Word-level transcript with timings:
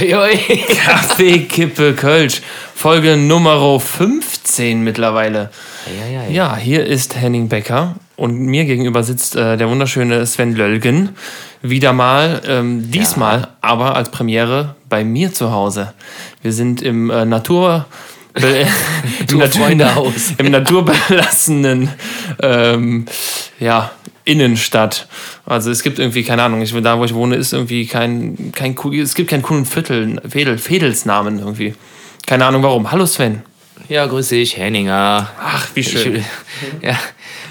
Uiuiui. 0.00 0.58
Kaffee, 0.84 1.38
Kippe, 1.40 1.94
Kölsch. 1.94 2.42
Folge 2.74 3.16
Nummer 3.16 3.80
15 3.80 4.82
mittlerweile. 4.82 5.50
Ja, 5.86 6.06
ja, 6.06 6.22
ja. 6.24 6.30
Ja, 6.30 6.56
hier 6.56 6.84
ist 6.84 7.16
Henning 7.16 7.48
Becker 7.48 7.94
und 8.16 8.38
mir 8.38 8.64
gegenüber 8.66 9.02
sitzt 9.02 9.36
äh, 9.36 9.56
der 9.56 9.70
wunderschöne 9.70 10.26
Sven 10.26 10.54
Löllgen. 10.54 11.10
Wieder 11.62 11.92
mal, 11.92 12.42
ähm, 12.46 12.90
diesmal 12.90 13.48
aber 13.62 13.96
als 13.96 14.10
Premiere 14.10 14.74
bei 14.88 15.02
mir 15.04 15.32
zu 15.32 15.50
Hause. 15.50 15.94
Wir 16.42 16.52
sind 16.52 16.82
im 16.82 17.10
äh, 17.10 17.24
Natur... 17.24 17.86
Im, 19.30 19.38
Natur 19.38 19.70
im 20.36 20.50
naturbelassenen 20.50 21.88
ähm, 22.42 23.06
ja, 23.58 23.90
Innenstadt. 24.26 25.06
Also 25.46 25.70
es 25.70 25.82
gibt 25.82 25.98
irgendwie, 25.98 26.22
keine 26.24 26.42
Ahnung, 26.42 26.60
ich, 26.60 26.74
da 26.82 26.98
wo 26.98 27.04
ich 27.04 27.14
wohne, 27.14 27.36
ist 27.36 27.52
irgendwie 27.52 27.86
kein, 27.86 28.52
kein 28.54 28.76
es 28.94 29.14
gibt 29.14 29.30
keinen 29.30 29.42
coolen 29.42 29.64
Viertel, 29.64 30.20
Fädel, 30.28 30.58
Fädelsnamen 30.58 31.38
irgendwie. 31.38 31.74
Keine 32.26 32.44
Ahnung 32.44 32.62
warum. 32.62 32.90
Hallo 32.90 33.06
Sven. 33.06 33.42
Ja, 33.88 34.06
grüß 34.06 34.30
dich, 34.30 34.56
Henninger. 34.56 35.30
Ach, 35.40 35.68
wie 35.74 35.84
schön. 35.84 36.16
Ich, 36.16 36.24
ja, 36.82 36.98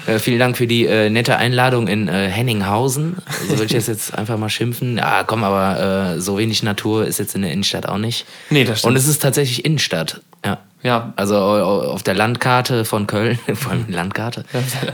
äh, 0.06 0.18
vielen 0.18 0.38
Dank 0.38 0.56
für 0.58 0.66
die 0.66 0.84
äh, 0.84 1.08
nette 1.08 1.38
Einladung 1.38 1.88
in 1.88 2.08
äh, 2.08 2.28
Henninghausen. 2.28 3.16
So 3.48 3.50
würde 3.58 3.64
ich 3.64 3.72
das 3.72 3.86
jetzt 3.86 4.12
einfach 4.12 4.36
mal 4.36 4.50
schimpfen. 4.50 4.98
Ja, 4.98 5.22
komm, 5.24 5.44
aber 5.44 6.14
äh, 6.16 6.20
so 6.20 6.36
wenig 6.36 6.62
Natur 6.62 7.06
ist 7.06 7.18
jetzt 7.18 7.34
in 7.34 7.42
der 7.42 7.52
Innenstadt 7.52 7.88
auch 7.88 7.96
nicht. 7.96 8.26
Nee, 8.50 8.64
das 8.64 8.80
stimmt. 8.80 8.90
Und 8.90 8.96
es 8.98 9.08
ist 9.08 9.22
tatsächlich 9.22 9.64
Innenstadt. 9.64 10.20
Ja. 10.44 10.58
Ja. 10.82 11.14
Also 11.16 11.36
au- 11.36 11.90
auf 11.92 12.02
der 12.02 12.14
Landkarte 12.14 12.84
von 12.84 13.06
Köln, 13.06 13.38
vor 13.54 13.72
allem 13.72 13.86
Landkarte, 13.88 14.44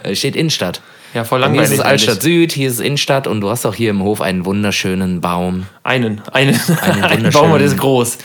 äh, 0.04 0.14
steht 0.14 0.36
Innenstadt. 0.36 0.80
Ja, 1.14 1.24
voll 1.24 1.40
langweilig. 1.40 1.64
ist 1.70 1.72
es 1.78 1.80
Altstadt 1.80 2.22
Süd, 2.22 2.52
hier 2.52 2.68
ist 2.68 2.80
Innenstadt 2.80 3.26
und 3.26 3.40
du 3.40 3.50
hast 3.50 3.66
auch 3.66 3.74
hier 3.74 3.90
im 3.90 4.02
Hof 4.02 4.20
einen 4.20 4.44
wunderschönen 4.46 5.20
Baum. 5.20 5.66
Einen, 5.82 6.20
einen, 6.32 6.58
einen, 6.80 7.02
wunderschönen- 7.02 7.32
Baum, 7.32 7.50
der 7.58 7.66
ist 7.66 7.78
groß. 7.78 8.18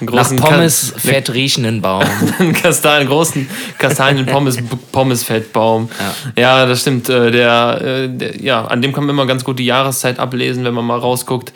Einen 0.00 0.10
Nach 0.12 0.36
Pommes 0.36 0.92
Ka- 0.92 0.98
fett 0.98 1.32
riechenden 1.32 1.80
Baum. 1.80 2.02
einen 2.40 2.52
Kastanien, 2.52 3.06
großen 3.08 3.48
Kastanien-Pommes, 3.78 4.58
Pommesfettbaum. 4.92 5.88
Ja. 6.36 6.66
das 6.66 6.80
stimmt. 6.80 7.08
äh, 7.08 7.30
Der, 7.30 7.80
äh, 7.80 8.08
der, 8.08 8.42
ja, 8.42 8.64
an 8.64 8.82
dem 8.82 8.92
kann 8.92 9.04
man 9.04 9.14
immer 9.14 9.26
ganz 9.26 9.44
gut 9.44 9.60
die 9.60 9.66
Jahreszeit 9.66 10.18
ablesen, 10.18 10.64
wenn 10.64 10.74
man 10.74 10.84
mal 10.84 10.98
rausguckt 10.98 11.52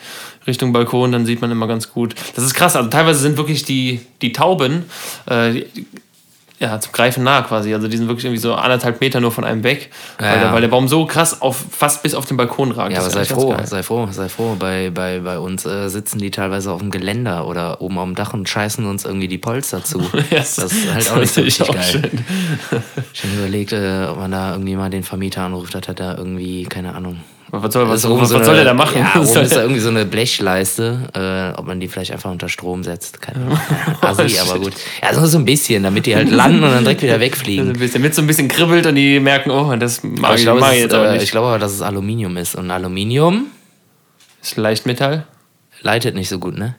Richtung 0.47 0.71
Balkon, 0.71 1.11
dann 1.11 1.25
sieht 1.25 1.41
man 1.41 1.51
immer 1.51 1.67
ganz 1.67 1.91
gut. 1.91 2.15
Das 2.35 2.45
ist 2.45 2.53
krass. 2.53 2.77
Also 2.77 2.89
teilweise 2.89 3.19
sind 3.19 3.37
wirklich 3.37 3.65
die, 3.65 3.99
die 4.21 4.31
Tauben 4.31 4.85
äh, 5.29 5.51
die, 5.51 5.65
ja, 6.59 6.79
zum 6.79 6.91
Greifen 6.91 7.23
nah 7.23 7.41
quasi. 7.41 7.73
Also 7.73 7.87
die 7.87 7.95
sind 7.97 8.07
wirklich 8.07 8.25
irgendwie 8.25 8.41
so 8.41 8.53
anderthalb 8.53 8.99
Meter 8.99 9.21
nur 9.21 9.31
von 9.31 9.43
einem 9.45 9.63
weg, 9.63 9.89
Ja, 10.19 10.25
weil, 10.25 10.39
der, 10.39 10.53
weil 10.53 10.61
der 10.61 10.67
Baum 10.67 10.87
so 10.87 11.05
krass 11.05 11.41
auf 11.41 11.63
fast 11.71 12.03
bis 12.03 12.13
auf 12.13 12.25
den 12.25 12.35
Balkon 12.37 12.71
ragt. 12.71 12.91
Ja, 12.91 12.99
aber 12.99 13.09
sei 13.09 13.23
froh, 13.25 13.55
sei 13.63 13.81
froh, 13.81 14.07
sei 14.11 14.27
froh. 14.27 14.55
Bei, 14.59 14.89
bei, 14.89 15.19
bei 15.19 15.39
uns 15.39 15.65
äh, 15.65 15.87
sitzen 15.89 16.19
die 16.19 16.31
teilweise 16.31 16.71
auf 16.71 16.79
dem 16.79 16.91
Geländer 16.91 17.47
oder 17.47 17.81
oben 17.81 17.97
auf 17.97 18.05
dem 18.05 18.15
Dach 18.15 18.33
und 18.33 18.47
scheißen 18.49 18.85
uns 18.85 19.05
irgendwie 19.05 19.27
die 19.29 19.37
Polster 19.37 19.83
zu. 19.83 19.99
Ja, 20.29 20.39
das 20.39 20.57
ist 20.57 20.93
halt 20.93 21.11
auch 21.11 21.17
nicht 21.17 21.33
so 21.33 21.41
richtig 21.41 21.69
auch 21.69 21.73
geil. 21.73 21.83
schön. 21.83 22.25
Ich 23.13 23.23
habe 23.23 23.33
überlegt, 23.37 23.71
äh, 23.71 24.05
ob 24.09 24.17
man 24.17 24.31
da 24.31 24.51
irgendwie 24.51 24.75
mal 24.75 24.89
den 24.89 25.03
Vermieter 25.03 25.43
anruft, 25.43 25.73
hat 25.75 25.87
er 25.87 25.93
da 25.93 26.15
irgendwie, 26.17 26.63
keine 26.63 26.93
Ahnung. 26.93 27.21
Was 27.51 27.73
soll, 27.73 27.87
was, 27.89 28.03
Ist 28.03 28.09
was, 28.09 28.11
so 28.11 28.19
was 28.21 28.31
eine- 28.35 28.45
soll 28.45 28.55
der 28.55 28.63
da 28.65 28.73
machen? 28.73 28.99
Ja, 28.99 29.11
oben 29.21 29.41
ist 29.41 29.55
da 29.55 29.61
irgendwie 29.61 29.79
so 29.79 29.89
eine 29.89 30.05
Blechleiste, 30.05 31.53
äh, 31.55 31.59
ob 31.59 31.65
man 31.65 31.79
die 31.79 31.87
vielleicht 31.87 32.11
einfach 32.11 32.29
unter 32.29 32.47
Strom 32.49 32.83
setzt. 32.83 33.21
Keine 33.21 33.45
Ahnung. 33.45 33.59
Assi, 34.01 34.29
shit. 34.29 34.39
aber 34.41 34.59
gut. 34.59 34.73
Ja, 35.01 35.13
so 35.13 35.25
so 35.25 35.37
ein 35.39 35.45
bisschen, 35.45 35.81
damit 35.83 36.05
die 36.05 36.15
halt 36.15 36.29
landen 36.29 36.63
und 36.63 36.69
dann 36.71 36.83
direkt 36.83 37.01
wieder 37.01 37.13
Also 37.13 37.25
wegfliegen. 37.25 37.67
ein 37.69 37.73
bisschen, 37.79 38.01
mit 38.01 38.13
so 38.13 38.21
ein 38.21 38.27
bisschen 38.27 38.47
kribbelt 38.47 38.85
und 38.85 38.95
die 38.95 39.19
merken, 39.19 39.49
oh, 39.51 39.75
das 39.77 40.03
mag 40.03 40.35
ich, 40.35 40.43
glaube, 40.43 40.59
mag 40.59 40.71
ich 40.73 40.77
ist, 40.77 40.83
jetzt 40.83 40.93
aber 40.93 41.09
äh, 41.09 41.13
nicht. 41.13 41.23
ich 41.23 41.31
glaube 41.31 41.47
aber, 41.47 41.59
dass 41.59 41.71
es 41.73 41.81
Aluminium 41.81 42.37
ist. 42.37 42.55
Und 42.55 42.69
Aluminium 42.69 43.47
ist 44.41 44.55
Leichtmetall. 44.57 45.25
leitet 45.81 46.15
nicht 46.15 46.29
so 46.29 46.37
gut, 46.39 46.57
ne? 46.57 46.75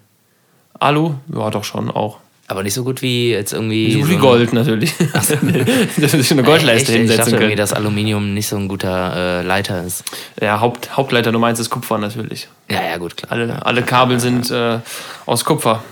Alu? 0.78 1.14
Ja, 1.34 1.50
doch 1.50 1.64
schon 1.64 1.90
auch. 1.90 2.18
Aber 2.50 2.64
nicht 2.64 2.74
so 2.74 2.82
gut 2.82 3.00
wie 3.00 3.30
jetzt 3.30 3.52
irgendwie. 3.52 3.92
So 3.92 4.08
wie 4.08 4.14
ein- 4.14 4.18
Gold 4.20 4.52
natürlich. 4.52 4.92
dass 5.12 5.30
wir 5.30 6.24
schon 6.24 6.38
eine 6.40 6.42
Goldleiste 6.42 6.90
Echt? 6.92 7.02
Ich 7.02 7.06
dachte 7.06 7.12
hinsetzen 7.12 7.32
irgendwie, 7.34 7.44
können. 7.50 7.56
dass 7.58 7.72
Aluminium 7.72 8.34
nicht 8.34 8.48
so 8.48 8.56
ein 8.56 8.66
guter 8.66 9.38
äh, 9.40 9.42
Leiter 9.42 9.84
ist. 9.84 10.02
Ja, 10.40 10.60
Haupt, 10.60 10.96
Hauptleiter 10.96 11.30
Nummer 11.30 11.46
eins 11.46 11.60
ist 11.60 11.70
Kupfer 11.70 11.98
natürlich. 11.98 12.48
Ja, 12.68 12.82
ja, 12.84 12.96
gut, 12.96 13.16
klar. 13.16 13.30
Alle, 13.30 13.64
alle 13.64 13.82
Kabel 13.82 14.18
sind 14.18 14.50
äh, 14.50 14.80
aus 15.26 15.44
Kupfer. 15.44 15.84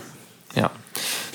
Ja, 0.53 0.69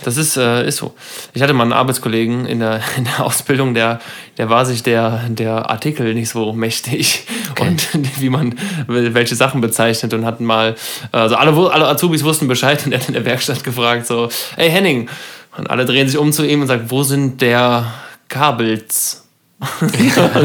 das 0.04 0.16
ist, 0.16 0.36
äh, 0.36 0.66
ist 0.66 0.76
so. 0.76 0.94
Ich 1.32 1.42
hatte 1.42 1.52
mal 1.52 1.64
einen 1.64 1.72
Arbeitskollegen 1.72 2.46
in 2.46 2.60
der, 2.60 2.80
in 2.96 3.04
der 3.04 3.24
Ausbildung, 3.24 3.74
der, 3.74 4.00
der 4.38 4.50
war 4.50 4.66
sich 4.66 4.82
der, 4.82 5.24
der 5.28 5.70
Artikel 5.70 6.14
nicht 6.14 6.28
so 6.28 6.52
mächtig 6.52 7.26
und 7.60 7.88
wie 8.20 8.28
man 8.28 8.54
welche 8.86 9.34
Sachen 9.34 9.60
bezeichnet 9.60 10.14
und 10.14 10.24
hatten 10.24 10.44
mal, 10.44 10.76
also 11.12 11.36
alle, 11.36 11.52
alle 11.72 11.88
Azubis 11.88 12.24
wussten 12.24 12.48
Bescheid 12.48 12.84
und 12.84 12.92
er 12.92 13.00
hat 13.00 13.08
in 13.08 13.14
der 13.14 13.24
Werkstatt 13.24 13.64
gefragt 13.64 14.06
so, 14.06 14.28
hey 14.56 14.70
Henning, 14.70 15.08
und 15.56 15.70
alle 15.70 15.84
drehen 15.84 16.08
sich 16.08 16.18
um 16.18 16.32
zu 16.32 16.44
ihm 16.44 16.62
und 16.62 16.66
sagen, 16.66 16.86
wo 16.88 17.02
sind 17.02 17.40
der 17.40 17.86
Kabels? 18.28 19.24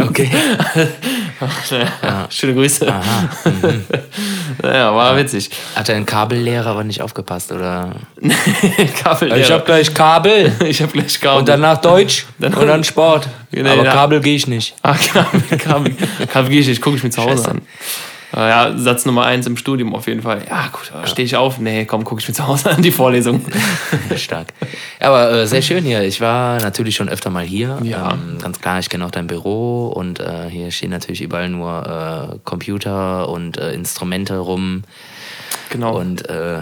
okay. 0.08 0.30
Ja, 2.04 2.28
Schöne 2.30 2.54
Grüße. 2.54 2.88
Aha. 2.88 3.30
Ja, 4.64 4.96
war 4.96 5.16
witzig. 5.18 5.50
Hat 5.76 5.90
dein 5.90 6.06
Kabellehrer 6.06 6.68
aber 6.72 6.84
nicht 6.84 7.02
aufgepasst, 7.02 7.52
oder? 7.52 7.92
Kabel. 9.04 9.30
gleich 9.66 9.94
Kabel 9.94 10.52
ich 10.66 10.82
habe 10.82 10.92
gleich 10.92 11.20
Kabel. 11.20 11.40
und 11.40 11.50
danach 11.50 11.78
Deutsch 11.80 12.26
Dann- 12.40 12.54
und 12.54 12.68
dann 12.68 12.84
Sport. 12.84 13.28
Nee, 13.52 13.68
aber 13.68 13.84
na- 13.84 13.92
Kabel 13.94 14.20
gehe 14.22 14.36
ich 14.36 14.48
nicht. 14.48 14.76
Ah, 14.82 14.94
Kabel, 14.96 15.42
Kabel, 15.58 15.96
Kabel 16.32 16.50
gehe 16.52 16.60
ich 16.62 16.68
nicht, 16.68 16.82
gucke 16.82 16.98
ich 16.98 17.04
mir 17.04 17.10
zu 17.10 17.22
Hause 17.22 17.38
Scheiße. 17.38 17.52
an. 17.52 17.62
Äh, 18.36 18.50
Ja, 18.50 18.78
Satz 18.78 19.06
Nummer 19.06 19.26
eins 19.26 19.48
im 19.48 19.58
Studium 19.58 19.96
auf 19.96 20.08
jeden 20.08 20.22
Fall. 20.22 20.44
Ja, 20.48 20.68
gut, 20.72 20.92
stehe 21.08 21.26
ich 21.26 21.36
auf? 21.36 21.60
Nee, 21.60 21.86
komm, 21.86 22.04
gucke 22.04 22.22
ich 22.22 22.28
mir 22.28 22.34
zu 22.34 22.48
Hause 22.48 22.72
an, 22.72 22.82
die 22.82 22.92
Vorlesung. 22.92 23.46
Stark. 24.16 24.48
Aber 25.00 25.32
äh, 25.32 25.48
sehr 25.48 25.62
schön 25.62 25.84
hier. 25.84 26.04
Ich 26.04 26.22
war 26.22 26.60
natürlich 26.62 26.96
schon 26.96 27.10
öfter 27.10 27.30
mal 27.30 27.44
hier. 27.44 27.80
Ja. 27.84 28.12
Ähm, 28.14 28.38
ganz 28.42 28.60
klar, 28.60 28.80
ich 28.80 28.90
kenne 28.90 29.06
auch 29.06 29.12
dein 29.12 29.28
Büro 29.28 29.88
und 29.88 30.20
äh, 30.20 30.50
hier 30.50 30.72
stehen 30.72 30.92
natürlich 30.92 31.22
überall 31.22 31.50
nur 31.50 32.34
äh, 32.34 32.40
Computer 32.44 33.30
und 33.30 33.58
äh, 33.58 33.74
Instrumente 33.74 34.38
rum. 34.38 34.84
Genau. 35.70 35.98
Und 35.98 36.30
äh, 36.30 36.60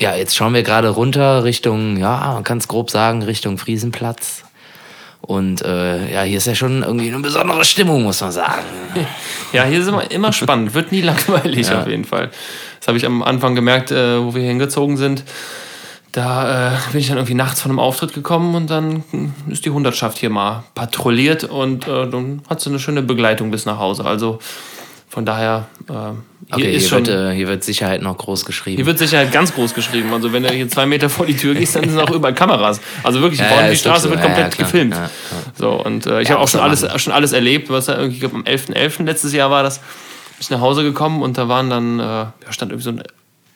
ja, 0.00 0.14
jetzt 0.14 0.36
schauen 0.36 0.54
wir 0.54 0.62
gerade 0.62 0.90
runter 0.90 1.44
Richtung, 1.44 1.96
ja, 1.96 2.32
man 2.34 2.44
kann 2.44 2.58
es 2.58 2.68
grob 2.68 2.90
sagen, 2.90 3.22
Richtung 3.22 3.58
Friesenplatz. 3.58 4.44
Und 5.20 5.62
äh, 5.62 6.12
ja, 6.12 6.22
hier 6.22 6.38
ist 6.38 6.46
ja 6.46 6.54
schon 6.54 6.82
irgendwie 6.82 7.08
eine 7.08 7.18
besondere 7.20 7.64
Stimmung, 7.64 8.02
muss 8.04 8.20
man 8.20 8.32
sagen. 8.32 8.64
Ja, 9.50 9.64
hier 9.64 9.80
ist 9.80 9.86
immer, 9.88 10.10
immer 10.10 10.30
spannend, 10.34 10.74
wird 10.74 10.92
nie 10.92 11.00
langweilig 11.00 11.68
Ja. 11.70 11.80
auf 11.80 11.88
jeden 11.88 12.04
Fall. 12.04 12.30
Das 12.80 12.88
habe 12.88 12.98
ich 12.98 13.06
am 13.06 13.22
Anfang 13.22 13.54
gemerkt, 13.54 13.90
äh, 13.90 14.22
wo 14.22 14.34
wir 14.34 14.42
hingezogen 14.42 14.98
sind. 14.98 15.24
Da 16.12 16.74
äh, 16.74 16.78
bin 16.92 17.00
ich 17.00 17.08
dann 17.08 17.16
irgendwie 17.16 17.32
nachts 17.34 17.62
von 17.62 17.70
einem 17.70 17.78
Auftritt 17.78 18.12
gekommen 18.12 18.54
und 18.54 18.68
dann 18.68 19.04
ist 19.48 19.64
die 19.64 19.70
Hundertschaft 19.70 20.18
hier 20.18 20.28
mal 20.28 20.64
patrouilliert 20.74 21.44
und 21.44 21.88
äh, 21.88 22.08
dann 22.10 22.42
hat 22.50 22.60
sie 22.60 22.68
eine 22.68 22.78
schöne 22.78 23.00
Begleitung 23.00 23.50
bis 23.50 23.64
nach 23.64 23.78
Hause. 23.78 24.04
Also 24.04 24.38
von 25.08 25.24
daher, 25.24 25.66
äh, 25.88 25.92
hier 25.92 26.16
Okay, 26.50 26.72
ist 26.76 26.82
hier, 26.82 26.88
schon. 26.90 27.06
wird, 27.06 27.32
äh, 27.32 27.34
hier 27.34 27.48
wird 27.48 27.64
Sicherheit 27.64 28.02
noch 28.02 28.16
groß 28.18 28.44
geschrieben. 28.44 28.76
Hier 28.76 28.86
wird 28.86 28.98
Sicherheit 28.98 29.32
ganz 29.32 29.54
groß 29.54 29.74
geschrieben. 29.74 30.12
Also 30.12 30.32
wenn 30.32 30.42
du 30.42 30.50
hier 30.50 30.68
zwei 30.68 30.86
Meter 30.86 31.08
vor 31.10 31.26
die 31.26 31.36
Tür 31.36 31.54
gehst, 31.54 31.76
dann 31.76 31.88
sind 31.88 31.98
auch 31.98 32.10
überall 32.10 32.34
Kameras. 32.34 32.80
Also 33.02 33.20
wirklich, 33.20 33.40
Ja, 33.40 33.46
vorne 33.46 33.64
ja, 33.64 33.70
die 33.70 33.76
Straße 33.76 34.10
wird 34.10 34.20
so. 34.20 34.26
Ja, 34.26 34.34
komplett 34.34 34.58
ja, 34.58 34.64
gefilmt. 34.64 34.96
So, 35.56 35.72
und 35.72 36.06
äh, 36.06 36.20
ich 36.22 36.30
habe 36.30 36.40
auch 36.40 36.48
schon 36.48 36.60
alles, 36.60 36.82
machen. 36.82 36.98
schon 36.98 37.12
alles 37.12 37.32
erlebt. 37.32 37.70
Was 37.70 37.86
da 37.86 37.96
irgendwie, 37.96 38.14
ich 38.14 38.20
glaube, 38.20 38.36
am 38.36 38.42
11.11. 38.44 39.04
letztes 39.04 39.32
Jahr 39.32 39.50
war 39.50 39.62
das, 39.62 39.78
bin 39.78 39.86
ich 40.40 40.50
nach 40.50 40.60
Hause 40.60 40.82
gekommen 40.82 41.22
und 41.22 41.36
da 41.36 41.48
waren 41.48 41.68
dann, 41.70 41.98
äh, 42.00 42.02
ja, 42.02 42.32
stand 42.50 42.72
irgendwie 42.72 42.84
so 42.84 42.90
ein 42.90 43.02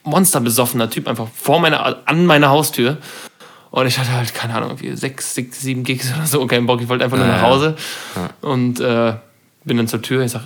monsterbesoffener 0.05 0.91
Typ 0.91 1.07
einfach 1.09 1.29
vor 1.35 1.61
meiner, 1.61 2.03
an 2.07 2.27
meiner 2.27 2.51
Haustür. 2.51 2.99
Und 3.71 3.87
ich 3.87 3.99
hatte 3.99 4.13
halt, 4.13 4.35
keine 4.35 4.55
Ahnung, 4.55 4.77
sechs, 4.95 5.35
sechs, 5.35 5.61
sieben 5.63 5.83
Gigs 5.85 6.13
oder 6.15 6.27
so, 6.27 6.47
keinen 6.47 6.67
Bock. 6.67 6.83
Ich 6.83 6.89
wollte 6.89 7.05
einfach 7.05 7.17
nur 7.17 7.27
nach. 7.27 7.41
Hause. 7.43 7.77
Und 8.43 8.81
äh, 8.81 9.15
bin 9.65 9.79
dann 9.79 9.89
zur 9.89 10.03
Tür. 10.03 10.23
Ich 10.25 10.33
sag, 10.33 10.43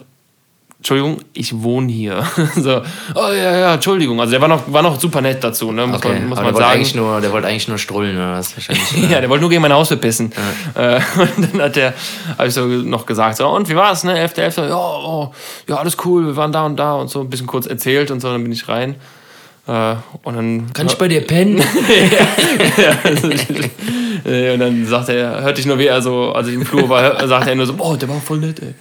Entschuldigung, 0.87 1.19
ich 1.33 1.63
wohne 1.63 1.91
hier. 1.91 2.25
so, 2.55 2.81
oh 3.17 3.33
ja, 3.33 3.59
ja, 3.59 3.75
Entschuldigung. 3.75 4.21
Also 4.21 4.31
der 4.31 4.41
war 4.41 4.47
noch, 4.47 4.73
war 4.73 4.83
noch 4.83 5.01
super 5.01 5.21
nett 5.21 5.43
dazu, 5.43 5.73
ne? 5.73 5.85
muss 5.85 5.97
Okay, 5.97 6.11
man, 6.11 6.29
muss 6.29 6.37
man 6.37 6.45
der, 6.45 6.55
wollte 6.55 6.65
sagen. 6.65 6.77
eigentlich 6.77 6.95
nur, 6.95 7.21
der 7.21 7.33
wollte 7.33 7.49
eigentlich 7.49 7.67
nur 7.67 7.79
strullen, 7.79 8.15
oder 8.15 8.35
was? 8.35 8.57
Wahrscheinlich. 8.57 8.97
Ja, 9.11 9.19
der 9.19 9.29
wollte 9.29 9.41
nur 9.41 9.51
gegen 9.51 9.63
meine 9.63 9.75
Haustür 9.75 9.97
pissen. 9.97 10.31
Äh, 10.77 11.01
und 11.37 11.55
dann 11.55 11.63
hat 11.63 11.75
der, 11.75 11.93
habe 12.39 12.47
ich 12.47 12.55
so 12.55 12.67
noch 12.67 13.05
gesagt, 13.05 13.39
so, 13.39 13.49
und 13.49 13.69
wie 13.69 13.75
war's, 13.75 14.05
ne? 14.05 14.15
11.11. 14.29 14.69
Ja, 14.69 14.77
oh, 14.77 15.33
ja, 15.67 15.75
alles 15.75 15.97
cool, 16.05 16.25
wir 16.25 16.37
waren 16.37 16.53
da 16.53 16.65
und 16.65 16.77
da 16.77 16.95
und 16.95 17.11
so 17.11 17.23
ein 17.23 17.31
bisschen 17.31 17.49
kurz 17.49 17.67
erzählt 17.67 18.13
und 18.13 18.21
so, 18.21 18.31
dann 18.31 18.45
bin 18.45 18.53
ich 18.53 18.69
rein. 18.69 18.95
Äh, 19.67 19.97
und 20.23 20.37
dann. 20.37 20.73
Kann 20.73 20.87
ich 20.87 20.95
bei 20.95 21.09
dir 21.09 21.27
pennen? 21.27 21.59
Äh, 21.59 21.65
Und 24.25 24.59
dann 24.61 24.87
sagt 24.87 25.09
er, 25.09 25.43
hörte 25.43 25.61
ich 25.61 25.67
nur, 25.67 25.79
wie 25.79 25.87
er 25.87 26.03
so, 26.03 26.33
als 26.33 26.49
ich 26.49 26.55
im 26.55 26.67
Flur 26.67 26.89
war, 26.89 27.27
sagte 27.29 27.51
er 27.51 27.57
nur 27.57 27.67
so, 27.67 27.75
boah, 27.75 27.97
der 27.97 28.09
war 28.09 28.21
voll 28.21 28.39
nett, 28.39 28.61
ey. 28.61 28.75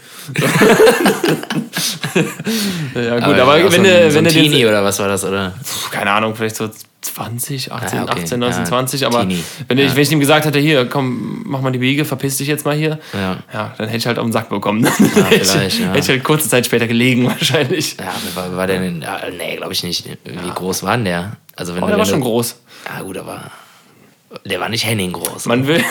So. 2.93 2.95
ja, 2.99 3.15
gut, 3.19 3.39
aber, 3.39 3.61
so 3.61 3.71
wenn 3.73 3.85
ein, 3.85 4.01
du, 4.03 4.11
so 4.11 4.17
wenn 4.17 4.23
den, 4.25 4.33
Teenie 4.33 4.65
oder 4.65 4.83
was 4.83 4.99
war 4.99 5.07
das, 5.07 5.23
oder? 5.23 5.53
keine 5.91 6.11
Ahnung, 6.11 6.35
vielleicht 6.35 6.55
so 6.55 6.69
20, 7.01 7.71
18, 7.71 7.99
Ah, 7.99 8.03
okay. 8.03 8.21
18, 8.23 8.39
19, 8.39 8.61
Ja, 8.63 8.67
20. 8.67 9.05
Aber 9.05 9.19
Teenie. 9.21 9.43
wenn, 9.67 9.77
ich, 9.77 9.85
Ja. 9.89 9.95
wenn 9.95 10.01
ich 10.01 10.11
ihm 10.11 10.19
gesagt 10.19 10.45
hätte, 10.45 10.59
hier, 10.59 10.85
komm, 10.87 11.43
mach 11.45 11.61
mal 11.61 11.71
die 11.71 11.77
Biege, 11.79 12.05
verpiss 12.05 12.37
dich 12.37 12.47
jetzt 12.47 12.65
mal 12.65 12.75
hier. 12.75 12.99
Ja. 13.13 13.37
Ja, 13.53 13.73
dann 13.77 13.87
hätte 13.87 13.97
ich 13.97 14.07
halt 14.07 14.17
auf 14.17 14.25
den 14.25 14.31
Sack 14.31 14.49
bekommen. 14.49 14.85
Hätte, 14.85 15.35
ich, 15.35 15.47
vielleicht, 15.47 15.79
ja. 15.79 15.87
hätte 15.89 15.99
ich 15.99 16.09
halt 16.09 16.23
kurze 16.23 16.49
Zeit 16.49 16.65
später 16.65 16.87
gelegen 16.87 17.25
wahrscheinlich. 17.27 17.95
Ja, 17.99 18.13
wie 18.27 18.35
war, 18.35 18.55
war 18.57 18.67
der 18.67 18.79
denn? 18.79 19.01
Ja, 19.01 19.19
nee, 19.37 19.55
glaube 19.57 19.73
ich 19.73 19.83
nicht. 19.83 20.07
Wie 20.23 20.49
groß 20.55 20.83
war 20.83 20.95
denn 20.95 21.05
der? 21.05 21.33
Also 21.55 21.73
wenn 21.75 21.83
Aber 21.83 21.91
du- 21.91 21.97
der 21.97 21.99
war 21.99 22.05
schon 22.11 22.21
groß. 22.21 22.55
Ja, 22.87 23.01
gut, 23.03 23.17
aber 23.17 23.51
der 24.45 24.59
war 24.59 24.69
nicht 24.69 24.85
Henning 24.85 25.11
groß. 25.13 25.45
Man 25.45 25.65
will 25.67 25.83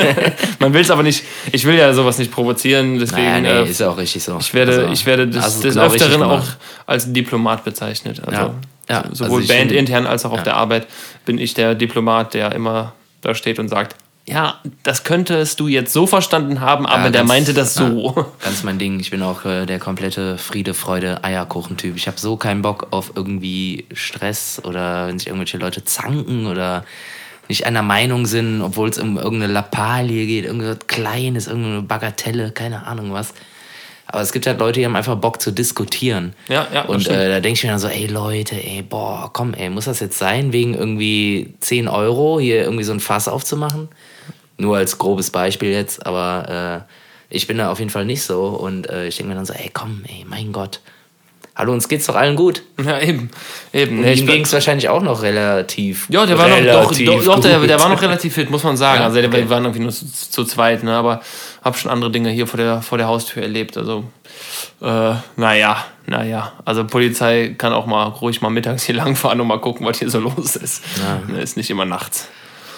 man 0.58 0.72
will 0.72 0.80
es 0.80 0.90
aber 0.90 1.02
nicht, 1.02 1.24
ich 1.52 1.64
will 1.64 1.74
ja 1.76 1.92
sowas 1.92 2.18
nicht 2.18 2.30
provozieren, 2.30 2.98
deswegen 2.98 3.42
naja, 3.42 3.62
nee, 3.62 3.68
äh, 3.68 3.70
ist 3.70 3.80
ja 3.80 3.90
auch 3.90 3.96
richtig 3.98 4.22
so. 4.22 4.36
ich 4.38 4.54
werde, 4.54 4.72
Also, 4.80 4.92
ich 4.92 5.06
werde 5.06 5.26
des, 5.28 5.60
des 5.60 5.74
genau 5.74 5.86
Öfteren 5.86 6.22
auch 6.22 6.44
als 6.86 7.12
Diplomat 7.12 7.64
bezeichnet. 7.64 8.20
Also 8.24 8.40
Ja. 8.40 8.54
Ja, 8.90 9.04
so- 9.10 9.24
sowohl 9.24 9.40
also 9.40 9.40
ich 9.40 9.48
Band 9.48 9.70
find- 9.70 9.72
intern 9.80 10.06
als 10.06 10.24
auch 10.24 10.30
auf 10.32 10.38
ja. 10.38 10.44
der 10.44 10.56
Arbeit 10.56 10.86
bin 11.26 11.38
ich 11.38 11.54
der 11.54 11.74
Diplomat, 11.74 12.32
der 12.34 12.52
immer 12.52 12.92
da 13.20 13.34
steht 13.34 13.58
und 13.58 13.68
sagt, 13.68 13.94
ja, 14.24 14.60
das 14.82 15.04
könntest 15.04 15.58
du 15.60 15.68
jetzt 15.68 15.92
so 15.92 16.06
verstanden 16.06 16.60
haben, 16.60 16.84
aber 16.86 17.04
Ja, 17.04 17.10
der 17.10 17.20
ganz- 17.22 17.28
meinte 17.28 17.54
das 17.54 17.74
so. 17.74 18.14
Ja, 18.16 18.26
ganz 18.44 18.62
mein 18.62 18.78
Ding. 18.78 19.00
Ich 19.00 19.10
bin 19.10 19.22
auch 19.22 19.44
äh, 19.46 19.64
der 19.66 19.78
komplette 19.78 20.36
Friede, 20.38 20.72
Freude, 20.74 21.24
Eierkuchen-Typ. 21.24 21.96
Ich 21.96 22.06
habe 22.06 22.18
so 22.18 22.36
keinen 22.36 22.60
Bock 22.62 22.88
auf 22.90 23.12
irgendwie 23.14 23.86
Stress 23.94 24.60
oder 24.64 25.06
wenn 25.08 25.18
sich 25.18 25.28
irgendwelche 25.28 25.56
Leute 25.58 25.84
zanken 25.84 26.46
oder 26.46 26.84
nicht 27.48 27.66
einer 27.66 27.82
Meinung 27.82 28.26
sind, 28.26 28.62
obwohl 28.62 28.88
es 28.90 28.98
um 28.98 29.16
irgendeine 29.16 29.52
Lappalie 29.52 30.26
geht, 30.26 30.44
irgendwas 30.44 30.78
Kleines, 30.86 31.46
irgendeine 31.46 31.82
Bagatelle, 31.82 32.50
keine 32.52 32.86
Ahnung 32.86 33.12
was. 33.12 33.32
Aber 34.10 34.22
es 34.22 34.32
gibt 34.32 34.46
halt 34.46 34.58
Leute, 34.58 34.80
die 34.80 34.86
haben 34.86 34.96
einfach 34.96 35.16
Bock 35.16 35.40
zu 35.40 35.50
diskutieren. 35.50 36.34
Ja, 36.48 36.66
ja, 36.72 36.84
Und 36.84 37.06
äh, 37.08 37.28
da 37.28 37.40
denke 37.40 37.58
ich 37.58 37.64
mir 37.64 37.70
dann 37.70 37.78
so, 37.78 37.88
ey 37.88 38.06
Leute, 38.06 38.54
ey, 38.54 38.80
boah, 38.82 39.30
komm, 39.32 39.52
ey, 39.52 39.68
muss 39.68 39.84
das 39.84 40.00
jetzt 40.00 40.18
sein, 40.18 40.52
wegen 40.54 40.74
irgendwie 40.74 41.54
10 41.60 41.88
Euro 41.88 42.40
hier 42.40 42.62
irgendwie 42.62 42.84
so 42.84 42.92
ein 42.92 43.00
Fass 43.00 43.28
aufzumachen? 43.28 43.88
Nur 44.56 44.78
als 44.78 44.96
grobes 44.96 45.30
Beispiel 45.30 45.70
jetzt, 45.70 46.06
aber 46.06 46.86
äh, 46.88 46.94
ich 47.28 47.46
bin 47.46 47.58
da 47.58 47.70
auf 47.70 47.80
jeden 47.80 47.90
Fall 47.90 48.06
nicht 48.06 48.22
so. 48.22 48.46
Und 48.46 48.88
äh, 48.88 49.08
ich 49.08 49.16
denke 49.16 49.28
mir 49.28 49.34
dann 49.36 49.44
so, 49.44 49.52
ey, 49.52 49.70
komm, 49.72 50.02
ey, 50.08 50.24
mein 50.26 50.52
Gott. 50.52 50.80
Hallo, 51.58 51.72
uns 51.72 51.88
geht's 51.88 52.06
doch 52.06 52.14
allen 52.14 52.36
gut. 52.36 52.62
Ja, 52.80 53.00
eben. 53.00 53.30
eben. 53.72 53.98
Und 53.98 54.06
ihm 54.06 54.26
ging 54.28 54.44
es 54.44 54.52
wahrscheinlich 54.52 54.88
auch 54.88 55.02
noch 55.02 55.22
relativ. 55.22 56.06
Ja, 56.08 56.24
der 56.24 56.38
war 56.38 56.46
noch, 56.46 56.56
doch, 56.58 56.64
relativ 56.92 57.06
doch, 57.06 57.24
doch 57.24 57.40
der, 57.40 57.58
der 57.58 57.80
war 57.80 57.88
noch 57.88 58.00
relativ 58.00 58.34
fit, 58.34 58.48
muss 58.48 58.62
man 58.62 58.76
sagen. 58.76 59.00
Ja, 59.00 59.06
also 59.06 59.16
der, 59.16 59.28
okay. 59.28 59.38
wir 59.38 59.50
waren 59.50 59.64
irgendwie 59.64 59.82
nur 59.82 59.90
zu, 59.90 60.06
zu 60.06 60.44
zweit, 60.44 60.84
ne? 60.84 60.94
aber 60.94 61.20
habe 61.64 61.76
schon 61.76 61.90
andere 61.90 62.12
Dinge 62.12 62.30
hier 62.30 62.46
vor 62.46 62.58
der, 62.58 62.80
vor 62.80 62.96
der 62.96 63.08
Haustür 63.08 63.42
erlebt. 63.42 63.76
Also, 63.76 64.04
äh, 64.80 65.14
naja, 65.34 65.84
naja. 66.06 66.52
Also 66.64 66.84
Polizei 66.84 67.56
kann 67.58 67.72
auch 67.72 67.86
mal 67.86 68.04
ruhig 68.04 68.40
mal 68.40 68.50
mittags 68.50 68.84
hier 68.84 68.94
langfahren 68.94 69.40
und 69.40 69.48
mal 69.48 69.60
gucken, 69.60 69.84
was 69.84 69.98
hier 69.98 70.10
so 70.10 70.20
los 70.20 70.54
ist. 70.54 70.84
Ne, 71.26 71.40
Ist 71.40 71.56
nicht 71.56 71.70
immer 71.70 71.84
nachts. 71.84 72.28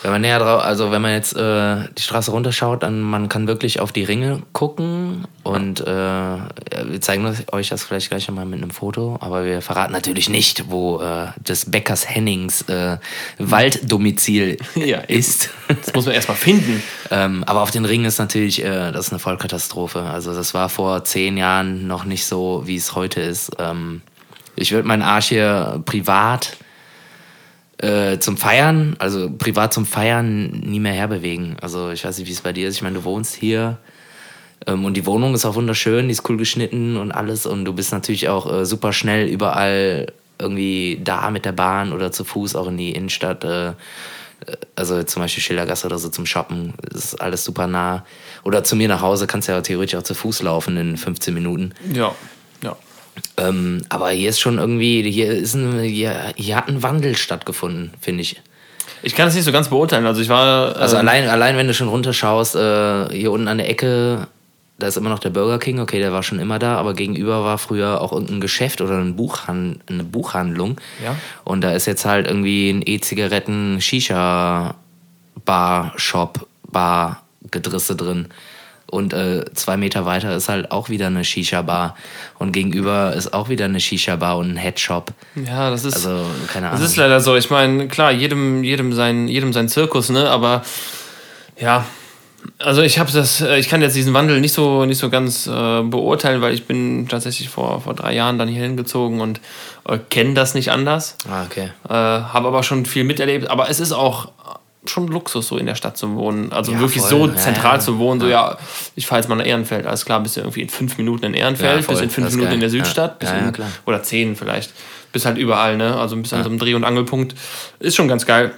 Wenn 0.02 0.12
man 0.12 0.22
näher 0.22 0.38
drauf, 0.38 0.62
also 0.62 0.90
wenn 0.90 1.02
man 1.02 1.12
jetzt 1.12 1.36
äh, 1.36 1.76
die 1.96 2.02
Straße 2.02 2.30
runterschaut, 2.30 2.82
dann 2.82 3.02
man 3.02 3.28
kann 3.28 3.46
wirklich 3.46 3.80
auf 3.80 3.92
die 3.92 4.04
Ringe 4.04 4.42
gucken 4.52 5.26
und 5.42 5.80
äh, 5.80 5.84
wir 5.84 7.00
zeigen 7.00 7.36
euch 7.52 7.68
das 7.68 7.84
vielleicht 7.84 8.08
gleich 8.08 8.30
mal 8.30 8.46
mit 8.46 8.62
einem 8.62 8.70
Foto, 8.70 9.18
aber 9.20 9.44
wir 9.44 9.60
verraten 9.60 9.92
natürlich 9.92 10.30
nicht, 10.30 10.70
wo 10.70 11.00
äh, 11.02 11.26
des 11.36 11.70
Bäckers 11.70 12.08
Hennings 12.08 12.62
äh, 12.62 12.96
Walddomizil 13.38 14.56
Ja, 14.74 14.98
ist. 15.00 15.50
Das 15.68 15.92
muss 15.94 16.06
man 16.06 16.14
erstmal 16.14 16.36
finden. 16.36 16.82
ähm, 17.10 17.44
aber 17.44 17.60
auf 17.60 17.70
den 17.70 17.84
Ringen 17.84 18.06
ist 18.06 18.18
natürlich, 18.18 18.64
äh, 18.64 18.92
das 18.92 19.06
ist 19.06 19.12
eine 19.12 19.18
Vollkatastrophe. 19.18 20.00
Also 20.00 20.34
das 20.34 20.54
war 20.54 20.70
vor 20.70 21.04
zehn 21.04 21.36
Jahren 21.36 21.86
noch 21.86 22.04
nicht 22.04 22.24
so, 22.24 22.62
wie 22.64 22.76
es 22.76 22.94
heute 22.94 23.20
ist. 23.20 23.50
Ähm, 23.58 24.00
ich 24.56 24.72
würde 24.72 24.88
meinen 24.88 25.02
Arsch 25.02 25.28
hier 25.28 25.82
privat 25.84 26.56
äh, 27.82 28.18
zum 28.18 28.36
Feiern, 28.36 28.96
also 28.98 29.30
privat 29.30 29.72
zum 29.72 29.86
Feiern 29.86 30.50
nie 30.50 30.80
mehr 30.80 30.92
herbewegen. 30.92 31.56
Also 31.60 31.90
ich 31.90 32.04
weiß 32.04 32.18
nicht, 32.18 32.28
wie 32.28 32.32
es 32.32 32.40
bei 32.40 32.52
dir 32.52 32.68
ist. 32.68 32.76
Ich 32.76 32.82
meine, 32.82 32.96
du 32.96 33.04
wohnst 33.04 33.34
hier 33.34 33.78
ähm, 34.66 34.84
und 34.84 34.94
die 34.94 35.06
Wohnung 35.06 35.34
ist 35.34 35.44
auch 35.44 35.54
wunderschön, 35.54 36.06
die 36.06 36.12
ist 36.12 36.28
cool 36.28 36.36
geschnitten 36.36 36.96
und 36.96 37.12
alles 37.12 37.46
und 37.46 37.64
du 37.64 37.72
bist 37.72 37.92
natürlich 37.92 38.28
auch 38.28 38.52
äh, 38.52 38.66
super 38.66 38.92
schnell 38.92 39.28
überall 39.28 40.12
irgendwie 40.38 41.00
da 41.02 41.30
mit 41.30 41.44
der 41.44 41.52
Bahn 41.52 41.92
oder 41.92 42.12
zu 42.12 42.24
Fuß 42.24 42.56
auch 42.56 42.68
in 42.68 42.76
die 42.76 42.92
Innenstadt. 42.92 43.44
Äh, 43.44 43.72
also 44.74 45.02
zum 45.02 45.22
Beispiel 45.22 45.42
Schildergasse 45.42 45.86
oder 45.86 45.98
so 45.98 46.08
zum 46.08 46.24
Shoppen, 46.24 46.72
ist 46.94 47.20
alles 47.20 47.44
super 47.44 47.66
nah. 47.66 48.06
Oder 48.42 48.64
zu 48.64 48.74
mir 48.74 48.88
nach 48.88 49.02
Hause 49.02 49.26
kannst 49.26 49.48
du 49.48 49.52
ja 49.52 49.60
theoretisch 49.60 49.98
auch 49.98 50.02
zu 50.02 50.14
Fuß 50.14 50.42
laufen 50.42 50.76
in 50.78 50.96
15 50.96 51.34
Minuten. 51.34 51.74
Ja. 51.92 52.14
Ähm, 53.36 53.82
aber 53.88 54.10
hier 54.10 54.30
ist 54.30 54.40
schon 54.40 54.58
irgendwie, 54.58 55.08
hier, 55.10 55.30
ist 55.30 55.54
ein, 55.54 55.80
hier, 55.80 56.32
hier 56.36 56.56
hat 56.56 56.68
ein 56.68 56.82
Wandel 56.82 57.16
stattgefunden, 57.16 57.92
finde 58.00 58.22
ich. 58.22 58.40
Ich 59.02 59.14
kann 59.14 59.28
es 59.28 59.34
nicht 59.34 59.44
so 59.44 59.52
ganz 59.52 59.68
beurteilen. 59.68 60.06
Also 60.06 60.20
ich 60.20 60.28
war. 60.28 60.76
Also 60.76 60.96
ähm, 60.96 61.00
allein, 61.00 61.28
allein 61.28 61.56
wenn 61.56 61.66
du 61.66 61.74
schon 61.74 61.88
runterschaust, 61.88 62.54
äh, 62.54 63.08
hier 63.10 63.32
unten 63.32 63.48
an 63.48 63.58
der 63.58 63.68
Ecke, 63.68 64.26
da 64.78 64.86
ist 64.86 64.96
immer 64.96 65.10
noch 65.10 65.18
der 65.18 65.30
Burger 65.30 65.58
King, 65.58 65.78
okay, 65.80 65.98
der 65.98 66.12
war 66.12 66.22
schon 66.22 66.38
immer 66.38 66.58
da, 66.58 66.76
aber 66.76 66.94
gegenüber 66.94 67.44
war 67.44 67.58
früher 67.58 68.00
auch 68.00 68.12
irgendein 68.12 68.40
Geschäft 68.40 68.80
oder 68.80 68.98
ein 68.98 69.16
Buchhan 69.16 69.80
eine 69.86 70.04
Buchhandlung. 70.04 70.80
Ja. 71.02 71.16
Und 71.44 71.62
da 71.62 71.72
ist 71.72 71.86
jetzt 71.86 72.04
halt 72.04 72.26
irgendwie 72.26 72.70
ein 72.70 72.82
E-Zigaretten, 72.84 73.80
Shisha, 73.80 74.74
Bar, 75.44 75.92
Shop, 75.96 76.46
Bar, 76.70 77.22
Gedrisse 77.50 77.96
drin. 77.96 78.28
Und 78.90 79.12
äh, 79.14 79.44
zwei 79.54 79.76
Meter 79.76 80.04
weiter 80.04 80.34
ist 80.36 80.48
halt 80.48 80.70
auch 80.72 80.88
wieder 80.88 81.06
eine 81.06 81.24
Shisha-Bar. 81.24 81.94
Und 82.38 82.52
gegenüber 82.52 83.12
ist 83.14 83.32
auch 83.32 83.48
wieder 83.48 83.66
eine 83.66 83.80
Shisha-Bar 83.80 84.36
und 84.38 84.50
ein 84.52 84.56
Headshop. 84.56 85.12
Ja, 85.36 85.70
das 85.70 85.84
ist. 85.84 85.94
Also, 85.94 86.24
keine 86.52 86.66
Das 86.66 86.74
Ahnung. 86.76 86.86
ist 86.86 86.96
leider 86.96 87.20
so. 87.20 87.36
Ich 87.36 87.50
meine, 87.50 87.86
klar, 87.88 88.10
jedem, 88.10 88.64
jedem, 88.64 88.92
sein, 88.92 89.28
jedem 89.28 89.52
sein 89.52 89.68
Zirkus, 89.68 90.10
ne? 90.10 90.28
Aber 90.28 90.62
ja, 91.58 91.84
also 92.58 92.82
ich 92.82 92.98
habe 92.98 93.12
das, 93.12 93.40
äh, 93.42 93.58
ich 93.58 93.68
kann 93.68 93.82
jetzt 93.82 93.94
diesen 93.94 94.14
Wandel 94.14 94.40
nicht 94.40 94.54
so, 94.54 94.84
nicht 94.86 94.98
so 94.98 95.10
ganz 95.10 95.46
äh, 95.46 95.82
beurteilen, 95.82 96.40
weil 96.40 96.54
ich 96.54 96.66
bin 96.66 97.06
tatsächlich 97.06 97.48
vor, 97.48 97.82
vor 97.82 97.94
drei 97.94 98.14
Jahren 98.14 98.38
dann 98.38 98.48
hier 98.48 98.62
hingezogen 98.62 99.20
und 99.20 99.40
äh, 99.86 99.98
kenne 100.08 100.34
das 100.34 100.54
nicht 100.54 100.70
anders. 100.72 101.16
ah, 101.30 101.44
okay. 101.44 101.70
Äh, 101.88 101.92
habe 101.92 102.48
aber 102.48 102.62
schon 102.62 102.86
viel 102.86 103.04
miterlebt. 103.04 103.48
Aber 103.50 103.68
es 103.70 103.78
ist 103.78 103.92
auch 103.92 104.32
schon 104.86 105.08
Luxus, 105.08 105.48
so 105.48 105.58
in 105.58 105.66
der 105.66 105.74
Stadt 105.74 105.96
zu 105.98 106.14
wohnen. 106.14 106.52
Also 106.52 106.72
Ja, 106.72 106.80
wirklich 106.80 107.00
voll. 107.02 107.10
so 107.10 107.26
Ja, 107.28 107.36
zentral 107.36 107.74
ja. 107.74 107.80
zu 107.80 107.98
wohnen. 107.98 108.20
So, 108.20 108.26
ja, 108.28 108.56
ich 108.96 109.06
fahre 109.06 109.20
jetzt 109.20 109.28
mal 109.28 109.36
nach 109.36 109.44
Ehrenfeld. 109.46 109.86
Alles 109.86 110.04
klar, 110.04 110.20
bist 110.20 110.36
du 110.36 110.40
irgendwie 110.40 110.62
in 110.62 110.68
fünf 110.70 110.96
Minuten 110.96 111.26
in 111.26 111.34
Ehrenfeld, 111.34 111.76
Ja, 111.76 111.82
voll. 111.82 111.94
bist 111.94 112.02
in 112.04 112.10
fünf 112.10 112.30
Minuten 112.34 112.52
in 112.54 112.60
der 112.60 112.70
Südstadt, 112.70 113.22
Ja. 113.22 113.28
Ja, 113.36 113.40
ja, 113.42 113.48
in, 113.48 113.54
oder 113.86 114.02
zehn 114.02 114.36
vielleicht. 114.36 114.72
Bist 115.12 115.26
halt 115.26 115.36
überall, 115.38 115.76
ne? 115.76 115.96
Also 115.98 116.16
bist 116.16 116.32
an 116.32 116.42
so 116.44 116.48
einem 116.48 116.58
Dreh- 116.58 116.74
und 116.74 116.84
Angelpunkt. 116.84 117.34
Ist 117.78 117.96
schon 117.96 118.08
ganz 118.08 118.24
geil. 118.26 118.52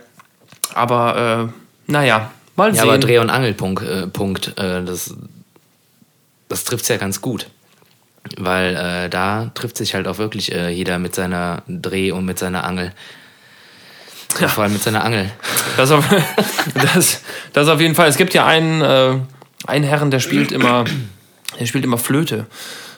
Aber 0.74 1.50
äh, 1.88 1.90
naja, 1.90 2.30
mal 2.56 2.68
Ja, 2.68 2.74
sehen. 2.74 2.82
aber 2.84 2.98
Dreh- 2.98 3.18
und 3.18 3.30
Angelpunkt, 3.30 3.82
äh, 3.82 4.06
Punkt, 4.06 4.58
äh, 4.58 4.84
das, 4.84 5.14
das 6.48 6.64
trifft 6.64 6.82
es 6.84 6.88
ja 6.88 6.98
ganz 6.98 7.20
gut. 7.20 7.46
Weil 8.38 8.76
äh, 8.76 9.08
da 9.10 9.50
trifft 9.54 9.76
sich 9.76 9.94
halt 9.94 10.06
auch 10.06 10.18
wirklich 10.18 10.52
äh, 10.52 10.68
jeder 10.70 10.98
mit 11.00 11.14
seiner 11.14 11.62
Dreh- 11.66 12.12
und 12.12 12.24
mit 12.24 12.38
seiner 12.38 12.62
Angel. 12.64 12.92
Ja. 14.40 14.48
Vor 14.48 14.64
allem 14.64 14.72
mit 14.72 14.82
seiner 14.82 15.04
Angel. 15.04 15.30
Das 15.76 15.90
auf, 15.90 16.04
das, 16.94 17.22
das 17.52 17.68
auf 17.68 17.80
jeden 17.80 17.94
Fall. 17.94 18.08
Es 18.08 18.16
gibt 18.16 18.34
ja 18.34 18.46
einen, 18.46 18.80
äh, 18.82 19.16
einen 19.66 19.84
Herren, 19.84 20.10
der 20.10 20.20
spielt 20.20 20.52
immer, 20.52 20.84
der 21.58 21.66
spielt 21.66 21.84
immer 21.84 21.98
Flöte. 21.98 22.46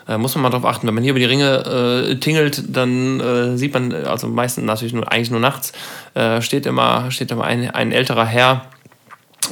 Äh, 0.07 0.19
muss 0.19 0.35
man 0.35 0.43
mal 0.43 0.51
drauf 0.51 0.65
achten. 0.65 0.87
Wenn 0.87 0.95
man 0.95 1.03
hier 1.03 1.13
über 1.13 1.19
die 1.19 1.25
Ringe 1.25 2.11
äh, 2.11 2.17
tingelt, 2.17 2.63
dann 2.69 3.21
äh, 3.21 3.57
sieht 3.57 3.73
man, 3.73 3.93
also 3.93 4.29
meistens 4.29 4.65
natürlich 4.65 4.93
nur, 4.93 5.11
eigentlich 5.11 5.31
nur 5.31 5.41
nachts, 5.41 5.73
äh, 6.15 6.43
steht 6.43 6.67
immer, 6.67 7.11
steht 7.11 7.31
immer 7.31 7.45
ein, 7.45 7.71
ein 7.71 7.93
älterer 7.93 8.27
Herr 8.27 8.67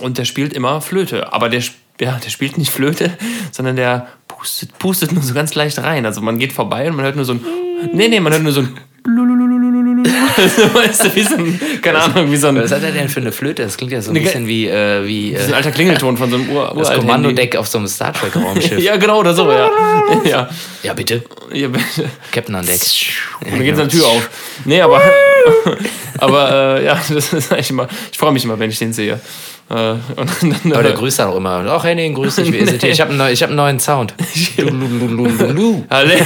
und 0.00 0.18
der 0.18 0.24
spielt 0.24 0.52
immer 0.52 0.80
Flöte. 0.80 1.32
Aber 1.32 1.48
der, 1.48 1.62
ja, 2.00 2.18
der 2.22 2.30
spielt 2.30 2.58
nicht 2.58 2.70
Flöte, 2.70 3.16
sondern 3.50 3.76
der 3.76 4.08
pustet, 4.28 4.78
pustet 4.78 5.12
nur 5.12 5.22
so 5.22 5.32
ganz 5.32 5.54
leicht 5.54 5.78
rein. 5.78 6.04
Also 6.04 6.20
man 6.20 6.38
geht 6.38 6.52
vorbei 6.52 6.88
und 6.88 6.96
man 6.96 7.04
hört 7.04 7.16
nur 7.16 7.24
so 7.24 7.34
ein. 7.34 7.44
Nee, 7.92 8.08
nee, 8.08 8.20
man 8.20 8.32
hört 8.32 8.42
nur 8.42 8.52
so 8.52 8.60
ein. 8.60 8.76
weißt 10.74 11.04
du, 11.04 11.14
wie 11.14 11.22
so 11.22 11.36
ein. 11.36 11.60
Keine 11.82 12.00
Ahnung, 12.00 12.30
wie 12.30 12.36
so 12.36 12.48
ein. 12.48 12.56
Was 12.56 12.72
hat 12.72 12.82
er 12.82 12.92
denn 12.92 13.08
für 13.08 13.20
eine 13.20 13.32
Flöte? 13.32 13.62
Das 13.62 13.76
klingt 13.76 13.92
ja 13.92 14.00
so 14.00 14.10
ein 14.10 14.14
bisschen 14.14 14.46
wie, 14.46 14.66
äh, 14.68 15.06
wie 15.06 15.32
Das 15.32 15.42
ist 15.42 15.46
ein 15.48 15.52
äh, 15.52 15.56
alter 15.56 15.70
Klingelton 15.72 16.16
von 16.16 16.30
so 16.30 16.36
einem 16.36 16.50
Ur 16.50 16.74
das 16.76 16.92
Kommandodeck 16.94 17.56
auf 17.56 17.66
so 17.66 17.78
einem 17.78 17.88
Star 17.88 18.12
Trek-Raumschiff. 18.12 18.78
Ja, 18.82 18.96
genau, 18.96 19.20
oder 19.20 19.34
so, 19.34 19.50
ja. 19.50 19.70
ja. 20.24 20.48
ja, 20.82 20.94
bitte. 20.94 21.22
ja 21.52 21.68
bitte. 21.68 22.10
Captain 22.32 22.54
an 22.54 22.66
Deck. 22.66 22.80
Und 23.44 23.52
dann 23.52 23.62
geht 23.62 23.76
seine 23.76 23.88
Tür 23.88 24.06
auf. 24.06 24.30
Nee, 24.64 24.80
aber. 24.80 25.00
aber 26.18 26.78
äh, 26.78 26.84
ja, 26.86 27.00
das 27.08 27.32
ist 27.32 27.52
eigentlich 27.52 27.70
immer. 27.70 27.88
Ich 28.10 28.18
freue 28.18 28.32
mich 28.32 28.44
immer, 28.44 28.58
wenn 28.58 28.70
ich 28.70 28.78
den 28.78 28.92
sehe. 28.92 29.20
Äh, 29.70 29.74
dann, 29.74 30.00
Aber 30.72 30.82
der 30.82 30.92
äh, 30.92 30.96
grüßt 30.96 31.20
dann 31.20 31.28
auch 31.28 31.36
immer. 31.36 31.64
Ach, 31.68 31.84
Henning, 31.84 32.14
grüß 32.14 32.36
dich. 32.36 32.52
Ist 32.52 32.72
es 32.74 32.80
hier? 32.80 32.90
Ich 32.90 33.00
habe 33.00 33.10
einen, 33.12 33.20
hab 33.20 33.48
einen 33.48 33.56
neuen 33.56 33.80
Sound. 33.80 34.14
Alle- 35.88 36.16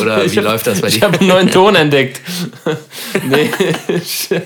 Oder 0.00 0.24
Ich 0.24 0.32
wie 0.32 0.38
hab- 0.38 0.44
läuft 0.44 0.66
das 0.66 0.80
bei 0.80 0.88
Ich 0.88 0.94
dir? 1.00 1.02
habe 1.06 1.18
einen 1.18 1.28
neuen 1.28 1.50
Ton 1.50 1.74
entdeckt. 1.74 2.20
nee, 3.28 3.50
shit. 4.04 4.42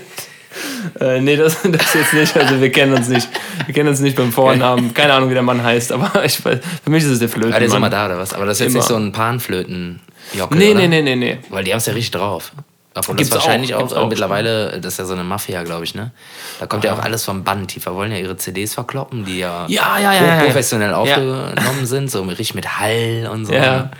Äh, 1.01 1.19
nee, 1.19 1.35
das, 1.35 1.57
das 1.63 1.93
jetzt 1.93 2.13
nicht. 2.13 2.37
Also 2.37 2.61
wir 2.61 2.71
kennen 2.71 2.93
uns 2.93 3.09
nicht. 3.09 3.27
Wir 3.65 3.73
kennen 3.73 3.89
uns 3.89 3.99
nicht 3.99 4.15
beim 4.15 4.31
Vornamen. 4.31 4.93
Keine 4.93 5.13
Ahnung, 5.13 5.29
wie 5.29 5.33
der 5.33 5.43
Mann 5.43 5.61
heißt, 5.61 5.91
aber 5.91 6.11
ich, 6.25 6.37
für 6.37 6.59
mich 6.85 7.03
ist 7.03 7.09
es 7.09 7.19
der 7.19 7.29
Ah, 7.53 7.59
der 7.59 7.63
ist 7.63 7.73
immer 7.73 7.89
da, 7.89 8.05
oder 8.05 8.17
was? 8.17 8.33
Aber 8.33 8.45
das 8.45 8.57
ist 8.57 8.61
jetzt 8.61 8.69
Immer. 8.71 8.79
nicht 8.79 8.87
so 8.87 8.95
ein 8.95 9.11
Panflöten-Jockel, 9.11 10.57
Nee, 10.57 10.71
oder? 10.71 10.79
nee, 10.79 10.87
nee, 10.87 11.01
nee, 11.01 11.15
nee. 11.15 11.37
Weil 11.49 11.63
die 11.65 11.71
haben 11.71 11.79
es 11.79 11.85
ja 11.87 11.93
richtig 11.93 12.11
drauf. 12.11 12.51
Obwohl 12.97 13.17
Gibt's 13.17 13.31
das 13.31 13.43
wahrscheinlich 13.43 13.75
auch, 13.75 13.91
auch, 13.91 14.03
auch. 14.03 14.07
mittlerweile, 14.07 14.79
das 14.79 14.93
ist 14.93 14.99
ja 14.99 15.05
so 15.05 15.11
eine 15.13 15.25
Mafia, 15.25 15.63
glaube 15.63 15.83
ich, 15.83 15.95
ne? 15.95 16.11
Da 16.61 16.65
kommt 16.65 16.85
ja 16.85 16.93
auch 16.93 16.99
alles 16.99 17.25
vom 17.25 17.43
Band. 17.43 17.75
Die 17.75 17.85
wollen 17.85 18.13
ja 18.13 18.17
ihre 18.19 18.37
CDs 18.37 18.73
verkloppen, 18.73 19.25
die 19.25 19.39
ja, 19.39 19.65
Ja, 19.67 19.99
ja, 19.99 20.13
ja, 20.13 20.21
ja, 20.25 20.35
ja. 20.37 20.43
professionell 20.45 20.93
aufgenommen 20.93 21.85
sind, 21.85 22.09
so 22.09 22.21
richtig 22.23 22.55
mit 22.55 22.79
Hall 22.79 23.29
und 23.33 23.47
so. 23.47 23.53
Ja. 23.53 23.91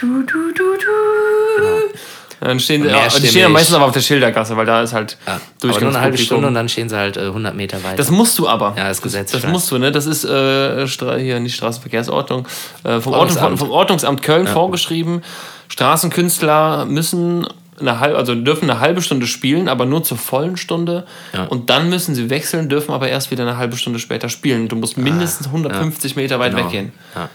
Du, 0.00 0.22
du, 0.22 0.52
du, 0.52 0.62
du. 0.76 1.94
Dann 2.40 2.60
stehen, 2.60 2.82
Und 2.82 2.90
ja, 2.90 3.08
die 3.08 3.26
stehen 3.28 3.40
ja 3.42 3.48
meistens 3.48 3.74
aber 3.76 3.86
auf 3.86 3.92
der 3.92 4.00
Schildergasse, 4.00 4.54
weil 4.56 4.66
da 4.66 4.82
ist 4.82 4.92
halt 4.92 5.16
Ja. 5.26 5.40
Aber 5.62 5.80
nur 5.80 5.88
eine 5.90 6.00
halbe. 6.00 6.18
Stunde 6.18 6.46
und 6.48 6.54
dann 6.54 6.68
stehen 6.68 6.88
sie 6.90 6.96
halt 6.96 7.16
äh, 7.16 7.20
100 7.22 7.54
Meter 7.54 7.82
weiter. 7.82 7.96
Das 7.96 8.10
musst 8.10 8.38
du 8.38 8.48
aber. 8.48 8.74
Ja, 8.76 8.88
das 8.88 9.00
Gesetz, 9.00 9.30
Das 9.32 9.44
weiß. 9.44 9.50
musst 9.50 9.70
du, 9.70 9.78
ne? 9.78 9.92
Das 9.92 10.04
ist 10.04 10.24
äh, 10.24 10.86
hier 11.18 11.40
nicht 11.40 11.54
Straßenverkehrsordnung, 11.56 12.46
äh, 12.82 13.00
vom, 13.00 13.12
Ordnung, 13.14 13.14
Ordnungsamt. 13.14 13.58
vom 13.58 13.70
Ordnungsamt 13.70 14.22
Köln 14.22 14.46
vorgeschrieben. 14.46 15.22
Straßenkünstler 15.68 16.84
müssen 16.86 17.46
eine 17.80 17.98
halbe, 18.00 18.18
also 18.18 18.34
dürfen 18.34 18.70
eine 18.70 18.80
halbe 18.80 19.00
Stunde 19.02 19.26
spielen, 19.26 19.68
aber 19.68 19.86
nur 19.86 20.02
zur 20.04 20.18
vollen 20.18 20.56
Stunde. 20.56 21.06
Ja. 21.32 21.44
Und 21.44 21.70
dann 21.70 21.88
müssen 21.88 22.14
sie 22.14 22.30
wechseln, 22.30 22.68
dürfen 22.68 22.92
aber 22.92 23.08
erst 23.08 23.30
wieder 23.30 23.42
eine 23.44 23.56
halbe 23.56 23.76
Stunde 23.76 23.98
später 23.98 24.28
spielen. 24.28 24.68
Du 24.68 24.76
musst 24.76 24.96
mindestens 24.96 25.46
150 25.48 26.14
Meter 26.16 26.38
weit 26.38 26.54
Genau. 26.54 26.66
weggehen. 26.66 26.92
Ja. 27.14 27.28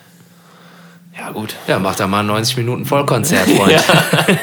Ja, 1.30 1.34
gut. 1.34 1.56
ja, 1.68 1.80
mach 1.80 1.96
da 1.96 2.08
mal 2.08 2.24
90 2.24 2.58
Minuten 2.58 2.86
Vollkonzert, 2.86 3.50
Freund. 3.58 3.72
Ja. 3.72 3.82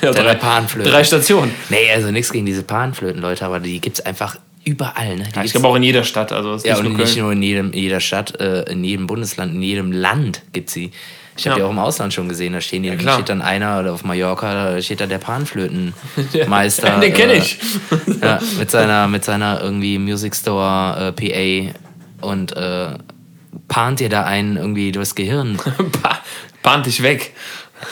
Ja, 0.00 0.12
drei, 0.12 0.34
Panflöte. 0.34 0.88
drei 0.90 1.04
Stationen. 1.04 1.54
Nee, 1.68 1.90
also 1.94 2.10
nichts 2.10 2.32
gegen 2.32 2.46
diese 2.46 2.62
Panflöten, 2.62 3.20
Leute, 3.20 3.44
aber 3.44 3.60
die 3.60 3.80
gibt's 3.82 4.00
einfach 4.00 4.36
überall, 4.64 5.16
ne? 5.16 5.24
Die 5.24 5.36
Ja, 5.36 5.44
ich 5.44 5.52
glaube 5.52 5.68
auch 5.68 5.76
in 5.76 5.82
jeder 5.82 6.04
Stadt. 6.04 6.32
Also 6.32 6.56
Ja, 6.66 6.76
nicht 6.76 6.86
und 6.86 6.92
nur 6.96 6.98
nicht 7.04 7.16
nur 7.18 7.32
in 7.32 7.42
jedem, 7.42 7.72
jeder 7.74 8.00
Stadt, 8.00 8.40
äh, 8.40 8.62
in 8.62 8.82
jedem 8.82 9.06
Bundesland, 9.06 9.52
in 9.54 9.60
jedem 9.62 9.92
Land 9.92 10.40
gibt 10.54 10.70
sie. 10.70 10.90
Ich 11.36 11.46
habe 11.46 11.58
Ja. 11.60 11.64
die 11.64 11.68
auch 11.68 11.70
im 11.72 11.78
Ausland 11.78 12.14
schon 12.14 12.30
gesehen, 12.30 12.54
da 12.54 12.62
stehen 12.62 12.82
die, 12.82 12.88
da 12.88 12.96
klar. 12.96 13.14
steht 13.16 13.28
dann 13.28 13.42
einer 13.42 13.78
oder 13.80 13.92
auf 13.92 14.04
Mallorca, 14.04 14.72
da 14.74 14.80
steht 14.80 15.00
da 15.02 15.06
der 15.06 15.18
Panflötenmeister. 16.28 16.98
Den 17.00 17.12
kenn 17.12 17.28
äh, 17.30 17.36
ich. 17.38 17.58
Ja, 18.22 18.38
mit 18.58 18.70
seiner, 18.70 19.06
mit 19.06 19.22
seiner 19.24 19.60
irgendwie 19.60 19.98
Music 19.98 20.34
Store 20.34 21.12
äh, 21.18 21.72
PA 21.72 22.26
und 22.26 22.56
äh, 22.56 22.86
pant 23.68 24.00
dir 24.00 24.08
da 24.08 24.24
einen 24.24 24.56
irgendwie 24.56 24.92
durchs 24.92 25.14
Gehirn. 25.14 25.56
Pa- 26.02 26.18
Bahnt 26.62 26.86
dich 26.86 27.02
weg. 27.02 27.34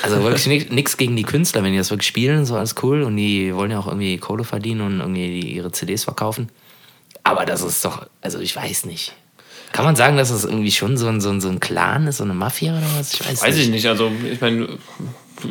Also 0.02 0.22
wirklich 0.22 0.70
nichts 0.70 0.96
gegen 0.96 1.16
die 1.16 1.22
Künstler, 1.24 1.62
wenn 1.62 1.72
die 1.72 1.78
das 1.78 1.90
wirklich 1.90 2.08
spielen, 2.08 2.46
so 2.46 2.56
alles 2.56 2.74
cool 2.82 3.02
und 3.02 3.16
die 3.16 3.54
wollen 3.54 3.70
ja 3.70 3.78
auch 3.78 3.86
irgendwie 3.86 4.16
Kohle 4.16 4.44
verdienen 4.44 4.80
und 4.80 5.00
irgendwie 5.00 5.40
ihre 5.50 5.70
CDs 5.72 6.04
verkaufen. 6.04 6.48
Aber 7.24 7.44
das 7.44 7.60
ist 7.60 7.84
doch, 7.84 8.06
also 8.22 8.38
ich 8.38 8.56
weiß 8.56 8.86
nicht. 8.86 9.14
Kann 9.72 9.84
man 9.84 9.94
sagen, 9.96 10.16
dass 10.16 10.30
das 10.30 10.44
irgendwie 10.44 10.72
schon 10.72 10.96
so 10.96 11.08
ein, 11.08 11.20
so 11.20 11.28
ein, 11.30 11.40
so 11.40 11.48
ein 11.48 11.60
Clan 11.60 12.06
ist, 12.06 12.18
so 12.18 12.24
eine 12.24 12.34
Mafia 12.34 12.72
oder 12.76 12.86
was? 12.98 13.14
Ich 13.14 13.20
weiß, 13.26 13.42
Weiß 13.42 13.54
nicht. 13.56 13.64
ich 13.66 13.70
nicht. 13.70 13.86
Also, 13.86 14.10
ich 14.30 14.40
meine, 14.40 14.68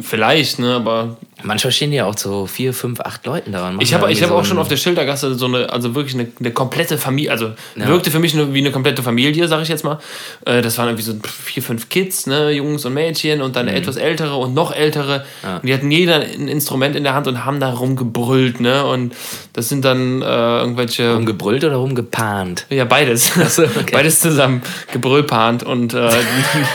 vielleicht, 0.02 0.60
ne, 0.60 0.76
aber 0.76 1.18
Manchmal 1.44 1.72
stehen 1.72 1.92
ja 1.92 2.06
auch 2.06 2.16
so 2.16 2.46
vier, 2.46 2.72
fünf, 2.72 3.00
acht 3.00 3.26
Leuten 3.26 3.52
daran. 3.52 3.80
Ich 3.82 3.96
habe 3.96 4.12
ich 4.12 4.22
hab 4.22 4.30
so 4.30 4.36
auch 4.36 4.46
schon 4.46 4.60
auf 4.60 4.68
der 4.68 4.78
Schildergasse 4.78 5.34
so 5.34 5.48
eine, 5.48 5.72
also 5.72 5.96
wirklich 5.96 6.14
eine, 6.14 6.28
eine 6.40 6.52
komplette 6.52 7.00
Familie, 7.00 7.32
also 7.32 7.54
Ja. 7.76 7.88
wirkte 7.88 8.12
für 8.12 8.20
mich 8.20 8.36
nur 8.36 8.54
wie 8.54 8.60
eine 8.60 8.70
komplette 8.72 9.02
Familie, 9.02 9.48
sage 9.48 9.64
ich 9.64 9.70
jetzt 9.70 9.84
mal. 9.84 10.00
Äh, 10.46 10.62
Das 10.62 10.78
waren 10.78 10.88
irgendwie 10.90 11.04
so 11.04 11.14
vier, 11.44 11.64
fünf 11.64 11.90
Kids, 11.90 12.28
ne, 12.28 12.52
Jungs 12.52 12.86
und 12.86 12.94
Mädchen 12.94 13.42
und 13.42 13.56
dann 13.56 13.68
eine 13.68 13.76
etwas 13.76 13.96
ältere 13.96 14.36
und 14.36 14.54
noch 14.54 14.72
ältere. 14.72 15.26
Und 15.44 15.68
die 15.68 15.74
hatten 15.74 15.90
jeder 15.90 16.18
ein 16.18 16.48
Instrument 16.48 16.96
in 16.96 17.04
der 17.04 17.16
Hand 17.16 17.28
und 17.28 17.44
haben 17.44 17.60
da 17.60 17.72
rumgebrüllt, 17.74 18.60
ne? 18.60 18.86
Und 18.86 19.16
das 19.54 19.68
sind 19.70 19.84
dann 19.84 20.22
äh, 20.22 20.26
irgendwelche. 20.26 21.16
Rumgebrüllt 21.16 21.64
oder 21.64 21.78
rumgepahnt? 21.78 22.68
Ja, 22.70 22.86
beides. 22.86 23.34
so, 23.56 23.64
okay. 23.64 23.86
Beides 23.92 24.20
zusammen 24.20 24.62
gebrüllpahnt 24.94 25.64
und 25.64 25.94
äh, 25.96 26.10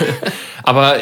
aber 0.64 0.96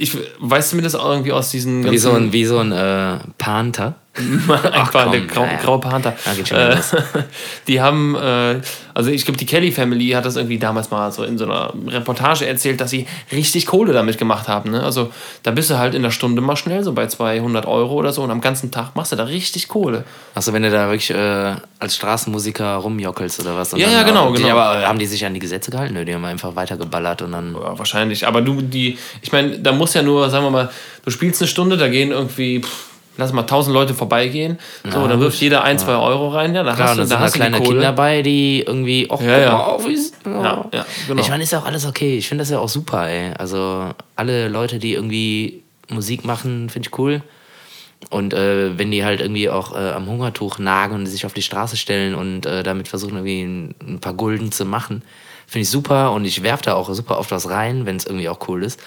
ich 0.00 0.16
weiß 0.38 0.70
zumindest 0.70 0.96
auch 0.96 1.10
irgendwie 1.10 1.32
aus 1.32 1.50
diesen 1.50 1.88
Wie 1.90 1.98
so 1.98 2.12
ein, 2.12 2.32
wie 2.32 2.44
so 2.46 2.58
ein 2.58 2.72
äh, 2.72 3.18
Panther. 3.36 3.99
Einfach 4.12 5.04
komm, 5.04 5.12
der 5.12 5.20
grau, 5.22 5.42
naja. 5.42 5.58
graue 5.62 5.78
Panther. 5.78 6.14
Äh, 6.50 6.76
die 7.68 7.80
haben, 7.80 8.16
äh, 8.16 8.60
also 8.92 9.10
ich 9.10 9.24
glaube, 9.24 9.38
die 9.38 9.46
Kelly 9.46 9.70
Family 9.70 10.10
hat 10.10 10.24
das 10.24 10.34
irgendwie 10.34 10.58
damals 10.58 10.90
mal 10.90 11.12
so 11.12 11.22
in 11.22 11.38
so 11.38 11.44
einer 11.44 11.72
Reportage 11.86 12.44
erzählt, 12.44 12.80
dass 12.80 12.90
sie 12.90 13.06
richtig 13.30 13.66
Kohle 13.66 13.92
damit 13.92 14.18
gemacht 14.18 14.48
haben. 14.48 14.72
Ne? 14.72 14.82
Also 14.82 15.12
da 15.44 15.52
bist 15.52 15.70
du 15.70 15.78
halt 15.78 15.94
in 15.94 16.02
der 16.02 16.10
Stunde 16.10 16.42
mal 16.42 16.56
schnell 16.56 16.82
so 16.82 16.92
bei 16.92 17.06
200 17.06 17.66
Euro 17.66 17.94
oder 17.94 18.12
so 18.12 18.22
und 18.22 18.32
am 18.32 18.40
ganzen 18.40 18.72
Tag 18.72 18.96
machst 18.96 19.12
du 19.12 19.16
da 19.16 19.24
richtig 19.24 19.68
Kohle. 19.68 20.04
Achso, 20.34 20.52
wenn 20.52 20.64
du 20.64 20.70
da 20.70 20.88
wirklich 20.88 21.10
äh, 21.10 21.54
als 21.78 21.94
Straßenmusiker 21.94 22.74
rumjockelst 22.76 23.40
oder 23.40 23.56
was. 23.56 23.70
Ja, 23.72 23.78
dann 23.78 23.92
ja, 23.92 24.02
genau, 24.02 24.34
die, 24.34 24.42
genau. 24.42 24.58
Aber 24.58 24.88
haben 24.88 24.98
die 24.98 25.06
sich 25.06 25.24
an 25.24 25.34
die 25.34 25.40
Gesetze 25.40 25.70
gehalten? 25.70 25.94
Nö, 25.94 26.04
die 26.04 26.14
haben 26.14 26.24
einfach 26.24 26.56
weitergeballert 26.56 27.22
und 27.22 27.32
dann. 27.32 27.54
Ja, 27.54 27.78
wahrscheinlich. 27.78 28.26
Aber 28.26 28.42
du, 28.42 28.60
die, 28.60 28.98
ich 29.22 29.30
meine, 29.30 29.60
da 29.60 29.70
muss 29.70 29.94
ja 29.94 30.02
nur, 30.02 30.28
sagen 30.30 30.44
wir 30.44 30.50
mal, 30.50 30.70
du 31.04 31.10
spielst 31.12 31.40
eine 31.40 31.48
Stunde, 31.48 31.76
da 31.76 31.88
gehen 31.88 32.10
irgendwie, 32.10 32.60
pff, 32.60 32.89
lass 33.16 33.32
mal 33.32 33.42
1000 33.42 33.74
Leute 33.74 33.94
vorbeigehen. 33.94 34.58
So, 34.84 35.00
Ja, 35.00 35.08
dann 35.08 35.20
wirft 35.20 35.40
jeder 35.40 35.62
ein, 35.64 35.78
zwei 35.78 35.96
Euro 35.96 36.28
rein. 36.28 36.54
Ja, 36.54 36.62
da 36.62 36.74
Klar, 36.74 36.88
hast 36.88 36.96
du, 36.98 37.02
da 37.02 37.08
da 37.08 37.14
da 37.16 37.20
hast 37.20 37.34
du 37.34 37.38
die 37.38 37.40
kleine 37.46 37.58
Kohle. 37.58 37.70
Kinder 37.70 37.92
bei, 37.92 38.22
die 38.22 38.62
irgendwie, 38.66 39.08
ach, 39.10 39.20
Ja, 39.20 39.38
ja. 39.38 39.58
auf, 39.58 39.86
Ja, 39.88 40.66
ja, 40.72 40.86
genau. 41.06 41.20
Ich 41.20 41.28
meine, 41.28 41.42
ist 41.42 41.52
ja 41.52 41.58
auch 41.60 41.66
alles 41.66 41.86
okay. 41.86 42.16
Ich 42.18 42.28
finde 42.28 42.42
das 42.42 42.50
ja 42.50 42.58
auch 42.58 42.68
super, 42.68 43.08
ey. 43.08 43.32
Also 43.38 43.90
alle 44.16 44.48
Leute, 44.48 44.78
die 44.78 44.94
irgendwie 44.94 45.62
Musik 45.88 46.24
machen, 46.24 46.70
finde 46.70 46.88
ich 46.88 46.98
cool. 46.98 47.22
Und 48.08 48.32
äh, 48.32 48.78
wenn 48.78 48.90
die 48.90 49.04
halt 49.04 49.20
irgendwie 49.20 49.50
auch 49.50 49.74
äh, 49.74 49.90
am 49.90 50.06
Hungertuch 50.06 50.58
nagen 50.58 50.94
und 50.94 51.06
sich 51.06 51.26
auf 51.26 51.34
die 51.34 51.42
Straße 51.42 51.76
stellen 51.76 52.14
und 52.14 52.46
äh, 52.46 52.62
damit 52.62 52.88
versuchen, 52.88 53.16
irgendwie 53.16 53.42
ein, 53.42 53.74
ein 53.86 54.00
paar 54.00 54.14
Gulden 54.14 54.52
zu 54.52 54.64
machen, 54.64 55.02
finde 55.46 55.62
ich 55.62 55.70
super. 55.70 56.12
Und 56.12 56.24
ich 56.24 56.42
werfe 56.42 56.64
da 56.64 56.74
auch 56.74 56.92
super 56.94 57.18
oft 57.18 57.30
was 57.30 57.50
rein, 57.50 57.84
wenn 57.84 57.96
es 57.96 58.06
irgendwie 58.06 58.28
auch 58.30 58.48
cool 58.48 58.64
ist. 58.64 58.80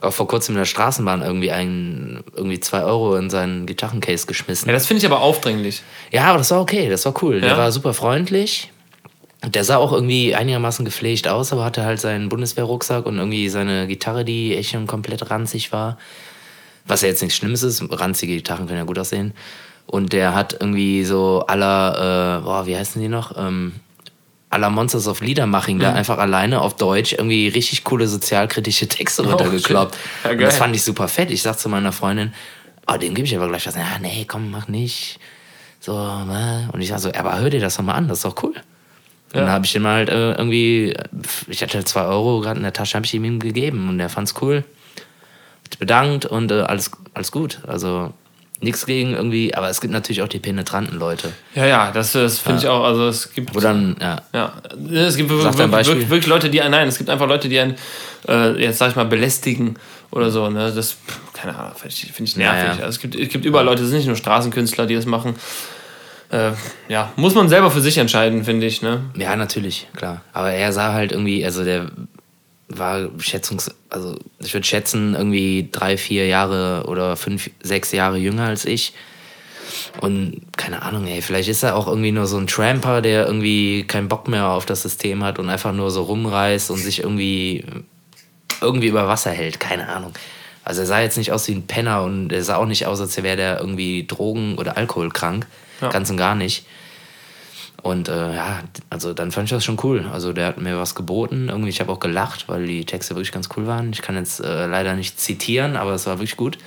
Auch 0.00 0.12
vor 0.12 0.26
kurzem 0.26 0.54
in 0.54 0.60
der 0.60 0.64
Straßenbahn 0.66 1.20
irgendwie 1.22 1.50
ein, 1.50 2.24
irgendwie 2.34 2.58
zwei 2.60 2.82
Euro 2.84 3.16
in 3.16 3.28
seinen 3.28 3.66
Gitarrencase 3.66 4.26
geschmissen. 4.26 4.66
Ja, 4.68 4.72
das 4.72 4.86
finde 4.86 4.98
ich 5.00 5.06
aber 5.06 5.20
aufdringlich. 5.20 5.82
Ja, 6.10 6.24
aber 6.24 6.38
das 6.38 6.50
war 6.50 6.60
okay, 6.60 6.88
das 6.88 7.04
war 7.04 7.14
cool. 7.22 7.40
Der 7.40 7.50
Ja? 7.50 7.58
war 7.58 7.70
super 7.70 7.92
freundlich. 7.92 8.72
Der 9.46 9.64
sah 9.64 9.76
auch 9.76 9.92
irgendwie 9.92 10.34
einigermaßen 10.34 10.84
gepflegt 10.84 11.28
aus, 11.28 11.52
aber 11.52 11.64
hatte 11.64 11.84
halt 11.84 12.00
seinen 12.00 12.28
Bundeswehrrucksack 12.28 13.06
und 13.06 13.18
irgendwie 13.18 13.48
seine 13.48 13.86
Gitarre, 13.86 14.24
die 14.24 14.54
echt 14.56 14.70
schon 14.72 14.86
komplett 14.86 15.30
ranzig 15.30 15.72
war. 15.72 15.98
Was 16.86 17.02
ja 17.02 17.08
jetzt 17.08 17.22
nichts 17.22 17.36
Schlimmes 17.36 17.62
ist, 17.62 17.82
ranzige 17.90 18.34
Gitarren 18.36 18.66
können 18.66 18.78
ja 18.78 18.84
gut 18.84 18.98
aussehen. 18.98 19.32
Und 19.86 20.12
der 20.12 20.34
hat 20.34 20.54
irgendwie 20.60 21.04
so 21.04 21.44
aller, 21.46 22.38
äh, 22.40 22.44
boah, 22.44 22.66
wie 22.66 22.76
heißen 22.76 23.00
die 23.02 23.08
noch? 23.08 23.36
Ähm, 23.36 23.74
aller 24.50 24.68
Monsters 24.70 25.06
of 25.08 25.20
Liedermaching 25.20 25.76
Mhm. 25.76 25.80
da 25.80 25.92
einfach 25.94 26.18
alleine 26.18 26.60
auf 26.60 26.76
Deutsch 26.76 27.12
irgendwie 27.12 27.48
richtig 27.48 27.84
coole 27.84 28.06
sozialkritische 28.08 28.88
Texte 28.88 29.22
runtergekloppt. 29.26 29.96
Oh. 30.24 30.28
Ja, 30.28 30.34
das 30.34 30.58
fand 30.58 30.74
ich 30.76 30.82
super 30.82 31.08
fett. 31.08 31.30
Ich 31.30 31.42
sag 31.42 31.58
zu 31.58 31.68
meiner 31.68 31.92
Freundin, 31.92 32.34
oh, 32.86 32.96
dem 32.96 33.14
gebe 33.14 33.26
ich 33.26 33.36
aber 33.36 33.48
gleich 33.48 33.66
was. 33.66 33.76
Ja, 33.76 33.98
nee, 34.00 34.24
komm, 34.26 34.50
mach 34.50 34.68
nicht. 34.68 35.18
So, 35.78 35.92
ne? 35.94 36.68
Und 36.72 36.80
ich 36.82 36.88
sag 36.88 36.98
so, 36.98 37.10
aber 37.14 37.38
hör 37.38 37.48
dir 37.48 37.60
das 37.60 37.76
doch 37.76 37.84
mal 37.84 37.94
an, 37.94 38.08
das 38.08 38.18
ist 38.18 38.24
doch 38.24 38.42
cool. 38.42 38.54
Dann 39.32 39.48
habe 39.48 39.64
ich 39.64 39.76
ihm 39.76 39.86
halt 39.86 40.08
äh, 40.08 40.32
irgendwie, 40.32 40.92
ich 41.46 41.62
hatte 41.62 41.84
zwei 41.84 42.02
Euro 42.02 42.40
gerade 42.40 42.56
in 42.56 42.64
der 42.64 42.72
Tasche, 42.72 42.96
habe 42.96 43.06
ich 43.06 43.14
ihm 43.14 43.38
gegeben 43.38 43.88
und 43.88 44.00
er 44.00 44.08
fand's 44.08 44.34
cool. 44.42 44.64
Hat 45.64 45.78
bedankt 45.78 46.26
und 46.26 46.50
äh, 46.50 46.62
alles, 46.62 46.90
alles 47.14 47.30
gut. 47.30 47.60
Also 47.68 48.12
nichts 48.60 48.86
gegen 48.86 49.14
irgendwie, 49.14 49.54
aber 49.54 49.70
es 49.70 49.80
gibt 49.80 49.92
natürlich 49.92 50.22
auch 50.22 50.28
die 50.28 50.38
penetranten 50.38 50.98
Leute. 50.98 51.32
Ja, 51.54 51.66
ja, 51.66 51.90
das, 51.92 52.12
das 52.12 52.38
finde 52.38 52.60
ich 52.60 52.68
auch. 52.68 52.84
Also 52.84 53.08
es 53.08 53.32
gibt. 53.32 53.54
Wo 53.54 53.60
dann, 53.60 53.96
ja, 54.00 54.22
Ja, 54.32 54.52
es 54.90 55.16
gibt 55.16 55.30
wirklich, 55.30 56.10
wirklich 56.10 56.26
Leute, 56.26 56.50
die 56.50 56.60
einen, 56.60 56.72
nein, 56.72 56.88
es 56.88 56.98
gibt 56.98 57.08
einfach 57.08 57.26
Leute, 57.26 57.48
die 57.48 57.58
einen, 57.58 57.76
äh, 58.28 58.62
jetzt 58.62 58.78
sag 58.78 58.90
ich 58.90 58.96
mal, 58.96 59.06
belästigen 59.06 59.78
oder 60.10 60.30
so. 60.30 60.48
Ne? 60.50 60.72
Das, 60.74 60.96
keine 61.32 61.56
Ahnung, 61.56 61.72
finde 61.74 61.94
ich, 61.94 62.12
find 62.12 62.28
ich 62.28 62.36
nervig. 62.36 62.60
Ja, 62.60 62.66
ja. 62.66 62.84
Also 62.84 62.88
es, 62.88 63.00
gibt, 63.00 63.14
es 63.14 63.28
gibt 63.28 63.44
überall 63.44 63.64
Leute, 63.64 63.82
es 63.82 63.88
sind 63.88 63.98
nicht 63.98 64.06
nur 64.06 64.16
Straßenkünstler, 64.16 64.86
die 64.86 64.94
das 64.94 65.06
machen. 65.06 65.36
Äh, 66.30 66.52
ja, 66.88 67.12
muss 67.16 67.34
man 67.34 67.48
selber 67.48 67.70
für 67.70 67.80
sich 67.80 67.98
entscheiden, 67.98 68.44
finde 68.44 68.66
ich. 68.66 68.82
Ne? 68.82 69.00
Ja, 69.16 69.34
natürlich, 69.36 69.88
klar. 69.96 70.22
Aber 70.32 70.52
er 70.52 70.72
sah 70.72 70.92
halt 70.92 71.12
irgendwie, 71.12 71.44
also 71.44 71.64
der 71.64 71.90
war 72.70 73.10
schätzungs, 73.18 73.70
also 73.90 74.16
ich 74.38 74.54
würde 74.54 74.66
schätzen, 74.66 75.14
irgendwie 75.14 75.68
drei, 75.70 75.96
vier 75.96 76.26
Jahre 76.26 76.84
oder 76.86 77.16
fünf, 77.16 77.50
sechs 77.62 77.92
Jahre 77.92 78.16
jünger 78.16 78.46
als 78.46 78.64
ich. 78.64 78.94
Und 80.00 80.42
keine 80.56 80.82
Ahnung, 80.82 81.06
ey, 81.06 81.22
vielleicht 81.22 81.48
ist 81.48 81.62
er 81.62 81.76
auch 81.76 81.86
irgendwie 81.86 82.12
nur 82.12 82.26
so 82.26 82.38
ein 82.38 82.46
Tramper, 82.46 83.02
der 83.02 83.26
irgendwie 83.26 83.84
keinen 83.84 84.08
Bock 84.08 84.28
mehr 84.28 84.48
auf 84.48 84.66
das 84.66 84.82
System 84.82 85.22
hat 85.24 85.38
und 85.38 85.48
einfach 85.48 85.72
nur 85.72 85.90
so 85.90 86.02
rumreist 86.02 86.70
und 86.70 86.78
sich 86.78 87.00
irgendwie, 87.00 87.64
irgendwie 88.60 88.88
über 88.88 89.08
Wasser 89.08 89.30
hält. 89.30 89.60
Keine 89.60 89.88
Ahnung. 89.88 90.12
Also 90.64 90.82
er 90.82 90.86
sah 90.86 91.00
jetzt 91.00 91.18
nicht 91.18 91.32
aus 91.32 91.48
wie 91.48 91.52
ein 91.52 91.66
Penner 91.66 92.02
und 92.02 92.32
er 92.32 92.44
sah 92.44 92.56
auch 92.56 92.66
nicht 92.66 92.86
aus, 92.86 93.00
als 93.00 93.20
wäre 93.22 93.36
der 93.36 93.58
irgendwie 93.60 94.06
drogen- 94.06 94.56
oder 94.58 94.76
alkoholkrank. 94.76 95.46
Ja. 95.80 95.88
Ganz 95.88 96.10
und 96.10 96.16
gar 96.16 96.34
nicht. 96.34 96.66
Und 97.82 98.08
äh, 98.08 98.34
ja, 98.34 98.60
also 98.90 99.14
dann 99.14 99.30
fand 99.32 99.46
ich 99.46 99.50
das 99.50 99.64
schon 99.64 99.78
cool. 99.82 100.06
Also 100.12 100.32
der 100.32 100.46
hat 100.46 100.60
mir 100.60 100.78
was 100.78 100.94
geboten. 100.94 101.48
Irgendwie, 101.48 101.70
ich 101.70 101.80
habe 101.80 101.90
auch 101.90 102.00
gelacht, 102.00 102.48
weil 102.48 102.66
die 102.66 102.84
Texte 102.84 103.14
wirklich 103.14 103.32
ganz 103.32 103.48
cool 103.56 103.66
waren. 103.66 103.92
Ich 103.92 104.02
kann 104.02 104.16
jetzt 104.16 104.40
äh, 104.40 104.66
leider 104.66 104.94
nicht 104.94 105.18
zitieren, 105.18 105.76
aber 105.76 105.92
es 105.92 106.06
war 106.06 106.18
wirklich 106.18 106.36
gut. 106.36 106.58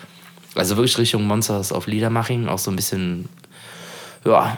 Also 0.55 0.75
wirklich 0.77 0.97
Richtung 0.97 1.23
Monsters 1.25 1.71
of 1.71 1.87
Liedermaching, 1.87 2.47
auch 2.47 2.59
so 2.59 2.71
ein 2.71 2.75
bisschen, 2.75 3.29
ja, 4.25 4.57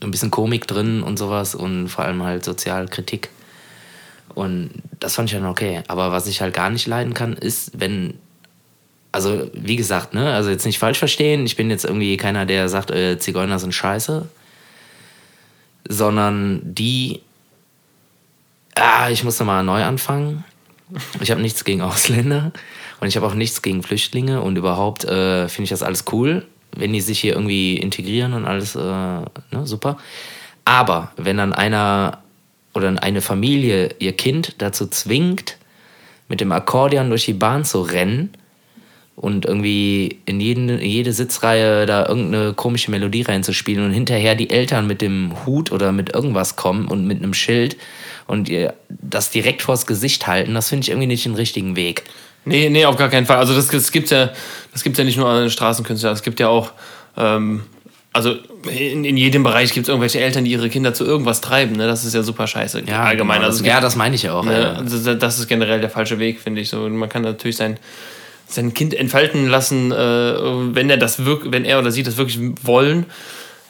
ein 0.00 0.10
bisschen 0.10 0.30
Komik 0.30 0.66
drin 0.66 1.02
und 1.02 1.18
sowas 1.18 1.54
und 1.54 1.88
vor 1.88 2.04
allem 2.04 2.22
halt 2.22 2.44
Sozialkritik. 2.44 3.30
Und 4.34 4.70
das 5.00 5.14
fand 5.14 5.30
ich 5.30 5.36
dann 5.36 5.46
okay. 5.46 5.82
Aber 5.88 6.12
was 6.12 6.26
ich 6.26 6.40
halt 6.40 6.54
gar 6.54 6.70
nicht 6.70 6.86
leiden 6.86 7.14
kann, 7.14 7.32
ist, 7.32 7.80
wenn, 7.80 8.14
also 9.10 9.50
wie 9.54 9.76
gesagt, 9.76 10.14
ne, 10.14 10.34
also 10.34 10.50
jetzt 10.50 10.66
nicht 10.66 10.78
falsch 10.78 10.98
verstehen, 10.98 11.46
ich 11.46 11.56
bin 11.56 11.70
jetzt 11.70 11.84
irgendwie 11.84 12.16
keiner, 12.16 12.46
der 12.46 12.68
sagt, 12.68 12.90
äh, 12.90 13.18
Zigeuner 13.18 13.58
sind 13.58 13.72
scheiße, 13.72 14.28
sondern 15.86 16.60
die, 16.64 17.20
ah, 18.74 19.10
ich 19.10 19.24
muss 19.24 19.38
nochmal 19.38 19.64
neu 19.64 19.82
anfangen. 19.84 20.44
Ich 21.20 21.30
habe 21.30 21.40
nichts 21.40 21.64
gegen 21.64 21.82
Ausländer 21.82 22.52
und 23.00 23.08
ich 23.08 23.16
habe 23.16 23.26
auch 23.26 23.34
nichts 23.34 23.62
gegen 23.62 23.82
Flüchtlinge 23.82 24.40
und 24.40 24.56
überhaupt 24.56 25.04
äh, 25.04 25.48
finde 25.48 25.64
ich 25.64 25.70
das 25.70 25.82
alles 25.82 26.04
cool, 26.12 26.46
wenn 26.76 26.92
die 26.92 27.00
sich 27.00 27.20
hier 27.20 27.34
irgendwie 27.34 27.76
integrieren 27.76 28.32
und 28.32 28.46
alles 28.46 28.74
äh, 28.74 28.80
ne, 28.80 29.26
super. 29.64 29.98
Aber 30.64 31.12
wenn 31.16 31.36
dann 31.36 31.52
einer 31.52 32.22
oder 32.74 33.02
eine 33.02 33.20
Familie 33.20 33.94
ihr 33.98 34.12
Kind 34.12 34.54
dazu 34.58 34.86
zwingt, 34.86 35.56
mit 36.28 36.40
dem 36.40 36.52
Akkordeon 36.52 37.08
durch 37.08 37.24
die 37.24 37.32
Bahn 37.32 37.64
zu 37.64 37.80
rennen 37.80 38.30
und 39.20 39.46
irgendwie 39.46 40.20
in 40.26 40.40
jeden, 40.40 40.80
jede 40.80 41.12
Sitzreihe 41.12 41.86
da 41.86 42.06
irgendeine 42.06 42.52
komische 42.52 42.92
Melodie 42.92 43.22
reinzuspielen 43.22 43.84
und 43.84 43.92
hinterher 43.92 44.36
die 44.36 44.50
Eltern 44.50 44.86
mit 44.86 45.02
dem 45.02 45.32
Hut 45.44 45.72
oder 45.72 45.90
mit 45.90 46.14
irgendwas 46.14 46.54
kommen 46.54 46.86
und 46.86 47.04
mit 47.04 47.18
einem 47.18 47.34
Schild 47.34 47.76
und 48.28 48.48
ihr 48.48 48.74
das 48.88 49.30
direkt 49.30 49.62
vors 49.62 49.86
Gesicht 49.86 50.28
halten, 50.28 50.54
das 50.54 50.68
finde 50.68 50.84
ich 50.84 50.90
irgendwie 50.90 51.08
nicht 51.08 51.24
den 51.24 51.34
richtigen 51.34 51.74
Weg. 51.74 52.04
Nee, 52.44 52.68
nee, 52.70 52.84
auf 52.84 52.96
gar 52.96 53.08
keinen 53.08 53.26
Fall. 53.26 53.38
Also 53.38 53.54
das, 53.54 53.66
das 53.66 53.90
gibt 53.90 54.10
ja, 54.10 54.30
das 54.72 54.84
gibt's 54.84 54.98
ja 54.98 55.04
nicht 55.04 55.16
nur 55.16 55.28
an 55.28 55.40
den 55.40 55.50
Straßenkünstlern, 55.50 56.12
es 56.12 56.22
gibt 56.22 56.38
ja 56.38 56.46
auch, 56.46 56.70
ähm, 57.16 57.62
also 58.12 58.36
in, 58.70 59.04
in 59.04 59.16
jedem 59.16 59.42
Bereich 59.42 59.72
gibt 59.72 59.86
es 59.86 59.88
irgendwelche 59.88 60.20
Eltern, 60.20 60.44
die 60.44 60.52
ihre 60.52 60.68
Kinder 60.68 60.94
zu 60.94 61.04
irgendwas 61.04 61.40
treiben. 61.40 61.76
Ne? 61.76 61.88
Das 61.88 62.04
ist 62.04 62.14
ja 62.14 62.22
super 62.22 62.46
scheiße. 62.46 62.84
Ja, 62.86 63.02
allgemein. 63.02 63.38
genau, 63.38 63.48
Also 63.48 63.58
das, 63.58 63.66
es 63.66 63.74
ja, 63.74 63.80
das 63.80 63.96
meine 63.96 64.14
ich 64.14 64.22
ja 64.22 64.34
auch. 64.34 64.44
Ne? 64.44 64.60
ja. 64.60 64.72
Also 64.74 65.14
das 65.14 65.38
ist 65.38 65.48
generell 65.48 65.80
der 65.80 65.90
falsche 65.90 66.18
Weg, 66.18 66.40
finde 66.40 66.60
ich. 66.60 66.68
So, 66.68 66.88
man 66.88 67.08
kann 67.08 67.22
natürlich 67.22 67.56
sein, 67.56 67.78
sein 68.48 68.74
Kind 68.74 68.94
entfalten 68.94 69.46
lassen, 69.46 69.92
äh, 69.92 69.94
wenn 69.94 70.90
er 70.90 70.96
das 70.96 71.24
wirk 71.24 71.52
wenn 71.52 71.64
er 71.64 71.78
oder 71.78 71.92
sie 71.92 72.02
das 72.02 72.16
wirklich 72.16 72.38
wollen. 72.62 73.06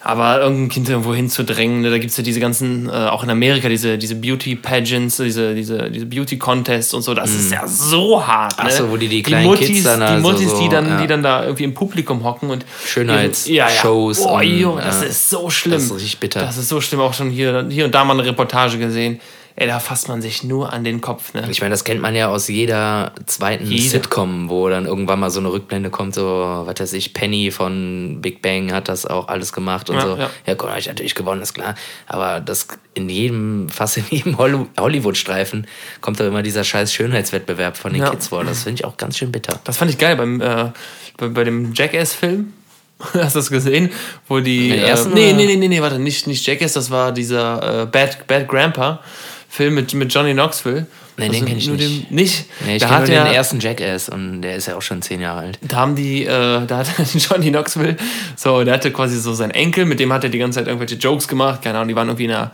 Aber 0.00 0.40
irgendein 0.40 0.68
Kind 0.68 0.88
irgendwo 0.88 1.12
hinzudrängen, 1.12 1.80
ne? 1.80 1.90
da 1.90 1.98
gibt 1.98 2.12
es 2.12 2.16
ja 2.16 2.22
diese 2.22 2.38
ganzen, 2.38 2.88
äh, 2.88 2.92
auch 2.92 3.24
in 3.24 3.30
Amerika, 3.30 3.68
diese, 3.68 3.98
diese 3.98 4.14
Beauty-Pageants, 4.14 5.16
diese, 5.16 5.56
diese, 5.56 5.90
diese 5.90 6.06
Beauty-Contests 6.06 6.94
und 6.94 7.02
so, 7.02 7.14
das 7.14 7.34
ist 7.34 7.50
ja 7.50 7.66
so 7.66 8.24
hart. 8.24 8.56
Ne? 8.58 8.64
Mhm. 8.64 8.70
Ach 8.70 8.76
so, 8.76 8.90
wo 8.90 8.96
die 8.96 9.08
die 9.08 9.22
kleinen 9.24 9.46
Muttis, 9.46 9.66
Kids 9.66 9.82
dann 9.82 9.98
Die 9.98 10.06
also 10.06 10.22
Muttis, 10.30 10.50
so, 10.50 10.60
die, 10.60 10.68
dann, 10.68 10.88
ja. 10.88 11.00
die 11.00 11.06
dann 11.08 11.24
da 11.24 11.42
irgendwie 11.42 11.64
im 11.64 11.74
Publikum 11.74 12.22
hocken 12.22 12.48
und 12.50 12.64
Schönheitsshows 12.86 14.22
Boah, 14.22 14.34
und, 14.34 14.44
Junge, 14.44 14.82
das 14.82 15.02
ja. 15.02 15.08
ist 15.08 15.30
so 15.30 15.50
schlimm. 15.50 15.74
Das 15.74 15.84
ist 15.84 15.94
richtig 15.96 16.20
bitter. 16.20 16.40
Das 16.40 16.56
ist 16.56 16.68
so 16.68 16.80
schlimm, 16.80 17.00
auch 17.00 17.12
schon 17.12 17.30
hier, 17.30 17.66
hier 17.68 17.84
und 17.84 17.92
da 17.92 18.04
mal 18.04 18.14
eine 18.14 18.24
Reportage 18.24 18.78
gesehen. 18.78 19.20
Ey, 19.60 19.66
da 19.66 19.80
fasst 19.80 20.06
man 20.06 20.22
sich 20.22 20.44
nur 20.44 20.72
an 20.72 20.84
den 20.84 21.00
Kopf, 21.00 21.34
ne? 21.34 21.44
Ich 21.50 21.60
meine, 21.60 21.72
das 21.72 21.82
kennt 21.82 22.00
man 22.00 22.14
ja 22.14 22.28
aus 22.28 22.46
jeder 22.46 23.10
zweiten 23.26 23.66
Jede. 23.68 23.82
Sitcom, 23.82 24.48
wo 24.48 24.68
dann 24.68 24.86
irgendwann 24.86 25.18
mal 25.18 25.30
so 25.30 25.40
eine 25.40 25.50
Rückblende 25.50 25.90
kommt, 25.90 26.14
so, 26.14 26.62
was 26.64 26.78
weiß 26.78 26.92
ich, 26.92 27.12
Penny 27.12 27.50
von 27.50 28.18
Big 28.22 28.40
Bang 28.40 28.72
hat 28.72 28.88
das 28.88 29.04
auch 29.04 29.26
alles 29.26 29.52
gemacht 29.52 29.90
und 29.90 29.96
Ja, 29.96 30.02
so. 30.02 30.16
ja. 30.16 30.30
Ja, 30.46 30.54
Gott, 30.54 30.70
hab 30.70 30.78
ich 30.78 30.86
natürlich 30.86 31.16
gewonnen, 31.16 31.42
ist 31.42 31.54
klar. 31.54 31.74
Aber 32.06 32.38
das 32.38 32.68
in 32.94 33.08
jedem, 33.08 33.68
fast 33.68 33.96
in 33.96 34.04
jedem 34.10 34.38
Holly- 34.38 34.66
Hollywood-Streifen 34.78 35.66
kommt 36.00 36.20
da 36.20 36.28
immer 36.28 36.42
dieser 36.44 36.62
scheiß 36.62 36.92
Schönheitswettbewerb 36.94 37.76
von 37.76 37.92
den 37.92 38.02
Ja. 38.02 38.10
Kids 38.10 38.28
vor. 38.28 38.44
Das 38.44 38.62
finde 38.62 38.74
ich 38.80 38.84
auch 38.84 38.96
ganz 38.96 39.18
schön 39.18 39.32
bitter. 39.32 39.58
Das 39.64 39.76
fand 39.76 39.90
ich 39.90 39.98
geil 39.98 40.14
beim, 40.14 40.40
äh, 40.40 40.70
bei, 41.16 41.26
bei 41.30 41.42
dem 41.42 41.74
Jackass-Film. 41.74 42.52
Hast 43.12 43.34
du 43.34 43.40
das 43.40 43.50
gesehen? 43.50 43.90
Wo 44.28 44.38
die. 44.38 44.68
Den 44.70 44.78
Äh, 44.78 44.86
ersten, 44.88 45.14
nee, 45.14 45.28
oder? 45.30 45.36
nee, 45.36 45.46
nee, 45.46 45.56
nee, 45.56 45.68
nee, 45.68 45.80
warte, 45.82 45.98
nicht, 45.98 46.28
nicht 46.28 46.46
Jackass, 46.46 46.74
das 46.74 46.90
war 46.92 47.10
dieser 47.10 47.82
äh, 47.82 47.86
Bad, 47.86 48.26
Bad 48.28 48.46
Grandpa. 48.48 49.00
Film 49.48 49.74
mit, 49.74 49.92
mit 49.94 50.12
Johnny 50.12 50.32
Knoxville. 50.32 50.86
Nee, 51.16 51.24
den 51.30 51.34
Also 51.34 51.46
kenn 51.46 51.58
ich 51.58 51.68
nicht. 51.68 52.10
Nicht? 52.12 52.44
Nee, 52.64 52.76
ich 52.76 52.82
da 52.82 52.88
kenne 53.00 53.12
er, 53.12 53.24
den 53.24 53.32
ersten 53.34 53.58
Jackass 53.58 54.08
und 54.08 54.42
der 54.42 54.54
ist 54.56 54.66
ja 54.68 54.76
auch 54.76 54.82
schon 54.82 55.02
zehn 55.02 55.20
Jahre 55.20 55.40
alt. 55.40 55.58
da 55.62 55.76
haben 55.78 55.96
die, 55.96 56.24
äh, 56.24 56.64
da 56.66 56.76
hat 56.78 56.86
Johnny 57.14 57.50
Knoxville, 57.50 57.96
so, 58.36 58.62
der 58.62 58.74
hatte 58.74 58.92
quasi 58.92 59.18
so 59.18 59.32
seinen 59.34 59.50
Enkel, 59.50 59.84
mit 59.84 59.98
dem 59.98 60.12
hat 60.12 60.22
er 60.22 60.30
die 60.30 60.38
ganze 60.38 60.58
Zeit 60.60 60.68
irgendwelche 60.68 60.94
Jokes 60.94 61.26
gemacht, 61.26 61.62
keine 61.62 61.78
Ahnung, 61.78 61.88
die 61.88 61.96
waren 61.96 62.06
irgendwie 62.08 62.26
in, 62.26 62.30
einer, 62.30 62.52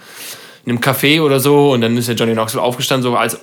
in 0.64 0.70
einem 0.72 0.80
Café 0.80 1.20
oder 1.20 1.40
so 1.40 1.72
und 1.72 1.82
dann 1.82 1.94
ist 1.98 2.08
der 2.08 2.14
Johnny 2.14 2.32
Knoxville 2.32 2.62
aufgestanden, 2.62 3.02
so 3.10 3.16
als 3.18 3.38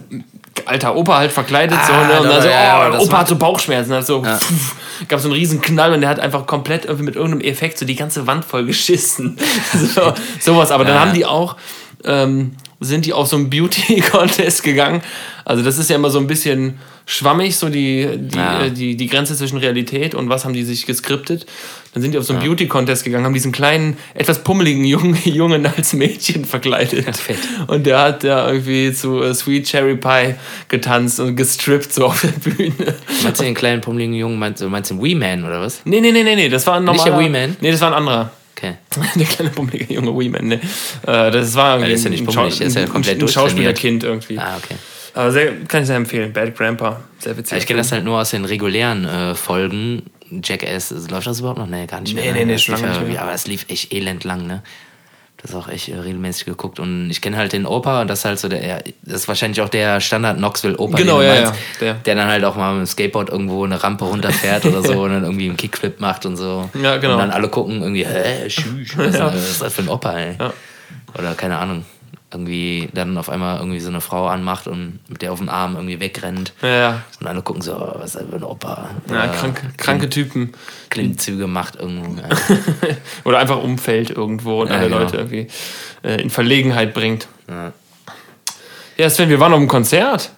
alter 0.66 0.96
Opa 0.96 1.18
halt 1.18 1.32
verkleidet, 1.32 1.78
so, 1.86 1.94
Ah, 1.94 2.08
ne? 2.08 2.20
und 2.20 2.26
doch, 2.26 2.32
dann 2.34 2.42
so, 2.42 2.48
ja, 2.48 2.64
ja, 2.90 2.98
oh, 3.00 3.04
Opa 3.04 3.20
hat 3.20 3.28
so 3.28 3.36
Bauchschmerzen, 3.36 3.94
hat 3.94 4.06
so, 4.08 4.24
pff, 4.24 4.76
gab 5.08 5.20
so 5.20 5.28
einen 5.28 5.34
riesen 5.36 5.62
Knall 5.62 5.94
und 5.94 6.02
der 6.02 6.10
hat 6.10 6.20
einfach 6.20 6.48
komplett 6.48 6.86
irgendwie 6.86 7.04
mit 7.06 7.16
irgendeinem 7.16 7.42
Effekt 7.42 7.78
so 7.78 7.86
die 7.86 7.96
ganze 7.96 8.26
Wand 8.26 8.44
voll 8.44 8.66
geschissen. 8.66 9.38
so, 9.96 10.14
sowas, 10.40 10.72
aber 10.72 10.84
dann 10.84 10.96
Ja. 10.96 11.02
haben 11.02 11.14
die 11.14 11.26
auch, 11.28 11.58
ähm, 12.06 12.54
sind 12.84 13.06
die 13.06 13.14
auf 13.14 13.28
so 13.28 13.36
einen 13.38 13.50
Beauty-Contest 13.50 14.64
gegangen. 14.64 15.02
Also 15.46 15.64
das 15.64 15.78
ist 15.78 15.90
ja 15.90 15.96
immer 15.96 16.10
so 16.10 16.20
ein 16.20 16.28
bisschen 16.28 16.80
schwammig, 17.06 17.56
so 17.58 17.70
die, 17.70 18.08
die, 18.18 18.38
Ja. 18.38 18.64
äh, 18.64 18.72
die, 18.72 18.96
die 18.96 19.08
Grenze 19.08 19.36
zwischen 19.36 19.58
Realität 19.58 20.16
und 20.16 20.30
was 20.30 20.46
haben 20.46 20.54
die 20.54 20.64
sich 20.64 20.86
geskriptet. 20.86 21.46
Dann 21.94 22.02
sind 22.02 22.14
die 22.14 22.18
auf 22.18 22.24
so 22.24 22.34
einen 22.34 22.42
Beauty-Contest 22.44 23.04
gegangen, 23.04 23.26
haben 23.26 23.34
diesen 23.34 23.52
kleinen, 23.52 23.98
etwas 24.14 24.44
pummeligen 24.44 24.84
Jungen, 24.86 25.18
Jungen 25.26 25.66
als 25.66 25.94
Mädchen 25.94 26.46
verkleidet. 26.46 27.18
fett. 27.18 27.38
Und 27.68 27.86
der 27.86 28.00
hat 28.00 28.24
da 28.24 28.50
irgendwie 28.50 28.94
zu 28.94 29.22
äh, 29.22 29.34
Sweet 29.34 29.68
Cherry 29.68 29.96
Pie 29.96 30.36
getanzt 30.70 31.20
und 31.20 31.36
gestrippt 31.36 31.92
so 31.94 32.06
auf 32.06 32.22
der 32.22 32.30
Bühne. 32.30 32.96
Meinst 33.24 33.42
du 33.42 33.46
den 33.46 33.54
kleinen, 33.56 33.82
pummeligen 33.82 34.14
Jungen, 34.16 34.40
meinst 34.40 34.62
du, 34.62 34.70
meinst 34.70 34.90
du 34.90 34.96
den 34.96 35.04
Wee 35.04 35.16
Man 35.16 35.44
oder 35.44 35.60
was? 35.62 35.82
Nee, 35.86 36.02
nee, 36.02 36.12
nee, 36.12 36.24
nee, 36.24 36.36
nee, 36.36 36.50
das 36.50 36.66
war 36.66 36.76
ein 36.78 36.86
Nicht 36.86 36.98
normaler... 37.06 37.18
der 37.18 37.26
Wee 37.26 37.30
Man? 37.30 37.58
Nee, 37.62 37.72
das 37.72 37.82
war 37.82 37.90
ein 37.90 37.94
anderer. 37.96 38.32
Okay. 38.62 38.76
Der 39.16 39.26
kleine 39.26 39.50
pummelige 39.52 39.92
junge 39.94 40.18
Weeman, 40.18 40.48
ne? 40.48 40.56
Äh, 40.56 41.32
das 41.32 41.56
war 41.56 41.76
irgendwie 41.76 41.88
der 41.88 41.96
ist 41.96 42.04
ja 42.04 42.10
nicht 42.12 42.22
ein, 42.22 42.26
pummelig, 42.28 42.58
der 42.60 42.68
ist 42.68 42.76
ja 42.76 42.86
komplett 42.86 43.22
ein. 43.22 43.28
Schauspielerkind 43.28 44.04
irgendwie. 44.04 44.38
Ah, 44.38 44.58
okay. 44.58 44.76
Aber 45.14 45.32
sehr, 45.32 45.52
kann 45.68 45.82
ich 45.82 45.88
sehr 45.88 45.96
empfehlen. 45.98 46.32
Bad 46.32 46.56
Grandpa, 46.56 47.02
sehr 47.20 47.36
witzig. 47.38 47.52
Ja, 47.54 47.58
ich 47.58 47.66
kenne 47.66 47.80
das 47.80 47.92
halt 47.92 48.04
nur 48.06 48.20
aus 48.20 48.30
den 48.32 48.46
regulären 48.46 49.06
äh, 49.06 49.36
Folgen. 49.36 50.04
Jackass, 50.44 50.92
läuft 51.10 51.28
das 51.28 51.40
überhaupt 51.40 51.60
noch? 51.60 51.68
Nee, 51.68 51.86
gar 51.88 52.00
nicht 52.00 52.16
Nee, 52.16 52.22
mehr. 52.22 52.34
nee, 52.34 52.46
nee, 52.46 52.54
Das 52.54 52.62
schon 52.62 52.76
lange 52.76 52.88
ja- 52.88 52.94
nicht 53.00 53.08
mehr. 53.08 53.16
ja, 53.16 53.22
Aber 53.24 53.34
es 53.34 53.48
lief 53.48 53.66
echt 53.68 53.92
elend 53.94 54.24
lang, 54.24 54.48
ne? 54.48 54.62
Das 55.42 55.56
auch 55.56 55.68
echt 55.70 55.90
äh, 55.90 55.96
regelmäßig 55.98 56.46
geguckt. 56.46 56.80
Und 56.80 57.10
ich 57.10 57.20
kenne 57.22 57.36
halt 57.38 57.54
den 57.54 57.66
Opa, 57.66 58.06
das 58.06 58.20
ist 58.20 58.26
halt 58.26 58.40
so 58.40 58.48
der, 58.48 58.66
ja, 58.66 58.78
das 59.02 59.22
ist 59.22 59.28
wahrscheinlich 59.28 59.60
auch 59.62 59.70
der 59.70 60.00
Standard 60.00 60.38
Knoxville 60.38 60.78
Opa, 60.78 60.98
Genau, 60.98 61.22
ja, 61.22 61.34
meinst, 61.34 61.54
ja, 61.54 61.58
der. 61.80 61.94
der 61.96 62.16
dann 62.16 62.28
halt 62.28 62.44
auch 62.44 62.56
mal 62.56 62.74
mit 62.74 62.82
dem 62.88 62.92
Skateboard 62.92 63.30
irgendwo 63.30 63.64
eine 63.66 63.82
Rampe 63.84 64.06
runterfährt 64.06 64.66
oder 64.66 64.84
so 64.84 65.02
und 65.04 65.12
dann 65.12 65.24
irgendwie 65.24 65.48
einen 65.48 65.58
Kickflip 65.58 66.00
macht 66.00 66.26
und 66.28 66.38
so. 66.38 66.70
Ja, 66.82 66.98
genau. 66.98 67.14
Und 67.14 67.20
dann 67.20 67.32
alle 67.32 67.50
gucken 67.50 67.82
irgendwie, 67.82 68.06
hä, 68.06 68.50
schüch, 68.50 68.96
was, 68.98 69.16
Ja. 69.18 69.26
was 69.34 69.50
ist 69.50 69.62
das 69.62 69.74
für 69.74 69.82
ein 69.82 69.90
Opa, 69.90 70.18
ey? 70.20 70.36
Ja. 70.40 70.54
Oder 71.18 71.34
keine 71.34 71.58
Ahnung. 71.58 71.86
Irgendwie 72.34 72.90
dann 72.94 73.18
auf 73.18 73.30
einmal 73.30 73.58
irgendwie 73.58 73.80
so 73.80 73.90
eine 73.90 74.00
Frau 74.02 74.28
anmacht 74.28 74.68
und 74.68 75.00
mit 75.10 75.22
der 75.22 75.34
auf 75.34 75.40
dem 75.40 75.50
Arm 75.50 75.76
irgendwie 75.76 76.00
wegrennt. 76.00 76.54
Ja, 76.62 76.70
ja. 76.70 77.02
Und 77.20 77.28
alle 77.28 77.42
gucken 77.42 77.62
so, 77.62 77.76
oh, 77.76 77.96
was 78.00 78.16
ist 78.16 78.22
das 78.22 78.30
für 78.30 78.36
ein 78.38 78.44
Opa? 78.44 78.90
ja 79.10 79.16
Oder 79.16 79.28
kranke, 79.28 79.68
kranke 79.78 80.10
Typen. 80.10 80.54
Klimmzüge 80.90 81.48
macht 81.48 81.76
irgendwo. 81.76 82.22
Ja. 82.22 82.30
Oder 83.26 83.40
einfach 83.40 83.62
umfällt 83.62 84.10
irgendwo 84.12 84.62
und 84.62 84.70
Ja, 84.70 84.76
alle 84.76 84.86
genau. 84.86 85.00
Leute 85.00 85.18
irgendwie 85.18 85.48
äh, 86.04 86.22
in 86.22 86.30
Verlegenheit 86.30 86.94
bringt. 86.94 87.28
Ja. 87.50 87.74
Ja, 88.98 89.10
Sven, 89.10 89.30
wir 89.30 89.40
waren 89.40 89.52
auf 89.54 89.60
einem 89.60 89.68
Konzert. 89.68 90.32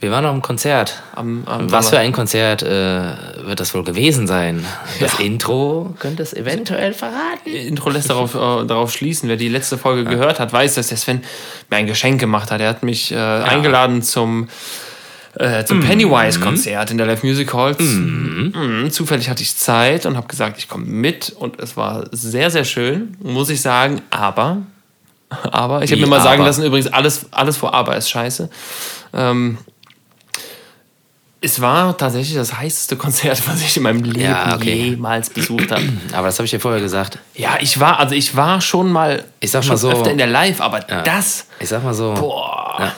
Wir 0.00 0.10
waren 0.10 0.22
noch 0.22 0.34
im 0.34 0.42
Konzert. 0.42 1.02
Am, 1.14 1.44
am 1.46 1.72
Was 1.72 1.88
für 1.90 1.98
ein 1.98 2.12
Konzert 2.12 2.62
äh, 2.62 3.46
wird 3.46 3.58
das 3.58 3.74
wohl 3.74 3.84
gewesen 3.84 4.26
sein? 4.26 4.64
Das 5.00 5.18
Ja. 5.18 5.24
Intro 5.24 5.94
könnte 5.98 6.22
es 6.22 6.34
eventuell 6.34 6.92
verraten. 6.92 7.46
Intro 7.48 7.88
lässt 7.90 8.10
darauf, 8.10 8.34
äh, 8.34 8.66
darauf 8.66 8.92
schließen. 8.92 9.28
Wer 9.28 9.36
die 9.36 9.48
letzte 9.48 9.78
Folge 9.78 10.04
gehört 10.04 10.40
hat, 10.40 10.52
weiß, 10.52 10.74
dass 10.74 10.88
der 10.88 10.98
Sven 10.98 11.22
mir 11.70 11.78
ein 11.78 11.86
Geschenk 11.86 12.20
gemacht 12.20 12.50
hat. 12.50 12.60
Er 12.60 12.68
hat 12.68 12.82
mich 12.82 13.12
äh, 13.12 13.16
eingeladen 13.16 14.02
zum, 14.02 14.48
äh, 15.36 15.64
zum 15.64 15.80
Pennywise-Konzert 15.80 16.90
in 16.90 16.98
der 16.98 17.06
Live 17.06 17.22
Music 17.22 17.52
Halls. 17.54 17.80
Mhm. 17.80 18.88
Zufällig 18.90 19.30
hatte 19.30 19.42
ich 19.42 19.56
Zeit 19.56 20.04
und 20.04 20.18
habe 20.18 20.28
gesagt, 20.28 20.58
ich 20.58 20.68
komme 20.68 20.84
mit. 20.84 21.30
Und 21.30 21.58
es 21.58 21.78
war 21.78 22.04
sehr, 22.12 22.50
sehr 22.50 22.64
schön, 22.64 23.16
muss 23.22 23.48
ich 23.48 23.62
sagen. 23.62 24.02
Aber, 24.10 24.58
aber 25.30 25.82
ich 25.82 25.90
habe 25.90 26.02
mir 26.02 26.08
mal 26.08 26.20
sagen 26.20 26.40
aber? 26.40 26.48
lassen, 26.50 26.62
übrigens, 26.62 26.92
alles, 26.92 27.26
alles 27.32 27.56
vor 27.56 27.72
Aber 27.74 27.96
ist 27.96 28.10
scheiße. 28.10 28.50
Ähm, 29.14 29.56
es 31.40 31.60
war 31.60 31.96
tatsächlich 31.96 32.34
das 32.36 32.56
heißeste 32.58 32.96
Konzert, 32.96 33.40
was 33.48 33.60
ich 33.62 33.76
in 33.76 33.84
meinem 33.84 34.02
Leben 34.02 34.20
Ja, 34.20 34.54
okay. 34.56 34.90
jemals 34.90 35.30
besucht 35.30 35.70
habe. 35.70 35.84
Aber 36.12 36.26
das 36.26 36.38
habe 36.38 36.44
ich 36.46 36.50
dir 36.50 36.60
vorher 36.60 36.80
gesagt. 36.80 37.18
Ja, 37.34 37.58
ich 37.60 37.78
war, 37.78 37.98
also 38.00 38.14
ich 38.14 38.34
war 38.36 38.60
schon 38.60 38.90
mal, 38.90 39.24
Ich 39.40 39.50
sag 39.52 39.66
mal 39.66 39.76
so- 39.76 39.90
öfter 39.90 40.10
in 40.10 40.18
der 40.18 40.26
Live, 40.26 40.60
aber 40.60 40.88
Ja. 40.90 41.02
das, 41.02 41.46
Ich 41.60 41.68
sag 41.68 41.84
mal 41.84 41.94
so. 41.94 42.14
boah, 42.14 42.76
Ja. 42.80 42.92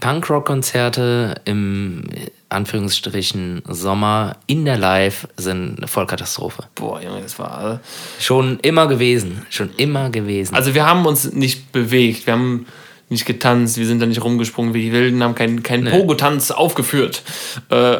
Punkrock-Konzerte 0.00 1.40
im 1.44 2.04
Anführungsstrichen 2.50 3.62
Sommer 3.68 4.36
in 4.46 4.64
der 4.64 4.76
Live 4.78 5.26
sind 5.36 5.78
eine 5.78 5.88
Vollkatastrophe. 5.88 6.64
boah, 6.74 7.00
Junge, 7.02 7.20
das 7.22 7.38
war. 7.38 7.80
Schon 8.20 8.58
immer 8.60 8.86
gewesen. 8.86 9.44
Schon 9.50 9.70
immer 9.76 10.10
gewesen. 10.10 10.54
Also 10.54 10.74
wir 10.74 10.86
haben 10.86 11.04
uns 11.06 11.32
nicht 11.32 11.72
bewegt, 11.72 12.26
wir 12.26 12.34
haben 12.34 12.66
nicht 13.08 13.26
getanzt, 13.26 13.78
wir 13.78 13.86
sind 13.86 14.00
da 14.00 14.06
nicht 14.06 14.22
rumgesprungen 14.22 14.74
wie 14.74 14.82
die 14.82 14.92
Wilden, 14.92 15.22
haben 15.22 15.34
keinen 15.34 15.62
kein 15.62 15.84
Pogo-Tanz 15.84 16.50
aufgeführt. 16.50 17.22
Äh, 17.70 17.98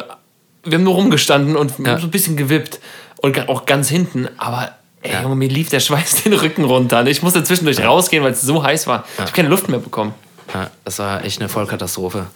wir 0.63 0.77
haben 0.77 0.83
nur 0.83 0.95
rumgestanden 0.95 1.55
und 1.55 1.73
so 1.77 1.83
ein 1.83 2.11
bisschen 2.11 2.37
gewippt 2.37 2.79
und 3.17 3.49
auch 3.49 3.65
ganz 3.65 3.89
hinten, 3.89 4.27
aber 4.37 4.73
ey, 5.01 5.23
Junge, 5.23 5.35
mir 5.35 5.49
lief 5.49 5.69
der 5.69 5.79
Schweiß 5.79 6.23
den 6.23 6.33
Rücken 6.33 6.65
runter. 6.65 7.05
Ich 7.07 7.21
musste 7.21 7.43
zwischendurch 7.43 7.83
rausgehen, 7.83 8.23
weil 8.23 8.33
es 8.33 8.41
so 8.41 8.63
heiß 8.63 8.87
war. 8.87 9.05
Ich 9.13 9.19
habe 9.19 9.31
keine 9.31 9.49
Luft 9.49 9.69
mehr 9.69 9.79
bekommen. 9.79 10.13
Ja, 10.53 10.69
das 10.83 10.99
war 10.99 11.23
echt 11.23 11.39
eine 11.39 11.49
Vollkatastrophe. 11.49 12.27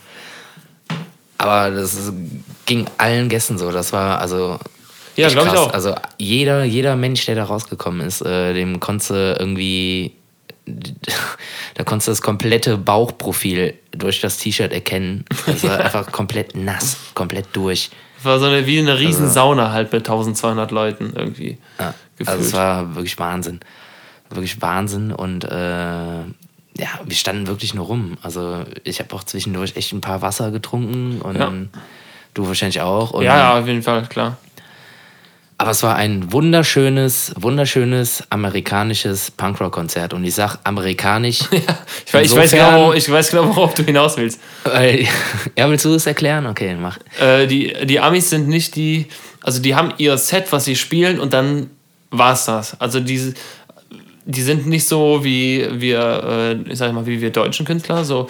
Aber 1.37 1.71
das 1.71 2.13
ging 2.65 2.85
allen 2.97 3.27
Gästen 3.29 3.57
so. 3.57 3.71
Das 3.71 3.91
war 3.91 4.19
also. 4.19 4.59
Ja, 5.15 5.27
echt 5.27 5.35
glaub 5.35 5.47
ich 5.47 5.59
auch. 5.59 5.73
Also 5.73 5.95
jeder, 6.17 6.63
jeder 6.63 6.95
Mensch, 6.95 7.25
der 7.25 7.35
da 7.35 7.43
rausgekommen 7.43 8.05
ist, 8.05 8.21
äh, 8.21 8.53
dem 8.53 8.79
konntest 8.79 9.09
du 9.09 9.35
irgendwie. 9.37 10.13
Da 11.75 11.83
konntest 11.83 12.07
du 12.07 12.11
das 12.11 12.21
komplette 12.21 12.77
Bauchprofil 12.77 13.73
durch 13.91 14.21
das 14.21 14.37
T-Shirt 14.37 14.71
erkennen. 14.71 15.25
Das 15.45 15.63
war 15.63 15.79
einfach 15.83 16.11
komplett 16.11 16.55
nass, 16.55 16.97
komplett 17.15 17.47
durch. 17.53 17.89
War 18.21 18.39
so 18.39 18.45
eine, 18.45 18.65
wie 18.67 18.79
eine 18.79 18.99
riesen 18.99 19.29
Sauna 19.29 19.71
halt 19.71 19.91
mit 19.91 20.01
1200 20.07 20.71
Leuten 20.71 21.13
irgendwie. 21.15 21.57
Ja, 21.79 21.93
gefühlt. 22.17 22.29
also 22.29 22.45
es 22.47 22.53
war 22.53 22.95
wirklich 22.95 23.17
Wahnsinn. 23.19 23.59
Wirklich 24.29 24.61
Wahnsinn 24.61 25.11
und 25.11 25.43
äh, 25.45 25.49
ja, 26.77 26.87
wir 27.05 27.15
standen 27.15 27.47
wirklich 27.47 27.73
nur 27.73 27.85
rum. 27.87 28.17
Also 28.21 28.63
ich 28.83 28.99
habe 28.99 29.13
auch 29.15 29.23
zwischendurch 29.23 29.75
echt 29.75 29.91
ein 29.93 30.01
paar 30.01 30.21
Wasser 30.21 30.51
getrunken 30.51 31.21
und 31.21 31.37
Ja. 31.37 31.51
du 32.33 32.47
wahrscheinlich 32.47 32.81
auch. 32.81 33.19
Ja, 33.21 33.37
ja, 33.37 33.59
auf 33.59 33.67
jeden 33.67 33.83
Fall, 33.83 34.05
klar. 34.07 34.37
Aber 35.63 35.71
es 35.71 35.81
war 35.81 35.95
ein 35.95 36.29
wunderschönes, 36.33 37.31
wunderschönes 37.39 38.21
amerikanisches 38.29 39.31
Punkrock-Konzert. 39.31 40.13
Und 40.13 40.25
ich 40.25 40.35
sag 40.35 40.57
amerikanisch. 40.65 41.39
Ich, 42.05 42.13
weiß, 42.13 42.31
ich, 42.31 42.37
weiß 42.37 42.51
genau, 42.51 42.93
ich 42.93 43.09
weiß 43.09 43.29
genau, 43.29 43.47
worauf 43.47 43.73
du 43.73 43.83
hinaus 43.83 44.17
willst. 44.17 44.41
ja, 45.57 45.69
willst 45.69 45.85
du 45.85 45.95
es 45.95 46.05
erklären? 46.05 46.45
Okay, 46.47 46.75
mach. 46.75 46.99
Äh, 47.19 47.47
die, 47.47 47.73
die 47.85 47.99
Amis 47.99 48.29
sind 48.29 48.49
nicht 48.49 48.75
die, 48.75 49.07
also 49.41 49.61
die 49.61 49.73
haben 49.73 49.93
ihr 49.97 50.17
Set, 50.17 50.51
was 50.51 50.65
sie 50.65 50.75
spielen 50.75 51.19
und 51.19 51.33
dann 51.33 51.69
war's 52.11 52.45
das. 52.45 52.79
Also 52.79 52.99
diese, 52.99 53.33
die 54.25 54.41
sind 54.41 54.67
nicht 54.67 54.87
so 54.87 55.23
wie 55.23 55.67
wir, 55.71 56.55
äh, 56.67 56.71
ich 56.71 56.77
sag 56.77 56.93
mal, 56.93 57.05
wie 57.05 57.19
wir 57.19 57.29
deutschen 57.31 57.65
Künstler, 57.65 58.05
so, 58.05 58.27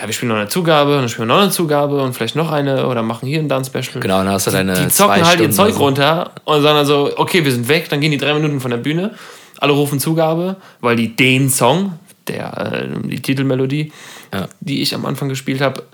ja, 0.00 0.06
wir 0.06 0.12
spielen 0.12 0.30
noch 0.30 0.36
eine 0.36 0.48
Zugabe 0.48 0.94
und 0.94 1.02
dann 1.02 1.08
spielen 1.08 1.28
wir 1.28 1.34
noch 1.36 1.42
eine 1.42 1.50
Zugabe 1.52 2.02
und 2.02 2.14
vielleicht 2.14 2.34
noch 2.36 2.50
eine 2.50 2.86
oder 2.88 3.02
machen 3.02 3.28
hier 3.28 3.38
ein 3.38 3.48
Dance-Special. 3.48 4.00
Genau, 4.00 4.18
dann 4.18 4.30
hast 4.30 4.46
du 4.48 4.50
deine 4.50 4.74
Die 4.74 4.88
zwei 4.88 4.88
zocken 4.88 5.14
halt 5.14 5.24
ihr 5.40 5.50
Stunden 5.50 5.52
Zeug 5.52 5.66
oder 5.66 5.74
so. 5.74 5.84
runter 5.84 6.30
und 6.44 6.62
sagen 6.62 6.76
dann 6.76 6.86
so, 6.86 7.12
okay, 7.16 7.44
wir 7.44 7.52
sind 7.52 7.68
weg, 7.68 7.88
dann 7.88 8.00
gehen 8.00 8.10
die 8.10 8.18
drei 8.18 8.34
Minuten 8.34 8.60
von 8.60 8.70
der 8.70 8.78
Bühne, 8.78 9.14
alle 9.58 9.72
rufen 9.72 10.00
Zugabe, 10.00 10.56
weil 10.80 10.96
die 10.96 11.14
den 11.14 11.48
Song, 11.48 11.98
der, 12.26 12.72
äh, 12.82 13.08
die 13.08 13.20
Titelmelodie, 13.22 13.92
Ja. 14.34 14.48
die 14.60 14.82
ich 14.82 14.94
am 14.94 15.06
Anfang 15.06 15.28
gespielt 15.28 15.60
habe, 15.60 15.84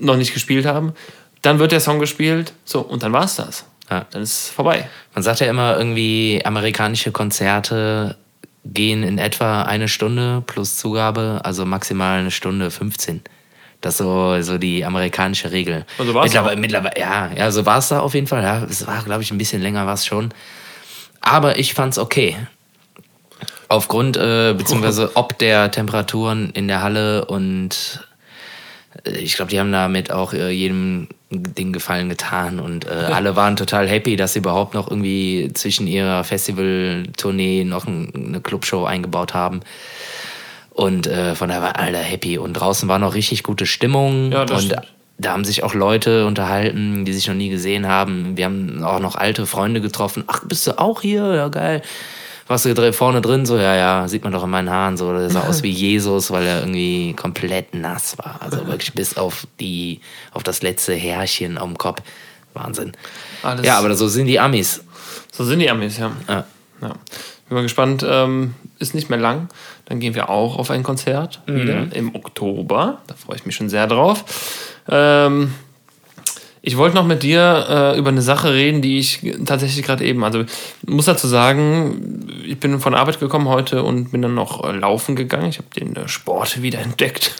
noch 0.00 0.16
nicht 0.16 0.32
gespielt 0.32 0.64
haben. 0.66 0.92
Dann 1.42 1.58
wird 1.58 1.72
der 1.72 1.80
Song 1.80 1.98
gespielt, 2.00 2.54
so, 2.64 2.80
und 2.80 3.02
dann 3.02 3.12
war's 3.12 3.36
das. 3.36 3.66
Ja. 3.90 4.06
Dann 4.10 4.22
ist 4.22 4.32
es 4.44 4.48
vorbei. 4.48 4.88
Man 5.14 5.22
sagt 5.22 5.40
ja 5.40 5.46
immer 5.46 5.76
irgendwie, 5.76 6.40
amerikanische 6.42 7.12
Konzerte 7.12 8.16
gehen 8.64 9.02
in 9.02 9.18
etwa 9.18 9.62
eine 9.62 9.88
Stunde 9.88 10.42
plus 10.46 10.76
Zugabe, 10.76 11.40
also 11.44 11.66
maximal 11.66 12.20
eine 12.20 12.30
Stunde 12.30 12.70
15. 12.70 13.22
Das 13.80 13.94
ist 13.94 13.98
so, 13.98 14.40
so 14.40 14.56
die 14.56 14.84
amerikanische 14.84 15.52
Regel. 15.52 15.84
Und 15.98 16.06
so 16.06 16.14
war's 16.14 16.24
mittlerweile, 16.24 16.56
auch. 16.56 16.60
mittlerweile, 16.60 16.98
ja, 16.98 17.30
ja, 17.36 17.50
so 17.50 17.66
war 17.66 17.78
es 17.78 17.88
da 17.88 18.00
auf 18.00 18.14
jeden 18.14 18.26
Fall. 18.26 18.42
Ja. 18.42 18.64
Es 18.64 18.86
war, 18.86 19.02
glaube 19.02 19.22
ich, 19.22 19.30
ein 19.30 19.36
bisschen 19.36 19.60
länger 19.60 19.86
war 19.86 19.94
es 19.94 20.06
schon. 20.06 20.32
Aber 21.20 21.58
ich 21.58 21.74
fand's 21.74 21.98
okay. 21.98 22.36
Aufgrund, 23.68 24.16
äh, 24.16 24.54
beziehungsweise 24.56 25.10
ob 25.16 25.38
der 25.38 25.70
Temperaturen 25.70 26.50
in 26.50 26.68
der 26.68 26.82
Halle 26.82 27.26
und 27.26 28.06
ich 29.04 29.36
glaube, 29.36 29.50
die 29.50 29.58
haben 29.58 29.72
damit 29.72 30.10
auch 30.10 30.32
äh, 30.32 30.50
jedem 30.50 31.08
den 31.30 31.72
Gefallen 31.72 32.08
getan 32.08 32.60
und 32.60 32.86
äh, 32.86 32.90
alle 32.90 33.34
waren 33.34 33.56
total 33.56 33.88
happy, 33.88 34.14
dass 34.14 34.34
sie 34.34 34.38
überhaupt 34.38 34.74
noch 34.74 34.88
irgendwie 34.88 35.50
zwischen 35.52 35.86
ihrer 35.88 36.22
Festivaltournee 36.22 37.64
noch 37.64 37.86
ein, 37.86 38.12
eine 38.14 38.40
Clubshow 38.40 38.84
eingebaut 38.84 39.34
haben. 39.34 39.60
Und 40.70 41.06
äh, 41.06 41.34
von 41.34 41.48
daher 41.48 41.62
war 41.62 41.78
alle 41.78 41.98
happy. 41.98 42.38
Und 42.38 42.54
draußen 42.54 42.88
war 42.88 42.98
noch 42.98 43.14
richtig 43.14 43.42
gute 43.42 43.66
Stimmung. 43.66 44.32
Ja, 44.32 44.44
das 44.44 44.62
und 44.62 44.72
stimmt. 44.72 44.92
da 45.18 45.32
haben 45.32 45.44
sich 45.44 45.62
auch 45.62 45.74
Leute 45.74 46.26
unterhalten, 46.26 47.04
die 47.04 47.12
sich 47.12 47.26
noch 47.28 47.34
nie 47.34 47.48
gesehen 47.48 47.86
haben. 47.86 48.36
Wir 48.36 48.44
haben 48.46 48.82
auch 48.82 49.00
noch 49.00 49.14
alte 49.14 49.46
Freunde 49.46 49.80
getroffen. 49.80 50.24
Ach, 50.26 50.42
bist 50.44 50.66
du 50.66 50.78
auch 50.78 51.00
hier? 51.00 51.34
Ja, 51.34 51.48
geil. 51.48 51.82
Warst 52.46 52.66
du 52.66 52.92
vorne 52.92 53.20
drin? 53.22 53.46
So, 53.46 53.56
ja, 53.56 53.74
ja, 53.74 54.08
sieht 54.08 54.22
man 54.24 54.32
doch 54.32 54.44
in 54.44 54.50
meinen 54.50 54.68
Haaren 54.70 54.96
so. 54.96 55.12
Der 55.12 55.30
sah 55.30 55.40
aus 55.48 55.62
wie 55.62 55.70
Jesus, 55.70 56.30
weil 56.30 56.44
er 56.46 56.60
irgendwie 56.60 57.14
komplett 57.14 57.74
nass 57.74 58.18
war. 58.18 58.38
Also 58.40 58.66
wirklich 58.66 58.92
bis 58.92 59.16
auf 59.16 59.46
die, 59.60 60.00
auf 60.32 60.42
das 60.42 60.62
letzte 60.62 60.94
Härchen 60.94 61.56
am 61.58 61.76
Kopf. 61.78 62.02
Wahnsinn. 62.52 62.92
Alles- 63.42 63.66
Ja, 63.66 63.78
aber 63.78 63.94
so 63.94 64.08
sind 64.08 64.26
die 64.26 64.38
Amis. 64.38 64.84
So 65.32 65.44
sind 65.44 65.58
die 65.60 65.70
Amis, 65.70 65.98
ja. 65.98 66.12
Ja. 66.28 66.44
ja. 66.82 66.88
Bin 67.48 67.56
mal 67.56 67.62
gespannt, 67.62 68.04
ähm, 68.08 68.54
ist 68.78 68.94
nicht 68.94 69.10
mehr 69.10 69.18
lang. 69.18 69.48
Dann 69.86 70.00
gehen 70.00 70.14
wir 70.14 70.30
auch 70.30 70.56
auf 70.58 70.70
ein 70.70 70.82
Konzert 70.82 71.40
wieder 71.46 71.94
im 71.94 72.14
Oktober. 72.14 72.98
Da 73.06 73.14
freue 73.14 73.36
ich 73.36 73.44
mich 73.46 73.54
schon 73.56 73.68
sehr 73.68 73.86
drauf. 73.86 74.24
Ähm, 74.88 75.52
ich 76.66 76.78
wollte 76.78 76.96
noch 76.96 77.04
mit 77.04 77.22
dir 77.22 77.66
äh, 77.68 77.98
über 77.98 78.08
eine 78.08 78.22
Sache 78.22 78.54
reden, 78.54 78.80
die 78.80 78.98
ich 78.98 79.20
tatsächlich 79.44 79.84
gerade 79.84 80.02
eben, 80.02 80.24
also 80.24 80.44
muss 80.86 81.04
dazu 81.04 81.28
sagen, 81.28 82.26
ich 82.46 82.58
bin 82.58 82.80
von 82.80 82.94
Arbeit 82.94 83.20
gekommen 83.20 83.48
heute 83.48 83.82
und 83.82 84.12
bin 84.12 84.22
dann 84.22 84.34
noch 84.34 84.64
äh, 84.64 84.72
laufen 84.72 85.14
gegangen. 85.14 85.50
Ich 85.50 85.58
habe 85.58 85.68
den 85.78 85.94
äh, 85.94 86.08
Sport 86.08 86.62
wieder 86.62 86.78
entdeckt. 86.78 87.34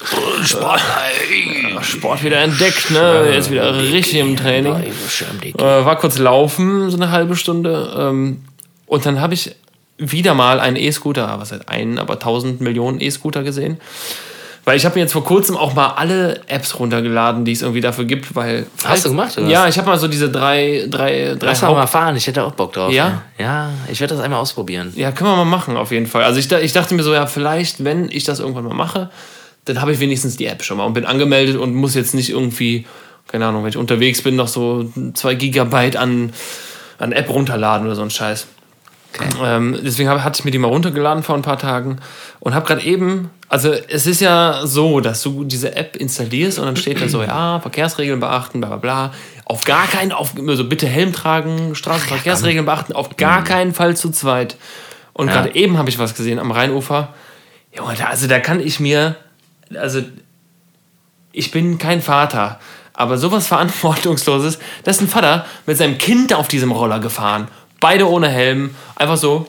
Sport, 0.44 0.78
äh, 0.78 1.82
Sport 1.82 2.22
wieder 2.22 2.42
entdeckt, 2.42 2.90
ne? 2.90 3.30
Jetzt 3.32 3.50
wieder 3.50 3.74
richtig 3.78 4.16
im 4.16 4.36
Training. 4.36 4.74
Äh, 4.74 5.62
war 5.62 5.96
kurz 5.96 6.18
laufen, 6.18 6.90
so 6.90 6.98
eine 6.98 7.10
halbe 7.10 7.34
Stunde. 7.34 7.96
Ähm, 7.98 8.44
und 8.84 9.06
dann 9.06 9.22
habe 9.22 9.32
ich 9.32 9.56
wieder 9.96 10.34
mal 10.34 10.60
einen 10.60 10.76
E-Scooter, 10.76 11.36
was 11.38 11.50
heißt 11.50 11.70
einen, 11.70 11.98
aber 11.98 12.14
1000 12.14 12.60
Millionen 12.60 13.00
E-Scooter 13.00 13.42
gesehen. 13.42 13.78
Weil 14.64 14.78
ich 14.78 14.86
habe 14.86 14.94
mir 14.94 15.02
jetzt 15.02 15.12
vor 15.12 15.24
kurzem 15.24 15.56
auch 15.56 15.74
mal 15.74 15.88
alle 15.88 16.40
Apps 16.46 16.78
runtergeladen, 16.78 17.44
die 17.44 17.52
es 17.52 17.60
irgendwie 17.60 17.82
dafür 17.82 18.06
gibt, 18.06 18.34
weil... 18.34 18.66
Hast 18.82 19.04
du 19.04 19.10
gemacht, 19.10 19.36
oder 19.36 19.46
Ja, 19.46 19.68
ich 19.68 19.76
habe 19.76 19.88
mal 19.88 19.98
so 19.98 20.08
diese 20.08 20.30
drei, 20.30 20.86
drei, 20.88 21.36
drei 21.38 21.48
Lass 21.48 21.60
mal 21.60 21.72
mal 21.74 21.86
fahren, 21.86 22.16
ich 22.16 22.26
hätte 22.26 22.42
auch 22.42 22.52
Bock 22.52 22.72
drauf. 22.72 22.90
Ja? 22.90 23.22
Ja, 23.38 23.70
ich 23.90 24.00
werde 24.00 24.14
das 24.14 24.24
einmal 24.24 24.40
ausprobieren. 24.40 24.92
Ja, 24.96 25.12
können 25.12 25.28
wir 25.30 25.36
mal 25.36 25.44
machen, 25.44 25.76
auf 25.76 25.90
jeden 25.90 26.06
Fall. 26.06 26.24
Also 26.24 26.38
ich, 26.38 26.50
ich 26.50 26.72
dachte 26.72 26.94
mir 26.94 27.02
so, 27.02 27.12
ja, 27.12 27.26
vielleicht, 27.26 27.84
wenn 27.84 28.10
ich 28.10 28.24
das 28.24 28.40
irgendwann 28.40 28.64
mal 28.64 28.74
mache, 28.74 29.10
dann 29.66 29.82
habe 29.82 29.92
ich 29.92 30.00
wenigstens 30.00 30.36
die 30.36 30.46
App 30.46 30.62
schon 30.62 30.78
mal 30.78 30.84
und 30.84 30.94
bin 30.94 31.04
angemeldet 31.04 31.56
und 31.56 31.74
muss 31.74 31.94
jetzt 31.94 32.14
nicht 32.14 32.30
irgendwie, 32.30 32.86
keine 33.28 33.46
Ahnung, 33.46 33.64
wenn 33.64 33.70
ich 33.70 33.76
unterwegs 33.76 34.22
bin, 34.22 34.34
noch 34.34 34.48
so 34.48 34.90
zwei 35.12 35.34
Gigabyte 35.34 35.96
an, 35.96 36.32
an 36.98 37.12
App 37.12 37.28
runterladen 37.28 37.86
oder 37.86 37.96
so 37.96 38.02
ein 38.02 38.10
Scheiß. 38.10 38.46
Ähm, 39.42 39.78
deswegen 39.84 40.08
hab, 40.08 40.22
hatte 40.22 40.40
ich 40.40 40.44
mir 40.44 40.50
die 40.50 40.58
mal 40.58 40.68
runtergeladen 40.68 41.22
vor 41.22 41.34
ein 41.36 41.42
paar 41.42 41.58
Tagen 41.58 41.98
und 42.40 42.54
habe 42.54 42.66
gerade 42.66 42.82
eben, 42.82 43.30
also 43.48 43.72
es 43.72 44.06
ist 44.06 44.20
ja 44.20 44.66
so, 44.66 45.00
dass 45.00 45.22
du 45.22 45.44
diese 45.44 45.76
App 45.76 45.96
installierst 45.96 46.58
und 46.58 46.66
dann 46.66 46.76
steht 46.76 47.00
da 47.00 47.08
so, 47.08 47.22
ja, 47.22 47.60
Verkehrsregeln 47.60 48.20
beachten, 48.20 48.60
bla 48.60 48.70
bla 48.70 48.78
bla. 48.78 49.14
Auf 49.44 49.64
gar 49.64 49.86
keinen, 49.86 50.12
auf, 50.12 50.32
also 50.48 50.64
bitte 50.68 50.86
Helm 50.86 51.12
tragen, 51.12 51.74
Straßenverkehrsregeln 51.74 52.64
beachten, 52.64 52.92
auf 52.92 53.16
gar 53.16 53.44
keinen 53.44 53.74
Fall 53.74 53.96
zu 53.96 54.10
zweit. 54.10 54.56
Und 55.12 55.28
Ja. 55.28 55.34
gerade 55.34 55.54
eben 55.54 55.78
habe 55.78 55.88
ich 55.90 55.98
was 55.98 56.14
gesehen 56.14 56.38
am 56.38 56.50
Rheinufer. 56.50 57.14
Junge, 57.76 57.94
da, 57.94 58.06
also 58.06 58.26
da 58.26 58.40
kann 58.40 58.60
ich 58.60 58.80
mir, 58.80 59.16
also 59.76 60.00
ich 61.32 61.50
bin 61.50 61.78
kein 61.78 62.00
Vater, 62.02 62.58
aber 62.94 63.18
sowas 63.18 63.46
Verantwortungsloses, 63.48 64.58
da 64.84 64.90
ist 64.90 65.00
ein 65.00 65.08
Vater 65.08 65.44
mit 65.66 65.76
seinem 65.76 65.98
Kind 65.98 66.32
auf 66.32 66.48
diesem 66.48 66.70
Roller 66.72 67.00
gefahren. 67.00 67.48
Beide 67.80 68.08
ohne 68.08 68.28
Helm, 68.28 68.74
einfach 68.96 69.16
so, 69.16 69.46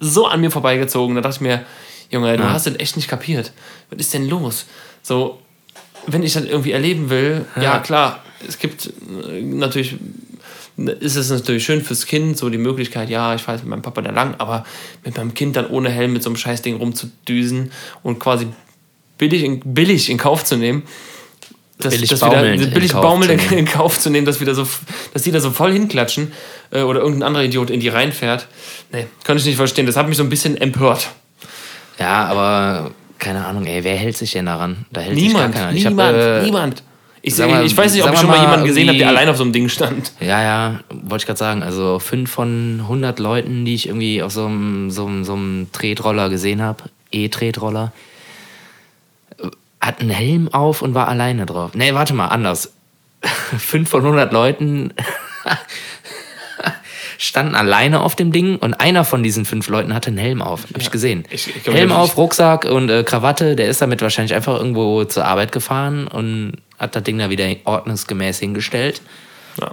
so 0.00 0.26
an 0.26 0.40
mir 0.40 0.50
vorbeigezogen. 0.50 1.14
Da 1.14 1.20
dachte 1.20 1.36
ich 1.36 1.40
mir, 1.40 1.64
Junge, 2.10 2.36
du 2.36 2.50
hast 2.50 2.66
das 2.66 2.76
echt 2.76 2.96
nicht 2.96 3.08
kapiert. 3.08 3.52
Was 3.90 4.00
ist 4.00 4.14
denn 4.14 4.28
los? 4.28 4.66
So, 5.02 5.38
wenn 6.06 6.22
ich 6.22 6.32
das 6.32 6.44
irgendwie 6.44 6.72
erleben 6.72 7.10
will, 7.10 7.44
ja, 7.60 7.78
klar, 7.78 8.22
es 8.46 8.58
gibt 8.58 8.86
äh, 8.86 9.42
natürlich, 9.42 9.96
ist 10.76 11.16
es 11.16 11.30
natürlich 11.30 11.64
schön 11.64 11.82
fürs 11.82 12.06
Kind, 12.06 12.38
so 12.38 12.48
die 12.50 12.58
Möglichkeit, 12.58 13.10
ja, 13.10 13.34
ich 13.34 13.42
fahre 13.42 13.56
jetzt 13.56 13.64
mit 13.64 13.70
meinem 13.70 13.82
Papa 13.82 14.00
da 14.00 14.10
lang, 14.10 14.34
aber 14.38 14.64
mit 15.04 15.16
meinem 15.16 15.34
Kind 15.34 15.56
dann 15.56 15.68
ohne 15.68 15.90
Helm 15.90 16.12
mit 16.12 16.22
so 16.22 16.30
einem 16.30 16.36
Scheißding 16.36 16.76
rumzudüsen 16.76 17.72
und 18.02 18.20
quasi 18.20 18.46
billig 19.18 19.42
in, 19.42 19.60
billig 19.60 20.08
in 20.08 20.18
Kauf 20.18 20.44
zu 20.44 20.56
nehmen, 20.56 20.84
dass, 21.78 21.94
Billig 21.94 22.10
dass 22.10 22.20
wieder, 22.20 22.30
baumelnd 22.30 22.62
in 22.62 22.70
billig 22.70 22.92
Kauf 22.92 23.52
in, 23.52 23.64
Kauf 23.66 23.98
zu 23.98 24.10
nehmen, 24.10 24.26
dass, 24.26 24.40
wieder 24.40 24.54
so, 24.54 24.66
dass 25.12 25.22
die 25.22 25.30
da 25.30 25.40
so 25.40 25.50
voll 25.50 25.72
hinklatschen 25.72 26.32
äh, 26.70 26.82
oder 26.82 27.00
irgendein 27.00 27.22
anderer 27.24 27.44
Idiot 27.44 27.70
in 27.70 27.80
die 27.80 27.88
reinfährt. 27.88 28.48
Nee, 28.92 29.06
kann 29.24 29.36
ich 29.36 29.44
nicht 29.44 29.56
verstehen. 29.56 29.86
Das 29.86 29.96
hat 29.96 30.08
mich 30.08 30.16
so 30.16 30.22
ein 30.24 30.28
bisschen 30.28 30.56
empört. 30.56 31.08
Ja, 31.98 32.26
aber 32.26 32.90
keine 33.18 33.44
Ahnung, 33.44 33.66
ey, 33.66 33.82
wer 33.84 33.96
hält 33.96 34.16
sich 34.16 34.32
denn 34.32 34.46
daran? 34.46 34.86
Da 34.92 35.00
hält 35.00 35.14
Niemand, 35.16 35.54
sich 35.54 35.62
gar 35.62 35.66
keiner. 35.66 35.76
Ich 35.78 35.84
hab, 35.86 35.92
niemand, 35.92 36.16
äh, 36.16 36.42
niemand. 36.42 36.82
Ich, 37.20 37.36
mal- 37.36 37.66
ich 37.66 37.76
weiß 37.76 37.92
nicht, 37.94 38.04
ob 38.04 38.12
ich 38.12 38.18
schon 38.18 38.28
mal 38.30 38.36
mal 38.36 38.42
jemanden 38.42 38.66
gesehen 38.66 38.88
habe, 38.88 38.98
der 38.98 39.08
allein 39.08 39.28
auf 39.28 39.36
so 39.36 39.42
einem 39.42 39.52
Ding 39.52 39.68
stand. 39.68 40.12
Ja, 40.20 40.42
ja, 40.42 40.80
wollte 40.90 41.22
ich 41.22 41.26
gerade 41.26 41.38
sagen. 41.38 41.62
Also 41.62 41.98
fünf 41.98 42.30
von 42.30 42.78
100 42.82 43.18
Leuten, 43.18 43.64
die 43.64 43.74
ich 43.74 43.88
irgendwie 43.88 44.22
auf 44.22 44.32
so 44.32 44.46
einem, 44.46 44.90
so 44.90 45.06
einem, 45.06 45.24
so 45.24 45.34
einem 45.34 45.68
Tretroller 45.72 46.28
gesehen 46.30 46.62
habe, 46.62 46.84
E-Tretroller, 47.10 47.92
hat 49.80 50.00
einen 50.00 50.10
Helm 50.10 50.48
auf 50.52 50.82
und 50.82 50.94
war 50.94 51.08
alleine 51.08 51.46
drauf. 51.46 51.70
Nee, 51.74 51.94
warte 51.94 52.14
mal, 52.14 52.26
anders. 52.26 52.72
fünf 53.58 53.88
von 53.90 54.00
100 54.02 54.32
Leuten 54.32 54.92
standen 57.18 57.54
alleine 57.56 58.00
auf 58.00 58.14
dem 58.14 58.30
Ding 58.32 58.56
und 58.58 58.74
einer 58.74 59.04
von 59.04 59.22
diesen 59.22 59.44
fünf 59.44 59.68
Leuten 59.68 59.92
hatte 59.94 60.08
einen 60.08 60.18
Helm 60.18 60.40
auf. 60.42 60.64
Hab 60.72 60.80
ich 60.80 60.90
gesehen. 60.90 61.24
Ich- 61.30 61.54
ich 61.56 61.66
Helm 61.66 61.90
auf, 61.92 62.16
Rucksack 62.16 62.64
und 62.64 62.88
äh, 62.90 63.02
Krawatte. 63.02 63.56
Der 63.56 63.66
ist 63.68 63.82
damit 63.82 64.02
wahrscheinlich 64.02 64.34
einfach 64.34 64.56
irgendwo 64.56 65.04
zur 65.04 65.24
Arbeit 65.24 65.50
gefahren 65.52 66.06
und 66.06 66.52
hat 66.78 66.94
das 66.94 67.02
Ding 67.02 67.18
da 67.18 67.28
wieder 67.30 67.46
ordnungsgemäß 67.64 68.38
hingestellt. 68.38 69.02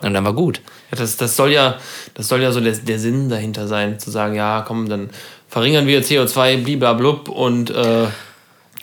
Und 0.02 0.16
dann 0.16 0.26
war 0.26 0.34
gut. 0.34 0.62
Ja, 0.92 0.98
das, 0.98 1.16
das, 1.18 1.36
soll 1.36 1.52
ja, 1.52 1.78
das 2.16 2.28
soll 2.28 2.42
ja 2.42 2.52
so 2.52 2.60
der, 2.60 2.74
der 2.74 2.98
Sinn 2.98 3.30
dahinter 3.30 3.68
sein, 3.68 4.00
zu 4.00 4.10
sagen, 4.10 4.34
ja, 4.34 4.64
komm, 4.68 4.90
dann 4.90 5.12
verringern 5.48 5.86
wir 5.86 6.04
CO2, 6.04 6.64
bliblablub 6.64 7.30
und 7.30 7.70
äh, 7.70 8.08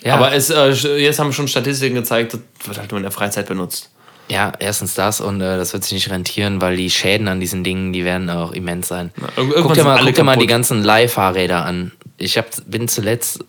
Ja. 0.05 0.15
aber 0.17 0.33
es, 0.33 0.51
äh, 0.51 0.71
jetzt 0.97 1.19
haben 1.19 1.33
schon 1.33 1.49
Statistiken 1.49 1.95
gezeigt, 1.95 2.35
das 2.35 2.41
wird 2.67 2.79
halt 2.79 2.91
nur 2.91 2.99
in 2.99 3.05
der 3.05 3.13
Freizeit 3.13 3.47
benutzt. 3.47 3.91
Ja, 4.29 4.53
erstens 4.59 4.95
das 4.95 5.21
und 5.21 5.41
äh, 5.41 5.57
das 5.57 5.73
wird 5.73 5.85
sich 5.85 5.93
nicht 5.93 6.11
rentieren, 6.11 6.61
weil 6.61 6.77
die 6.77 6.91
Schäden 6.91 7.29
an 7.29 7.41
diesen 7.41 7.65
Dingen, 7.65 7.93
die 7.93 8.05
werden 8.05 8.31
auch 8.31 8.53
immens 8.53 8.89
sein. 8.89 9.11
irgendwann 9.37 9.63
guck 9.63 9.75
dir 9.75 9.85
mal, 9.85 10.03
guck 10.05 10.15
dir 10.15 10.25
mal 10.25 10.37
die 10.37 10.47
ganzen 10.47 10.83
Leihfahrräder 10.83 11.65
an. 11.65 11.93
Ich 12.17 12.39
hab, 12.39 12.47
bin 12.67 12.89
zuletzt 12.89 13.45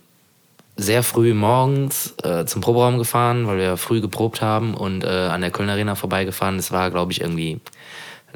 sehr 0.76 1.04
früh 1.04 1.34
morgens 1.34 2.16
äh, 2.24 2.46
zum 2.46 2.62
Proberaum 2.62 2.98
gefahren, 2.98 3.48
weil 3.48 3.58
wir 3.58 3.78
früh 3.78 4.02
geprobt 4.02 4.42
haben 4.42 4.74
und 4.74 5.04
äh, 5.04 5.08
an 5.08 5.42
der 5.42 5.52
Kölner 5.52 5.74
Arena 5.74 5.96
vorbeigefahren. 5.96 6.58
Das 6.58 6.72
war, 6.72 6.90
glaube 6.90 7.12
ich, 7.12 7.22
irgendwie, 7.22 7.60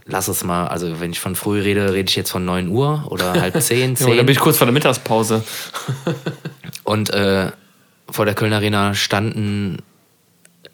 lass 0.06 0.28
es 0.28 0.44
mal, 0.44 0.68
also 0.68 1.02
wenn 1.02 1.12
ich 1.12 1.20
von 1.20 1.36
früh 1.36 1.62
rede, 1.62 1.94
rede 1.94 2.10
ich 2.10 2.16
jetzt 2.16 2.30
von 2.30 2.46
9 2.46 2.70
Uhr 2.70 3.06
oder 3.10 3.34
halb 3.34 3.60
10, 3.62 3.90
Ja, 3.90 3.96
10. 3.96 4.18
dann 4.18 4.26
bin 4.26 4.34
ich 4.34 4.40
kurz 4.40 4.58
vor 4.58 4.66
der 4.66 4.74
Mittagspause. 4.74 5.44
Und 6.84 7.10
äh, 7.10 7.52
vor 8.10 8.26
der 8.26 8.36
Kölner 8.36 8.58
Arena 8.58 8.94
standen, 8.94 9.80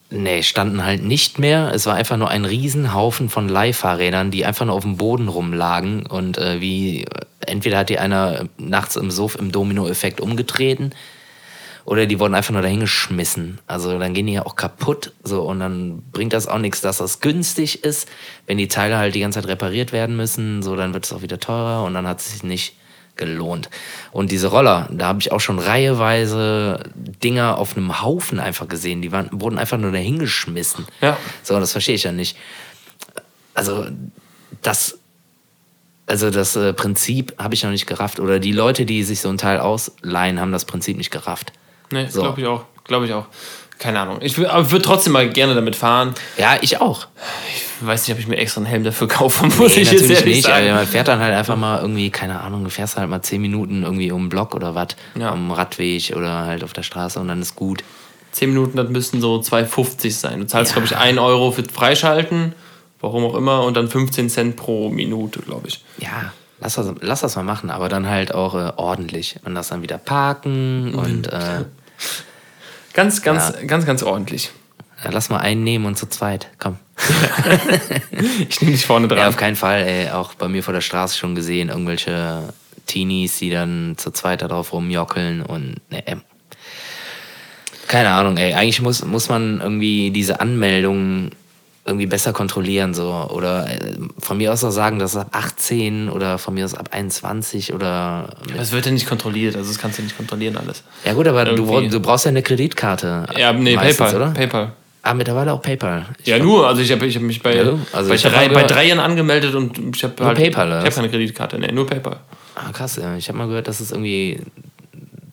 nee, 0.09 0.43
standen 0.43 0.85
halt 0.85 1.03
nicht 1.03 1.39
mehr. 1.39 1.71
Es 1.73 1.85
war 1.85 1.95
einfach 1.95 2.17
nur 2.17 2.29
ein 2.29 2.45
Riesenhaufen 2.45 3.29
von 3.29 3.49
Leihfahrrädern, 3.49 4.31
die 4.31 4.45
einfach 4.45 4.65
nur 4.65 4.75
auf 4.75 4.83
dem 4.83 4.97
Boden 4.97 5.27
rumlagen. 5.27 6.05
Und 6.05 6.37
äh, 6.37 6.61
wie, 6.61 7.05
entweder 7.41 7.79
hat 7.79 7.89
die 7.89 7.99
einer 7.99 8.45
nachts 8.57 8.95
im 8.95 9.11
Sof 9.11 9.35
im 9.35 9.51
Dominoeffekt 9.51 10.21
umgetreten 10.21 10.93
oder 11.85 12.05
die 12.05 12.19
wurden 12.19 12.33
einfach 12.33 12.53
nur 12.53 12.61
dahingeschmissen. 12.61 13.59
Also 13.67 13.99
dann 13.99 14.13
gehen 14.13 14.27
die 14.27 14.33
ja 14.33 14.45
auch 14.45 14.55
kaputt. 14.55 15.11
So, 15.23 15.41
und 15.41 15.59
dann 15.59 16.01
bringt 16.11 16.33
das 16.33 16.47
auch 16.47 16.59
nichts, 16.59 16.81
dass 16.81 16.97
das 16.97 17.19
günstig 17.19 17.83
ist. 17.83 18.07
Wenn 18.45 18.57
die 18.57 18.69
Teile 18.69 18.97
halt 18.97 19.15
die 19.15 19.19
ganze 19.19 19.41
Zeit 19.41 19.49
repariert 19.49 19.91
werden 19.91 20.15
müssen, 20.15 20.63
so, 20.63 20.75
dann 20.75 20.93
wird 20.93 21.05
es 21.05 21.11
auch 21.11 21.21
wieder 21.21 21.39
teurer 21.39 21.83
und 21.83 21.93
dann 21.93 22.07
hat 22.07 22.19
es 22.19 22.31
sich 22.31 22.43
nicht 22.43 22.75
gelohnt. 23.15 23.69
Und 24.11 24.31
diese 24.31 24.47
Roller, 24.47 24.87
da 24.91 25.07
habe 25.07 25.19
ich 25.19 25.31
auch 25.31 25.39
schon 25.39 25.59
reiheweise 25.59 26.79
Dinger 26.95 27.57
auf 27.57 27.77
einem 27.77 28.01
Haufen 28.01 28.39
einfach 28.39 28.67
gesehen. 28.67 29.01
Die 29.01 29.11
waren, 29.11 29.29
wurden 29.31 29.57
einfach 29.59 29.77
nur 29.77 29.91
dahingeschmissen. 29.91 30.85
Ja. 31.01 31.17
So, 31.43 31.59
das 31.59 31.71
verstehe 31.71 31.95
ich 31.95 32.03
ja 32.03 32.11
nicht. 32.11 32.37
Also, 33.53 33.85
das, 34.61 34.97
also 36.07 36.31
das 36.31 36.55
äh, 36.55 36.73
Prinzip 36.73 37.33
habe 37.37 37.53
ich 37.53 37.63
noch 37.63 37.71
nicht 37.71 37.85
gerafft. 37.85 38.19
Oder 38.19 38.39
die 38.39 38.51
Leute, 38.51 38.85
die 38.85 39.03
sich 39.03 39.21
so 39.21 39.29
ein 39.29 39.37
Teil 39.37 39.59
ausleihen, 39.59 40.39
haben 40.39 40.51
das 40.51 40.65
Prinzip 40.65 40.97
nicht 40.97 41.11
gerafft. 41.11 41.53
Nee, 41.91 42.07
So. 42.07 42.21
glaube 42.21 42.41
ich 42.41 42.47
auch. 42.47 42.65
Glaube 42.85 43.05
ich 43.05 43.13
auch. 43.13 43.27
Keine 43.83 43.99
Ahnung. 43.99 44.19
Ich 44.21 44.37
würde 44.37 44.71
würd 44.71 44.85
trotzdem 44.85 45.11
mal 45.11 45.27
gerne 45.29 45.55
damit 45.55 45.75
fahren. 45.75 46.13
Ja, 46.37 46.55
ich 46.61 46.79
auch. 46.79 47.07
Ich 47.81 47.85
weiß 47.85 48.07
nicht, 48.07 48.13
ob 48.15 48.19
ich 48.19 48.27
mir 48.27 48.37
extra 48.37 48.59
einen 48.61 48.65
Helm 48.65 48.85
dafür 48.85 49.09
kaufe, 49.09 49.45
muss 49.45 49.75
Nee, 49.75 49.81
ich 49.81 49.91
jetzt 49.91 50.09
ehrlich 50.09 50.23
nicht. 50.37 50.43
sagen. 50.45 50.67
Aber 50.69 50.77
man 50.77 50.87
fährt 50.87 51.09
dann 51.09 51.19
halt 51.19 51.35
einfach 51.35 51.57
mal 51.57 51.81
irgendwie, 51.81 52.09
keine 52.09 52.39
Ahnung, 52.39 52.63
du 52.63 52.69
fährst 52.69 52.95
halt 52.95 53.09
mal 53.09 53.21
zehn 53.21 53.41
Minuten 53.41 53.83
irgendwie 53.83 54.09
um 54.13 54.23
den 54.23 54.29
Block 54.29 54.55
oder 54.55 54.73
was, 54.73 54.87
Ja. 55.19 55.31
am 55.31 55.51
Radweg 55.51 56.13
oder 56.15 56.45
halt 56.45 56.63
auf 56.63 56.71
der 56.71 56.83
Straße 56.83 57.19
und 57.19 57.27
dann 57.27 57.41
ist 57.41 57.55
gut. 57.57 57.83
10 58.31 58.49
Minuten, 58.49 58.77
das 58.77 58.87
müssten 58.89 59.19
so 59.19 59.41
2,50 59.41 60.11
sein. 60.17 60.39
Du 60.39 60.47
zahlst, 60.47 60.71
Ja. 60.71 60.75
glaube 60.81 60.85
ich, 60.87 60.95
1 60.97 61.19
Euro 61.19 61.51
für 61.51 61.63
Freischalten, 61.65 62.53
warum 63.01 63.25
auch 63.25 63.35
immer, 63.35 63.63
und 63.65 63.75
dann 63.75 63.89
15 63.89 64.29
Cent 64.29 64.55
pro 64.55 64.89
Minute, 64.89 65.39
glaube 65.41 65.67
ich. 65.67 65.83
Ja, 65.97 66.31
lass 66.61 66.75
das, 66.75 66.87
lass 67.01 67.19
das 67.19 67.35
mal 67.35 67.43
machen, 67.43 67.69
aber 67.69 67.89
dann 67.89 68.07
halt 68.09 68.33
auch 68.33 68.55
äh, 68.55 68.71
ordentlich 68.77 69.35
und 69.43 69.55
das 69.55 69.67
dann 69.67 69.81
wieder 69.81 69.97
parken 69.97 70.95
und 70.95 71.27
äh, 71.33 71.65
Ganz, 72.93 73.21
ganz, 73.21 73.53
ganz, 73.67 73.85
ganz 73.85 74.03
ordentlich. 74.03 74.51
ja, 75.03 75.09
lass 75.11 75.29
mal 75.29 75.39
einen 75.39 75.63
nehmen 75.63 75.85
und 75.85 75.97
zu 75.97 76.07
zweit, 76.07 76.47
komm. 76.59 76.77
Ich 78.49 78.61
nehme 78.61 78.71
dich 78.73 78.85
vorne 78.85 79.07
Ja, 79.07 79.15
dran. 79.15 79.27
auf 79.29 79.37
keinen 79.37 79.55
Fall, 79.55 79.81
ey, 79.83 80.09
auch 80.11 80.33
bei 80.35 80.47
mir 80.47 80.63
vor 80.63 80.73
der 80.73 80.81
Straße 80.81 81.17
schon 81.17 81.35
gesehen, 81.35 81.69
irgendwelche 81.69 82.53
Teenies, 82.85 83.37
die 83.39 83.49
dann 83.49 83.95
zu 83.97 84.11
zweit 84.11 84.41
da 84.41 84.47
drauf 84.47 84.73
rumjockeln 84.73 85.41
und 85.41 85.75
ne, 85.89 86.03
ähm, 86.05 86.21
keine 87.87 88.09
Ahnung, 88.11 88.37
ey, 88.37 88.53
eigentlich 88.53 88.81
muss, 88.81 89.03
muss 89.03 89.29
man 89.29 89.59
irgendwie 89.61 90.11
diese 90.11 90.39
Anmeldungen 90.39 91.31
irgendwie 91.85 92.05
besser 92.05 92.31
kontrollieren, 92.31 92.93
so, 92.93 93.11
oder 93.29 93.69
äh, 93.69 93.79
von 94.17 94.37
mir 94.37 94.53
aus 94.53 94.63
auch 94.63 94.71
sagen, 94.71 94.99
dass 94.99 95.17
ab 95.17 95.27
18 95.31 96.09
oder 96.09 96.37
von 96.37 96.53
mir 96.53 96.63
aus 96.63 96.75
ab 96.75 96.89
21 96.91 97.73
oder, 97.73 98.29
Das 98.55 98.71
wird 98.71 98.85
ja 98.85 98.91
nicht 98.91 99.05
kontrolliert, 99.05 99.55
also 99.57 99.69
das 99.69 99.79
kannst 99.79 99.97
du 99.99 100.03
nicht 100.03 100.15
kontrollieren 100.15 100.55
alles. 100.55 100.83
ja 101.03 101.13
gut, 101.13 101.27
aber 101.27 101.43
du, 101.43 101.89
du 101.89 101.99
brauchst 101.99 102.25
ja 102.25 102.29
eine 102.29 102.41
Kreditkarte. 102.41 103.25
Ja, 103.37 103.51
nee, 103.51 103.75
meistens, 103.75 103.97
PayPal. 103.97 104.15
oder? 104.15 104.31
PayPal. 104.31 104.71
Ah, 105.01 105.13
mittlerweile 105.13 105.51
auch 105.51 105.61
PayPal. 105.61 106.05
Ich 106.19 106.27
Ja, 106.27 106.39
nur, 106.39 106.65
also 106.65 106.81
ich 106.81 106.89
habe 106.89 107.05
ich 107.05 107.17
hab 107.17 107.23
mich 107.23 107.43
bei, 107.43 107.57
Ja, 107.57 107.73
also 107.91 108.07
bei, 108.07 108.15
ich 108.15 108.21
drei, 108.21 108.47
bei 108.47 108.63
drei 108.63 108.87
Jahren 108.87 109.01
angemeldet 109.01 109.53
und 109.53 109.77
ich 109.93 110.03
habe 110.05 110.25
halt, 110.25 110.37
PayPal, 110.37 110.69
Ich 110.69 110.85
habe 110.85 110.95
keine 110.95 111.09
Kreditkarte, 111.09 111.59
nee, 111.59 111.71
nur 111.73 111.85
PayPal. 111.85 112.17
Ah, 112.55 112.71
krass, 112.71 112.95
ja. 112.95 113.17
ich 113.17 113.27
habe 113.27 113.37
mal 113.37 113.47
gehört, 113.47 113.67
dass 113.67 113.81
es 113.81 113.91
irgendwie 113.91 114.39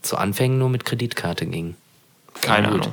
zu 0.03 0.17
Anfängen 0.17 0.59
nur 0.59 0.69
mit 0.69 0.85
Kreditkarte 0.85 1.47
ging. 1.47 1.77
Keine. 2.41 2.69
Ahnung. 2.69 2.93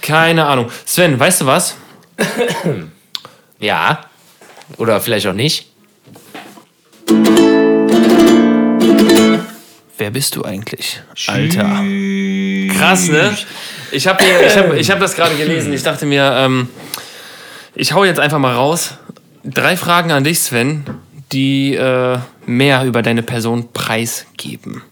Keine 0.00 0.46
Ahnung. 0.46 0.70
Sven, 0.86 1.18
weißt 1.18 1.42
du 1.42 1.46
was? 1.46 1.76
Ja. 3.58 4.06
Oder 4.78 5.00
vielleicht 5.00 5.26
auch 5.28 5.32
nicht. 5.34 5.68
Wer 9.98 10.10
bist 10.10 10.34
du 10.34 10.44
eigentlich? 10.44 11.00
Alter. 11.28 11.84
Krass, 12.76 13.08
ne? 13.08 13.36
Ich 13.92 14.06
habe 14.06 14.24
ich 14.24 14.56
hab, 14.56 14.72
ich 14.74 14.90
hab 14.90 14.98
das 14.98 15.14
gerade 15.14 15.36
gelesen. 15.36 15.72
Ich 15.72 15.82
dachte 15.82 16.06
mir, 16.06 16.24
ähm, 16.36 16.68
ich 17.74 17.92
hau 17.92 18.04
jetzt 18.04 18.18
einfach 18.18 18.38
mal 18.38 18.54
raus. 18.54 18.94
Drei 19.44 19.76
Fragen 19.76 20.10
an 20.10 20.24
dich, 20.24 20.40
Sven, 20.40 20.84
die 21.30 21.74
äh, 21.74 22.18
mehr 22.46 22.84
über 22.84 23.02
deine 23.02 23.22
Person 23.22 23.72
preisgeben. 23.72 24.82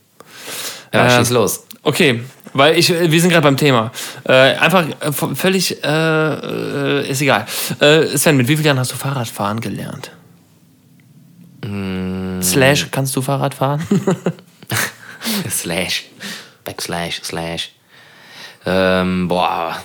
Ja, 0.93 1.07
Äh, 1.07 1.19
schieß 1.19 1.31
los. 1.31 1.67
Okay, 1.83 2.21
weil 2.53 2.79
ich, 2.79 2.89
wir 2.89 3.21
sind 3.21 3.31
gerade 3.31 3.45
beim 3.45 3.57
Thema. 3.57 3.93
Äh, 4.25 4.33
einfach 4.33 4.87
äh, 5.01 5.13
völlig, 5.13 5.83
äh, 5.85 5.89
äh, 5.89 7.09
ist 7.09 7.21
egal. 7.21 7.47
Äh, 7.81 8.17
Sven, 8.17 8.37
mit 8.37 8.49
wie 8.49 8.57
vielen 8.57 8.67
Jahren 8.67 8.79
hast 8.79 8.93
du 8.93 8.97
Fahrradfahren 8.97 9.61
gelernt? 9.61 10.13
Slash, 12.43 12.89
kannst 12.91 13.15
du 13.17 13.23
Fahrrad 13.23 13.55
fahren? 13.55 13.87
Slash. 15.51 16.05
Backslash, 16.65 17.21
Slash. 17.23 17.73
Ähm, 18.67 19.29
boah. 19.29 19.77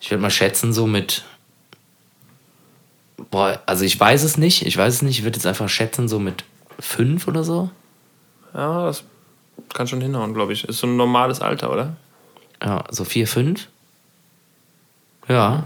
Ich 0.00 0.10
würde 0.10 0.22
mal 0.22 0.30
schätzen, 0.30 0.72
so 0.72 0.86
mit. 0.86 1.24
Boah, 3.30 3.62
also 3.66 3.84
ich 3.84 3.98
weiß 3.98 4.22
es 4.22 4.36
nicht. 4.36 4.66
Ich 4.66 4.76
weiß 4.76 4.94
es 4.94 5.02
nicht. 5.02 5.18
Ich 5.18 5.24
würde 5.24 5.36
jetzt 5.36 5.46
einfach 5.46 5.68
schätzen, 5.68 6.08
so 6.08 6.18
mit 6.18 6.44
fünf 6.80 7.28
oder 7.28 7.44
so. 7.44 7.70
ja, 8.54 8.86
das 8.86 9.04
kann 9.74 9.86
schon 9.88 10.00
hinhauen, 10.00 10.34
glaube 10.34 10.52
ich. 10.52 10.64
Ist 10.64 10.78
so 10.78 10.86
ein 10.86 10.96
normales 10.96 11.40
Alter, 11.40 11.72
oder? 11.72 11.96
Ja, 12.62 12.84
so 12.90 13.04
vier, 13.04 13.26
fünf. 13.26 13.68
Ja. 15.28 15.64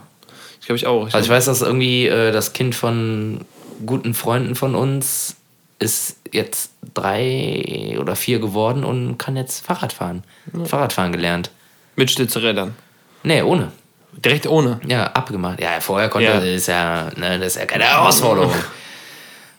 Ich 0.61 0.67
glaube 0.67 0.77
ich 0.77 0.87
auch. 0.87 1.09
Ich 1.09 1.15
Also 1.15 1.25
ich 1.27 1.31
weiß, 1.31 1.45
dass 1.47 1.63
irgendwie 1.63 2.07
äh, 2.07 2.33
das 2.33 2.53
Kind 2.53 2.75
von 2.75 3.45
guten 3.85 4.15
Freunden 4.15 4.55
von 4.55 4.75
uns 4.75 5.37
ist 5.79 6.17
jetzt 6.33 6.71
drei 6.95 7.97
oder 8.01 8.17
vier 8.17 8.39
geworden 8.39 8.83
und 8.85 9.19
kann 9.19 9.37
jetzt 9.37 9.65
Fahrrad 9.65 9.93
fahren. 9.93 10.25
Fahrradfahren 10.65 11.13
gelernt. 11.13 11.51
mit 11.97 12.11
Stützrädern. 12.11 12.75
Nee, 13.23 13.43
ohne. 13.43 13.73
Direkt 14.13 14.47
ohne. 14.47 14.81
Ja, 14.87 15.09
abgemacht. 15.13 15.61
Ja, 15.61 15.79
vorher 15.81 16.09
konnte 16.09 16.29
Ja. 16.29 16.35
er, 16.35 16.55
ist 16.55 16.69
ja, 16.69 17.11
ne, 17.17 17.39
das 17.39 17.49
ist 17.49 17.57
ja 17.57 17.67
keine 17.67 17.85
Herausforderung. 17.85 18.53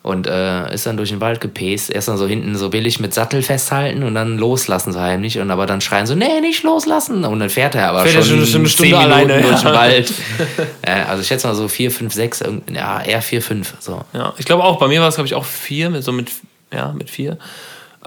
Und 0.04 0.26
äh, 0.26 0.74
ist 0.74 0.86
dann 0.86 0.96
durch 0.96 1.10
den 1.10 1.20
Wald 1.20 1.42
gepäst. 1.42 1.90
Erst 1.90 2.08
dann 2.08 2.18
so 2.18 2.28
hinten 2.28 2.56
so 2.56 2.70
billig 2.70 3.00
mit 3.02 3.14
Sattel 3.14 3.42
festhalten 3.42 4.04
und 4.04 4.16
dann 4.16 4.38
loslassen 4.38 4.94
so 4.94 5.02
heimlich. 5.02 5.38
Und 5.40 5.52
aber 5.52 5.66
dann 5.66 5.82
schreien 5.82 6.06
so, 6.06 6.16
nee, 6.16 6.40
nicht 6.40 6.64
loslassen. 6.64 7.26
Und 7.26 7.40
dann 7.40 7.50
fährt 7.50 7.76
er 7.76 7.90
aber 7.90 8.06
Fährt 8.06 8.24
schon, 8.26 8.46
schon 8.46 8.62
eine 8.62 8.70
Stunde 8.70 8.98
alleine, 8.98 9.42
durch 9.42 9.60
den 9.60 9.68
ja. 9.68 9.74
Wald. 9.74 10.14
äh, 10.84 10.92
also 10.92 11.22
ich 11.22 11.28
schätze 11.28 11.48
mal 11.48 11.56
so 11.56 11.68
vier, 11.68 11.92
fünf, 11.92 12.14
sechs, 12.14 12.40
irgend- 12.40 12.70
ja, 12.74 13.02
eher 13.02 13.22
vier, 13.22 13.42
fünf. 13.42 13.74
So. 13.80 14.06
Ja, 14.14 14.34
ich 14.38 14.46
glaube 14.46 14.64
auch, 14.64 14.80
bei 14.80 14.88
mir 14.88 15.02
war 15.02 15.10
es, 15.10 15.16
glaube 15.16 15.28
ich, 15.28 15.36
auch 15.36 15.44
vier, 15.46 15.90
mit, 15.90 16.04
so 16.06 16.14
mit, 16.14 16.32
ja, 16.72 16.94
mit 16.94 17.10
vier. 17.10 17.38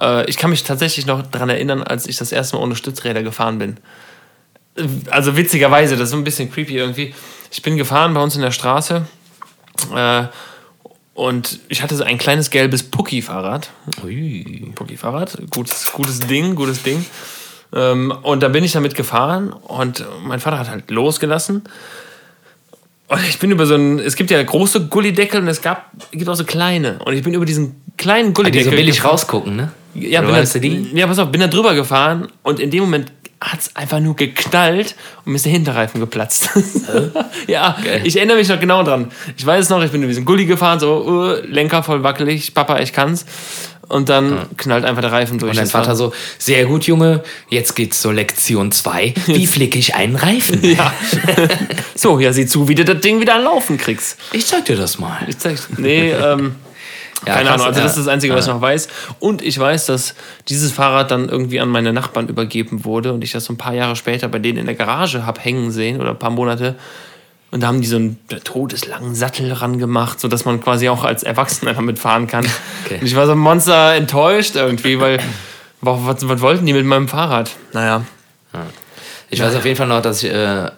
Äh, 0.00 0.24
ich 0.30 0.38
kann 0.38 0.48
mich 0.48 0.62
tatsächlich 0.64 1.04
noch 1.04 1.20
daran 1.22 1.50
erinnern, 1.50 1.82
als 1.82 2.06
ich 2.06 2.16
das 2.16 2.32
erste 2.32 2.56
Mal 2.56 2.62
ohne 2.62 2.76
Stützräder 2.76 3.22
gefahren 3.22 3.58
bin. 3.58 3.76
Äh, 4.76 4.84
Also 5.10 5.36
witzigerweise, 5.36 5.96
das 5.96 6.04
ist 6.04 6.10
so 6.12 6.16
ein 6.16 6.24
bisschen 6.24 6.50
creepy 6.50 6.76
irgendwie. 6.76 7.14
Ich 7.50 7.60
bin 7.60 7.76
gefahren 7.76 8.14
bei 8.14 8.22
uns 8.22 8.36
in 8.36 8.42
der 8.42 8.52
Straße 8.52 9.04
äh, 9.94 10.22
und 11.20 11.58
ich 11.68 11.82
hatte 11.82 11.94
so 11.96 12.02
ein 12.02 12.16
kleines 12.16 12.48
gelbes 12.48 12.82
Pucki-Fahrrad. 12.82 13.68
Pucki-Fahrrad, 14.74 15.36
gutes, 15.50 15.92
gutes 15.92 16.20
Ding, 16.20 16.54
gutes 16.54 16.82
Ding. 16.82 17.04
Ähm, 17.74 18.10
und 18.22 18.42
da 18.42 18.48
bin 18.48 18.64
ich 18.64 18.72
damit 18.72 18.94
gefahren 18.94 19.52
und 19.52 20.02
mein 20.24 20.40
Vater 20.40 20.58
hat 20.58 20.70
halt 20.70 20.90
losgelassen. 20.90 21.62
Und 23.08 23.20
ich 23.28 23.38
bin 23.38 23.50
über 23.50 23.66
so 23.66 23.74
ein, 23.74 23.98
es 23.98 24.16
gibt 24.16 24.30
ja 24.30 24.42
große 24.42 24.86
Gullideckel 24.86 25.42
und 25.42 25.48
es 25.48 25.60
gab, 25.60 25.90
gibt 26.10 26.26
auch 26.26 26.36
so 26.36 26.44
kleine. 26.44 27.00
Und 27.04 27.12
ich 27.12 27.22
bin 27.22 27.34
über 27.34 27.44
diesen 27.44 27.82
kleinen 27.98 28.32
Gullideckel. 28.32 28.70
so 28.70 28.76
billig 28.76 28.96
gefahren. 28.96 29.10
rausgucken, 29.10 29.56
ne? 29.56 29.72
Ja, 29.92 30.20
Oder 30.20 30.28
bin 30.28 30.36
da, 30.36 30.50
du 30.50 30.60
die? 30.60 30.90
ja, 30.94 31.06
pass 31.06 31.18
auf, 31.18 31.30
bin 31.30 31.42
da 31.42 31.48
drüber 31.48 31.74
gefahren 31.74 32.28
und 32.42 32.60
in 32.60 32.70
dem 32.70 32.84
Moment 32.84 33.12
hat 33.40 33.60
es 33.60 33.74
einfach 33.74 34.00
nur 34.00 34.16
geknallt 34.16 34.94
und 35.24 35.32
mir 35.32 35.36
ist 35.36 35.46
der 35.46 35.52
Hinterreifen 35.52 35.98
geplatzt. 36.00 36.50
ja, 37.46 37.76
Geil. 37.82 38.02
ich 38.04 38.16
erinnere 38.16 38.36
mich 38.36 38.48
noch 38.48 38.60
genau 38.60 38.82
dran. 38.82 39.10
Ich 39.36 39.46
weiß 39.46 39.70
noch, 39.70 39.82
ich 39.82 39.90
bin 39.90 40.02
in 40.02 40.08
diesem 40.08 40.26
Gully 40.26 40.44
gefahren, 40.44 40.78
so 40.78 41.06
uh, 41.06 41.46
Lenker 41.46 41.82
voll 41.82 42.02
wackelig, 42.02 42.52
Papa, 42.52 42.80
ich 42.80 42.92
kann's. 42.92 43.24
Und 43.88 44.08
dann 44.08 44.46
knallt 44.56 44.84
einfach 44.84 45.00
der 45.00 45.10
Reifen 45.10 45.38
durch. 45.38 45.50
Und 45.50 45.56
dein 45.56 45.66
Vater 45.66 45.96
so, 45.96 46.12
sehr 46.38 46.64
gut, 46.66 46.84
Junge, 46.84 47.24
jetzt 47.48 47.74
geht's 47.74 48.00
zur 48.00 48.12
Lektion 48.12 48.70
2. 48.70 49.14
Wie 49.26 49.46
flicke 49.48 49.78
ich 49.78 49.94
einen 49.94 50.16
Reifen? 50.16 50.60
Ja. 50.70 50.92
so, 51.96 52.20
ja, 52.20 52.32
sieh 52.32 52.46
zu, 52.46 52.68
wie 52.68 52.76
du 52.76 52.84
das 52.84 53.00
Ding 53.00 53.20
wieder 53.20 53.34
an 53.34 53.42
Laufen 53.42 53.78
kriegst. 53.78 54.18
Ich 54.32 54.46
zeig 54.46 54.66
dir 54.66 54.76
das 54.76 55.00
mal. 55.00 55.18
Ich 55.26 55.38
zeig's. 55.38 55.66
Nee, 55.76 56.12
ähm, 56.12 56.54
Ja, 57.26 57.34
keine 57.34 57.48
krass, 57.48 57.54
Ahnung. 57.54 57.66
Also, 57.66 57.80
das 57.80 57.96
ist 57.96 58.06
das 58.06 58.08
Einzige, 58.08 58.34
was 58.34 58.46
ich 58.46 58.52
noch 58.52 58.60
weiß. 58.60 58.88
Und 59.18 59.42
ich 59.42 59.58
weiß, 59.58 59.86
dass 59.86 60.14
dieses 60.48 60.72
Fahrrad 60.72 61.10
dann 61.10 61.28
irgendwie 61.28 61.60
an 61.60 61.68
meine 61.68 61.92
Nachbarn 61.92 62.28
übergeben 62.28 62.84
wurde 62.84 63.12
und 63.12 63.22
ich 63.22 63.32
das 63.32 63.44
so 63.44 63.52
ein 63.52 63.58
paar 63.58 63.74
Jahre 63.74 63.96
später 63.96 64.28
bei 64.28 64.38
denen 64.38 64.58
in 64.58 64.66
der 64.66 64.74
Garage 64.74 65.26
hab 65.26 65.44
hängen 65.44 65.70
sehen 65.70 66.00
oder 66.00 66.10
ein 66.10 66.18
paar 66.18 66.30
Monate. 66.30 66.76
Und 67.50 67.62
da 67.62 67.66
haben 67.66 67.80
die 67.80 67.88
so 67.88 67.96
einen 67.96 68.18
todeslangen 68.44 69.14
Sattel 69.14 69.52
ran 69.52 69.78
gemacht, 69.78 70.20
sodass 70.20 70.44
man 70.44 70.60
quasi 70.60 70.88
auch 70.88 71.02
als 71.04 71.22
Erwachsener 71.22 71.74
damit 71.74 71.98
fahren 71.98 72.26
kann. 72.26 72.46
Okay. 72.86 72.98
Und 73.00 73.06
ich 73.06 73.14
war 73.14 73.26
so 73.26 73.32
ein 73.32 73.38
Monster 73.38 73.94
enttäuscht 73.94 74.56
irgendwie, 74.56 74.98
weil 74.98 75.20
was, 75.80 75.98
was, 76.04 76.28
was 76.28 76.40
wollten 76.40 76.66
die 76.66 76.72
mit 76.72 76.84
meinem 76.84 77.06
Fahrrad? 77.06 77.50
Naja. 77.72 78.02
Ich 79.28 79.40
weiß 79.40 79.54
auf 79.54 79.64
jeden 79.64 79.76
Fall 79.76 79.86
noch, 79.86 80.02
dass 80.02 80.24
ich 80.24 80.32
äh, 80.32 80.70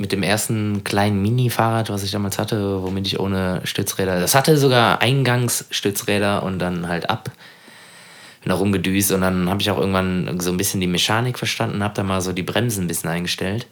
mit 0.00 0.12
dem 0.12 0.22
ersten 0.22 0.82
kleinen 0.82 1.20
Mini-Fahrrad, 1.20 1.90
was 1.90 2.02
ich 2.02 2.10
damals 2.10 2.38
hatte, 2.38 2.82
womit 2.82 3.06
ich 3.06 3.20
ohne 3.20 3.60
Stützräder, 3.64 4.18
das 4.18 4.34
hatte 4.34 4.56
sogar 4.56 5.02
Eingangsstützräder 5.02 6.42
und 6.42 6.58
dann 6.58 6.88
halt 6.88 7.10
ab. 7.10 7.30
Bin 8.42 8.48
da 8.48 8.54
rumgedüst 8.54 9.12
und 9.12 9.20
dann 9.20 9.50
habe 9.50 9.60
ich 9.60 9.70
auch 9.70 9.78
irgendwann 9.78 10.40
so 10.40 10.50
ein 10.50 10.56
bisschen 10.56 10.80
die 10.80 10.86
Mechanik 10.86 11.38
verstanden, 11.38 11.84
habe 11.84 11.92
da 11.94 12.02
mal 12.02 12.22
so 12.22 12.32
die 12.32 12.42
Bremsen 12.42 12.84
ein 12.84 12.88
bisschen 12.88 13.10
eingestellt. 13.10 13.66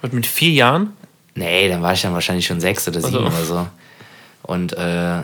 Und 0.00 0.14
mit 0.14 0.26
vier 0.26 0.52
Jahren? 0.52 0.92
Nee, 1.34 1.68
dann 1.68 1.82
war 1.82 1.92
ich 1.92 2.00
dann 2.00 2.14
wahrscheinlich 2.14 2.46
schon 2.46 2.60
sechs 2.60 2.88
oder 2.88 3.02
sieben 3.02 3.12
so. 3.12 3.26
oder 3.26 3.44
so. 3.44 3.66
Und 4.42 4.72
äh, 4.72 5.20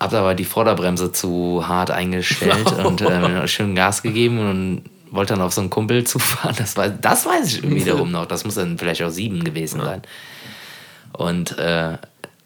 hab 0.00 0.14
aber 0.14 0.34
die 0.34 0.44
Vorderbremse 0.44 1.12
zu 1.12 1.68
hart 1.68 1.90
eingestellt 1.90 2.72
und 2.84 3.02
äh, 3.02 3.46
schön 3.46 3.74
Gas 3.74 4.02
gegeben 4.02 4.38
und 4.38 4.84
wollte 5.10 5.34
dann 5.34 5.42
auf 5.42 5.52
so 5.52 5.60
einen 5.60 5.70
Kumpel 5.70 6.04
zufahren. 6.06 6.54
Das, 6.58 6.76
war, 6.76 6.88
das 6.88 7.26
weiß 7.26 7.46
ich 7.46 7.62
wiederum 7.70 8.10
noch. 8.10 8.26
Das 8.26 8.44
muss 8.44 8.54
dann 8.54 8.78
vielleicht 8.78 9.02
auch 9.02 9.10
sieben 9.10 9.44
gewesen 9.44 9.80
sein. 9.80 10.02
Und 11.12 11.58
äh, 11.58 11.98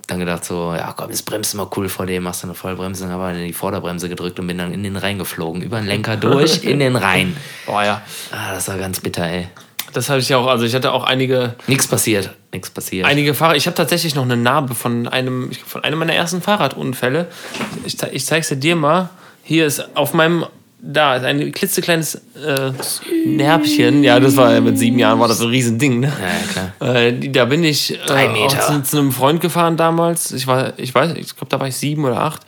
dann 0.06 0.18
gedacht 0.18 0.44
so, 0.44 0.74
ja 0.74 0.92
komm, 0.96 1.10
jetzt 1.10 1.22
bremst 1.22 1.52
du 1.52 1.58
mal 1.58 1.68
cool 1.76 1.88
vor 1.88 2.06
dem, 2.06 2.24
machst 2.24 2.42
du 2.42 2.46
eine 2.46 2.54
Vollbremse. 2.54 3.04
Dann 3.04 3.12
habe 3.12 3.32
ich 3.32 3.40
in 3.40 3.46
die 3.46 3.52
Vorderbremse 3.52 4.08
gedrückt 4.08 4.38
und 4.38 4.46
bin 4.46 4.58
dann 4.58 4.72
in 4.72 4.82
den 4.82 4.96
Rhein 4.96 5.18
geflogen. 5.18 5.62
Über 5.62 5.78
den 5.78 5.86
Lenker 5.86 6.16
durch, 6.18 6.64
in 6.64 6.78
den 6.78 6.96
Rhein. 6.96 7.36
Boah, 7.66 7.84
ja. 7.84 8.02
Ah, 8.30 8.54
das 8.54 8.68
war 8.68 8.78
ganz 8.78 9.00
bitter, 9.00 9.26
ey. 9.26 9.48
Das 9.92 10.08
hatte 10.08 10.20
ich 10.20 10.28
ja 10.28 10.38
auch. 10.38 10.46
Also, 10.46 10.64
ich 10.64 10.74
hatte 10.74 10.92
auch 10.92 11.04
einige 11.04 11.54
Nichts 11.66 11.86
passiert. 11.86 12.30
Nichts 12.52 12.70
passiert. 12.70 13.06
einige 13.06 13.34
Fahrer. 13.34 13.56
Ich 13.56 13.66
habe 13.66 13.74
tatsächlich 13.74 14.14
noch 14.14 14.22
eine 14.22 14.36
Narbe 14.36 14.74
von 14.74 15.06
einem, 15.08 15.52
von 15.66 15.84
einem 15.84 15.98
meiner 15.98 16.14
ersten 16.14 16.40
Fahrradunfälle. 16.40 17.28
Ich, 17.84 18.02
ich 18.02 18.24
zeig's 18.24 18.48
dir 18.48 18.76
mal. 18.76 19.10
Hier 19.42 19.66
ist 19.66 19.96
auf 19.96 20.14
meinem, 20.14 20.46
da 20.84 21.16
ist 21.16 21.24
ein 21.24 21.52
klitzekleines 21.52 22.16
äh, 22.44 22.72
Närbchen. 23.24 24.02
Ja, 24.02 24.18
das 24.18 24.36
war 24.36 24.60
mit 24.60 24.78
sieben 24.78 24.98
Jahren, 24.98 25.20
war 25.20 25.28
das 25.28 25.38
so 25.38 25.44
ein 25.44 25.50
Riesending. 25.50 26.00
Ne? 26.00 26.12
ja, 26.20 26.26
ja, 26.26 26.72
klar. 26.80 26.96
Äh, 26.96 27.28
da 27.30 27.44
bin 27.44 27.62
ich 27.62 27.98
Drei 28.06 28.26
äh, 28.26 28.32
Meter. 28.32 28.60
zu, 28.60 28.82
zu 28.82 28.98
einem 28.98 29.12
Freund 29.12 29.40
gefahren 29.40 29.76
damals. 29.76 30.32
Ich 30.32 30.46
war, 30.48 30.72
ich 30.78 30.92
weiß, 30.94 31.14
ich 31.16 31.36
glaube, 31.36 31.48
da 31.50 31.60
war 31.60 31.68
ich 31.68 31.76
sieben 31.76 32.04
oder 32.04 32.20
acht. 32.20 32.42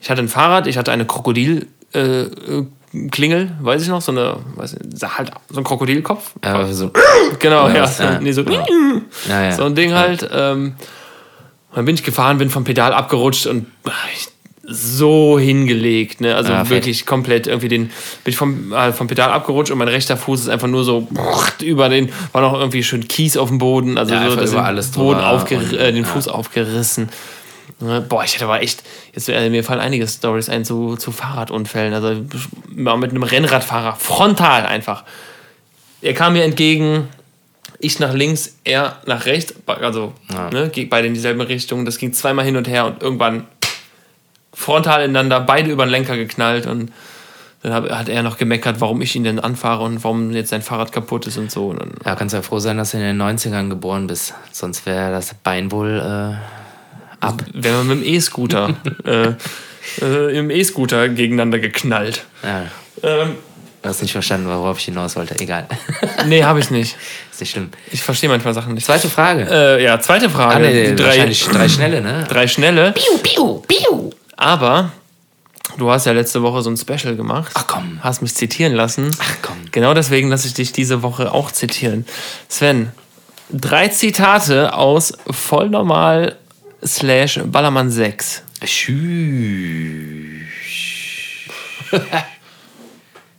Ich 0.00 0.10
hatte 0.10 0.20
ein 0.20 0.28
Fahrrad, 0.28 0.66
ich 0.66 0.76
hatte 0.76 0.92
eine 0.92 1.06
Krokodil. 1.06 1.66
Äh, 1.94 2.00
äh, 2.22 2.66
Klingel, 3.10 3.50
weiß 3.60 3.82
ich 3.82 3.88
noch, 3.88 4.00
so 4.00 4.12
eine, 4.12 4.36
weiß 4.54 4.74
ich, 4.74 5.02
halt 5.02 5.30
so 5.50 5.58
ein 5.60 5.64
Krokodilkopf. 5.64 6.32
Aber 6.42 6.72
so, 6.72 6.90
Genau, 7.38 7.68
Ja, 7.68 7.74
ja. 7.74 7.82
was, 7.82 7.98
ja. 7.98 8.20
Nee, 8.20 8.32
so, 8.32 8.42
Ja, 8.42 9.42
ja. 9.42 9.52
so 9.52 9.64
ein 9.64 9.74
Ding 9.74 9.92
halt. 9.92 10.28
Ähm, 10.32 10.74
dann 11.74 11.84
bin 11.84 11.94
ich 11.94 12.02
gefahren, 12.02 12.38
bin 12.38 12.48
vom 12.48 12.64
Pedal 12.64 12.92
abgerutscht 12.94 13.46
und 13.46 13.66
ah, 13.84 13.90
ich, 14.14 14.28
so 14.68 15.38
hingelegt, 15.38 16.20
ne? 16.20 16.34
Also 16.34 16.52
Ja, 16.52 16.64
fett. 16.64 16.70
wirklich 16.78 17.06
komplett 17.06 17.46
irgendwie 17.46 17.68
den, 17.68 17.86
bin 17.86 17.92
ich 18.26 18.36
vom, 18.36 18.72
äh, 18.72 18.92
vom 18.92 19.06
Pedal 19.06 19.30
abgerutscht 19.30 19.70
und 19.70 19.78
mein 19.78 19.88
rechter 19.88 20.16
Fuß 20.16 20.40
ist 20.42 20.48
einfach 20.48 20.66
nur 20.68 20.82
so 20.84 21.06
über 21.62 21.88
den, 21.88 22.10
war 22.32 22.42
noch 22.42 22.52
irgendwie 22.54 22.82
schön 22.82 23.06
Kies 23.06 23.36
auf 23.36 23.48
dem 23.48 23.58
Boden, 23.58 23.96
also 23.96 24.12
Ja, 24.14 24.20
so 24.20 24.26
einfach 24.26 24.40
das 24.42 24.52
über 24.52 24.64
alles 24.64 24.90
Boden 24.90 25.20
und- 25.20 25.24
äh, 25.72 25.92
den 25.92 26.04
ja. 26.04 26.08
Fuß 26.10 26.28
aufgerissen. 26.28 27.08
Ne, 27.78 28.00
Boah, 28.00 28.24
ich 28.24 28.34
hatte 28.34 28.44
aber 28.44 28.62
echt, 28.62 28.82
jetzt, 29.14 29.28
äh, 29.28 29.50
mir 29.50 29.62
fallen 29.62 29.80
einige 29.80 30.06
Stories 30.08 30.48
ein 30.48 30.64
zu, 30.64 30.96
zu 30.96 31.12
Fahrradunfällen. 31.12 31.92
Also 31.92 32.22
mal 32.74 32.96
mit 32.96 33.10
einem 33.10 33.22
Rennradfahrer, 33.22 33.96
frontal 33.96 34.64
einfach. 34.66 35.04
Er 36.00 36.14
kam 36.14 36.32
mir 36.32 36.44
entgegen, 36.44 37.08
ich 37.78 37.98
nach 37.98 38.14
links, 38.14 38.56
er 38.64 38.96
nach 39.06 39.26
rechts, 39.26 39.54
also 39.66 40.14
Ja. 40.32 40.48
ne, 40.50 40.70
beide 40.88 41.08
in 41.08 41.14
dieselbe 41.14 41.46
Richtung. 41.48 41.84
Das 41.84 41.98
ging 41.98 42.12
zweimal 42.14 42.44
hin 42.46 42.56
und 42.56 42.66
her 42.66 42.86
und 42.86 43.02
irgendwann 43.02 43.44
frontal 44.56 45.04
ineinander, 45.04 45.40
beide 45.40 45.70
über 45.70 45.84
den 45.84 45.90
Lenker 45.90 46.16
geknallt 46.16 46.66
und 46.66 46.90
dann 47.62 47.72
hat 47.90 48.08
er 48.08 48.22
noch 48.22 48.38
gemeckert, 48.38 48.80
warum 48.80 49.00
ich 49.02 49.14
ihn 49.16 49.24
denn 49.24 49.38
anfahre 49.40 49.84
und 49.84 50.02
warum 50.02 50.30
jetzt 50.30 50.50
sein 50.50 50.62
Fahrrad 50.62 50.92
kaputt 50.92 51.26
ist 51.26 51.36
und 51.36 51.50
so. 51.50 51.74
Ja, 52.04 52.14
kannst 52.14 52.34
ja 52.34 52.42
froh 52.42 52.58
sein, 52.58 52.76
dass 52.78 52.92
du 52.92 52.98
in 52.98 53.02
den 53.02 53.20
90ern 53.20 53.68
geboren 53.68 54.06
bist. 54.06 54.34
Sonst 54.52 54.86
wäre 54.86 55.10
das 55.10 55.34
Bein 55.34 55.72
wohl 55.72 55.98
äh, 55.98 57.24
ab. 57.24 57.42
wenn 57.52 57.74
man 57.74 57.86
mit 57.88 57.98
dem 57.98 58.14
E-Scooter 58.14 58.74
äh, 59.04 59.32
äh, 60.00 60.38
im 60.38 60.50
E-Scooter 60.50 61.08
gegeneinander 61.08 61.58
geknallt. 61.58 62.24
Ja, 62.42 62.66
Ähm, 63.02 63.34
du 63.82 63.88
hast 63.88 64.00
nicht 64.00 64.12
verstanden, 64.12 64.46
worauf 64.46 64.78
ich 64.78 64.84
hinaus 64.86 65.16
wollte. 65.16 65.38
Egal. 65.40 65.66
nee, 66.26 66.44
habe 66.44 66.60
ich 66.60 66.70
nicht. 66.70 66.96
ist 67.30 67.40
nicht 67.40 67.50
schlimm. 67.50 67.70
Ich 67.90 68.02
verstehe 68.02 68.28
manchmal 68.30 68.54
Sachen 68.54 68.74
nicht. 68.74 68.86
Zweite 68.86 69.08
Frage. 69.08 69.46
Äh, 69.50 69.82
ja, 69.84 69.98
zweite 70.00 70.30
Frage. 70.30 70.54
ah, 70.54 70.58
nee, 70.58 70.94
drei, 70.94 71.30
drei 71.50 71.68
schnelle, 71.68 72.00
ne? 72.00 72.24
drei 72.28 72.46
schnelle. 72.46 72.92
Piu, 72.92 73.18
piu, 73.22 73.62
piu. 73.66 74.10
Aber 74.36 74.90
du 75.78 75.90
hast 75.90 76.06
ja 76.06 76.12
letzte 76.12 76.42
Woche 76.42 76.62
so 76.62 76.70
ein 76.70 76.76
Special 76.76 77.16
gemacht. 77.16 77.52
Ach 77.54 77.66
komm. 77.66 77.98
Hast 78.02 78.22
mich 78.22 78.34
zitieren 78.34 78.74
lassen. 78.74 79.10
Ach 79.18 79.36
komm. 79.42 79.56
Genau 79.72 79.94
deswegen 79.94 80.28
lasse 80.28 80.46
ich 80.46 80.54
dich 80.54 80.72
diese 80.72 81.02
Woche 81.02 81.32
auch 81.32 81.50
zitieren. 81.50 82.06
Sven, 82.48 82.92
drei 83.50 83.88
Zitate 83.88 84.74
aus 84.74 85.12
Vollnormal 85.30 86.36
slash 86.84 87.40
Ballermann 87.44 87.90
6. 87.90 88.42
Schüch. 88.64 90.46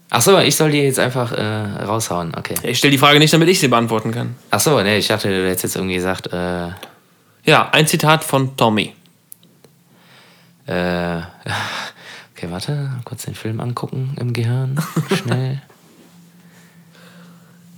Ach 0.10 0.22
so, 0.22 0.40
ich 0.40 0.56
soll 0.56 0.72
die 0.72 0.80
jetzt 0.80 1.00
einfach 1.00 1.34
äh, 1.34 1.42
raushauen. 1.84 2.34
Okay. 2.36 2.56
Ich 2.64 2.78
stelle 2.78 2.92
die 2.92 2.98
Frage 2.98 3.20
nicht, 3.20 3.34
damit 3.34 3.50
ich 3.50 3.60
sie 3.60 3.68
beantworten 3.68 4.12
kann. 4.12 4.36
Ach 4.52 4.60
so, 4.60 4.82
nee, 4.82 4.98
ich 4.98 5.08
dachte, 5.08 5.28
du 5.28 5.46
hättest 5.48 5.64
jetzt 5.64 5.76
irgendwie 5.76 5.96
gesagt, 5.96 6.32
äh, 6.32 6.70
Ja, 7.44 7.70
ein 7.72 7.88
Zitat 7.88 8.24
von 8.24 8.56
Tommy. 8.56 8.94
Äh, 10.68 11.18
okay, 12.36 12.50
warte, 12.50 12.92
kurz 13.06 13.24
den 13.24 13.36
Film 13.36 13.60
angucken 13.60 14.16
im 14.20 14.34
Gehirn. 14.34 14.80
Schnell. 15.16 15.62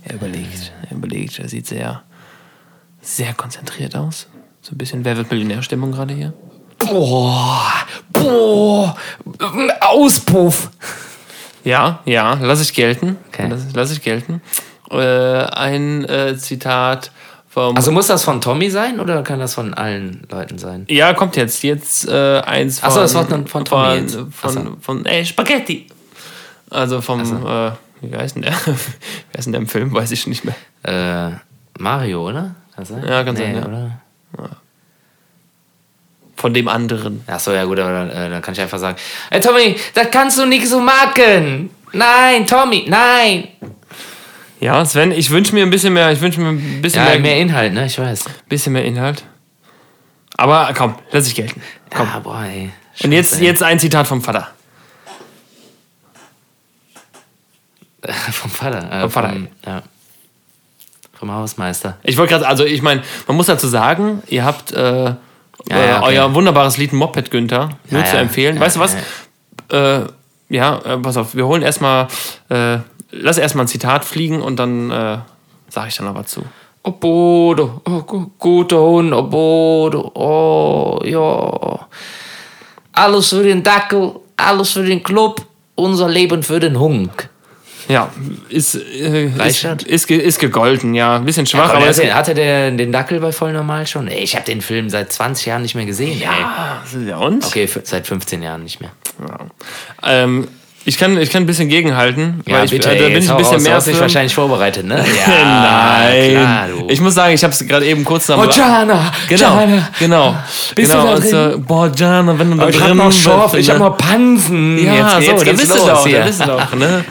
Er 0.02 0.14
überlegt, 0.14 0.72
er 0.88 0.96
überlegt, 0.96 1.38
er 1.38 1.48
sieht 1.48 1.66
sehr, 1.66 2.02
sehr 3.02 3.34
konzentriert 3.34 3.94
aus. 3.94 4.28
So 4.62 4.74
ein 4.74 4.78
bisschen 4.78 5.04
Wer 5.04 5.16
wird 5.16 5.30
Millionär-Stimmung 5.30 5.92
gerade 5.92 6.14
hier. 6.14 6.32
Boah, 6.78 7.74
boah, 8.10 8.96
Auspuff. 9.80 10.70
Ja, 11.64 12.00
ja, 12.06 12.38
lass 12.40 12.62
ich 12.62 12.72
gelten. 12.72 13.18
Okay. 13.28 13.48
Lass, 13.48 13.62
lass 13.74 13.90
ich 13.92 14.00
gelten. 14.00 14.40
Äh, 14.90 14.96
ein 14.96 16.04
äh, 16.06 16.36
Zitat 16.38 17.12
vom. 17.50 17.76
Also 17.76 17.90
muss 17.92 18.06
das 18.06 18.24
von 18.24 18.40
Tommy 18.40 18.70
sein 18.70 18.98
oder 19.00 19.22
kann 19.22 19.38
das 19.40 19.54
von 19.54 19.74
allen 19.74 20.22
Leuten 20.30 20.56
sein? 20.58 20.86
ja, 20.88 21.12
kommt 21.12 21.36
jetzt. 21.36 21.62
Jetzt 21.62 22.08
äh, 22.08 22.40
eins 22.40 22.80
von. 22.80 22.88
Ach 22.88 22.94
so, 22.94 23.00
das 23.00 23.14
war 23.14 23.26
von- 23.26 23.46
von 23.46 23.64
Tommy 23.66 23.84
Von, 23.84 23.98
jetzt. 24.00 24.18
Von, 24.32 24.52
so. 24.52 24.76
von, 24.80 25.04
äh, 25.06 25.24
Spaghetti. 25.24 25.86
Also 26.70 27.00
vom. 27.02 27.20
Äh, 27.20 27.72
wie 28.02 28.16
heißt 28.16 28.36
denn 28.36 28.42
der? 28.42 28.54
Wer 28.64 29.38
ist 29.38 29.44
denn 29.44 29.52
der 29.52 29.60
im 29.60 29.68
Film? 29.68 29.92
Weiß 29.92 30.10
ich 30.12 30.26
nicht 30.26 30.44
mehr. 30.44 30.54
Äh, 30.84 31.32
Mario, 31.78 32.28
oder? 32.28 32.54
Kann 32.74 32.84
sein? 32.86 33.04
Ja, 33.06 33.22
kann 33.24 33.36
sein, 33.36 33.54
ja. 33.56 33.66
Oder? 33.66 34.00
Von 36.36 36.54
dem 36.54 36.68
anderen. 36.68 37.22
Ach 37.26 37.38
so, 37.38 37.52
ja 37.52 37.64
gut, 37.64 37.78
aber 37.78 37.92
dann, 37.92 38.10
äh, 38.10 38.30
dann 38.30 38.40
kann 38.40 38.54
ich 38.54 38.60
einfach 38.62 38.78
sagen, 38.78 38.96
ey 39.28 39.40
Tommy, 39.40 39.76
das 39.92 40.10
kannst 40.10 40.38
du 40.38 40.46
nicht 40.46 40.66
so 40.66 40.80
machen. 40.80 41.68
Nein, 41.92 42.46
Tommy, 42.46 42.86
nein. 42.88 43.48
Ja, 44.60 44.84
Sven, 44.84 45.10
ich 45.12 45.30
wünsche 45.30 45.54
mir 45.54 45.62
ein 45.62 45.70
bisschen 45.70 45.92
mehr. 45.94 46.12
Ich 46.12 46.20
wünsche 46.20 46.40
mir 46.40 46.48
ein 46.50 46.82
bisschen 46.82 47.02
Ja, 47.02 47.10
mehr, 47.10 47.20
mehr 47.20 47.38
Inhalt, 47.38 47.72
ne? 47.72 47.86
Ich 47.86 47.98
weiß. 47.98 48.24
bisschen 48.48 48.72
mehr 48.74 48.84
Inhalt. 48.84 49.24
Aber 50.36 50.70
komm, 50.76 50.94
lass 51.12 51.26
ich 51.26 51.34
gelten. 51.34 51.60
Komm. 51.94 52.06
Ja, 52.06 52.18
boah, 52.20 52.44
ey. 52.44 52.70
Und 53.02 53.12
jetzt, 53.12 53.30
Scheiße, 53.30 53.40
ey. 53.42 53.46
jetzt 53.48 53.62
ein 53.62 53.78
Zitat 53.78 54.06
vom 54.06 54.20
Vater. 54.22 54.48
vom 58.32 58.50
Vater. 58.50 58.90
Äh, 58.92 59.00
Vom 59.02 59.10
Vater. 59.10 59.28
Vom, 59.30 59.48
ja. 59.66 59.82
Vom 61.18 61.32
Hausmeister. 61.32 61.98
Ich 62.02 62.16
wollte 62.16 62.32
gerade, 62.34 62.48
also 62.48 62.64
ich 62.64 62.80
meine, 62.80 63.02
man 63.26 63.36
muss 63.36 63.46
dazu 63.46 63.66
sagen, 63.68 64.22
ihr 64.28 64.44
habt 64.44 64.72
äh, 64.72 65.04
Ja, 65.04 65.16
ja, 65.68 65.76
äh, 65.76 65.98
okay. 65.98 66.04
euer 66.18 66.34
wunderbares 66.34 66.78
Lied 66.78 66.92
Moped 66.94 67.30
Günther 67.30 67.70
nur 67.90 68.04
zu 68.06 68.16
empfehlen. 68.16 68.58
Weißt 68.58 68.76
du 68.76 68.80
was? 68.80 68.96
ja, 69.70 69.98
Äh, 69.98 70.06
ja, 70.48 70.78
äh, 70.78 70.96
pass 70.98 71.16
auf, 71.18 71.34
wir 71.34 71.46
holen 71.46 71.62
erstmal, 71.62 72.08
äh, 72.48 72.78
lass 73.12 73.38
erstmal 73.38 73.64
ein 73.64 73.68
Zitat 73.68 74.04
fliegen 74.04 74.40
und 74.42 74.56
dann 74.56 74.90
äh, 74.90 75.18
sage 75.68 75.88
ich 75.88 75.96
dann 75.96 76.06
noch 76.06 76.14
was 76.14 76.26
zu. 76.28 76.42
Oh 76.82 76.92
Bodo, 76.92 77.82
oh, 77.86 78.02
gu- 78.02 78.30
guter 78.38 78.80
Hund, 78.80 79.12
oh 79.12 79.22
Bodo, 79.22 80.10
oh 80.14 81.00
ja. 81.04 81.86
Alles 82.92 83.28
für 83.28 83.42
den 83.42 83.62
Dackel, 83.62 84.12
alles 84.36 84.70
für 84.72 84.82
den 84.84 85.02
Club, 85.02 85.44
unser 85.74 86.08
Leben 86.08 86.42
für 86.42 86.58
den 86.60 86.78
Hunk. 86.80 87.28
Ja, 87.88 88.08
ist, 88.48 88.76
äh, 88.76 89.26
ist, 89.48 89.64
ist, 89.64 90.10
ist 90.10 90.38
gegolten, 90.38 90.94
ja. 90.94 91.16
Ein 91.16 91.24
bisschen 91.24 91.44
schwach, 91.44 91.70
Aber 91.70 91.78
aber 91.78 91.92
der, 91.92 92.04
ist, 92.04 92.14
hatte 92.14 92.34
der 92.34 92.70
den 92.70 92.92
Dackel 92.92 93.18
bei 93.20 93.32
voll 93.32 93.52
normal 93.52 93.86
schon? 93.86 94.06
Ey, 94.06 94.20
ich 94.22 94.36
habe 94.36 94.44
den 94.44 94.60
Film 94.60 94.88
seit 94.90 95.12
20 95.12 95.46
Jahren 95.46 95.62
nicht 95.62 95.74
mehr 95.74 95.86
gesehen. 95.86 96.20
Ey. 96.22 96.28
Ah, 96.28 96.82
ja, 97.06 97.16
und? 97.16 97.44
Okay, 97.44 97.68
seit 97.82 98.06
15 98.06 98.42
Jahren 98.42 98.62
nicht 98.62 98.80
mehr. 98.80 98.90
Ähm, 100.04 100.46
ich, 100.84 100.96
kann, 100.98 101.16
ich 101.18 101.30
kann 101.30 101.42
ein 101.42 101.46
bisschen 101.46 101.68
gegenhalten, 101.68 102.40
weil 102.46 102.64
ich, 102.64 102.72
äh, 102.72 102.78
da 102.78 102.90
ey, 102.90 103.04
bin 103.04 103.12
jetzt 103.14 103.24
ich 103.24 103.30
ein 103.30 103.36
bisschen 103.36 103.54
raus, 103.54 103.62
mehr 103.62 103.70
Du 103.72 103.76
hast 103.76 103.86
dich 103.86 104.00
wahrscheinlich 104.00 104.34
vorbereitet, 104.34 104.86
ne? 104.86 104.96
Nein. 105.26 106.30
klar, 106.30 106.68
du. 106.68 106.86
ich 106.88 107.00
muss 107.00 107.14
sagen, 107.14 107.34
ich 107.34 107.42
habe 107.44 107.52
es 107.52 107.66
gerade 107.66 107.86
eben 107.86 108.04
kurz 108.04 108.28
nach 108.28 108.38
Oh, 108.38 108.44
Jana, 108.50 109.12
Genau, 109.28 109.60
Jana. 109.60 109.88
genau. 109.98 110.36
Bist 110.74 110.90
genau, 110.90 111.02
du 111.02 111.08
da 111.08 111.14
und 111.16 111.26
so, 111.54 111.58
boah, 111.66 111.90
Jana, 111.94 112.38
wenn 112.38 112.50
du 112.50 112.56
da 112.56 112.64
Oh, 112.64 112.68
ich 112.68 112.76
drin 112.76 112.88
hab 112.88 112.94
noch 112.96 113.12
Schorf, 113.12 113.54
ich 113.54 113.68
ne? 113.68 113.74
hab 113.74 113.80
noch 113.80 113.96
Pansen. 113.98 114.78
Ja, 114.84 114.94
jetzt, 114.94 115.12
so, 115.12 115.20
jetzt 115.32 115.46
da 115.46 115.52
bist 115.52 115.70
du 115.70 115.76
doch, 115.76 116.04
da 116.08 116.24
bist 116.24 116.40
du 116.40 116.46
doch, 116.46 116.74
ne? 116.74 117.04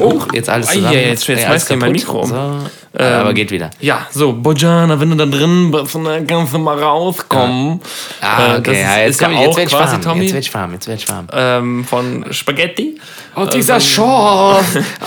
Oh, 0.00 0.20
jetzt 0.32 0.48
alles 0.48 0.66
zusammen. 0.68 0.92
ja, 0.92 0.98
jetzt 1.00 1.24
schmeißt 1.24 1.40
Ey, 1.42 1.46
alles 1.48 1.64
dir 1.66 1.76
mein. 1.76 1.92
Mikro 1.92 2.20
um. 2.20 2.28
So. 2.28 2.58
Aber 3.04 3.34
geht 3.34 3.50
wieder. 3.50 3.70
Ja, 3.80 4.06
so, 4.10 4.32
Bojana, 4.32 4.98
wenn 4.98 5.10
du 5.10 5.16
da 5.16 5.26
drin 5.26 5.70
bist 5.70 5.94
dann 5.94 6.26
kannst 6.26 6.54
du 6.54 6.58
mal 6.58 6.78
rauskommen. 6.82 7.80
Ah, 8.20 8.54
Äh, 8.54 8.58
okay, 8.58 8.80
ja, 8.82 8.98
jetzt, 8.98 9.10
ist 9.10 9.20
ja 9.20 9.28
komm, 9.28 9.36
jetzt 9.38 9.48
auch 9.50 9.56
werd 9.56 9.68
ich 9.70 9.76
quasi. 9.76 10.00
Tommy. 10.00 10.22
Jetzt 10.24 10.32
werd 10.34 10.44
ich 10.44 10.54
warm, 10.54 10.72
jetzt 10.72 10.88
werd 10.88 11.02
ich 11.02 11.08
warm. 11.08 11.26
Ähm, 11.32 11.84
von 11.84 12.24
Spaghetti. 12.30 12.98
Oh, 13.34 13.44
dieser 13.44 13.80
Schorf. 13.80 14.64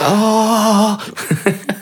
Oh. 0.08 0.96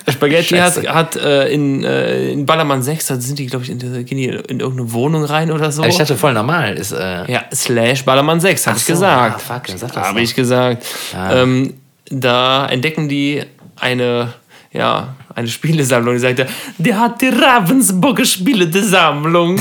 Spaghetti 0.10 0.56
hat, 0.56 0.74
Scheiße. 0.74 0.94
hat 0.94 1.16
äh, 1.16 1.48
in, 1.48 1.84
äh, 1.84 2.30
in 2.30 2.46
Ballermann 2.46 2.82
6, 2.82 3.06
da 3.06 3.16
sind 3.20 3.38
die, 3.38 3.46
glaube 3.46 3.64
ich, 3.64 3.70
in, 3.70 3.78
diese- 3.78 4.02
gehen 4.04 4.16
die 4.18 4.24
in 4.28 4.60
irgendeine 4.60 4.92
Wohnung 4.92 5.24
rein 5.24 5.50
oder 5.52 5.70
so. 5.70 5.84
Ich 5.84 5.96
dachte 5.98 6.16
voll 6.16 6.32
normal. 6.32 6.74
Ist, 6.76 6.92
äh, 6.92 7.30
ja, 7.30 7.42
slash 7.54 8.04
Ballermann 8.04 8.40
6, 8.40 8.66
habe 8.66 8.78
ich 8.78 8.84
so, 8.84 8.94
gesagt. 8.94 9.34
ah, 9.36 9.38
fuck, 9.38 9.68
sag 9.78 9.92
das 9.92 10.04
Habe 10.08 10.20
ich 10.22 10.34
gesagt. 10.34 10.84
Ah. 11.14 11.42
Ähm, 11.42 11.74
da 12.10 12.66
entdecken 12.66 13.08
die 13.10 13.42
eine, 13.78 14.32
ja, 14.72 15.08
eine 15.38 15.48
Spielesammlung. 15.48 16.14
Die 16.14 16.20
sagt, 16.20 16.44
der 16.78 16.98
hat 16.98 17.22
die 17.22 17.28
Ravensburger 17.28 18.24
Spiele-Sammlung. 18.24 19.60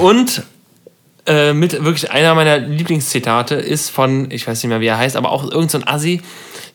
Und 0.00 0.42
äh, 1.26 1.52
mit 1.52 1.84
wirklich 1.84 2.10
einer 2.10 2.34
meiner 2.34 2.58
Lieblingszitate 2.58 3.54
ist 3.54 3.90
von, 3.90 4.30
ich 4.30 4.46
weiß 4.46 4.62
nicht 4.62 4.68
mehr, 4.70 4.80
wie 4.80 4.86
er 4.86 4.98
heißt, 4.98 5.16
aber 5.16 5.30
auch 5.30 5.44
irgendein 5.44 5.68
so 5.68 5.78
ein 5.78 5.86
Assi, 5.86 6.20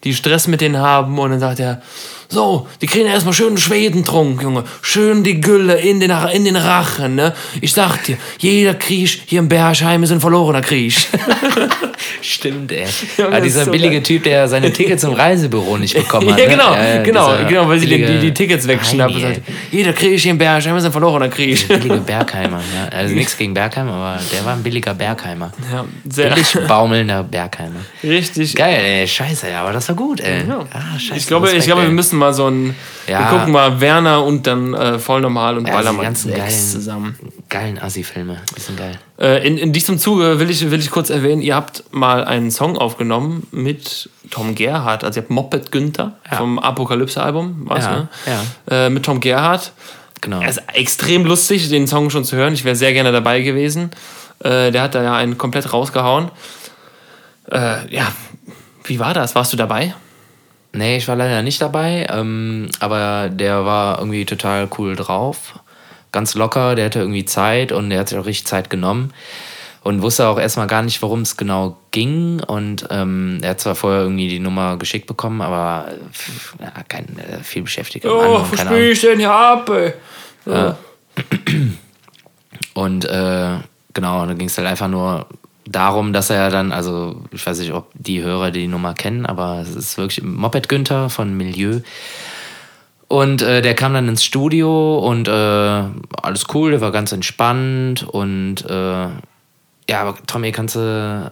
die 0.03 0.13
Stress 0.13 0.47
mit 0.47 0.61
denen 0.61 0.77
haben 0.77 1.17
und 1.17 1.31
dann 1.31 1.39
sagt 1.39 1.59
er, 1.59 1.81
so, 2.29 2.67
die 2.81 2.87
kriegen 2.87 3.07
erstmal 3.07 3.33
schön 3.33 3.57
Schwedentrunk, 3.57 4.41
Junge. 4.41 4.63
Schön 4.81 5.23
die 5.23 5.39
Gülle 5.39 5.79
in 5.79 5.99
den, 5.99 6.11
in 6.33 6.43
den 6.43 6.57
Rachen, 6.57 7.15
ne? 7.15 7.33
Ich 7.61 7.73
sag 7.73 8.03
dir, 8.03 8.17
jeder 8.39 8.73
Krieg 8.73 9.21
hier 9.25 9.39
im 9.39 9.47
Bergheim 9.47 10.03
ist 10.03 10.11
ein 10.11 10.19
verlorener 10.19 10.61
Krieg. 10.61 10.93
Stimmt, 12.21 12.71
ey. 12.71 12.85
Ja, 13.17 13.27
ah, 13.27 13.31
das 13.31 13.43
dieser 13.43 13.65
so 13.65 13.71
billige 13.71 13.95
geil. 13.95 14.03
Typ, 14.03 14.23
der 14.23 14.47
seine 14.47 14.71
Tickets 14.71 15.03
im 15.03 15.13
Reisebüro 15.13 15.77
nicht 15.77 15.93
bekommen 15.97 16.31
hat. 16.31 16.39
ja, 16.39 16.45
ne? 16.45 16.51
genau, 16.51 16.73
Ja, 16.73 17.01
genau, 17.01 17.31
dieser 17.33 17.45
genau, 17.45 17.67
weil 17.69 17.79
sie 17.79 17.87
die, 17.87 18.19
die, 18.19 18.33
Tickets 18.33 18.67
wegschnappen 18.67 19.21
sagt, 19.21 19.41
jeder 19.71 19.93
Krieg 19.93 20.19
hier 20.19 20.31
im 20.31 20.37
Bergheim 20.37 20.75
ist 20.75 20.85
ein 20.85 20.91
verlorener 20.91 21.29
Krieg. 21.29 21.67
Billige 21.67 21.97
Bergheimer. 22.05 22.59
Ja. 22.75 22.97
Also 22.97 23.15
nichts 23.15 23.37
gegen 23.37 23.53
Bergheim, 23.53 23.87
aber 23.87 24.19
der 24.33 24.45
war 24.45 24.53
ein 24.53 24.63
billiger 24.63 24.93
Bergheimer. 24.93 25.51
Ja, 25.71 25.85
sehr 26.09 26.31
Billig 26.31 26.57
baumelnder 26.67 27.23
Bergheimer. 27.23 27.79
richtig. 28.03 28.55
Geil, 28.55 28.83
ey. 28.83 29.07
Scheiße, 29.07 29.49
ja, 29.49 29.61
aber 29.61 29.73
das 29.73 29.87
war 29.87 29.95
gut, 29.95 30.19
ey. 30.19 30.47
Ja. 30.47 30.65
Ah, 30.73 30.99
scheiße, 30.99 31.15
Ich 31.17 31.27
glaube, 31.27 31.51
ich 31.51 31.65
glaube, 31.65 31.81
wir 31.83 31.89
ey. 31.89 31.95
Müssen 32.17 32.19
mal 32.19 32.33
so 32.33 32.47
ein. 32.49 32.75
Ja. 33.07 33.19
Wir 33.31 33.37
gucken 33.37 33.53
mal 33.53 33.79
Werner 33.79 34.23
und 34.25 34.45
dann 34.47 34.73
äh, 34.73 34.99
voll 34.99 35.21
normal 35.21 35.57
und 35.57 35.67
Ja, 35.67 35.75
also 35.75 35.79
die 35.79 35.85
Ballermann 35.97 36.03
ganzen 36.05 36.27
6 36.31 36.37
geilen, 36.39 36.51
zusammen. 36.71 37.19
geilen 37.49 37.79
Assi-Filme. 37.79 38.41
Die 38.57 38.61
sind 38.61 38.77
geil. 38.77 38.97
Äh, 39.19 39.47
in, 39.47 39.57
in 39.57 39.71
diesem 39.73 39.97
Zuge 39.97 40.39
will 40.39 40.49
ich, 40.49 40.69
will 40.69 40.79
ich 40.79 40.91
kurz 40.91 41.09
erwähnen, 41.09 41.41
ihr 41.41 41.55
habt 41.55 41.83
mal 41.91 42.23
einen 42.25 42.51
Song 42.51 42.77
aufgenommen 42.77 43.47
mit 43.51 44.09
Tom 44.29 44.55
Gerhardt. 44.55 45.03
Also 45.03 45.19
ihr 45.19 45.23
habt 45.23 45.31
Moped 45.31 45.71
Günther 45.71 46.13
Ja. 46.29 46.37
vom 46.37 46.59
Apokalypse-Album, 46.59 47.61
was, 47.65 47.85
Ja, 47.85 47.91
ne? 47.91 48.07
ja. 48.69 48.85
Äh, 48.85 48.89
mit 48.89 49.03
Tom 49.05 49.19
Gerhardt. 49.21 49.71
Genau. 50.19 50.41
Er 50.41 50.49
ist 50.49 50.61
extrem 50.73 51.25
lustig, 51.25 51.69
den 51.69 51.87
Song 51.87 52.09
schon 52.09 52.23
zu 52.25 52.35
hören. 52.35 52.53
Ich 52.53 52.65
wäre 52.65 52.75
sehr 52.75 52.91
gerne 52.91 53.11
dabei 53.11 53.41
gewesen. 53.41 53.91
Äh, 54.39 54.71
der 54.71 54.81
hat 54.81 54.95
da 54.95 55.03
ja 55.03 55.15
einen 55.15 55.37
komplett 55.37 55.71
rausgehauen. 55.71 56.29
Äh, 57.51 57.95
ja, 57.95 58.11
wie 58.83 58.99
war 58.99 59.13
das? 59.13 59.35
Warst 59.35 59.53
du 59.53 59.57
dabei? 59.57 59.93
Nee, 60.73 60.97
ich 60.97 61.07
war 61.07 61.15
leider 61.15 61.41
nicht 61.41 61.61
dabei, 61.61 62.05
ähm, 62.09 62.69
aber 62.79 63.29
der 63.29 63.65
war 63.65 63.99
irgendwie 63.99 64.25
total 64.25 64.69
cool 64.77 64.95
drauf. 64.95 65.59
Ganz 66.11 66.35
locker, 66.35 66.75
der 66.75 66.85
hatte 66.85 66.99
irgendwie 66.99 67.25
Zeit 67.25 67.71
und 67.71 67.89
der 67.89 67.99
hat 67.99 68.09
sich 68.09 68.17
auch 68.17 68.25
richtig 68.25 68.47
Zeit 68.47 68.69
genommen 68.69 69.13
und 69.83 70.01
wusste 70.01 70.27
auch 70.27 70.39
erstmal 70.39 70.67
gar 70.67 70.81
nicht, 70.81 71.01
worum 71.01 71.21
es 71.21 71.37
genau 71.37 71.77
ging. 71.91 72.41
Und 72.41 72.87
ähm, 72.89 73.39
er 73.41 73.51
hat 73.51 73.61
zwar 73.61 73.75
vorher 73.75 74.01
irgendwie 74.01 74.27
die 74.27 74.39
Nummer 74.39 74.77
geschickt 74.77 75.07
bekommen, 75.07 75.41
aber 75.41 75.87
äh, 75.89 76.63
ja, 76.63 76.71
kein 76.87 77.17
äh, 77.19 77.41
viel 77.43 77.63
beschäftigter 77.63 78.09
Mann 78.13 78.27
Oh, 78.27 78.43
keine 78.43 78.51
was 78.51 78.61
spiel 78.61 78.91
ich 78.91 79.01
denn 79.01 79.19
hier 79.19 79.31
ab? 79.31 79.69
ey? 79.69 79.93
Und 82.73 83.05
äh, 83.05 83.57
genau, 83.93 84.25
dann 84.25 84.37
ging 84.37 84.47
es 84.47 84.57
halt 84.57 84.67
einfach 84.67 84.87
nur 84.87 85.25
darum, 85.69 86.13
dass 86.13 86.29
er 86.29 86.49
dann, 86.49 86.71
also 86.71 87.21
ich 87.31 87.45
weiß 87.45 87.59
nicht, 87.59 87.73
ob 87.73 87.91
die 87.93 88.23
Hörer 88.23 88.51
die 88.51 88.67
Nummer 88.67 88.93
kennen, 88.93 89.25
aber 89.25 89.59
es 89.61 89.75
ist 89.75 89.97
wirklich 89.97 90.23
Moped 90.23 90.69
Günther 90.69 91.09
von 91.09 91.35
Milieu. 91.35 91.81
Und 93.07 93.41
äh, 93.41 93.61
der 93.61 93.73
kam 93.73 93.93
dann 93.93 94.09
ins 94.09 94.23
Studio 94.23 94.99
und 94.99 95.27
äh, 95.27 95.31
alles 95.31 96.45
cool, 96.53 96.71
der 96.71 96.81
war 96.81 96.91
ganz 96.91 97.11
entspannt 97.11 98.03
und 98.03 98.65
äh, 98.69 99.07
ja, 99.89 100.01
aber 100.01 100.15
Tommy, 100.25 100.51
kannst 100.51 100.75
du 100.75 101.31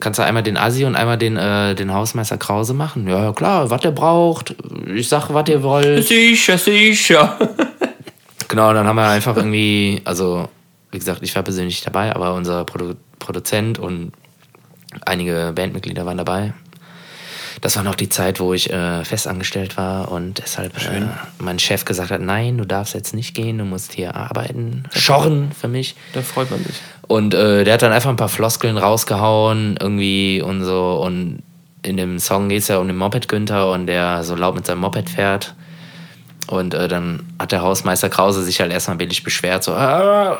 kannst 0.00 0.18
du 0.18 0.24
einmal 0.24 0.42
den 0.42 0.56
Assi 0.56 0.84
und 0.84 0.96
einmal 0.96 1.18
den, 1.18 1.36
äh, 1.36 1.74
den 1.74 1.92
Hausmeister 1.92 2.36
Krause 2.36 2.74
machen? 2.74 3.08
Ja, 3.08 3.32
klar, 3.32 3.70
was 3.70 3.80
der 3.80 3.90
braucht. 3.90 4.54
Ich 4.94 5.08
sag, 5.08 5.32
was 5.32 5.48
ihr 5.48 5.62
wollt. 5.62 6.06
Sicher, 6.06 6.58
sicher. 6.58 7.38
Genau, 8.48 8.72
dann 8.72 8.86
haben 8.86 8.96
wir 8.96 9.08
einfach 9.08 9.36
irgendwie, 9.36 10.02
also 10.04 10.48
wie 10.90 10.98
gesagt, 10.98 11.22
ich 11.22 11.34
war 11.34 11.42
persönlich 11.42 11.80
dabei, 11.80 12.14
aber 12.14 12.34
unser 12.34 12.64
Produ 12.64 12.94
Produzent 13.24 13.78
und 13.78 14.12
einige 15.04 15.52
Bandmitglieder 15.54 16.06
waren 16.06 16.18
dabei. 16.18 16.52
Das 17.60 17.76
war 17.76 17.82
noch 17.82 17.94
die 17.94 18.08
Zeit, 18.08 18.40
wo 18.40 18.52
ich 18.52 18.70
äh, 18.70 19.04
festangestellt 19.04 19.76
war 19.76 20.10
und 20.10 20.38
deshalb 20.38 20.76
äh, 20.76 21.02
mein 21.38 21.58
Chef 21.58 21.84
gesagt 21.84 22.10
hat, 22.10 22.20
nein, 22.20 22.58
du 22.58 22.66
darfst 22.66 22.94
jetzt 22.94 23.14
nicht 23.14 23.34
gehen, 23.34 23.58
du 23.58 23.64
musst 23.64 23.92
hier 23.92 24.16
arbeiten, 24.16 24.84
schorren 24.92 25.50
für 25.58 25.68
mich. 25.68 25.94
Da 26.12 26.20
freut 26.20 26.50
man 26.50 26.62
sich. 26.62 26.76
Und 27.06 27.32
äh, 27.32 27.64
der 27.64 27.74
hat 27.74 27.82
dann 27.82 27.92
einfach 27.92 28.10
ein 28.10 28.16
paar 28.16 28.28
Floskeln 28.28 28.76
rausgehauen, 28.76 29.78
irgendwie 29.80 30.42
und 30.42 30.64
so. 30.64 31.00
Und 31.02 31.42
in 31.82 31.96
dem 31.96 32.18
Song 32.18 32.48
geht 32.48 32.62
es 32.62 32.68
ja 32.68 32.78
um 32.78 32.86
den 32.86 32.96
Moped 32.96 33.28
Günther 33.28 33.70
und 33.70 33.86
der 33.86 34.24
so 34.24 34.34
laut 34.34 34.54
mit 34.54 34.66
seinem 34.66 34.80
Moped 34.80 35.08
fährt. 35.08 35.54
Und 36.48 36.74
äh, 36.74 36.88
dann 36.88 37.22
hat 37.38 37.52
der 37.52 37.62
Hausmeister 37.62 38.10
Krause 38.10 38.42
sich 38.42 38.60
halt 38.60 38.72
erstmal 38.72 38.96
billig 38.96 39.22
beschwert, 39.22 39.64
so, 39.64 39.72
ah, 39.72 40.38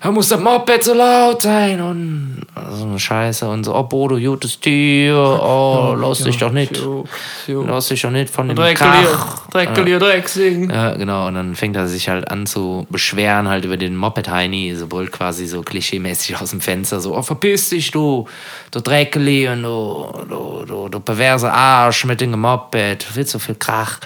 da 0.00 0.10
muss 0.10 0.28
das 0.28 0.40
Moped 0.40 0.84
so 0.84 0.94
laut 0.94 1.42
sein 1.42 1.80
und 1.80 2.46
so 2.72 2.84
eine 2.84 2.98
Scheiße 2.98 3.48
und 3.48 3.64
so, 3.64 3.74
oh 3.74 3.82
Bodo, 3.82 4.16
gutes 4.16 4.60
Tier, 4.60 5.16
oh, 5.16 5.96
lass 5.98 6.22
dich 6.22 6.36
doch 6.38 6.52
nicht, 6.52 6.80
lass 7.46 7.88
dich 7.88 8.02
doch 8.02 8.10
nicht 8.10 8.30
von 8.30 8.48
dem 8.48 8.56
Dreckelier, 8.56 9.02
Krach. 9.02 9.48
Dreckelier, 9.50 9.98
Drecksing. 9.98 10.70
Ja, 10.70 10.94
genau. 10.94 11.26
Und 11.26 11.34
dann 11.34 11.54
fängt 11.54 11.76
er 11.76 11.88
sich 11.88 12.08
halt 12.08 12.30
an 12.30 12.46
zu 12.46 12.86
beschweren, 12.90 13.48
halt 13.48 13.64
über 13.64 13.76
den 13.76 13.96
Moped-Heini, 13.96 14.74
so 14.76 14.86
brüllt 14.86 15.12
quasi 15.12 15.46
so 15.46 15.62
klischeemäßig 15.62 16.40
aus 16.40 16.50
dem 16.50 16.60
Fenster, 16.60 17.00
so, 17.00 17.16
oh, 17.16 17.22
verpiss 17.22 17.70
dich, 17.70 17.90
du, 17.90 18.26
du 18.70 18.80
Dreckeli 18.80 19.48
und 19.48 19.62
du, 19.62 20.12
du, 20.28 20.64
du, 20.64 20.88
du 20.88 21.00
perverse 21.00 21.52
Arsch 21.52 22.04
mit 22.04 22.20
dem 22.20 22.38
Moped, 22.38 23.04
du 23.08 23.16
willst 23.16 23.32
so 23.32 23.38
viel 23.38 23.56
Krach. 23.56 23.98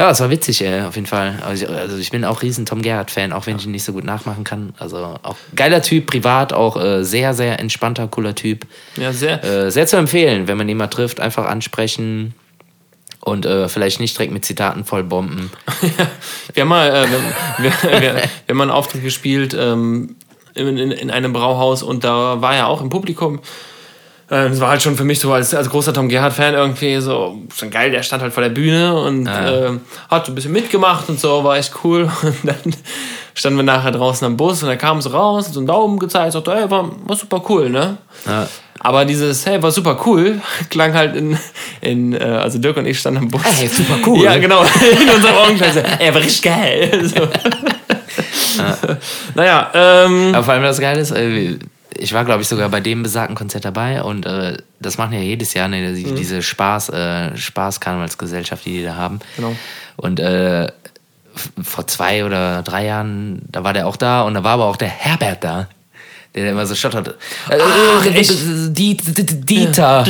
Ja, 0.00 0.10
es 0.10 0.18
war 0.20 0.30
witzig, 0.30 0.64
ey, 0.64 0.80
auf 0.80 0.94
jeden 0.94 1.06
Fall. 1.06 1.38
Also 1.44 1.66
ich, 1.66 1.70
also 1.70 1.98
ich 1.98 2.10
bin 2.10 2.24
auch 2.24 2.40
riesen 2.40 2.64
Tom 2.64 2.80
Gerhardt-Fan, 2.80 3.34
auch 3.34 3.44
wenn 3.44 3.56
ich 3.56 3.66
ihn 3.66 3.70
nicht 3.70 3.84
so 3.84 3.92
gut 3.92 4.02
nachmachen 4.02 4.44
kann. 4.44 4.72
Also 4.78 4.96
auch 4.96 5.36
geiler 5.54 5.82
Typ, 5.82 6.06
privat 6.06 6.54
auch 6.54 6.82
äh, 6.82 7.04
sehr, 7.04 7.34
sehr 7.34 7.60
entspannter, 7.60 8.08
cooler 8.08 8.34
Typ. 8.34 8.66
Ja, 8.96 9.12
sehr. 9.12 9.44
Äh, 9.44 9.70
sehr 9.70 9.86
zu 9.86 9.98
empfehlen, 9.98 10.48
wenn 10.48 10.56
man 10.56 10.70
ihn 10.70 10.78
mal 10.78 10.86
trifft, 10.86 11.20
einfach 11.20 11.44
ansprechen 11.44 12.32
und 13.20 13.44
äh, 13.44 13.68
vielleicht 13.68 14.00
nicht 14.00 14.16
direkt 14.16 14.32
mit 14.32 14.42
Zitaten 14.42 14.86
voll 14.86 15.04
bomben. 15.04 15.50
Wir 16.54 16.62
haben 16.62 16.68
mal, 16.68 16.88
äh, 16.88 17.06
wir, 17.10 17.72
wir, 17.82 18.00
wir, 18.00 18.00
wir 18.00 18.22
haben 18.48 18.56
mal 18.56 18.62
einen 18.62 18.70
Auftritt 18.70 19.02
gespielt 19.02 19.54
ähm, 19.54 20.16
in, 20.54 20.78
in, 20.78 20.92
in 20.92 21.10
einem 21.10 21.34
Brauhaus 21.34 21.82
und 21.82 22.04
da 22.04 22.40
war 22.40 22.56
er 22.56 22.68
auch 22.68 22.80
im 22.80 22.88
Publikum. 22.88 23.40
Äh, 24.30 24.48
Das 24.48 24.60
war 24.60 24.70
halt 24.70 24.80
schon 24.82 24.96
für 24.96 25.04
mich 25.04 25.20
so 25.20 25.32
als, 25.32 25.54
als 25.54 25.68
großer 25.68 25.92
Tom 25.92 26.08
Gerhardt-Fan 26.08 26.54
irgendwie 26.54 27.00
so 27.00 27.38
schon 27.54 27.70
geil. 27.70 27.90
Der 27.90 28.02
stand 28.02 28.22
halt 28.22 28.32
vor 28.32 28.42
der 28.42 28.50
Bühne 28.50 28.94
und 28.94 29.28
ähm, 29.28 29.80
hat 30.08 30.26
so 30.26 30.32
ein 30.32 30.34
bisschen 30.34 30.52
mitgemacht 30.52 31.08
und 31.08 31.20
so, 31.20 31.44
war 31.44 31.56
echt 31.56 31.72
cool. 31.84 32.10
Und 32.22 32.36
dann 32.44 32.56
standen 33.34 33.58
wir 33.58 33.62
nachher 33.64 33.90
draußen 33.92 34.26
am 34.26 34.36
Bus 34.36 34.62
und 34.62 34.68
er 34.68 34.76
kam 34.76 35.00
so 35.00 35.10
raus, 35.10 35.46
hat 35.46 35.54
so 35.54 35.60
einen 35.60 35.66
Daumen 35.66 35.98
gezeigt, 35.98 36.32
sagte, 36.32 36.52
ey, 36.52 36.70
war, 36.70 36.90
war 37.06 37.16
super 37.16 37.42
cool, 37.48 37.70
ne? 37.70 37.96
Ja. 38.26 38.46
Aber 38.80 39.04
dieses, 39.04 39.46
hey, 39.46 39.62
war 39.62 39.70
super 39.70 39.98
cool, 40.04 40.40
klang 40.70 40.92
halt 40.94 41.14
in, 41.16 41.38
in 41.80 42.12
äh, 42.12 42.18
also 42.18 42.58
Dirk 42.58 42.76
und 42.76 42.86
ich 42.86 42.98
standen 42.98 43.22
im 43.24 43.28
Bus. 43.30 43.42
Hey, 43.44 43.68
super 43.68 43.98
cool. 44.06 44.24
Ja, 44.24 44.36
genau, 44.38 44.62
in 45.02 45.08
unserem 45.08 45.36
Augenkreis. 45.36 45.76
Ey, 45.76 46.12
war 46.12 46.20
richtig 46.20 46.42
geil. 46.42 47.02
So. 47.04 47.28
Naja, 49.34 49.70
ähm, 49.74 50.34
Aber 50.34 50.44
vor 50.44 50.54
allem 50.54 50.62
das 50.62 50.80
Geile 50.80 51.00
ist, 51.00 51.12
äh, 51.12 51.56
ich 51.96 52.12
war, 52.12 52.24
glaube 52.24 52.42
ich, 52.42 52.48
sogar 52.48 52.68
bei 52.68 52.80
dem 52.80 53.02
besagten 53.02 53.36
Konzert 53.36 53.64
dabei 53.64 54.02
und 54.02 54.26
äh, 54.26 54.58
das 54.80 54.98
machen 54.98 55.12
ja 55.12 55.20
jedes 55.20 55.54
Jahr 55.54 55.68
ne, 55.68 55.94
die, 55.94 56.14
diese 56.14 56.42
Spaß, 56.42 56.90
äh, 56.90 57.36
Spaß-Karnevalsgesellschaft, 57.36 58.64
die 58.64 58.78
die 58.78 58.84
da 58.84 58.96
haben. 58.96 59.20
Genau. 59.36 59.54
Und 59.96 60.20
äh, 60.20 60.70
vor 61.62 61.86
zwei 61.86 62.24
oder 62.24 62.62
drei 62.62 62.86
Jahren, 62.86 63.42
da 63.50 63.64
war 63.64 63.72
der 63.72 63.86
auch 63.86 63.96
da 63.96 64.22
und 64.22 64.34
da 64.34 64.44
war 64.44 64.52
aber 64.52 64.66
auch 64.66 64.76
der 64.76 64.88
Herbert 64.88 65.44
da. 65.44 65.68
Der 66.34 66.52
immer 66.52 66.64
so 66.64 66.76
stottert. 66.76 67.16
Ach? 67.48 68.04
Dieter. 68.70 70.04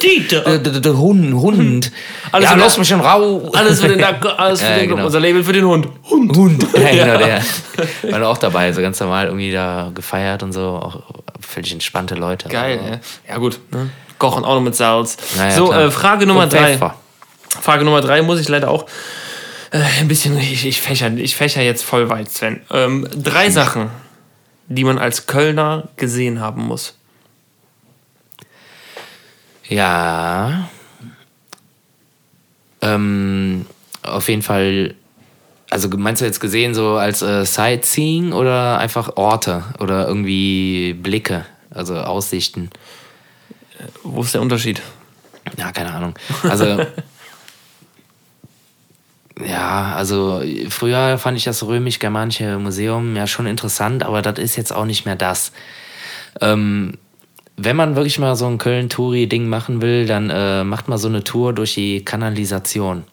Dieter. 0.00 0.58
Der- 0.58 0.96
Hund. 0.96 1.34
Hund. 1.34 1.90
Alles 2.30 2.48
ja, 2.48 2.54
für 2.54 2.60
lass 2.60 2.78
mich 2.78 2.88
schon 2.88 3.00
raus. 3.00 3.52
Alles 3.54 3.80
für 3.80 3.88
den 3.88 4.02
alles 4.36 4.60
für 4.62 4.68
Ja, 4.70 4.78
den, 4.78 4.88
genau. 4.90 5.06
unser 5.06 5.18
Label 5.18 5.42
für 5.42 5.52
den 5.52 5.64
Hund. 5.64 5.88
Hund. 6.08 6.36
Hund. 6.36 6.66
Ja, 6.78 7.16
genau, 7.16 7.26
der 7.26 8.20
war 8.20 8.28
auch 8.28 8.38
dabei, 8.38 8.72
so 8.72 8.80
ganz 8.82 9.00
normal 9.00 9.26
irgendwie 9.26 9.50
da 9.52 9.90
gefeiert 9.94 10.42
und 10.44 10.52
so. 10.52 10.60
Auch 10.60 11.02
völlig 11.40 11.72
entspannte 11.72 12.14
Leute. 12.14 12.48
Geil, 12.48 12.78
Also, 12.78 12.92
ja. 12.92 13.00
Ja, 13.30 13.38
gut. 13.38 13.58
Ne? 13.72 13.90
Kochen 14.18 14.44
auch 14.44 14.54
noch 14.54 14.62
mit 14.62 14.76
Salz. 14.76 15.16
Ja, 15.36 15.50
so, 15.50 15.72
äh, 15.72 15.90
Frage 15.90 16.26
Nummer 16.26 16.46
drei. 16.46 16.78
Frage 17.60 17.84
Nummer 17.84 18.00
drei 18.00 18.22
muss 18.22 18.38
ich 18.40 18.48
leider 18.48 18.70
auch 18.70 18.86
äh, 19.72 19.80
ein 20.00 20.06
bisschen, 20.06 20.38
ich, 20.38 20.64
ich, 20.66 20.80
fächer, 20.80 21.10
ich 21.16 21.34
fächer 21.34 21.62
jetzt 21.62 21.82
voll 21.84 22.08
weit, 22.10 22.30
Sven. 22.30 22.60
Ähm, 22.70 23.08
drei 23.14 23.50
Sachen, 23.50 23.88
die 24.74 24.84
man 24.84 24.98
als 24.98 25.26
Kölner 25.26 25.88
gesehen 25.96 26.40
haben 26.40 26.62
muss. 26.62 26.96
Ja. 29.68 30.68
Ähm, 32.80 33.66
auf 34.02 34.28
jeden 34.28 34.42
Fall. 34.42 34.94
Also 35.70 35.88
meinst 35.88 36.20
du 36.20 36.26
jetzt 36.26 36.40
gesehen 36.40 36.74
so 36.74 36.96
als 36.96 37.22
äh, 37.22 37.46
Sightseeing 37.46 38.32
oder 38.32 38.78
einfach 38.78 39.16
Orte 39.16 39.64
oder 39.80 40.06
irgendwie 40.06 40.92
Blicke, 40.92 41.46
also 41.70 41.96
Aussichten? 41.96 42.68
Wo 44.02 44.20
ist 44.20 44.34
der 44.34 44.42
Unterschied? 44.42 44.82
Ja, 45.56 45.72
keine 45.72 45.92
Ahnung. 45.92 46.14
Also 46.42 46.84
ja, 49.40 49.94
also 49.94 50.42
früher 50.68 51.18
fand 51.18 51.38
ich 51.38 51.44
das 51.44 51.62
römisch-germanische 51.62 52.58
Museum 52.58 53.16
ja 53.16 53.26
schon 53.26 53.46
interessant, 53.46 54.02
aber 54.04 54.22
das 54.22 54.38
ist 54.38 54.56
jetzt 54.56 54.72
auch 54.72 54.84
nicht 54.84 55.04
mehr 55.06 55.16
das. 55.16 55.52
Ähm, 56.40 56.98
wenn 57.56 57.76
man 57.76 57.96
wirklich 57.96 58.18
mal 58.18 58.34
so 58.36 58.46
ein 58.46 58.58
Köln-Touri-Ding 58.58 59.48
machen 59.48 59.82
will, 59.82 60.06
dann 60.06 60.30
äh, 60.30 60.64
macht 60.64 60.88
man 60.88 60.98
so 60.98 61.08
eine 61.08 61.22
Tour 61.22 61.52
durch 61.52 61.74
die 61.74 62.04
Kanalisation. 62.04 63.04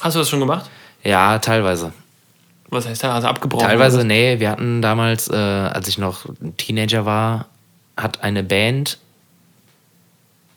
Hast 0.00 0.16
du 0.16 0.20
das 0.20 0.28
schon 0.28 0.40
gemacht? 0.40 0.70
Ja, 1.02 1.38
teilweise. 1.38 1.92
Was 2.70 2.86
heißt 2.88 3.04
da? 3.04 3.14
Also 3.14 3.28
abgebrochen? 3.28 3.66
Teilweise, 3.66 3.98
oder 3.98 4.04
nee, 4.04 4.40
wir 4.40 4.50
hatten 4.50 4.82
damals, 4.82 5.28
äh, 5.28 5.34
als 5.34 5.86
ich 5.88 5.98
noch 5.98 6.26
Teenager 6.56 7.04
war, 7.04 7.46
hat 7.96 8.22
eine 8.22 8.42
Band 8.42 8.98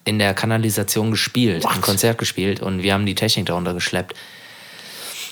in 0.05 0.19
der 0.19 0.33
Kanalisation 0.33 1.11
gespielt, 1.11 1.65
ein 1.65 1.81
Konzert 1.81 2.17
gespielt 2.17 2.61
und 2.61 2.81
wir 2.81 2.93
haben 2.93 3.05
die 3.05 3.13
Technik 3.13 3.47
darunter 3.47 3.73
geschleppt. 3.73 4.15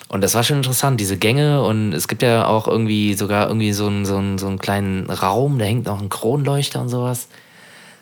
Und 0.07 0.21
das 0.21 0.35
war 0.35 0.43
schon 0.43 0.57
interessant, 0.57 0.99
diese 0.99 1.17
Gänge 1.17 1.63
und 1.63 1.91
es 1.93 2.07
gibt 2.07 2.21
ja 2.21 2.45
auch 2.45 2.67
irgendwie 2.67 3.15
sogar 3.15 3.47
irgendwie 3.47 3.73
so 3.73 3.87
einen, 3.87 4.05
so 4.05 4.17
einen, 4.17 4.37
so 4.37 4.47
einen 4.47 4.59
kleinen 4.59 5.09
Raum, 5.09 5.57
da 5.57 5.65
hängt 5.65 5.87
noch 5.87 5.99
ein 5.99 6.09
Kronleuchter 6.09 6.81
und 6.81 6.89
sowas. 6.89 7.27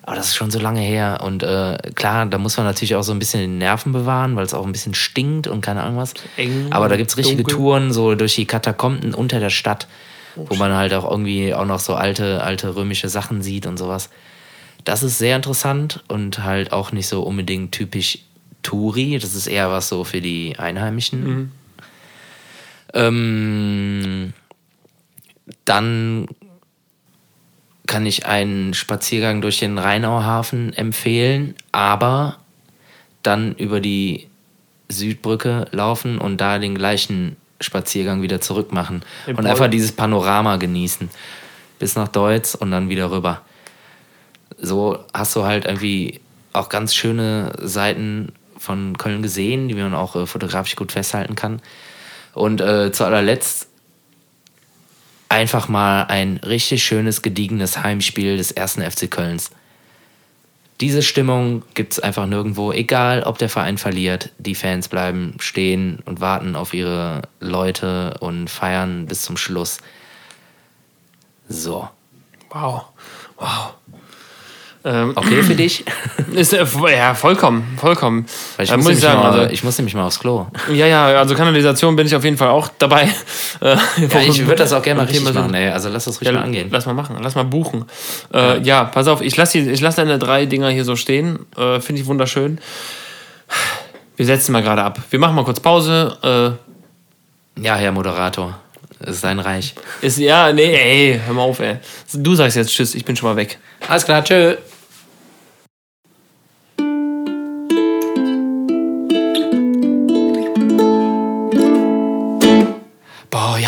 Aber 0.05 0.17
das 0.17 0.27
ist 0.27 0.35
schon 0.35 0.51
so 0.51 0.59
lange 0.59 0.81
her 0.81 1.21
und 1.23 1.43
äh, 1.43 1.77
klar, 1.95 2.25
da 2.25 2.37
muss 2.37 2.57
man 2.57 2.65
natürlich 2.65 2.95
auch 2.95 3.03
so 3.03 3.13
ein 3.13 3.19
bisschen 3.19 3.39
die 3.39 3.47
Nerven 3.47 3.93
bewahren, 3.93 4.35
weil 4.35 4.43
es 4.43 4.53
auch 4.53 4.65
ein 4.65 4.73
bisschen 4.73 4.93
stinkt 4.93 5.47
und 5.47 5.61
keine 5.61 5.81
Ahnung 5.81 5.97
was. 5.97 6.13
Eng, 6.35 6.67
Aber 6.71 6.89
da 6.89 6.97
gibt 6.97 7.09
es 7.09 7.15
richtige 7.17 7.43
dunkel. 7.43 7.55
Touren 7.55 7.93
so 7.93 8.15
durch 8.15 8.35
die 8.35 8.45
Katakomben 8.45 9.13
unter 9.13 9.39
der 9.39 9.49
Stadt, 9.49 9.87
wo 10.35 10.55
man 10.55 10.73
halt 10.73 10.93
auch 10.93 11.09
irgendwie 11.09 11.53
auch 11.53 11.65
noch 11.65 11.79
so 11.79 11.95
alte, 11.95 12.43
alte 12.43 12.75
römische 12.75 13.07
Sachen 13.07 13.41
sieht 13.41 13.65
und 13.65 13.77
sowas. 13.77 14.09
Das 14.83 15.03
ist 15.03 15.19
sehr 15.19 15.37
interessant 15.37 16.03
und 16.09 16.43
halt 16.43 16.73
auch 16.73 16.91
nicht 16.91 17.07
so 17.07 17.23
unbedingt 17.23 17.71
typisch 17.71 18.19
Touri. 18.61 19.17
Das 19.19 19.33
ist 19.35 19.47
eher 19.47 19.71
was 19.71 19.87
so 19.87 20.03
für 20.03 20.19
die 20.19 20.59
Einheimischen. 20.59 21.51
Ähm, 22.93 24.33
dann 25.65 26.27
kann 27.87 28.05
ich 28.05 28.25
einen 28.25 28.73
Spaziergang 28.73 29.41
durch 29.41 29.59
den 29.59 29.77
Rheinauhafen 29.77 30.73
empfehlen, 30.73 31.55
aber 31.71 32.37
dann 33.23 33.55
über 33.55 33.79
die 33.79 34.27
Südbrücke 34.89 35.67
laufen 35.71 36.17
und 36.17 36.39
da 36.39 36.59
den 36.59 36.75
gleichen 36.75 37.35
Spaziergang 37.59 38.21
wieder 38.21 38.41
zurück 38.41 38.71
machen. 38.71 39.03
In 39.25 39.35
und 39.35 39.43
Paul- 39.43 39.51
einfach 39.51 39.69
dieses 39.69 39.91
Panorama 39.91 40.57
genießen. 40.57 41.09
Bis 41.79 41.95
nach 41.95 42.07
Deutz 42.07 42.55
und 42.55 42.71
dann 42.71 42.89
wieder 42.89 43.11
rüber. 43.11 43.41
So 44.57 44.99
hast 45.13 45.35
du 45.35 45.43
halt 45.43 45.65
irgendwie 45.65 46.21
auch 46.53 46.69
ganz 46.69 46.93
schöne 46.95 47.53
Seiten 47.59 48.31
von 48.57 48.97
Köln 48.97 49.21
gesehen, 49.21 49.67
die 49.67 49.73
man 49.73 49.93
auch 49.93 50.15
äh, 50.15 50.25
fotografisch 50.25 50.75
gut 50.75 50.91
festhalten 50.91 51.35
kann. 51.35 51.61
Und 52.33 52.61
äh, 52.61 52.91
zu 52.91 53.05
allerletzt 53.05 53.67
einfach 55.29 55.67
mal 55.67 56.03
ein 56.03 56.37
richtig 56.37 56.83
schönes, 56.83 57.21
gediegenes 57.21 57.83
Heimspiel 57.83 58.37
des 58.37 58.51
ersten 58.51 58.81
FC 58.81 59.09
Kölns. 59.09 59.51
Diese 60.79 61.01
Stimmung 61.01 61.63
gibt 61.73 61.93
es 61.93 61.99
einfach 61.99 62.25
nirgendwo, 62.25 62.71
egal 62.71 63.23
ob 63.23 63.37
der 63.37 63.49
Verein 63.49 63.77
verliert. 63.77 64.31
Die 64.37 64.55
Fans 64.55 64.87
bleiben 64.87 65.35
stehen 65.39 65.99
und 66.05 66.19
warten 66.19 66.55
auf 66.55 66.73
ihre 66.73 67.23
Leute 67.39 68.15
und 68.19 68.49
feiern 68.49 69.05
bis 69.05 69.21
zum 69.21 69.37
Schluss. 69.37 69.79
So. 71.47 71.89
Wow. 72.49 72.85
Wow. 73.37 73.75
Ähm, 74.85 75.13
Okay 75.15 75.43
für 75.43 75.55
dich? 75.55 75.85
ist, 76.33 76.51
äh, 76.53 76.65
ja, 76.95 77.13
vollkommen, 77.15 77.77
vollkommen. 77.79 78.25
Weil 78.57 78.65
ich, 78.65 78.71
Äh, 78.71 78.75
muss 78.77 78.85
ich 78.85 78.87
nämlich 78.89 79.03
sagen, 79.03 79.19
mal, 79.21 79.39
also, 79.39 79.53
ich 79.53 79.63
muss 79.63 79.77
nämlich 79.77 79.95
mal 79.95 80.05
aufs 80.05 80.19
Klo. 80.19 80.47
ja, 80.73 80.87
ja, 80.87 81.05
also 81.05 81.35
Kanalisation 81.35 81.95
bin 81.95 82.05
ich 82.05 82.15
auf 82.15 82.23
jeden 82.23 82.37
Fall 82.37 82.49
auch 82.49 82.69
dabei. 82.79 83.07
Äh, 83.61 83.77
Ja, 83.97 84.19
ich 84.21 84.39
würde 84.45 84.57
das 84.57 84.73
auch 84.73 84.81
gerne 84.81 85.01
mal 85.01 85.07
richtig 85.07 85.33
machen, 85.33 85.53
ey. 85.53 85.69
Also 85.69 85.87
lass 85.87 86.03
das 86.05 86.15
Ja, 86.15 86.19
richtig 86.21 86.35
mal 86.35 86.43
angehen. 86.43 86.67
Lass 86.71 86.85
mal 86.85 86.93
machen, 86.93 87.15
lass 87.21 87.35
mal 87.35 87.45
buchen. 87.45 87.85
Äh, 88.33 88.59
ja. 88.61 88.83
pass 88.85 89.07
auf, 89.07 89.21
ich 89.21 89.37
lasse 89.37 89.59
lass 89.79 89.95
deine 89.95 90.19
drei 90.19 90.45
Dinger 90.47 90.69
hier 90.69 90.83
so 90.83 90.95
stehen. 90.97 91.39
Äh, 91.55 91.79
Finde 91.79 92.01
ich 92.01 92.07
wunderschön. 92.07 92.59
Wir 94.17 94.25
setzen 94.25 94.51
mal 94.51 94.63
gerade 94.63 94.83
ab. 94.83 94.99
Wir 95.11 95.19
machen 95.19 95.35
mal 95.35 95.45
kurz 95.45 95.59
Pause. 95.61 96.57
Ja, 97.61 97.75
Herr 97.75 97.91
Moderator. 97.91 98.59
Es 98.99 99.15
ist 99.15 99.23
dein 99.23 99.39
Reich. 99.39 99.75
Äh, 100.01 100.07
ist, 100.07 100.17
ja, 100.17 100.51
nee, 100.51 100.73
ey, 100.75 101.21
hör 101.25 101.33
mal 101.33 101.41
auf, 101.43 101.59
ey. 101.59 101.77
Du 102.13 102.35
sagst 102.35 102.57
jetzt 102.57 102.71
Tschüss, 102.71 102.95
ich 102.95 103.05
bin 103.05 103.15
schon 103.15 103.29
mal 103.29 103.35
weg. 103.35 103.59
Alles 103.87 104.05
klar, 104.05 104.23
tschö. 104.23 104.55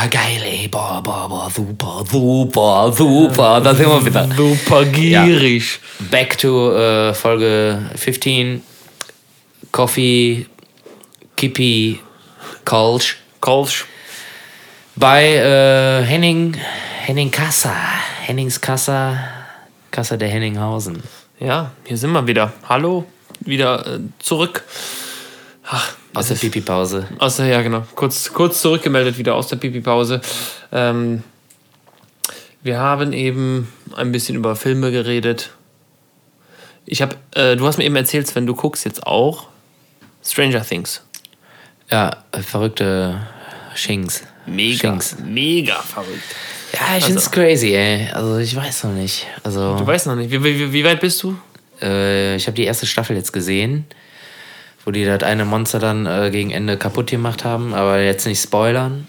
Ja 0.05 0.09
geil, 0.09 0.41
ey. 0.43 0.67
Boah, 0.67 1.01
boah, 1.01 1.27
boah, 1.27 1.49
super, 1.49 2.03
super, 2.05 2.91
super. 2.91 3.61
Da 3.61 3.73
sind 3.73 3.87
wir 3.87 4.05
wieder. 4.05 4.27
Super 4.35 4.85
gierig. 4.85 5.79
Back 6.11 6.37
to 6.37 6.73
äh, 6.75 7.13
Folge 7.13 7.89
15. 7.95 8.61
Coffee, 9.71 10.45
Kippi, 11.35 11.99
Kolsch. 12.63 13.17
Kolsch. 13.39 13.85
Bei 14.95 15.23
äh, 15.23 16.03
Henning, 16.03 16.55
Henning 17.05 17.31
Kassa. 17.31 17.73
Hennings 18.21 18.59
Kassa, 18.59 19.17
Kassa 19.91 20.17
der 20.17 20.29
Henninghausen. 20.29 21.03
Ja, 21.39 21.71
hier 21.85 21.97
sind 21.97 22.11
wir 22.11 22.25
wieder. 22.25 22.53
Hallo, 22.67 23.05
wieder 23.41 23.85
äh, 23.85 23.99
zurück. 24.19 24.63
Aus 26.15 26.27
der 26.29 26.35
Pipi-Pause. 26.35 27.07
Aus 27.19 27.37
der, 27.37 27.47
ja, 27.47 27.61
genau. 27.61 27.83
Kurz, 27.95 28.31
kurz 28.33 28.61
zurückgemeldet 28.61 29.17
wieder 29.17 29.35
aus 29.35 29.47
der 29.47 29.57
Pipi-Pause. 29.57 30.21
Ähm, 30.71 31.23
wir 32.63 32.79
haben 32.79 33.13
eben 33.13 33.71
ein 33.95 34.11
bisschen 34.11 34.35
über 34.35 34.55
Filme 34.55 34.91
geredet. 34.91 35.51
Ich 36.85 37.01
habe, 37.01 37.15
äh, 37.35 37.55
du 37.55 37.65
hast 37.67 37.77
mir 37.77 37.83
eben 37.85 37.95
erzählt, 37.95 38.27
Sven, 38.27 38.45
du 38.45 38.55
guckst 38.55 38.85
jetzt 38.85 39.05
auch 39.05 39.47
Stranger 40.23 40.63
Things. 40.63 41.03
Ja, 41.91 42.23
verrückte 42.31 43.21
Schinks. 43.75 44.23
Schinks. 44.47 45.17
mega 45.23 45.75
verrückt. 45.81 46.23
Ja, 46.73 46.97
ich 46.97 47.05
find's 47.05 47.29
crazy, 47.31 47.73
ey. 47.73 48.09
Also 48.11 48.37
ich 48.37 48.55
weiß 48.55 48.85
noch 48.85 48.93
nicht. 48.93 49.27
Also 49.43 49.77
Du 49.77 49.85
weißt 49.85 50.07
noch 50.07 50.15
nicht, 50.15 50.29
wie, 50.31 50.43
wie, 50.43 50.71
wie 50.73 50.83
weit 50.83 50.99
bist 50.99 51.21
du? 51.23 51.37
äh, 51.81 52.35
ich 52.35 52.47
habe 52.47 52.55
die 52.55 52.63
erste 52.63 52.85
Staffel 52.85 53.15
jetzt 53.15 53.33
gesehen, 53.33 53.85
wo 54.85 54.91
die 54.91 55.03
das 55.05 55.23
eine 55.23 55.43
Monster 55.45 55.79
dann 55.79 56.05
äh, 56.05 56.29
gegen 56.31 56.51
Ende 56.51 56.77
kaputt 56.77 57.09
gemacht 57.11 57.43
haben, 57.43 57.73
aber 57.73 57.99
jetzt 58.01 58.25
nicht 58.25 58.41
spoilern. 58.41 59.07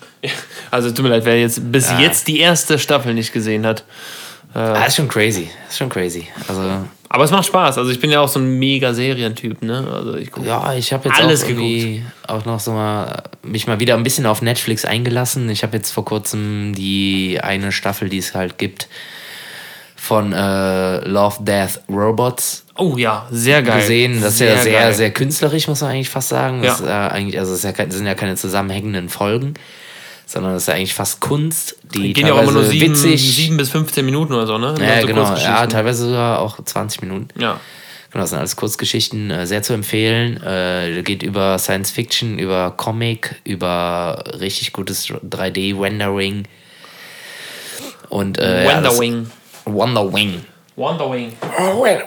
Also 0.70 0.90
tut 0.90 1.04
mir 1.04 1.10
leid, 1.10 1.24
wer 1.24 1.38
jetzt 1.40 1.70
bis 1.70 1.88
Ja. 1.90 2.00
jetzt 2.00 2.26
die 2.28 2.40
erste 2.40 2.78
Staffel 2.78 3.14
nicht 3.14 3.32
gesehen 3.32 3.64
hat. 3.66 3.84
Äh, 4.54 4.58
Ah, 4.58 4.84
ist 4.86 4.96
schon 4.96 5.08
crazy. 5.08 5.50
Ist 5.68 5.78
schon 5.78 5.88
crazy. 5.90 6.26
Also, 6.48 6.62
aber 7.08 7.24
es 7.24 7.30
macht 7.30 7.46
Spaß. 7.46 7.78
Also 7.78 7.90
ich 7.90 8.00
bin 8.00 8.10
ja 8.10 8.20
auch 8.20 8.28
so 8.28 8.40
ein 8.40 8.58
mega 8.58 8.94
Serientyp, 8.94 9.62
ne? 9.62 9.86
Also 9.92 10.16
ich 10.16 10.32
guck 10.32 10.44
ja, 10.46 10.74
ich 10.74 10.92
habe 10.92 11.08
jetzt 11.08 11.20
Alles 11.20 11.44
auch 11.44 11.48
irgendwie 11.50 12.02
auch 12.26 12.44
noch 12.46 12.58
so 12.58 12.72
mal 12.72 13.22
mich 13.42 13.66
mal 13.66 13.78
wieder 13.78 13.94
ein 13.94 14.02
bisschen 14.02 14.26
auf 14.26 14.42
Netflix 14.42 14.84
eingelassen. 14.84 15.48
Ich 15.50 15.62
habe 15.62 15.76
jetzt 15.76 15.90
vor 15.92 16.04
kurzem 16.04 16.74
die 16.74 17.38
eine 17.42 17.70
Staffel, 17.70 18.08
die 18.08 18.18
es 18.18 18.34
halt 18.34 18.56
gibt, 18.58 18.88
von 20.06 20.32
äh, 20.32 21.06
Love, 21.08 21.36
Death, 21.40 21.80
Robots 21.88 22.64
Oh 22.78 22.96
ja, 22.96 23.26
sehr 23.30 23.62
geil. 23.62 23.80
gesehen. 23.80 24.20
Das 24.20 24.34
ist 24.34 24.40
ja 24.40 24.56
sehr, 24.58 24.72
geil. 24.80 24.92
sehr 24.94 25.10
künstlerisch, 25.10 25.66
muss 25.66 25.80
man 25.80 25.90
eigentlich 25.92 26.10
fast 26.10 26.28
sagen. 26.28 26.62
Das 26.62 26.80
Ja. 26.80 26.84
ist, 26.84 26.90
äh, 26.90 27.14
eigentlich, 27.14 27.38
also 27.38 27.52
es 27.52 27.58
ist 27.58 27.64
ja, 27.64 27.72
das 27.84 27.94
sind 27.96 28.06
ja 28.06 28.14
keine 28.14 28.36
zusammenhängenden 28.36 29.08
Folgen, 29.08 29.54
sondern 30.26 30.52
das 30.54 30.64
ist 30.64 30.68
ja 30.68 30.74
eigentlich 30.74 30.92
fast 30.94 31.20
Kunst, 31.20 31.76
die 31.94 32.12
Gehen 32.12 32.26
ja 32.26 32.34
auch 32.34 32.42
immer 32.42 32.52
nur 32.52 32.64
sieben, 32.64 32.92
witzig. 32.92 33.34
sieben 33.34 33.56
bis 33.56 33.70
15 33.70 34.04
Minuten 34.04 34.34
oder 34.34 34.46
so, 34.46 34.58
ne? 34.58 34.74
Immer 34.76 34.84
ja, 34.86 35.00
so 35.00 35.06
genau. 35.06 35.34
Ja, 35.36 35.66
teilweise 35.66 36.06
sogar 36.06 36.40
auch 36.40 36.62
20 36.62 37.00
Minuten. 37.02 37.28
Ja. 37.40 37.58
Genau, 38.12 38.22
das 38.22 38.30
sind 38.30 38.38
alles 38.38 38.56
Kurzgeschichten, 38.56 39.30
äh, 39.30 39.46
sehr 39.46 39.62
zu 39.62 39.72
empfehlen. 39.72 40.42
Äh, 40.42 41.02
geht 41.02 41.22
über 41.22 41.58
Science 41.58 41.90
Fiction, 41.90 42.38
über 42.38 42.72
Comic, 42.76 43.36
über 43.44 44.22
richtig 44.38 44.72
gutes 44.74 45.08
3D-Rendering. 45.08 46.44
Und 48.08 48.38
äh, 48.38 48.64
ja, 48.64 48.80
das- 49.66 49.74
Wonderwing. 49.74 50.42
Wonderwing. 50.76 51.32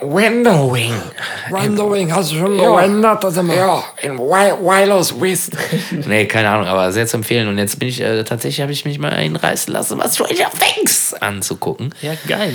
Wonderwing. 0.00 0.94
Wondering, 1.50 2.14
hast 2.14 2.30
du 2.30 2.36
schon 2.36 2.56
Ja. 2.56 2.80
er 3.36 3.42
mal... 3.42 3.56
Ja, 3.56 3.84
in 4.02 4.16
Wilos 4.16 5.20
Wist. 5.20 5.56
nee, 6.06 6.26
keine 6.26 6.50
Ahnung, 6.50 6.68
aber 6.68 6.92
sehr 6.92 7.04
zu 7.08 7.16
empfehlen. 7.16 7.48
Und 7.48 7.58
jetzt 7.58 7.80
bin 7.80 7.88
ich, 7.88 8.00
äh, 8.00 8.22
tatsächlich 8.22 8.60
habe 8.60 8.70
ich 8.70 8.84
mich 8.84 9.00
mal 9.00 9.12
einreißen 9.12 9.72
lassen, 9.72 9.98
was 9.98 10.14
Stranger 10.14 10.50
Things 10.56 11.14
anzugucken. 11.14 11.92
Ja, 12.00 12.12
geil. 12.28 12.52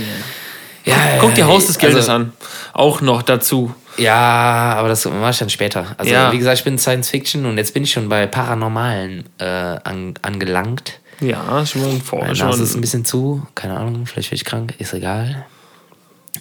Ja, 0.85 0.95
Guck 1.19 1.33
dir 1.35 1.47
Haus 1.47 1.67
des 1.67 1.77
Geldes 1.77 2.07
also, 2.07 2.11
an. 2.11 2.33
Auch 2.71 3.01
noch 3.01 3.21
dazu. 3.21 3.73
Ja, 3.97 4.75
aber 4.77 4.87
das 4.87 5.03
mache 5.05 5.31
ich 5.31 5.37
dann 5.39 5.49
später. 5.49 5.95
Also, 5.97 6.13
Ja. 6.13 6.31
wie 6.31 6.37
gesagt, 6.37 6.59
ich 6.59 6.63
bin 6.63 6.77
Science 6.77 7.09
Fiction 7.09 7.45
und 7.45 7.57
jetzt 7.57 7.73
bin 7.73 7.83
ich 7.83 7.91
schon 7.91 8.07
bei 8.07 8.25
Paranormalen 8.27 9.25
äh, 9.39 9.43
an, 9.45 10.13
angelangt. 10.21 10.99
Ja, 11.21 11.65
schon 11.65 11.81
mal 11.81 11.91
ein 11.91 12.01
Vor. 12.01 12.19
Meine 12.19 12.35
schon 12.35 12.47
Nase 12.47 12.63
ist 12.63 12.75
ein 12.75 12.81
bisschen 12.81 13.05
zu, 13.05 13.45
keine 13.55 13.77
Ahnung, 13.77 14.05
vielleicht 14.05 14.29
werde 14.29 14.35
ich 14.35 14.45
krank, 14.45 14.73
ist 14.79 14.93
egal. 14.93 15.45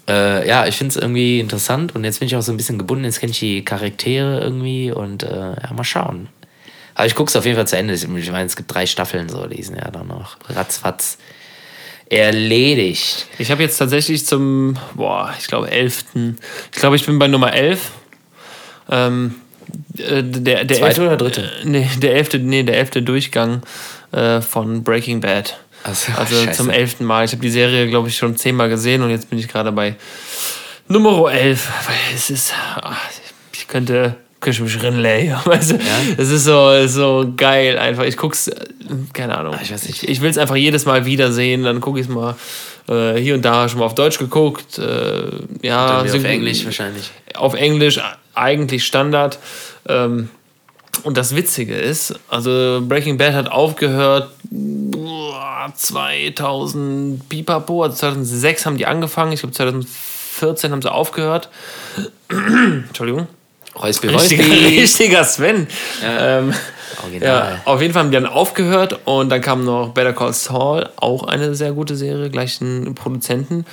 Äh, 0.09 0.47
ja, 0.49 0.67
ich 0.67 0.77
finde 0.77 0.91
es 0.91 0.97
irgendwie 0.97 1.41
interessant 1.41 1.95
und 1.95 2.05
jetzt 2.05 2.19
bin 2.19 2.27
ich 2.27 2.37
auch 2.37 2.43
so 2.43 2.53
ein 2.53 2.57
bisschen 2.57 2.79
gebunden, 2.79 3.05
jetzt 3.05 3.21
kenne 3.21 3.31
ich 3.31 3.39
die 3.39 3.65
Charaktere 3.65 4.41
irgendwie 4.41 4.91
und 4.91 5.23
äh, 5.23 5.55
ja, 5.55 5.73
mal 5.75 5.85
schauen. 5.85 6.29
Aber 6.95 7.07
ich 7.07 7.15
gucke 7.15 7.29
es 7.29 7.37
auf 7.37 7.45
jeden 7.45 7.57
Fall 7.57 7.67
zu 7.67 7.77
Ende. 7.77 7.95
Ich 7.95 8.07
meine, 8.07 8.47
es 8.47 8.57
gibt 8.57 8.73
drei 8.73 8.87
Staffeln 8.87 9.29
so, 9.29 9.47
die 9.47 9.63
sind 9.63 9.77
ja 9.77 9.91
dann 9.91 10.07
noch 10.07 10.37
ratzfatz 10.49 11.19
erledigt. 12.11 13.27
ich 13.39 13.51
habe 13.51 13.63
jetzt 13.63 13.79
tatsächlich 13.79 14.27
zum, 14.27 14.77
boah, 14.95 15.35
ich 15.39 15.47
glaube, 15.47 15.71
11. 15.71 16.05
Ich 16.73 16.79
glaube, 16.79 16.97
ich 16.97 17.07
bin 17.07 17.19
bei 17.19 17.29
Nummer 17.29 17.53
11. 17.53 17.91
Ähm, 18.91 19.37
äh, 19.97 20.23
der, 20.23 20.65
der 20.65 20.79
Zweite 20.79 21.01
elf- 21.01 21.09
oder 21.09 21.17
dritte? 21.17 21.51
Nee, 21.65 21.89
der 21.99 22.15
elfte, 22.15 22.39
nee, 22.39 22.63
der 22.63 22.77
elfte 22.77 23.03
Durchgang 23.03 23.63
äh, 24.15 24.41
von 24.41 24.83
Breaking 24.85 25.21
Bad. 25.21 25.59
Also, 25.83 26.13
Also 26.17 26.37
scheiße. 26.45 26.57
zum 26.57 26.71
elften 26.71 27.05
Mal. 27.05 27.25
Ich 27.25 27.33
habe 27.33 27.43
die 27.43 27.51
Serie, 27.51 27.89
glaube 27.89 28.09
ich, 28.09 28.17
schon 28.17 28.37
zehnmal 28.37 28.69
gesehen 28.69 29.03
und 29.03 29.11
jetzt 29.11 29.29
bin 29.29 29.39
ich 29.39 29.49
gerade 29.49 29.71
bei 29.73 29.97
Nummer 30.89 31.31
11. 31.33 31.69
Weil 31.87 31.97
es 32.15 32.31
ist, 32.31 32.53
ach, 32.81 32.97
ich 33.53 33.69
könnte, 33.69 34.17
könnte 34.41 34.63
mich 34.63 34.83
rinlegen. 34.83 35.37
Weißt 35.45 35.73
du? 35.73 35.79
Es 36.17 36.31
ist 36.31 36.45
so, 36.45 36.87
so 36.87 37.33
geil 37.37 37.79
einfach. 37.79 38.05
Ich 38.05 38.17
guck's, 38.17 38.51
keine 39.13 39.37
Ahnung. 39.37 39.57
ich 39.63 39.73
weiß 39.73 39.85
nicht. 39.89 40.03
Ich, 40.05 40.09
ich 40.09 40.21
will 40.23 40.31
es 40.31 40.39
einfach 40.39 40.57
jedes 40.57 40.87
Mal 40.87 41.05
wiedersehen, 41.05 41.65
dann 41.65 41.81
gucke 41.81 42.01
ich 42.01 42.07
es 42.07 42.13
mal 42.13 42.35
äh, 42.89 43.15
hier 43.21 43.35
und 43.35 43.43
da 43.43 43.69
schon 43.69 43.79
mal 43.81 43.87
auf 43.87 43.95
Deutsch 43.95 44.19
geguckt. 44.19 44.79
Äh, 44.79 45.31
ja, 45.63 46.01
auf 46.03 46.25
Englisch 46.25 46.65
wahrscheinlich. 46.65 47.11
auf 47.35 47.55
Englisch 47.55 48.01
eigentlich 48.35 48.85
Standard. 48.85 49.39
Ähm, 49.89 50.31
und 51.03 51.17
das 51.17 51.35
Witzige 51.35 51.75
ist, 51.75 52.15
also 52.29 52.83
Breaking 52.87 53.19
Bad 53.19 53.35
hat 53.35 53.51
aufgehört 53.51 54.31
boah, 54.51 55.73
2000 55.75 57.29
Pipapo, 57.29 57.83
also 57.83 57.97
2006 57.97 58.67
haben 58.67 58.77
die 58.77 58.87
angefangen, 58.87 59.33
ich 59.33 59.41
glaube 59.41 59.55
2014 59.55 60.73
haben 60.73 60.83
sie 60.83 60.93
aufgehört. 60.93 61.49
Entschuldigung. 62.29 63.27
Räuspi, 63.77 64.07
Richtiger, 64.07 64.45
Räuspi. 64.45 64.79
richtiger 64.81 65.25
Sven. 65.25 65.67
Ähm, 66.03 66.53
ja, 66.53 67.03
Original. 67.03 67.63
auf 67.65 67.83
jeden 67.83 67.93
Fall 67.93 68.05
haben 68.05 68.11
die 68.11 68.17
dann 68.17 68.27
aufgehört 68.27 69.01
und 69.05 69.31
dann 69.31 69.41
kam 69.41 69.65
noch 69.65 69.91
Better 69.91 70.13
Call 70.13 70.33
Saul, 70.33 70.89
auch 70.97 71.25
eine 71.25 71.55
sehr 71.55 71.73
gute 71.73 71.97
Serie, 71.97 72.31
gleichen 72.31 72.95
Produzenten. 72.95 73.67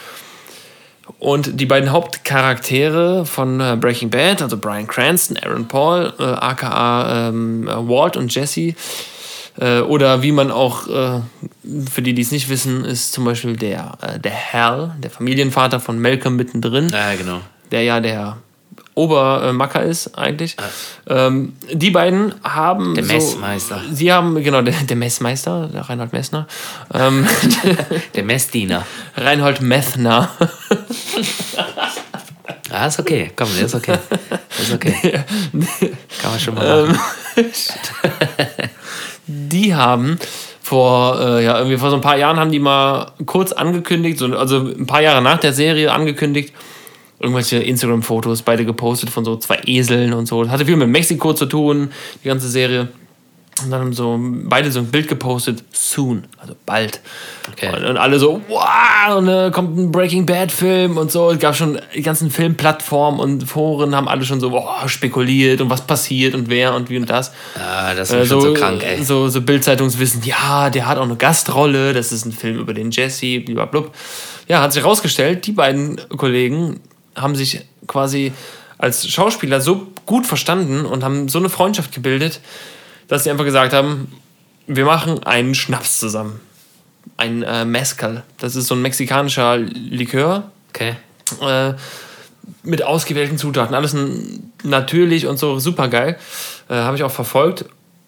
Und 1.20 1.60
die 1.60 1.66
beiden 1.66 1.92
Hauptcharaktere 1.92 3.26
von 3.26 3.60
äh, 3.60 3.78
Breaking 3.80 4.10
Bad, 4.10 4.42
also 4.42 4.58
Brian 4.58 4.88
Cranston, 4.88 5.38
Aaron 5.38 5.68
Paul, 5.68 6.14
äh, 6.20 6.24
aka 6.24 7.30
ähm, 7.30 7.68
Walt 7.68 8.18
und 8.18 8.34
Jesse, 8.34 8.74
äh, 9.60 9.80
oder 9.82 10.22
wie 10.22 10.32
man 10.32 10.52
auch, 10.52 10.88
äh, 10.88 11.22
für 11.90 12.02
die, 12.02 12.14
die 12.14 12.22
es 12.22 12.32
nicht 12.32 12.50
wissen, 12.50 12.86
ist 12.86 13.14
zum 13.14 13.26
Beispiel 13.26 13.56
der, 13.56 13.98
der 14.24 14.54
Hal, 14.54 14.96
der 15.00 15.12
Familienvater 15.12 15.80
von 15.80 16.00
Malcolm 16.00 16.36
mittendrin 16.36 16.90
Ja, 16.90 17.16
genau. 17.16 17.42
der 17.72 17.84
ja 17.84 18.00
der 18.00 18.38
Obermacker 18.94 19.84
ist 19.84 20.18
eigentlich. 20.18 20.58
Ähm, 21.08 21.54
die 21.72 21.92
beiden 21.92 22.34
haben. 22.44 22.96
Der 22.96 23.04
so, 23.04 23.14
Messmeister. 23.14 23.82
Sie 23.92 24.12
haben, 24.12 24.42
genau, 24.44 24.62
der, 24.62 24.74
der 24.74 24.98
Messmeister, 24.98 25.68
der 25.68 25.90
Reinhold 25.90 26.14
Messner. 26.14 26.48
Ähm, 26.94 27.26
Der 28.16 28.24
Messdiener. 28.24 28.86
Reinhold 29.16 29.62
Messner. 29.62 30.30
Ah, 32.74 32.88
ist 32.88 33.00
okay. 33.00 33.32
Komm, 33.36 33.50
ist 33.62 33.76
okay. 33.76 33.98
Ist 34.62 34.74
okay. 34.74 34.94
Kann 36.22 36.32
man 36.32 36.40
schon 36.40 36.56
mal 36.56 36.86
machen. 36.86 37.00
die 39.28 39.76
haben 39.76 40.18
vor, 40.62 41.20
äh, 41.20 41.44
ja, 41.44 41.58
irgendwie 41.58 41.78
vor 41.78 41.90
so 41.90 41.98
ein 41.98 42.02
paar 42.02 42.16
Jahren 42.16 42.40
haben 42.40 42.50
die 42.52 42.60
mal 42.60 43.12
kurz 43.26 43.52
angekündigt, 43.52 44.18
so, 44.18 44.28
also 44.38 44.60
ein 44.60 44.88
paar 44.88 45.02
Jahre 45.02 45.22
nach 45.22 45.38
der 45.38 45.52
Serie 45.52 45.92
angekündigt, 45.92 46.54
irgendwelche 47.22 47.58
Instagram-Fotos 47.58 48.42
beide 48.42 48.66
gepostet 48.66 49.10
von 49.10 49.24
so 49.26 49.38
zwei 49.38 49.62
Eseln 49.66 50.14
und 50.14 50.28
so. 50.28 50.44
Das 50.44 50.52
hatte 50.52 50.66
viel 50.66 50.78
mit 50.78 50.90
Mexiko 50.90 51.34
zu 51.34 51.46
tun, 51.46 51.92
die 52.24 52.28
ganze 52.28 52.50
Serie. 52.50 52.90
Und 53.64 53.70
dann 53.70 53.82
haben 53.82 53.94
so 53.94 54.18
beide 54.46 54.72
so 54.72 54.80
ein 54.80 54.88
Bild 54.88 55.08
gepostet, 55.08 55.64
soon, 55.72 56.24
also 56.38 56.56
bald. 56.66 57.00
Okay. 57.52 57.70
Und, 57.76 57.84
und 57.84 57.98
alle 57.98 58.18
so, 58.18 58.42
wow, 58.48 59.18
und, 59.18 59.28
äh, 59.28 59.52
kommt 59.52 59.78
ein 59.78 59.92
Breaking 59.92 60.26
Bad-Film 60.26 60.98
und 60.98 61.12
so. 61.12 61.30
Es 61.30 61.38
gab 61.38 61.56
schon 61.56 61.80
die 61.94 62.02
ganzen 62.02 62.32
Filmplattformen 62.32 63.20
und 63.20 63.44
Foren 63.44 63.96
haben 63.96 64.08
alle 64.08 64.26
schon 64.26 64.40
so 64.40 64.50
boah, 64.50 64.88
spekuliert 64.88 65.62
und 65.62 65.70
was 65.70 65.82
passiert 65.82 66.34
und 66.34 66.50
wer 66.50 66.74
und 66.74 66.90
wie 66.90 66.98
und 66.98 67.10
das. 67.10 67.34
Ah, 67.56 67.94
das 67.94 68.10
ist 68.10 68.16
Äh, 68.16 68.26
schon 68.26 68.42
so 68.42 68.54
krank, 68.54 68.84
ey. 68.84 69.04
So, 69.04 69.28
so 69.28 69.42
Bildzeitungswissen, 69.42 70.24
ja, 70.24 70.70
der 70.70 70.88
hat 70.88 70.98
auch 70.98 71.04
eine 71.04 71.18
Gastrolle, 71.18 71.94
das 71.94 72.12
ist 72.12 72.26
ein 72.26 72.32
Film 72.32 72.58
über 72.58 72.74
den 72.74 72.90
Jesse, 72.90 73.42
blablabla. 73.42 73.92
Ja, 74.48 74.62
hat 74.62 74.74
sich 74.74 74.82
herausgestellt, 74.82 75.46
die 75.46 75.52
beiden 75.52 76.02
Kollegen 76.18 76.80
haben 77.16 77.36
sich 77.36 77.66
quasi 77.88 78.34
als 78.78 79.08
Schauspieler 79.08 79.62
so 79.62 79.88
gut 80.06 80.26
verstanden 80.26 80.86
und 80.86 81.04
haben 81.04 81.30
so 81.30 81.40
eine 81.40 81.50
Freundschaft 81.50 81.94
gebildet, 81.94 82.42
dass 83.08 83.24
sie 83.24 83.32
einfach 83.32 83.46
gesagt 83.46 83.74
haben, 83.74 84.12
wir 84.68 84.86
machen 84.86 85.24
einen 85.24 85.54
Schnaps 85.56 86.00
zusammen. 86.00 86.40
Ein 87.18 87.44
äh, 87.44 87.66
Mezcal. 87.66 88.24
Das 88.38 88.56
ist 88.56 88.68
so 88.68 88.76
ein 88.76 88.82
mexikanischer 88.82 89.58
Likör 89.58 90.52
Okay. 90.74 90.96
äh, 91.42 91.74
mit 92.64 92.84
ausgewählten 92.84 93.38
Zutaten. 93.38 93.76
Alles 93.76 93.96
natürlich 94.64 95.28
und 95.28 95.38
so 95.38 95.60
super 95.60 95.88
geil. 95.88 96.18
Äh, 96.70 96.76
habe 96.76 96.96
ich 96.96 97.04
auch 97.04 97.12
verfolgt. 97.12 97.66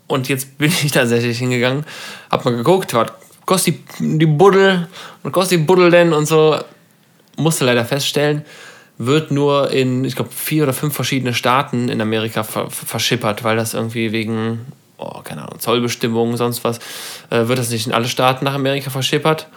Und 0.08 0.30
jetzt 0.30 0.58
bin 0.58 0.72
ich 0.72 0.91
tatsächlich 0.93 1.38
hingegangen, 1.39 1.86
hab 2.30 2.45
mal 2.45 2.56
geguckt, 2.56 2.93
was 2.93 3.12
kostet 3.45 3.76
die, 3.99 4.18
die 4.20 4.26
Buddel 4.26 4.88
und 5.24 5.32
kostet 5.32 5.60
die 5.60 5.64
Buddel 5.64 5.91
denn 5.91 6.14
und 6.14 6.26
so. 6.26 6.58
Musste 7.36 7.66
leider 7.66 7.84
feststellen, 7.84 8.45
wird 8.98 9.32
nur 9.32 9.72
in, 9.72 10.06
ich 10.06 10.16
glaube, 10.16 10.32
vier 10.36 10.64
oder 10.64 10.74
fünf 10.74 10.94
verschiedene 10.94 11.34
Staaten 11.34 11.89
in 11.89 12.00
Amerika 12.02 12.44
ver 12.44 12.70
ver- 12.70 12.86
verschippert, 12.86 13.44
weil 13.44 13.56
das 13.56 13.74
irgendwie 13.74 14.12
wegen, 14.12 14.66
oh, 14.98 15.22
keine 15.24 15.41
Ahnung, 15.44 15.60
Zollbestimmungen, 15.60 16.38
sonst 16.38 16.64
was, 16.64 16.78
äh, 17.30 17.48
wird 17.48 17.58
das 17.60 17.70
nicht 17.70 17.88
in 17.88 17.94
alle 17.94 18.08
Staaten 18.08 18.46
nach 18.46 18.54
Amerika 18.54 18.89
verschippert. 18.91 19.48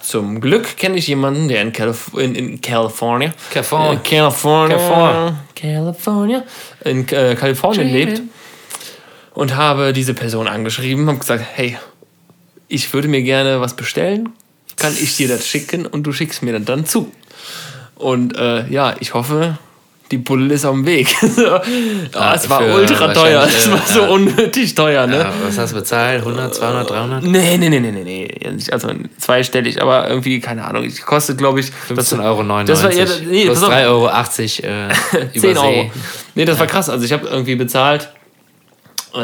Zum 0.00 0.40
Glück 0.40 0.76
kenne 0.76 0.96
ich 0.96 1.06
jemanden, 1.08 1.48
der 1.48 1.60
in, 1.60 1.72
Calif 1.72 2.12
in, 2.16 2.34
in 2.34 2.60
California, 2.60 3.32
California. 3.52 3.92
äh, 3.94 3.96
California, 4.08 4.76
California. 4.76 5.36
California, 5.54 6.44
in 6.84 7.08
äh, 7.08 7.34
Kalifornien 7.34 7.88
lebt 7.92 8.22
und 9.34 9.56
habe 9.56 9.92
diese 9.92 10.14
Person 10.14 10.46
angeschrieben 10.46 11.08
und 11.08 11.18
gesagt, 11.20 11.44
hey, 11.54 11.76
ich 12.68 12.92
würde 12.92 13.08
mir 13.08 13.22
gerne 13.22 13.60
was 13.60 13.74
bestellen, 13.74 14.30
kann 14.76 14.94
ich 15.00 15.16
dir 15.16 15.26
das 15.28 15.46
schicken 15.46 15.84
und 15.84 16.04
du 16.04 16.12
schickst 16.12 16.42
mir 16.42 16.52
das 16.52 16.64
dann 16.64 16.86
zu. 16.86 17.10
Und 17.98 18.36
äh, 18.36 18.68
ja, 18.68 18.94
ich 19.00 19.14
hoffe, 19.14 19.58
die 20.10 20.18
Pulle 20.18 20.54
ist 20.54 20.64
auf 20.64 20.74
dem 20.74 20.86
Weg. 20.86 21.14
oh, 21.22 21.58
Ah, 22.14 22.34
es 22.34 22.48
war 22.48 22.62
ultra 22.62 23.12
teuer. 23.12 23.42
Es 23.46 23.70
war 23.70 23.78
äh, 23.78 23.92
so 23.92 24.02
unnötig 24.04 24.74
teuer, 24.74 25.06
ne? 25.06 25.18
Ja, 25.18 25.32
was 25.44 25.58
hast 25.58 25.72
du 25.72 25.76
bezahlt? 25.76 26.20
100, 26.20 26.54
200, 26.54 26.90
300? 26.90 27.22
Nee, 27.24 27.58
nee, 27.58 27.68
nee, 27.68 27.80
nee, 27.80 27.90
nee, 27.90 28.04
nee. 28.04 28.50
Also 28.72 28.88
zweistellig, 29.18 29.82
aber 29.82 30.08
irgendwie, 30.08 30.40
keine 30.40 30.64
Ahnung. 30.64 30.84
Ich 30.84 31.02
kostet, 31.02 31.38
glaube 31.38 31.60
ich, 31.60 31.66
15,99 31.90 32.24
Euro. 32.24 32.62
Das 32.64 32.84
war, 32.84 32.92
ja, 32.92 33.04
nee, 33.28 33.44
plus 33.44 33.60
pass 33.60 33.68
auf. 33.68 33.74
3,80 33.74 34.64
Euro 34.64 34.88
äh, 35.28 35.28
10 35.38 35.50
über 35.50 35.60
Euro. 35.62 35.90
Nee, 36.34 36.44
das 36.44 36.58
war 36.58 36.66
krass. 36.66 36.88
Also 36.88 37.04
ich 37.04 37.12
habe 37.12 37.26
irgendwie 37.26 37.56
bezahlt, 37.56 38.08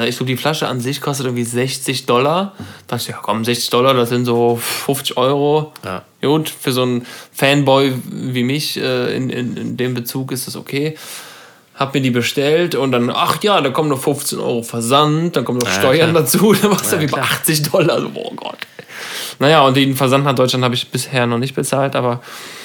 ich 0.06 0.16
glaube, 0.16 0.26
die 0.26 0.36
Flasche 0.36 0.66
an 0.68 0.80
sich 0.80 1.00
kostet 1.00 1.26
irgendwie 1.26 1.44
60 1.44 2.06
Dollar. 2.06 2.52
Da 2.86 2.96
dachte 2.96 3.02
ich, 3.10 3.14
ja 3.14 3.20
komm, 3.22 3.44
60 3.44 3.70
Dollar, 3.70 3.94
das 3.94 4.08
sind 4.08 4.24
so 4.24 4.56
50 4.56 5.16
Euro. 5.16 5.72
Ja. 5.84 6.02
Gut, 6.22 6.48
für 6.48 6.72
so 6.72 6.82
einen 6.82 7.06
Fanboy 7.32 7.92
wie 8.10 8.44
mich 8.44 8.76
äh, 8.78 9.14
in, 9.16 9.30
in, 9.30 9.56
in 9.56 9.76
dem 9.76 9.94
Bezug 9.94 10.32
ist 10.32 10.46
das 10.46 10.56
okay. 10.56 10.96
Hab 11.74 11.92
mir 11.92 12.00
die 12.00 12.10
bestellt 12.10 12.74
und 12.76 12.92
dann, 12.92 13.10
ach 13.10 13.42
ja, 13.42 13.60
da 13.60 13.70
kommen 13.70 13.88
noch 13.88 14.00
15 14.00 14.38
Euro 14.38 14.62
Versand, 14.62 15.36
dann 15.36 15.44
kommen 15.44 15.58
noch 15.58 15.66
Ja, 15.66 15.72
Steuern 15.72 16.10
klar. 16.10 16.22
dazu, 16.22 16.52
dann 16.60 16.70
machst 16.70 16.92
du 16.92 16.96
Ja, 16.96 17.02
wie 17.02 17.06
bei 17.06 17.18
klar. 17.20 17.28
80 17.32 17.62
Dollar. 17.70 18.00
So, 18.00 18.10
oh 18.14 18.32
Gott. 18.36 18.58
Naja, 19.40 19.62
und 19.66 19.76
den 19.76 19.96
Versand 19.96 20.24
nach 20.24 20.34
Deutschland 20.34 20.64
habe 20.64 20.74
ich 20.74 20.88
bisher 20.88 21.26
noch 21.26 21.38
nicht 21.38 21.54
bezahlt, 21.54 21.96
aber 21.96 22.14
äh, 22.14 22.63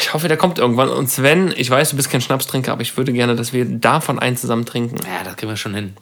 ich 0.00 0.14
hoffe, 0.14 0.28
der 0.28 0.36
kommt 0.36 0.58
irgendwann. 0.58 0.88
Und 0.88 1.08
Sven, 1.10 1.52
ich 1.56 1.70
weiß, 1.70 1.90
du 1.90 1.96
bist 1.96 2.10
kein 2.10 2.20
Schnapstrinker, 2.20 2.72
aber 2.72 2.82
ich 2.82 2.96
würde 2.96 3.12
gerne, 3.12 3.36
dass 3.36 3.52
wir 3.52 3.64
davon 3.64 4.18
einen 4.18 4.36
zusammen 4.36 4.66
trinken. 4.66 4.96
Ja, 4.96 5.24
das 5.24 5.36
kriegen 5.36 5.50
wir 5.50 5.56
schon 5.56 5.74
hin. 5.74 5.96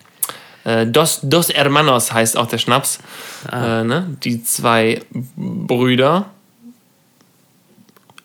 Äh, 0.64 0.86
Dos, 0.86 1.20
Dos 1.22 1.50
Hermanos 1.50 2.12
heißt 2.12 2.36
auch 2.36 2.46
der 2.46 2.58
Schnaps. 2.58 2.98
Ah. 3.50 3.80
Äh, 3.80 3.84
ne? 3.84 4.16
Die 4.24 4.42
zwei 4.42 5.02
Brüder. 5.36 6.26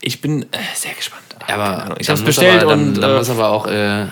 Ich 0.02 0.22
bin 0.22 0.44
äh, 0.44 0.58
sehr 0.74 0.94
gespannt. 0.94 1.22
Aber 1.48 1.96
ich 2.00 2.10
habe 2.10 2.20
muss 2.20 2.26
bestellt 2.26 2.62
aber, 2.64 2.72
dann, 2.72 2.88
und 2.90 3.02
dann 3.02 3.12
äh, 3.12 3.18
muss 3.18 3.30
aber 3.30 3.50
auch 3.50 3.68
äh, 3.68 4.08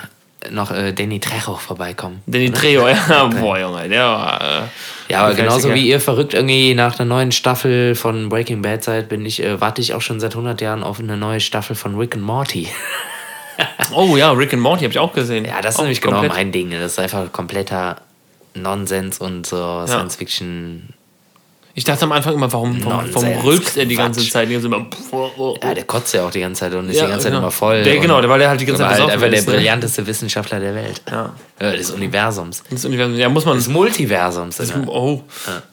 noch 0.52 0.72
äh, 0.72 0.94
Danny 0.94 1.20
Trejo 1.20 1.56
vorbeikommen. 1.56 2.22
Danny 2.26 2.52
Trejo, 2.52 2.88
ja, 2.88 3.26
boah, 3.40 3.60
Junge, 3.60 3.90
der 3.90 4.04
war. 4.04 4.42
Äh, 4.42 4.62
Ja, 5.12 5.26
aber 5.26 5.36
genauso 5.36 5.74
wie 5.74 5.88
ihr 5.88 6.00
verrückt 6.00 6.34
irgendwie 6.34 6.74
nach 6.76 7.00
einer 7.00 7.08
neuen 7.08 7.32
Staffel 7.32 7.96
von 7.96 8.30
Breaking 8.30 8.62
Bad 8.62 8.84
seid, 8.84 9.10
bin 9.10 9.26
ich, 9.26 9.44
äh, 9.44 9.60
warte 9.60 9.82
ich 9.82 9.94
auch 9.94 10.02
schon 10.02 10.20
seit 10.20 10.34
100 10.34 10.62
Jahren 10.62 10.84
auf 10.84 11.00
eine 11.00 11.18
neue 11.18 11.40
Staffel 11.40 11.76
von 11.76 11.98
Rick 11.98 12.16
and 12.16 12.24
Morty. 12.24 12.68
Oh 13.94 14.16
ja, 14.16 14.32
Rick 14.32 14.54
and 14.54 14.62
Morty 14.62 14.84
habe 14.84 14.94
ich 14.94 15.00
auch 15.00 15.12
gesehen. 15.12 15.44
Ja, 15.44 15.62
das 15.62 15.74
ist 15.76 15.80
Auch 15.80 15.84
nämlich 15.84 16.00
genau 16.00 16.24
mein 16.24 16.54
Ding. 16.54 16.72
Das 16.72 16.94
ist 16.94 17.00
einfach 17.00 17.30
kompletter 17.34 17.98
Nonsens 18.54 19.20
und 19.20 19.46
so 19.46 19.86
Science 19.86 20.16
Fiction. 20.16 20.94
Ich 21.76 21.84
dachte 21.84 22.04
am 22.06 22.12
Anfang 22.12 22.34
immer, 22.34 22.52
warum, 22.52 22.84
warum, 22.84 23.04
warum 23.14 23.30
rülpst 23.46 23.78
er 23.78 23.86
die 23.86 23.96
ganze 23.96 24.20
Quatsch. 24.20 24.32
Zeit? 24.32 24.50
Die 24.50 24.54
ganze 24.54 24.68
immer, 24.68 24.86
Ja, 25.64 25.74
der 25.74 25.84
kotzt 25.86 26.14
ja 26.14 26.26
auch 26.26 26.32
die 26.32 26.42
ganze 26.42 26.62
Zeit 26.62 26.74
und 26.74 26.90
ist 26.90 26.98
Ja, 26.98 27.04
die 27.06 27.12
ganze 27.12 27.24
Zeit 27.24 27.32
genau. 27.32 27.44
immer 27.44 27.52
voll. 27.52 27.84
Der- 27.84 28.00
genau, 28.00 28.28
weil 28.28 28.40
der 28.40 28.50
halt 28.50 28.60
die 28.60 28.66
ganze 28.66 28.82
Zeit 28.82 29.00
halt 29.00 29.12
einfach 29.12 29.30
der 29.30 29.40
ne? 29.40 29.46
brillanteste 29.46 30.06
Wissenschaftler 30.06 30.60
der 30.60 30.76
Welt. 30.76 31.02
Ja. 31.10 31.34
Äh, 31.60 31.78
Des 31.78 31.92
Universums. 31.92 32.64
Das 32.70 32.84
Universum, 32.86 33.16
ja, 33.18 33.30
muss 33.30 33.46
man. 33.46 33.56
Des 33.56 33.68
Multiversums. 33.70 34.58
Sogar. 34.58 34.88
oh, 34.90 35.24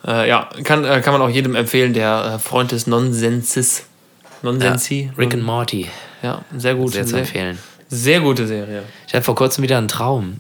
äh, 0.07 0.29
ja, 0.29 0.49
kann, 0.63 0.85
äh, 0.85 1.01
kann 1.01 1.13
man 1.13 1.23
auch 1.23 1.31
jedem 1.31 1.55
empfehlen, 1.57 1.93
der 1.93 2.35
äh, 2.35 2.39
Freund 2.39 2.71
des 2.73 2.87
Nonsenses. 2.87 3.85
Nonsensi. 4.43 5.11
ja, 5.11 5.19
Rick 5.19 5.35
and 5.35 5.43
Morty. 5.45 5.87
Ja, 6.23 6.43
sehr 6.57 6.75
gut. 6.75 6.93
Sehr 6.93 7.07
zu 7.07 7.17
empfehlen. 7.17 7.59
sehr 7.89 8.21
gute 8.21 8.47
Serie. 8.47 8.83
Ich 9.09 9.15
hatte 9.15 9.25
vor 9.25 9.35
kurzem 9.35 9.63
wieder 9.65 9.79
einen 9.79 9.89
Traum. 9.89 10.37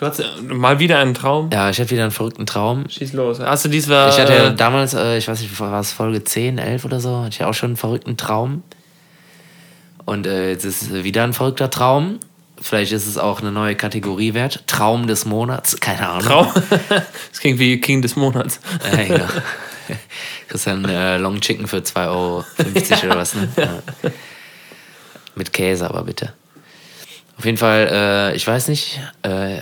Du 0.00 0.06
hast 0.06 0.18
äh, 0.18 0.24
mal 0.42 0.78
wieder 0.78 0.98
einen 0.98 1.12
Traum. 1.12 1.50
Ja, 1.52 1.68
ich 1.68 1.78
hatte 1.78 1.90
wieder 1.90 2.04
einen 2.04 2.10
verrückten 2.10 2.46
Traum. 2.46 2.88
Schieß 2.88 3.12
los. 3.12 3.38
Hast 3.38 3.66
du 3.66 3.68
diesmal. 3.68 4.08
Ich 4.08 4.18
hatte 4.18 4.32
ja 4.32 4.46
äh, 4.46 4.54
damals, 4.54 4.94
äh, 4.94 5.18
ich 5.18 5.28
weiß 5.28 5.42
nicht, 5.42 5.60
war 5.60 5.78
es 5.78 5.92
Folge 5.92 6.24
10, 6.24 6.56
11 6.56 6.86
oder 6.86 7.00
so, 7.00 7.18
hatte 7.18 7.34
ich 7.34 7.44
auch 7.44 7.52
schon 7.52 7.70
einen 7.70 7.76
verrückten 7.76 8.16
Traum. 8.16 8.62
Und 10.06 10.26
äh, 10.26 10.48
jetzt 10.48 10.64
ist 10.64 10.90
wieder 11.04 11.22
ein 11.22 11.34
verrückter 11.34 11.68
Traum. 11.68 12.18
Vielleicht 12.58 12.92
ist 12.92 13.06
es 13.06 13.18
auch 13.18 13.40
eine 13.40 13.52
neue 13.52 13.74
Kategorie 13.74 14.32
wert. 14.32 14.64
Traum 14.66 15.06
des 15.06 15.26
Monats, 15.26 15.78
keine 15.80 16.08
Ahnung. 16.08 16.24
Traum. 16.24 16.48
das 16.88 17.40
klingt 17.40 17.58
wie 17.58 17.78
King 17.78 18.00
des 18.00 18.16
Monats. 18.16 18.58
Ja, 18.90 19.04
genau. 19.04 19.28
Kriegst 20.48 20.66
dann 20.66 20.84
äh, 20.86 21.18
Long 21.18 21.42
Chicken 21.42 21.66
für 21.66 21.78
2,50 21.78 22.06
Euro 22.06 22.44
oder 23.04 23.16
was, 23.16 23.34
ne? 23.34 23.48
Ja. 23.56 23.82
Mit 25.34 25.52
Käse 25.52 25.86
aber 25.90 26.04
bitte. 26.04 26.32
Auf 27.36 27.44
jeden 27.44 27.58
Fall, 27.58 27.88
äh, 28.32 28.36
ich 28.36 28.46
weiß 28.46 28.68
nicht, 28.68 28.98
äh, 29.22 29.60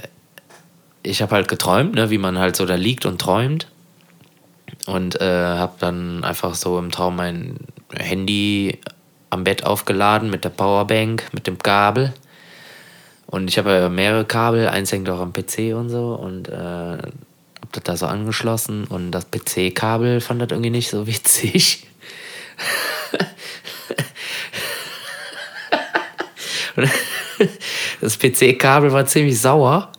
ich 1.09 1.23
habe 1.23 1.35
halt 1.35 1.49
geträumt, 1.49 1.95
ne, 1.95 2.11
wie 2.11 2.19
man 2.19 2.39
halt 2.39 2.57
so 2.57 2.67
da 2.67 2.75
liegt 2.75 3.07
und 3.07 3.21
träumt. 3.21 3.69
Und 4.87 5.21
äh, 5.21 5.25
habe 5.25 5.75
dann 5.79 6.25
einfach 6.25 6.55
so 6.55 6.79
im 6.79 6.91
Traum 6.91 7.17
mein 7.17 7.57
Handy 7.95 8.79
am 9.31 9.45
Bett 9.45 9.65
aufgeladen 9.65 10.31
mit 10.31 10.45
der 10.45 10.51
Powerbank, 10.51 11.29
mit 11.33 11.47
dem 11.47 11.59
Kabel. 11.59 12.13
Und 13.27 13.49
ich 13.49 13.59
habe 13.59 13.73
ja 13.73 13.89
mehrere 13.89 14.25
Kabel, 14.25 14.69
eins 14.69 14.93
hängt 14.93 15.09
auch 15.11 15.21
am 15.21 15.33
PC 15.33 15.75
und 15.75 15.91
so. 15.91 16.15
Und 16.15 16.49
äh, 16.49 16.53
habe 16.53 17.01
das 17.73 17.83
da 17.85 17.97
so 17.97 18.07
angeschlossen. 18.07 18.85
Und 18.85 19.11
das 19.11 19.27
PC-Kabel 19.31 20.21
fand 20.21 20.43
das 20.43 20.51
irgendwie 20.51 20.71
nicht 20.71 20.91
so 20.91 21.07
witzig. 21.07 21.87
Das 28.01 28.19
PC-Kabel 28.19 28.93
war 28.93 29.07
ziemlich 29.07 29.41
sauer. 29.41 29.93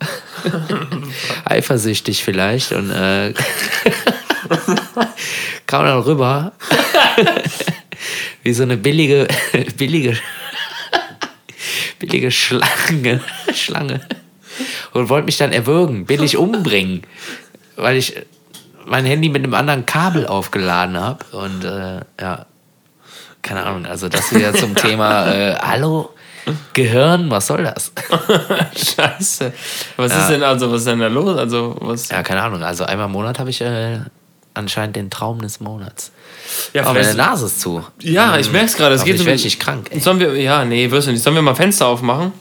Eifersüchtig 1.44 2.24
vielleicht. 2.24 2.72
Und 2.72 2.90
äh, 2.90 3.34
kam 5.66 5.84
dann 5.84 6.00
rüber. 6.00 6.52
Wie 8.42 8.52
so 8.54 8.62
eine 8.62 8.76
billige, 8.76 9.28
billige, 9.76 10.18
billige 11.98 12.30
Schlange. 12.30 13.20
Schlange. 13.54 14.00
Und 14.92 15.08
wollte 15.08 15.26
mich 15.26 15.36
dann 15.36 15.52
erwürgen, 15.52 16.06
billig 16.06 16.36
umbringen. 16.36 17.02
Weil 17.76 17.96
ich 17.96 18.14
mein 18.86 19.04
Handy 19.04 19.28
mit 19.28 19.44
einem 19.44 19.54
anderen 19.54 19.86
Kabel 19.86 20.26
aufgeladen 20.26 20.98
habe. 20.98 21.24
Und 21.32 21.64
äh, 21.64 22.00
ja, 22.20 22.46
keine 23.42 23.64
Ahnung, 23.64 23.86
also 23.86 24.08
das 24.08 24.34
wieder 24.34 24.54
zum 24.54 24.74
Thema 24.74 25.32
äh, 25.32 25.54
Hallo, 25.60 26.10
Gehirn, 26.74 27.30
was 27.30 27.46
soll 27.46 27.62
das? 27.64 27.92
Scheiße. 28.96 29.52
Was 29.96 30.12
Ja. 30.12 30.18
ist 30.22 30.28
denn 30.30 30.42
also, 30.42 30.70
was 30.70 30.78
ist 30.80 30.86
denn 30.86 31.00
da 31.00 31.06
los? 31.08 31.36
Also, 31.38 31.76
was. 31.80 32.08
Ja, 32.08 32.22
keine 32.22 32.42
Ahnung, 32.42 32.62
also 32.62 32.84
einmal 32.84 33.06
im 33.06 33.12
Monat 33.12 33.38
habe 33.38 33.50
ich 33.50 33.60
äh, 33.60 33.98
anscheinend 34.54 34.96
den 34.96 35.10
Traum 35.10 35.40
des 35.40 35.60
Monats. 35.60 36.12
Ja, 36.72 36.82
Aber 36.82 36.94
meine 37.00 37.14
Nase 37.14 37.46
ist 37.46 37.60
zu. 37.60 37.84
ja 38.00 38.36
ich 38.38 38.50
merke 38.50 38.66
es 38.66 38.76
gerade. 38.76 38.94
Es 38.94 39.04
geht 39.04 39.16
ich 39.16 39.22
so 39.22 39.30
nicht 39.30 39.60
krank, 39.60 39.88
ey. 39.90 40.00
Sollen 40.00 40.18
wir, 40.20 40.34
ja, 40.36 40.64
nee, 40.64 40.90
wirst 40.90 41.06
du 41.08 41.12
nicht. 41.12 41.22
Sollen 41.22 41.36
wir 41.36 41.42
mal 41.42 41.54
Fenster 41.54 41.86
aufmachen? 41.86 42.32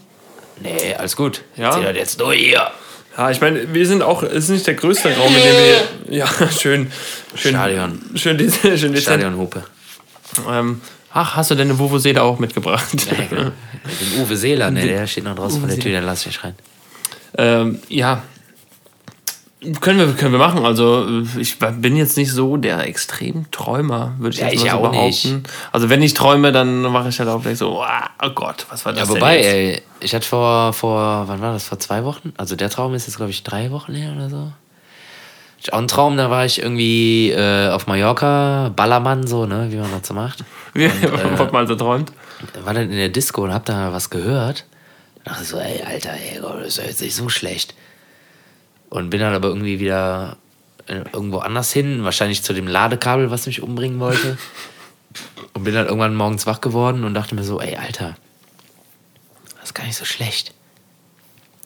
Nee, 0.62 0.96
alles 0.98 1.16
gut. 1.16 1.42
Ja? 1.56 1.72
Zieh 1.72 1.84
das 1.84 1.96
jetzt 1.96 2.20
durch 2.22 2.40
hier. 2.40 2.72
Ja, 3.18 3.30
ich 3.32 3.42
meine, 3.42 3.74
wir 3.74 3.86
sind 3.86 4.02
auch, 4.02 4.24
es 4.24 4.46
ist 4.46 4.50
nicht 4.50 4.68
der 4.68 4.76
größte 4.76 5.16
Raum, 5.16 5.28
in 5.36 5.42
dem 5.42 5.44
wir. 5.44 5.78
Ja, 6.18 6.28
schön. 6.58 6.92
schön 7.36 7.52
Stadion. 7.52 8.02
Schön, 8.16 8.38
schön 8.40 8.94
dezent. 8.94 8.98
Stadionhupe. 9.00 9.64
Ähm, 10.50 10.82
ach, 11.14 11.36
hast 11.36 11.52
du 11.52 11.56
deine 11.56 11.78
Vuvuzela 11.78 12.22
auch 12.22 12.40
mitgebracht? 12.40 13.08
Den 13.12 14.22
Uwe 14.22 14.36
Seeler, 14.38 14.72
ne, 14.72 14.86
der 14.86 15.08
steht 15.08 15.24
noch 15.24 15.36
draußen 15.36 15.60
vor 15.60 15.70
der 15.70 15.80
Tür, 15.80 15.92
den 15.92 16.04
lass 16.06 16.26
ich 16.26 16.44
rein. 16.44 16.56
ähm, 17.38 17.80
ja. 17.90 18.24
Können 19.82 20.00
wir, 20.00 20.14
können 20.14 20.32
wir 20.32 20.40
machen. 20.40 20.66
Also, 20.66 21.06
ich 21.38 21.60
bin 21.60 21.98
jetzt 21.98 22.16
nicht 22.16 22.32
so 22.32 22.56
der 22.56 22.88
Extremträumer, 22.88 24.14
würde 24.18 24.34
ich 24.36 24.40
Ja, 24.40 24.46
jetzt 24.48 24.56
ich 24.56 24.64
mal 24.64 24.72
so 24.72 24.78
auch 24.78 24.92
behaupten. 24.92 25.06
nicht. 25.36 25.50
Also, 25.74 25.90
wenn 25.90 26.02
ich 26.02 26.14
träume, 26.14 26.54
dann 26.54 26.82
mache 26.84 27.10
ich 27.10 27.20
halt 27.20 27.28
auch 27.28 27.42
gleich 27.42 27.58
so, 27.58 27.82
ah, 27.84 28.10
oh 28.24 28.30
Gott, 28.30 28.66
was 28.70 28.86
war 28.86 28.94
das 28.94 29.02
Ja, 29.02 29.06
denn 29.08 29.16
wobei, 29.16 29.38
ey, 29.40 29.82
ich 30.00 30.16
hatte 30.16 30.26
vor, 30.26 30.72
vor, 30.72 31.28
wann 31.28 31.42
war 31.42 31.52
das, 31.52 31.66
vor 31.66 31.78
zwei 31.78 32.06
Wochen? 32.06 32.32
Also 32.38 32.56
der 32.56 32.70
Traum 32.70 32.94
ist 32.94 33.08
jetzt, 33.08 33.18
glaube 33.18 33.32
ich, 33.32 33.44
drei 33.44 33.70
Wochen 33.72 33.94
her 33.96 34.14
oder 34.16 34.30
so. 34.30 34.52
Ich 35.60 35.68
hatte 35.68 35.74
auch 35.74 35.80
einen 35.80 35.88
Traum, 35.90 36.16
da 36.16 36.30
war 36.30 36.46
ich 36.46 36.62
irgendwie 36.62 37.32
äh, 37.32 37.70
auf 37.70 37.86
Mallorca, 37.86 38.72
Ballermann, 38.76 39.28
so, 39.28 39.46
ne, 39.46 39.68
wie 39.72 39.76
man 39.76 39.92
das 39.92 40.08
so 40.08 40.14
macht. 40.14 40.46
Wie, 40.74 40.86
äh, 40.86 40.92
was 41.38 41.52
man 41.52 41.68
so 41.68 41.76
träumt. 41.76 42.14
war 42.64 42.74
dann 42.74 42.92
in 42.92 42.98
der 42.98 43.10
Disco 43.10 43.44
und 43.44 43.54
hab 43.54 43.66
da 43.66 43.92
was 43.92 44.10
gehört. 44.10 44.66
Da 45.24 45.32
dachte 45.32 45.44
ich 45.44 45.50
so, 45.50 45.58
ey, 45.58 45.82
Alter, 45.82 46.12
ey, 46.14 46.40
Gott, 46.40 46.60
das 46.62 46.68
ist 46.68 46.78
ja 46.78 46.84
jetzt 46.86 47.02
nicht 47.02 47.16
so 47.16 47.28
schlecht. 47.28 47.74
Und 48.90 49.10
bin 49.10 49.20
dann 49.20 49.34
aber 49.34 49.50
irgendwie 49.50 49.80
wieder 49.80 50.38
äh, 50.88 51.04
irgendwo 51.12 51.40
anders 51.40 51.74
hin, 51.74 52.04
wahrscheinlich 52.04 52.44
zu 52.44 52.54
dem 52.54 52.68
Ladekabel, 52.68 53.32
was 53.32 53.48
mich 53.48 53.62
umbringen 53.62 54.00
wollte. 54.00 54.38
und 55.54 55.64
bin 55.64 55.74
dann 55.74 55.88
irgendwann 55.88 56.16
morgens 56.16 56.46
wach 56.46 56.62
geworden 56.62 57.04
und 57.04 57.16
dachte 57.16 57.36
mir 57.36 57.44
so, 57.44 57.60
ey, 57.60 57.76
Alter, 57.76 58.16
das 59.56 59.66
ist 59.66 59.74
gar 59.74 59.86
nicht 59.86 59.98
so 59.98 60.06
schlecht. 60.06 60.54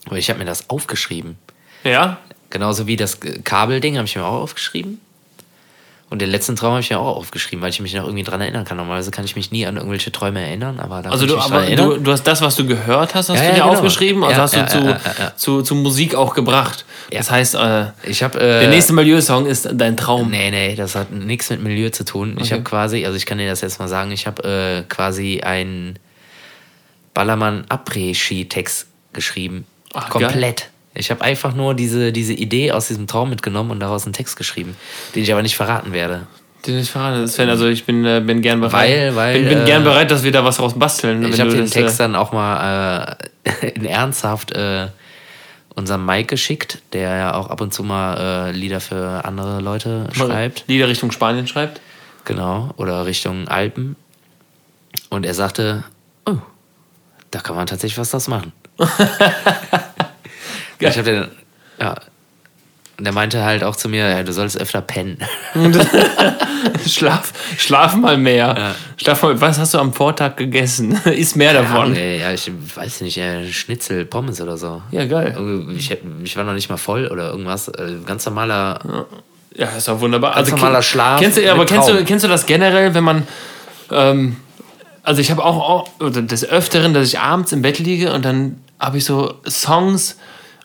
Aber 0.05 0.17
ich 0.17 0.29
habe 0.29 0.39
mir 0.39 0.45
das 0.45 0.69
aufgeschrieben. 0.69 1.37
Ja? 1.83 2.17
Genauso 2.54 2.86
wie 2.86 2.95
das 2.95 3.18
Kabelding 3.43 3.97
habe 3.97 4.06
ich 4.06 4.16
mir 4.16 4.24
auch 4.24 4.41
aufgeschrieben. 4.43 5.01
Und 6.12 6.22
den 6.22 6.30
letzten 6.30 6.56
Traum 6.56 6.74
habe 6.74 6.82
ich 6.82 6.91
mir 6.91 6.99
auch 6.99 7.18
aufgeschrieben, 7.18 7.64
weil 7.64 7.72
ich 7.72 7.80
mich 7.80 7.95
noch 7.95 8.04
irgendwie 8.04 8.22
dran 8.24 8.39
erinnern 8.39 8.64
kann. 8.64 8.78
Normalerweise 8.78 9.10
kann 9.10 9.26
ich 9.26 9.36
mich 9.36 9.49
nie 9.51 9.66
an 9.66 9.78
irgendwelche 9.78 10.12
Träume 10.12 10.39
erinnern, 10.45 10.80
aber 10.80 11.01
da 11.01 11.10
Also 11.10 11.26
du, 11.26 11.36
ich 11.36 11.41
aber 11.41 11.66
du, 11.66 11.97
du 11.97 12.12
hast 12.12 12.22
das, 12.28 12.43
was 12.43 12.56
du 12.56 12.68
gehört 12.68 13.16
hast, 13.16 13.30
hast 13.30 13.38
Ja, 13.39 13.45
du 13.45 13.47
ja, 13.49 13.56
dir 13.56 13.62
genau. 13.64 13.74
aufgeschrieben, 13.74 14.24
also 14.24 14.36
Ja, 14.36 14.43
hast 14.43 14.56
du 14.56 14.68
zu. 14.68 14.97
Zu, 15.36 15.62
zu 15.64 15.74
Musik 15.74 16.14
auch 16.14 16.36
gebracht. 16.36 16.86
Das 17.10 17.32
heißt, 17.32 17.56
äh, 17.56 17.86
Ich 18.04 18.22
habe 18.22 18.39
äh, 18.39 18.60
der 18.60 18.70
nächste 18.70 18.93
Milieu-Song 18.93 19.47
ist 19.47 19.68
dein 19.74 19.97
Traum. 19.97 20.30
Nee, 20.30 20.51
nee, 20.51 20.76
das 20.76 20.93
hat 20.93 21.10
nichts 21.12 21.49
mit 21.49 21.64
Milieu 21.64 21.89
zu 21.89 22.06
tun. 22.06 22.34
Ich 22.38 22.43
Okay. 22.43 22.54
habe 22.54 22.64
quasi, 22.64 23.04
also 23.08 23.18
ich 23.18 23.26
kann 23.26 23.39
dir 23.39 23.49
das 23.49 23.62
jetzt 23.62 23.80
mal 23.80 23.88
sagen, 23.88 24.12
ich 24.12 24.28
habe 24.28 24.84
äh, 24.88 24.93
quasi 24.93 25.41
ein 25.41 25.97
Ballermann 27.16 27.66
Après-Ski-Text 27.70 28.86
geschrieben. 29.14 29.66
Ach, 29.95 30.10
Komplett. 30.10 30.70
Ich 30.95 31.09
habe 31.11 31.21
einfach 31.21 31.53
nur 31.55 31.73
diese, 31.73 32.11
diese 32.11 32.33
Idee 32.33 32.71
aus 32.71 32.87
diesem 32.87 33.07
Traum 33.07 33.29
mitgenommen 33.29 33.71
und 33.71 33.79
daraus 33.79 34.05
einen 34.05 34.13
Text 34.13 34.37
geschrieben, 34.37 34.75
den 35.15 35.23
ich 35.23 35.31
aber 35.31 35.41
nicht 35.41 35.55
verraten 35.55 35.91
werde. 35.91 36.27
Den 36.67 36.79
ich 36.79 36.89
verrate. 36.91 37.27
Sven, 37.27 37.49
also 37.49 37.67
ich 37.67 37.83
bin, 37.85 38.05
äh, 38.05 38.21
bin 38.25 38.41
gern 38.41 38.61
bereit. 38.61 38.89
Weil- 38.89 39.15
weil, 39.15 39.33
bin, 39.39 39.49
bin 39.49 39.61
äh, 39.63 39.65
gern 39.65 39.83
bereit, 39.83 40.11
dass 40.11 40.23
wir 40.23 40.31
da 40.31 40.45
was 40.45 40.59
raus 40.59 40.73
basteln. 40.77 41.23
Ich 41.25 41.39
habe 41.39 41.49
den 41.51 41.61
das, 41.61 41.71
Text 41.71 41.95
äh, 41.95 42.03
dann 42.03 42.15
auch 42.15 42.31
mal 42.31 43.17
äh, 43.43 43.67
in 43.75 43.85
ernsthaft 43.85 44.51
äh, 44.53 44.87
unserem 45.75 46.05
Mike 46.05 46.27
geschickt, 46.27 46.79
der 46.93 47.17
ja 47.17 47.33
auch 47.33 47.49
ab 47.49 47.59
und 47.59 47.73
zu 47.73 47.83
mal 47.83 48.49
äh, 48.49 48.51
Lieder 48.51 48.79
für 48.79 49.25
andere 49.25 49.59
Leute 49.59 50.07
schreibt. 50.13 50.63
Lieder 50.67 50.87
Richtung 50.87 51.11
Spanien 51.11 51.47
schreibt. 51.47 51.81
Genau, 52.25 52.69
oder 52.77 53.05
Richtung 53.05 53.47
Alpen. 53.49 53.95
Und 55.09 55.25
er 55.25 55.33
sagte, 55.33 55.83
oh, 56.25 56.37
da 57.31 57.39
kann 57.39 57.55
man 57.55 57.65
tatsächlich 57.67 57.97
was 57.97 58.11
draus 58.11 58.27
machen. 58.27 58.53
ich 60.89 60.97
habe 60.97 61.11
den, 61.11 61.27
ja, 61.79 61.95
und 62.99 63.05
er 63.07 63.11
meinte 63.11 63.43
halt 63.43 63.63
auch 63.63 63.75
zu 63.75 63.89
mir, 63.89 64.07
ja, 64.07 64.21
du 64.23 64.31
sollst 64.31 64.55
öfter 64.59 64.81
pennen. 64.81 65.17
Schlaf, 66.88 67.34
schlaf 67.57 67.95
mal 67.95 68.17
mehr. 68.17 68.75
Schlaf 68.97 69.23
mal, 69.23 69.39
was 69.41 69.57
hast 69.59 69.73
du 69.73 69.79
am 69.79 69.93
Vortag 69.93 70.38
gegessen? 70.38 70.99
Iss 71.05 71.36
mehr 71.36 71.53
davon. 71.53 71.95
Ey, 71.95 72.19
ja, 72.21 72.31
ich 72.31 72.51
weiß 72.75 73.01
nicht, 73.01 73.19
Schnitzel, 73.51 74.05
Pommes 74.05 74.39
oder 74.41 74.57
so. 74.57 74.81
Ja, 74.91 75.05
geil. 75.05 75.36
Ich, 75.75 75.95
ich 76.23 76.38
war 76.38 76.43
noch 76.43 76.53
nicht 76.53 76.69
mal 76.69 76.77
voll 76.77 77.07
oder 77.07 77.31
irgendwas. 77.31 77.67
Äh, 77.69 77.95
Ganz 78.05 78.25
normaler. 78.25 79.05
Ja, 79.55 79.67
ist 79.69 79.88
doch 79.88 79.99
wunderbar. 79.99 80.36
Ganz 80.36 80.49
ke- 80.49 80.55
normaler 80.55 80.81
Schlaf 80.81 81.19
Kennst 81.19 81.38
du, 81.38 81.51
aber 81.51 81.65
kennst 81.65 81.89
du, 81.89 82.03
kennst 82.05 82.23
du 82.25 82.29
das 82.29 82.45
generell, 82.45 82.93
wenn 82.93 83.03
man. 83.03 83.27
Ähm, 83.91 84.38
also, 85.03 85.19
ich 85.19 85.31
habe 85.31 85.43
auch, 85.43 85.88
auch 85.99 86.09
des 86.11 86.47
Öfteren, 86.47 86.93
dass 86.93 87.07
ich 87.07 87.19
abends 87.19 87.51
im 87.51 87.61
Bett 87.61 87.79
liege 87.79 88.13
und 88.13 88.23
dann 88.23 88.61
habe 88.79 88.97
ich 88.97 89.05
so 89.05 89.34
Songs, 89.47 90.17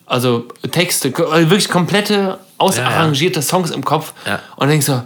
also 0.09 0.47
Texte, 0.71 1.13
also 1.15 1.49
wirklich 1.49 1.69
komplette, 1.69 2.39
ausarrangierte 2.57 3.41
Songs 3.41 3.71
im 3.71 3.85
Kopf. 3.85 4.13
Ja. 4.25 4.39
Und 4.55 4.61
dann 4.61 4.69
denk 4.69 4.79
ich 4.81 4.85
so, 4.85 5.01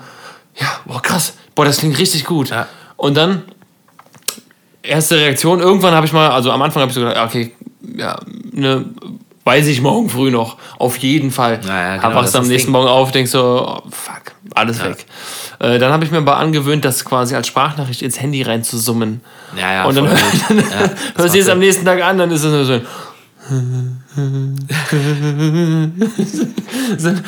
ja, 0.56 0.68
boah, 0.86 1.01
krass, 1.01 1.34
boah, 1.54 1.66
das 1.66 1.78
klingt 1.78 1.99
richtig 1.99 2.26
gut. 2.26 2.49
Ja. 2.49 2.68
Und 2.95 3.16
dann 3.16 3.43
erste 4.82 5.18
Reaktion, 5.18 5.60
irgendwann 5.60 5.93
habe 5.93 6.06
ich 6.06 6.14
mal, 6.14 6.30
also 6.32 6.51
am 6.51 6.62
Anfang 6.62 6.82
habe 6.82 6.89
ich 6.89 6.95
so 6.95 7.01
gedacht, 7.01 7.18
ja, 7.18 7.26
okay, 7.26 7.54
ja, 7.95 8.18
ne, 8.51 8.86
weiß 9.43 9.68
ich 9.68 9.82
morgen 9.82 10.10
früh 10.10 10.32
noch, 10.32 10.58
auf 10.80 10.97
jeden 10.97 11.32
Fall. 11.32 11.60
Ja, 11.66 11.95
ja, 11.95 12.01
Hab 12.01 12.10
genau, 12.10 12.22
wachst 12.22 12.36
am 12.36 12.47
nächsten 12.47 12.68
Ding. 12.68 12.74
Morgen 12.74 12.88
auf, 12.88 13.12
denkst 13.12 13.32
so, 13.32 13.68
oh, 13.68 13.89
fuck, 13.89 14.34
alles 14.56 14.82
weg. 14.84 15.06
Äh, 15.60 15.80
dann 15.80 15.91
habe 15.91 16.06
ich 16.06 16.12
mir 16.12 16.18
aber 16.18 16.38
angewöhnt, 16.38 16.86
das 16.86 17.04
quasi 17.04 17.36
als 17.36 17.47
Sprachnachricht 17.47 18.01
ins 18.01 18.22
Handy 18.22 18.41
reinzusummen. 18.41 19.22
Ja, 19.58 19.74
ja, 19.74 19.84
Und 19.86 19.95
dann, 19.95 20.06
dann 20.06 20.58
Ja, 20.58 20.88
das 20.88 21.24
hörst 21.24 21.36
du 21.36 21.39
es 21.39 21.49
am 21.49 21.60
nächsten 21.60 21.86
Tag 21.86 22.01
an, 22.01 22.18
dann 22.18 22.32
ist 22.32 22.43
es 22.43 22.51
nur 22.51 22.82
so 26.98 27.10
ein 27.10 27.24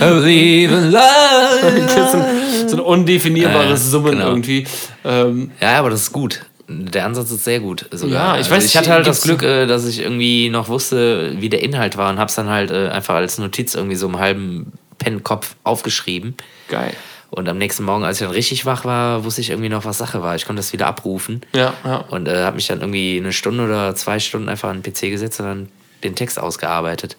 so 0.90 2.18
ein, 2.18 2.70
so 2.70 2.76
ein 2.78 2.80
undefinierbares 2.80 3.70
Ja, 3.70 3.76
Summen 3.78 4.12
genau. 4.12 4.28
irgendwie. 4.30 4.66
Ähm, 5.04 5.52
Ja, 5.62 5.80
aber 5.80 5.90
das 5.90 6.02
ist 6.04 6.12
gut. 6.12 6.42
Der 6.68 7.06
Ansatz 7.06 7.30
ist 7.32 7.44
sehr 7.44 7.60
gut. 7.60 7.86
Sogar. 7.92 8.36
Ja, 8.36 8.42
ich 8.42 8.46
Also 8.46 8.52
weiß, 8.56 8.66
ich 8.66 8.76
hatte 8.78 8.92
halt 8.92 9.06
das 9.06 9.22
Glück, 9.22 9.44
äh, 9.44 9.68
dass 9.68 9.86
ich 9.86 10.00
irgendwie 10.00 10.50
noch 10.50 10.68
wusste, 10.68 11.36
wie 11.40 11.50
der 11.50 11.62
Inhalt 11.62 11.96
war 11.98 12.10
und 12.10 12.18
hab's 12.20 12.36
dann 12.36 12.50
halt 12.50 12.72
äh, 12.72 12.88
einfach 12.90 13.16
als 13.16 13.38
Notiz 13.38 13.76
irgendwie 13.76 13.96
so 13.96 14.08
im 14.08 14.18
halben 14.18 14.74
Pennkopf 14.98 15.56
aufgeschrieben. 15.64 16.36
geil. 16.70 16.94
Und 17.32 17.50
am 17.50 17.58
nächsten 17.58 17.84
Morgen, 17.84 18.06
als 18.06 18.22
ich 18.22 18.26
dann 18.26 18.34
richtig 18.34 18.66
wach 18.66 18.86
war, 18.86 19.26
wusste 19.26 19.42
ich 19.42 19.50
irgendwie 19.50 19.68
noch, 19.68 19.84
was 19.84 19.98
Sache 19.98 20.22
war. 20.24 20.36
Ich 20.36 20.46
konnte 20.46 20.62
das 20.62 20.72
wieder 20.72 20.88
abrufen. 20.88 21.42
Ja, 21.54 21.74
ja. 21.84 21.98
Und 21.98 22.30
äh, 22.30 22.44
habe 22.44 22.56
mich 22.56 22.68
dann 22.68 22.80
irgendwie 22.80 23.18
eine 23.20 23.34
Stunde 23.34 23.66
oder 23.66 23.94
zwei 23.96 24.20
Stunden 24.20 24.48
einfach 24.48 24.70
an 24.70 24.82
den 24.82 24.94
PC 24.94 25.10
gesetzt 25.12 25.42
und 25.42 25.46
dann 25.46 25.70
den 26.04 26.16
Text 26.16 26.40
ausgearbeitet. 26.40 27.18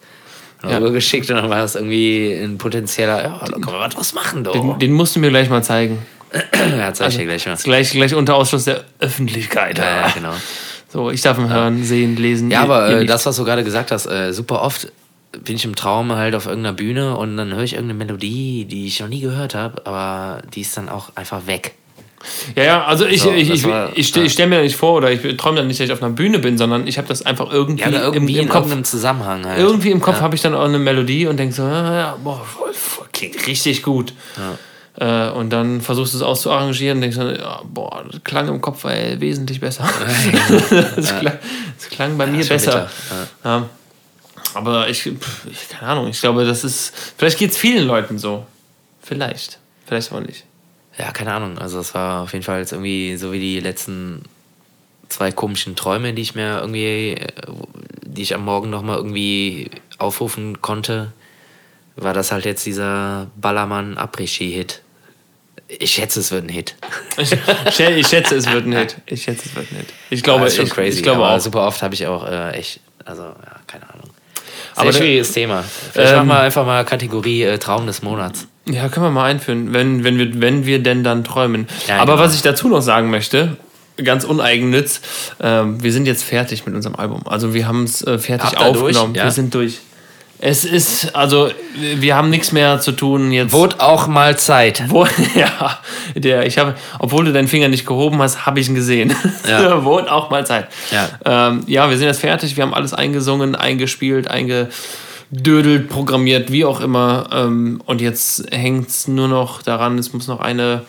Ja. 0.67 0.79
geschickt 0.79 1.29
und 1.29 1.35
dann 1.35 1.51
war 1.51 1.59
das 1.59 1.75
irgendwie 1.75 2.33
ein 2.33 2.57
potenzieller, 2.57 3.21
ja, 3.21 3.45
da 3.45 3.59
kann 3.59 3.73
man 3.73 3.79
was 3.79 3.93
draus 3.93 4.13
machen, 4.13 4.43
doch. 4.43 4.53
Den, 4.53 4.79
den 4.79 4.93
musst 4.93 5.15
du 5.15 5.19
mir 5.19 5.29
gleich 5.29 5.49
mal 5.49 5.63
zeigen. 5.63 5.99
ja, 6.77 6.91
zeig 6.93 7.09
ich 7.09 7.17
dir 7.17 7.25
gleich 7.25 7.45
mal. 7.45 7.53
Ist 7.53 7.63
gleich, 7.63 7.91
gleich 7.91 8.15
unter 8.15 8.35
Ausschluss 8.35 8.65
der 8.65 8.83
Öffentlichkeit. 8.99 9.77
Ja, 9.77 10.01
ja, 10.01 10.09
genau. 10.09 10.33
So, 10.89 11.11
ich 11.11 11.21
darf 11.21 11.37
ihn 11.37 11.49
hören, 11.49 11.83
sehen, 11.83 12.15
lesen. 12.15 12.49
Ja, 12.49 12.61
aber 12.61 12.89
äh, 12.89 13.05
das, 13.05 13.25
was 13.25 13.35
du 13.35 13.43
gerade 13.43 13.63
gesagt 13.63 13.91
hast, 13.91 14.07
äh, 14.07 14.33
super 14.33 14.61
oft 14.63 14.91
bin 15.43 15.55
ich 15.55 15.65
im 15.65 15.75
Traum 15.75 16.13
halt 16.13 16.35
auf 16.35 16.47
irgendeiner 16.47 16.73
Bühne 16.73 17.17
und 17.17 17.37
dann 17.37 17.53
höre 17.53 17.63
ich 17.63 17.73
irgendeine 17.73 18.05
Melodie, 18.05 18.65
die 18.65 18.87
ich 18.87 18.99
noch 18.99 19.09
nie 19.09 19.19
gehört 19.19 19.55
habe, 19.55 19.85
aber 19.85 20.41
die 20.55 20.61
ist 20.61 20.75
dann 20.77 20.89
auch 20.89 21.11
einfach 21.15 21.45
weg. 21.45 21.75
Ja, 22.55 22.63
ja, 22.63 22.85
also 22.85 23.05
ich, 23.05 23.21
So, 23.21 23.31
ich, 23.31 23.49
ich, 23.49 23.63
war- 23.65 23.91
ich, 23.95 24.07
stell- 24.07 24.25
ich 24.25 24.33
stelle 24.33 24.49
mir 24.49 24.61
nicht 24.61 24.75
vor 24.75 24.93
oder 24.95 25.11
ich 25.11 25.21
träume 25.37 25.57
dann 25.57 25.67
nicht, 25.67 25.79
dass 25.79 25.85
ich 25.85 25.91
auf 25.93 26.01
einer 26.01 26.11
Bühne 26.13 26.39
bin, 26.39 26.57
sondern 26.57 26.87
ich 26.87 26.97
habe 26.97 27.07
das 27.07 27.21
einfach 27.25 27.51
irgendwie, 27.51 27.83
Ja, 27.83 27.89
irgendwie 27.91 28.33
im, 28.33 28.39
im 28.39 28.45
in 28.47 28.49
Kopf. 28.49 28.81
Zusammenhang 28.83 29.45
halt. 29.45 29.59
Irgendwie 29.59 29.91
im 29.91 30.01
Kopf 30.01 30.17
Ja. 30.17 30.21
habe 30.23 30.35
ich 30.35 30.41
dann 30.41 30.55
auch 30.55 30.65
eine 30.65 30.79
Melodie 30.79 31.27
und 31.27 31.37
denke 31.37 31.53
so, 31.55 31.63
ja, 31.63 31.95
ja, 31.95 32.17
boah, 32.23 32.41
klingt 33.13 33.45
richtig 33.47 33.83
gut. 33.83 34.13
Äh, 34.99 35.29
und 35.29 35.51
dann 35.51 35.79
versuchst 35.81 36.13
du 36.13 36.17
es 36.17 36.23
auszuarrangieren 36.23 36.97
und 36.97 37.01
denkst 37.01 37.17
dann, 37.17 37.35
ja, 37.35 37.61
boah, 37.65 38.03
das 38.11 38.23
klang 38.23 38.47
im 38.47 38.61
Kopf 38.61 38.83
ey, 38.85 39.19
wesentlich 39.21 39.59
besser. 39.59 39.87
das, 40.95 41.19
klang, 41.19 41.37
das 41.77 41.89
klang 41.89 42.17
bei 42.17 42.25
mir 42.25 42.43
besser. 42.43 42.89
Ja. 43.43 43.69
Aber 44.55 44.89
ich, 44.89 45.03
pff, 45.03 45.45
ich, 45.51 45.69
keine 45.69 45.91
Ahnung, 45.91 46.07
ich 46.07 46.19
glaube, 46.19 46.45
das 46.45 46.63
ist, 46.63 46.93
vielleicht 47.15 47.37
geht 47.37 47.51
es 47.51 47.57
vielen 47.57 47.85
Leuten 47.85 48.17
so. 48.17 48.45
Vielleicht. 49.03 49.59
Vielleicht 49.85 50.11
auch 50.11 50.19
nicht. 50.19 50.45
Ja, 50.97 51.11
keine 51.11 51.33
Ahnung. 51.33 51.57
Also 51.57 51.79
es 51.79 51.93
war 51.93 52.23
auf 52.23 52.33
jeden 52.33 52.43
Fall 52.43 52.59
jetzt 52.59 52.71
irgendwie 52.71 53.17
so 53.17 53.31
wie 53.31 53.39
die 53.39 53.59
letzten 53.59 54.23
zwei 55.09 55.31
komischen 55.31 55.75
Träume, 55.75 56.13
die 56.13 56.21
ich 56.21 56.35
mir 56.35 56.59
irgendwie, 56.59 57.13
äh, 57.13 57.27
die 58.01 58.21
ich 58.23 58.33
am 58.33 58.43
Morgen 58.45 58.69
nochmal 58.69 58.97
irgendwie 58.97 59.69
aufrufen 59.97 60.61
konnte, 60.61 61.11
war 61.95 62.13
das 62.13 62.31
halt 62.31 62.45
jetzt 62.45 62.65
dieser 62.65 63.27
Ballermann 63.35 63.97
Après-Ski-Hit. 63.97 64.81
Ich 65.67 65.91
schätze, 65.91 66.21
es 66.21 66.31
wird 66.31 66.45
ein 66.45 66.49
Hit. 66.49 66.75
Ich, 67.17 67.31
ich 67.31 68.07
schätze, 68.07 68.35
es 68.35 68.49
wird 68.49 68.65
ein 68.65 68.73
Hit. 68.73 68.97
Ich 69.05 69.23
schätze, 69.23 69.49
es 69.49 69.55
wird 69.55 69.71
ein 69.71 69.77
Hit. 69.77 69.87
Ich 70.09 70.23
glaube, 70.23 70.45
das 70.45 70.53
ist 70.53 70.57
schon 70.57 70.67
ich, 70.67 70.73
crazy. 70.73 70.97
ich 70.97 71.03
glaube 71.03 71.25
aber 71.25 71.35
auch. 71.35 71.39
super 71.39 71.65
oft 71.67 71.81
habe 71.81 71.93
ich 71.93 72.07
auch 72.07 72.25
äh, 72.25 72.51
echt, 72.51 72.79
also 73.03 73.23
ja, 73.23 73.59
keine 73.65 73.89
Ahnung. 73.89 74.09
Sehr 74.75 74.83
Aber 74.83 74.93
schwieriges 74.93 75.31
Thema. 75.31 75.63
Vielleicht 75.91 76.11
Ähm, 76.11 76.17
machen 76.19 76.27
wir 76.29 76.39
einfach 76.39 76.65
mal 76.65 76.85
Kategorie 76.85 77.43
äh, 77.43 77.57
Traum 77.57 77.87
des 77.87 78.01
Monats. 78.01 78.47
Ja, 78.69 78.89
können 78.89 79.05
wir 79.05 79.11
mal 79.11 79.25
einführen, 79.25 79.73
wenn, 79.73 80.03
wenn, 80.03 80.17
wir, 80.17 80.41
wenn 80.41 80.65
wir 80.65 80.79
denn 80.79 81.03
dann 81.03 81.23
träumen. 81.23 81.67
Ja, 81.87 81.97
Aber 81.97 82.13
genau. 82.13 82.25
was 82.25 82.35
ich 82.35 82.41
dazu 82.41 82.67
noch 82.67 82.81
sagen 82.81 83.09
möchte, 83.09 83.57
ganz 84.03 84.23
uneigennütz, 84.23 85.01
ähm, 85.41 85.81
wir 85.81 85.91
sind 85.91 86.05
jetzt 86.05 86.23
fertig 86.23 86.65
mit 86.65 86.75
unserem 86.75 86.95
Album. 86.95 87.21
Also 87.25 87.53
wir 87.53 87.67
haben 87.67 87.83
es 87.83 88.05
äh, 88.05 88.19
fertig 88.19 88.57
aufgenommen. 88.57 89.15
Ja. 89.15 89.25
Wir 89.25 89.31
sind 89.31 89.53
durch. 89.53 89.79
Es 90.39 90.65
ist, 90.65 91.15
also 91.15 91.49
wir 91.95 92.15
haben 92.15 92.29
nichts 92.29 92.51
mehr 92.51 92.79
zu 92.79 92.91
tun 92.91 93.31
jetzt. 93.31 93.53
Wurde 93.53 93.79
auch 93.79 94.05
mal 94.05 94.37
Zeit. 94.37 94.83
Wo, 94.87 95.07
ja, 95.35 95.79
der, 96.13 96.45
ich 96.45 96.59
habe, 96.59 96.75
obwohl 96.99 97.25
du 97.25 97.33
deinen 97.33 97.47
Finger 97.47 97.69
nicht 97.69 97.87
gehoben 97.87 98.21
hast, 98.21 98.45
habe 98.45 98.59
ich 98.59 98.69
ihn 98.69 98.75
gesehen. 98.75 99.15
Ja. 99.49 99.83
Wurde 99.83 100.11
auch 100.11 100.29
mal 100.29 100.45
Zeit. 100.45 100.67
Ja. 100.91 101.47
Ähm, 101.49 101.63
ja, 101.65 101.89
wir 101.89 101.97
sind 101.97 102.05
jetzt 102.05 102.19
fertig. 102.19 102.55
Wir 102.55 102.63
haben 102.63 102.75
alles 102.75 102.93
eingesungen, 102.93 103.55
eingespielt, 103.55 104.29
eingedödelt, 105.31 105.89
programmiert, 105.89 106.51
wie 106.51 106.65
auch 106.65 106.81
immer. 106.81 107.29
Ähm, 107.31 107.81
und 107.85 108.01
jetzt 108.01 108.45
hängt 108.51 108.89
es 108.89 109.07
nur 109.07 109.27
noch 109.27 109.61
daran, 109.61 109.97
es 109.97 110.13
muss 110.13 110.27
noch 110.27 110.39
eine, 110.39 110.83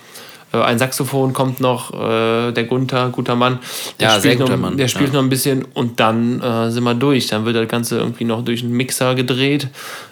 äh, 0.52 0.58
ein 0.58 0.78
Saxophon 0.78 1.32
kommt 1.32 1.60
noch, 1.60 1.92
äh, 1.92 2.52
der 2.52 2.64
Gunther, 2.64 3.08
guter 3.10 3.36
Mann. 3.36 3.58
Der 4.00 4.08
Ja, 4.08 4.10
spielt 4.14 4.22
sehr 4.22 4.34
noch, 4.34 4.46
guter 4.46 4.56
Mann, 4.56 4.76
Der 4.76 4.88
spielt 4.88 5.08
ja. 5.08 5.14
noch 5.16 5.22
ein 5.22 5.28
bisschen 5.28 5.64
und 5.74 6.00
dann 6.00 6.40
äh, 6.40 6.70
sind 6.70 6.84
wir 6.84 6.94
durch. 6.94 7.26
Dann 7.26 7.44
wird 7.44 7.56
das 7.56 7.68
Ganze 7.68 7.98
irgendwie 7.98 8.24
noch 8.24 8.44
durch 8.44 8.62
einen 8.62 8.72
Mixer 8.72 9.14
gedreht. 9.14 9.68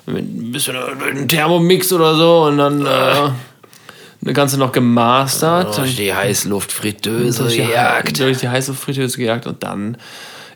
Mit 0.06 0.24
ein 0.24 0.52
bisschen 0.52 0.74
äh, 0.74 1.10
einen 1.10 1.28
Thermomix 1.28 1.92
oder 1.92 2.16
so 2.16 2.44
und 2.44 2.58
dann 2.58 2.84
äh, 2.84 2.88
eine 2.88 4.32
ganze 4.32 4.58
noch 4.58 4.72
gemastert. 4.72 5.78
Durch 5.78 5.96
die 5.96 6.12
Heißluftfritteuse 6.12 7.42
durch 7.44 7.54
die, 7.54 7.62
gejagt. 7.62 8.18
durch 8.18 8.38
die 8.38 8.48
heiße 8.48 8.74
Fritteuse 8.74 9.18
gejagt 9.18 9.46
und 9.46 9.62
dann 9.62 9.96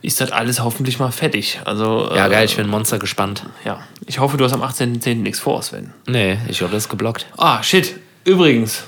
ist 0.03 0.21
das 0.21 0.33
alles 0.33 0.63
hoffentlich 0.63 0.99
mal 0.99 1.11
fertig. 1.13 1.61
Also, 1.65 2.11
Ja, 2.15 2.27
äh, 2.27 2.31
geil, 2.31 2.45
ich 2.47 2.57
bin 2.57 2.69
Monster 2.69 2.99
gespannt. 2.99 3.45
Ja, 3.65 3.81
ich 4.07 4.19
hoffe, 4.19 4.37
du 4.37 4.45
hast 4.45 4.53
am 4.53 4.63
18.10. 4.63 5.17
nichts 5.17 5.41
vor, 5.41 5.63
Sven. 5.63 5.93
Nee, 6.07 6.39
ich 6.49 6.59
glaube, 6.59 6.73
das 6.73 6.85
ist 6.85 6.89
geblockt. 6.89 7.27
Ah, 7.37 7.63
shit. 7.63 7.97
Übrigens, 8.25 8.85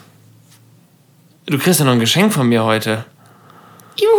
du 1.47 1.59
kriegst 1.59 1.81
ja 1.81 1.87
noch 1.87 1.93
ein 1.93 2.01
Geschenk 2.01 2.33
von 2.33 2.49
mir 2.49 2.65
heute. 2.65 3.05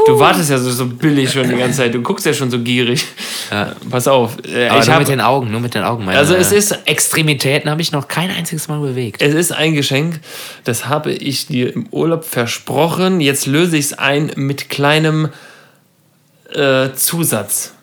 Du 0.06 0.20
wartest 0.20 0.52
ja 0.52 0.58
so, 0.60 0.70
so 0.70 0.86
billig 0.86 1.32
schon 1.32 1.50
die 1.50 1.56
ganze 1.56 1.78
Zeit. 1.78 1.94
Du 1.96 2.02
guckst 2.02 2.26
ja 2.28 2.34
schon 2.34 2.52
so 2.52 2.60
gierig. 2.60 3.06
Pass 3.90 4.08
auf. 4.08 4.38
Äh, 4.46 4.68
Aber 4.68 4.80
ich 4.80 4.86
nur 4.86 4.94
hab, 4.94 5.00
mit 5.02 5.08
den 5.10 5.20
Augen, 5.22 5.50
nur 5.52 5.62
mit 5.62 5.74
den 5.74 5.84
Augen. 5.84 6.06
Meine 6.06 6.18
Also 6.18 6.36
es 6.36 6.52
ist- 6.52 6.78
Extremitäten 6.86 7.70
habe 7.72 7.82
ich 7.82 7.92
noch 7.92 8.08
kein 8.08 8.30
einziges 8.30 8.68
Mal 8.68 8.80
bewegt. 8.80 9.22
es 9.22 9.34
ist 9.34 9.52
ein 9.52 9.74
Geschenk, 9.74 10.20
das 10.64 10.88
habe 10.88 11.12
ich 11.12 11.48
dir 11.48 11.74
im 11.74 11.88
Urlaub 11.90 12.24
versprochen. 12.24 13.20
Jetzt 13.20 13.48
löse 13.48 13.76
ich 13.78 13.86
es 13.86 13.94
ein 13.94 14.32
mit 14.36 14.70
kleinem 14.70 15.30
äh, 16.56 16.94
Zusatz. 16.94 17.74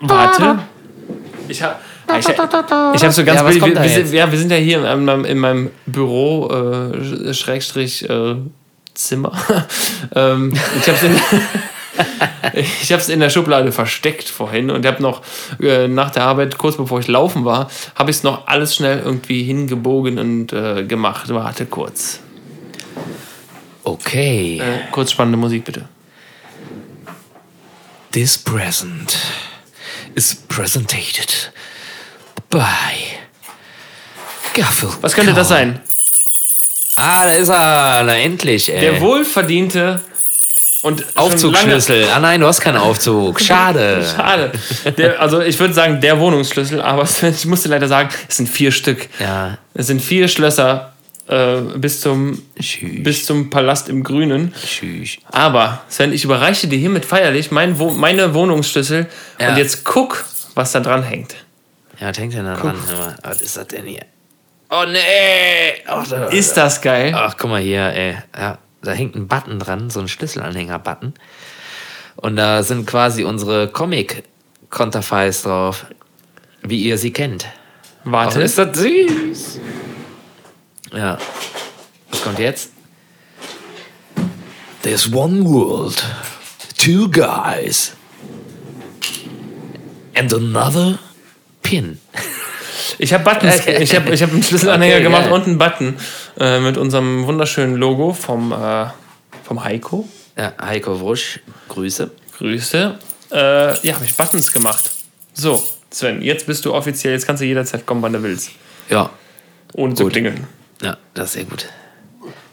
Warte. 0.00 0.58
Ich 1.48 1.62
habe 1.62 1.76
ich, 2.18 2.28
ich 2.28 2.38
hab 3.04 3.12
so 3.12 3.24
ganz 3.24 3.38
Ja, 3.38 3.44
was 3.44 3.54
billig, 3.54 3.60
kommt 3.60 3.72
wir, 3.72 3.74
da 3.74 3.82
wir, 3.82 3.90
sind, 3.90 4.12
ja, 4.12 4.30
wir 4.30 4.38
sind 4.38 4.50
ja 4.50 4.56
hier 4.56 4.78
in 4.78 5.04
meinem, 5.04 5.24
in 5.24 5.38
meinem 5.38 5.70
Büro, 5.86 6.48
äh, 6.50 7.34
Schrägstrich, 7.34 8.08
äh, 8.08 8.36
Zimmer. 8.94 9.32
ähm, 10.14 10.52
ich 10.80 10.88
habe 10.88 10.98
ich 12.80 12.92
habe 12.92 13.02
es 13.02 13.08
in 13.08 13.20
der 13.20 13.30
Schublade 13.30 13.72
versteckt 13.72 14.28
vorhin 14.28 14.70
und 14.70 14.86
habe 14.86 15.02
noch 15.02 15.22
äh, 15.60 15.88
nach 15.88 16.10
der 16.10 16.24
Arbeit, 16.24 16.56
kurz 16.58 16.76
bevor 16.76 17.00
ich 17.00 17.08
laufen 17.08 17.44
war, 17.44 17.70
habe 17.94 18.10
ich 18.10 18.18
es 18.18 18.22
noch 18.22 18.46
alles 18.46 18.74
schnell 18.74 19.00
irgendwie 19.04 19.42
hingebogen 19.42 20.18
und 20.18 20.52
äh, 20.52 20.84
gemacht. 20.84 21.28
Warte 21.28 21.66
kurz. 21.66 22.20
Okay. 23.84 24.58
Äh, 24.58 24.90
kurz 24.92 25.12
spannende 25.12 25.38
Musik 25.38 25.64
bitte. 25.64 25.88
This 28.10 28.38
present 28.38 29.18
is 30.14 30.34
presentated 30.34 31.52
by 32.48 33.18
Gaffel. 34.54 34.90
Was 35.02 35.14
könnte 35.14 35.34
das 35.34 35.48
sein? 35.48 35.80
Ah, 36.96 37.26
da 37.26 37.32
ist 37.32 37.50
er. 37.50 38.02
Na, 38.04 38.16
endlich, 38.16 38.72
ey. 38.72 38.80
Der 38.80 39.00
wohlverdiente 39.02 40.00
und 40.80 41.00
schon 41.00 41.08
Aufzugschlüssel. 41.16 42.08
Ah 42.14 42.18
nein, 42.18 42.40
du 42.40 42.46
hast 42.46 42.60
keinen 42.60 42.78
Aufzug. 42.78 43.40
Schade. 43.40 44.02
Schade. 44.16 44.52
Der, 44.96 45.20
also 45.20 45.42
ich 45.42 45.58
würde 45.60 45.74
sagen, 45.74 46.00
der 46.00 46.18
Wohnungsschlüssel, 46.18 46.80
aber 46.80 47.06
ich 47.22 47.44
musste 47.44 47.68
leider 47.68 47.88
sagen, 47.88 48.08
es 48.26 48.38
sind 48.38 48.48
vier 48.48 48.72
Stück. 48.72 49.08
Ja. 49.20 49.58
Es 49.74 49.86
sind 49.88 50.00
vier 50.00 50.28
Schlösser 50.28 50.94
äh, 51.28 51.60
bis, 51.76 52.00
zum, 52.00 52.42
bis 52.82 53.24
zum 53.26 53.50
Palast 53.50 53.88
im 53.88 54.02
Grünen. 54.02 54.52
Tschüss. 54.54 55.18
Aber 55.30 55.82
Sven, 55.88 56.12
ich 56.12 56.24
überreiche 56.24 56.66
dir 56.68 56.78
hiermit 56.78 57.04
feierlich 57.04 57.50
mein 57.50 57.78
Wo 57.78 57.90
meine 57.90 58.34
Wohnungsschlüssel 58.34 59.06
Ja. 59.38 59.50
und 59.50 59.56
jetzt 59.58 59.84
guck, 59.84 60.24
was 60.54 60.72
da 60.72 60.80
dran 60.80 61.02
hängt. 61.02 61.36
Ja, 62.00 62.08
was 62.08 62.18
hängt 62.18 62.34
denn 62.34 62.44
da 62.44 62.54
dran? 62.56 62.76
Hör 62.88 62.98
mal. 62.98 63.16
Was 63.22 63.40
ist 63.40 63.56
das 63.56 63.66
denn 63.68 63.84
hier? 63.84 64.02
Oh, 64.70 64.84
nee. 64.86 65.82
Ach, 65.86 66.06
da, 66.06 66.26
Ist 66.26 66.56
das 66.56 66.80
geil? 66.80 67.12
Ach, 67.14 67.34
guck 67.38 67.50
mal 67.50 67.60
hier, 67.60 67.86
ey. 67.86 68.16
Ja, 68.38 68.58
da 68.82 68.92
hängt 68.92 69.14
ein 69.16 69.26
Button 69.26 69.58
dran, 69.58 69.90
so 69.90 69.98
ein 70.00 70.08
Schlüsselanhänger-Button. 70.08 71.14
Und 72.16 72.36
da 72.36 72.62
sind 72.62 72.86
quasi 72.86 73.24
unsere 73.24 73.68
Comic-Konterfeis 73.68 75.42
drauf, 75.42 75.86
wie 76.62 76.82
ihr 76.82 76.98
sie 76.98 77.12
kennt. 77.12 77.46
Warte. 78.04 78.42
ist 78.42 78.58
das 78.58 78.78
süß. 78.78 79.60
Ja. 80.94 81.18
Was 82.10 82.22
kommt 82.22 82.38
jetzt? 82.38 82.70
There's 84.82 85.12
one 85.12 85.44
world, 85.44 86.02
two 86.78 87.08
guys, 87.10 87.92
and 90.14 90.32
another 90.32 90.98
pin. 91.62 91.98
Ich 93.00 93.12
habe 93.12 93.22
Buttons, 93.22 93.64
ich 93.64 93.94
habe 93.94 94.10
ich 94.12 94.22
hab 94.24 94.32
einen 94.32 94.42
Schlüsselanhänger 94.42 94.94
Okay, 94.96 95.02
gemacht 95.04 95.24
geil. 95.24 95.32
und 95.32 95.46
einen 95.46 95.58
Button 95.58 95.96
äh, 96.40 96.58
mit 96.58 96.76
unserem 96.76 97.26
wunderschönen 97.28 97.76
Logo 97.76 98.12
vom, 98.12 98.50
äh, 98.50 98.86
vom 99.44 99.62
Heiko. 99.62 100.08
Ja, 100.36 100.52
Heiko 100.60 100.98
Wusch, 100.98 101.38
Grüße. 101.68 102.10
Grüße. 102.38 102.98
Äh, 103.30 103.86
ja, 103.86 103.94
habe 103.94 104.04
ich 104.04 104.16
Buttons 104.16 104.50
gemacht. 104.50 104.90
So, 105.32 105.62
Sven, 105.92 106.22
jetzt 106.22 106.46
bist 106.46 106.64
du 106.64 106.74
offiziell, 106.74 107.12
jetzt 107.12 107.24
kannst 107.24 107.40
du 107.40 107.46
jederzeit 107.46 107.86
kommen, 107.86 108.02
wann 108.02 108.14
du 108.14 108.22
willst. 108.22 108.50
Ja, 108.90 109.10
Ohne 109.74 109.94
zu 109.94 110.06
klingeln. 110.08 110.48
Ja, 110.82 110.96
das 111.14 111.26
ist 111.26 111.32
sehr 111.34 111.44
gut. 111.44 111.68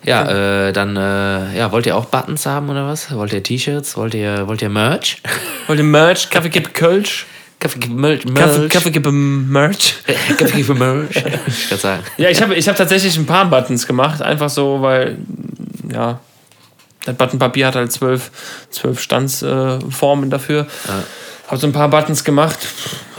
Ja, 0.03 0.67
äh, 0.67 0.73
dann, 0.73 0.95
äh, 0.95 1.57
ja, 1.57 1.71
wollt 1.71 1.87
ihr 1.87 1.95
auch 1.95 2.05
Buttons 2.05 2.45
haben 2.45 2.69
oder 2.69 2.87
was? 2.87 3.11
Wollt 3.11 3.33
ihr 3.33 3.41
T-Shirts? 3.41 3.97
Wollt 3.97 4.13
ihr, 4.13 4.47
wollt 4.47 4.61
ihr 4.61 4.69
Merch? 4.69 5.21
Wollt 5.67 5.79
ihr 5.79 5.85
Merch? 5.85 6.29
Kaffee 6.29 6.49
gibt 6.49 6.75
Kölsch? 6.75 7.25
Kaffee, 7.59 7.87
Merch, 7.87 8.23
Kaffee, 8.35 8.59
Merch. 8.59 8.69
Kaffee 8.69 8.91
gibt 8.91 9.07
Merch? 9.11 9.95
Kaffee 10.37 10.63
für 10.63 10.75
Merch. 10.75 11.23
Ich 11.47 11.69
kann 11.69 11.79
sagen. 11.79 12.03
Ja, 12.17 12.29
ich 12.29 12.39
habe 12.41 12.53
ich 12.53 12.67
hab 12.67 12.75
tatsächlich 12.75 13.17
ein 13.17 13.25
paar 13.25 13.45
Buttons 13.45 13.87
gemacht, 13.87 14.21
einfach 14.21 14.49
so, 14.49 14.83
weil, 14.83 15.17
ja, 15.91 16.19
das 17.05 17.15
Buttonpapier 17.15 17.67
hat 17.67 17.75
halt 17.75 17.91
zwölf, 17.91 18.29
zwölf 18.69 18.99
Standsformen 18.99 20.27
äh, 20.27 20.29
dafür. 20.29 20.67
Habe 21.47 21.57
so 21.57 21.65
ein 21.65 21.73
paar 21.73 21.89
Buttons 21.89 22.23
gemacht. 22.23 22.59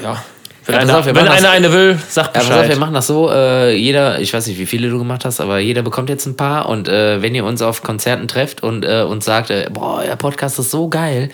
Ja. 0.01 0.23
Wenn, 0.67 0.75
Ja, 0.75 0.81
einer, 0.81 0.99
auf, 0.99 1.07
wenn 1.07 1.15
machen 1.15 1.27
das- 1.27 1.37
einer 1.39 1.51
eine 1.51 1.73
will, 1.73 1.99
sagt 2.09 2.35
Ja, 2.37 2.41
pass 2.43 2.51
auf, 2.51 2.57
Bescheid. 2.57 2.69
wir 2.71 2.77
machen 2.79 2.95
das 2.95 3.07
so, 3.07 3.31
äh, 3.31 3.75
jeder, 3.77 4.19
ich 4.21 4.33
weiß 4.35 4.47
nicht, 4.49 4.59
wie 4.59 4.67
viele 4.67 4.89
du 4.91 4.99
gemacht 4.99 5.25
hast, 5.25 5.41
aber 5.41 5.59
jeder 5.59 5.83
bekommt 5.83 6.09
jetzt 6.09 6.27
ein 6.27 6.37
paar 6.37 6.69
und 6.69 6.89
äh, 6.89 7.23
wenn 7.23 7.35
ihr 7.35 7.45
uns 7.45 7.63
auf 7.63 7.83
Konzerten 7.83 8.27
trefft 8.27 8.63
und 8.63 8.85
äh, 8.85 9.03
uns 9.03 9.25
sagt, 9.25 9.51
äh, 9.51 9.69
boah, 9.73 10.03
der 10.05 10.17
Podcast 10.17 10.59
ist 10.59 10.71
so 10.73 10.89
geil, 10.89 11.31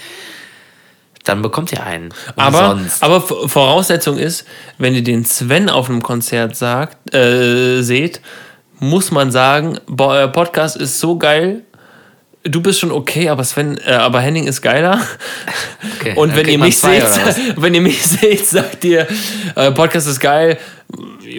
dann 1.25 1.41
bekommt 1.41 1.73
ihr 1.73 1.83
einen. 1.85 2.13
aber, 2.37 2.79
aber 3.01 3.21
Voraussetzung 3.21 4.19
ist, 4.19 4.45
wenn 4.79 4.95
ihr 4.95 5.05
den 5.05 5.25
Sven 5.25 5.71
auf 5.71 5.89
einem 5.89 6.03
Konzert 6.03 6.57
sagt, 6.57 7.15
äh, 7.15 7.81
seht, 7.83 8.21
muss 8.81 9.13
man 9.13 9.31
sagen, 9.31 9.79
boah, 9.87 10.09
euer 10.15 10.29
Podcast 10.29 10.77
ist 10.77 10.99
so 10.99 11.17
geil. 11.17 11.63
Du 12.45 12.61
bist 12.61 12.81
schon 12.81 12.91
okay, 12.91 13.29
aber 13.29 13.45
Sven, 13.45 13.79
äh, 13.87 13.93
aber 13.93 14.21
Henning 14.21 14.47
ist 14.49 14.63
geiler. 14.63 15.01
Okay, 16.01 16.15
Und 16.17 16.35
wenn 16.35 16.49
ihr 16.49 16.59
mich 16.59 16.77
seht, 16.79 17.05
wenn 17.57 17.73
ihr 17.75 17.81
mich 17.81 18.03
seht, 18.03 18.47
sagt 18.47 18.83
ihr, 18.85 19.07
äh, 19.55 19.71
Podcast 19.71 20.09
ist 20.09 20.19
geil, 20.19 20.59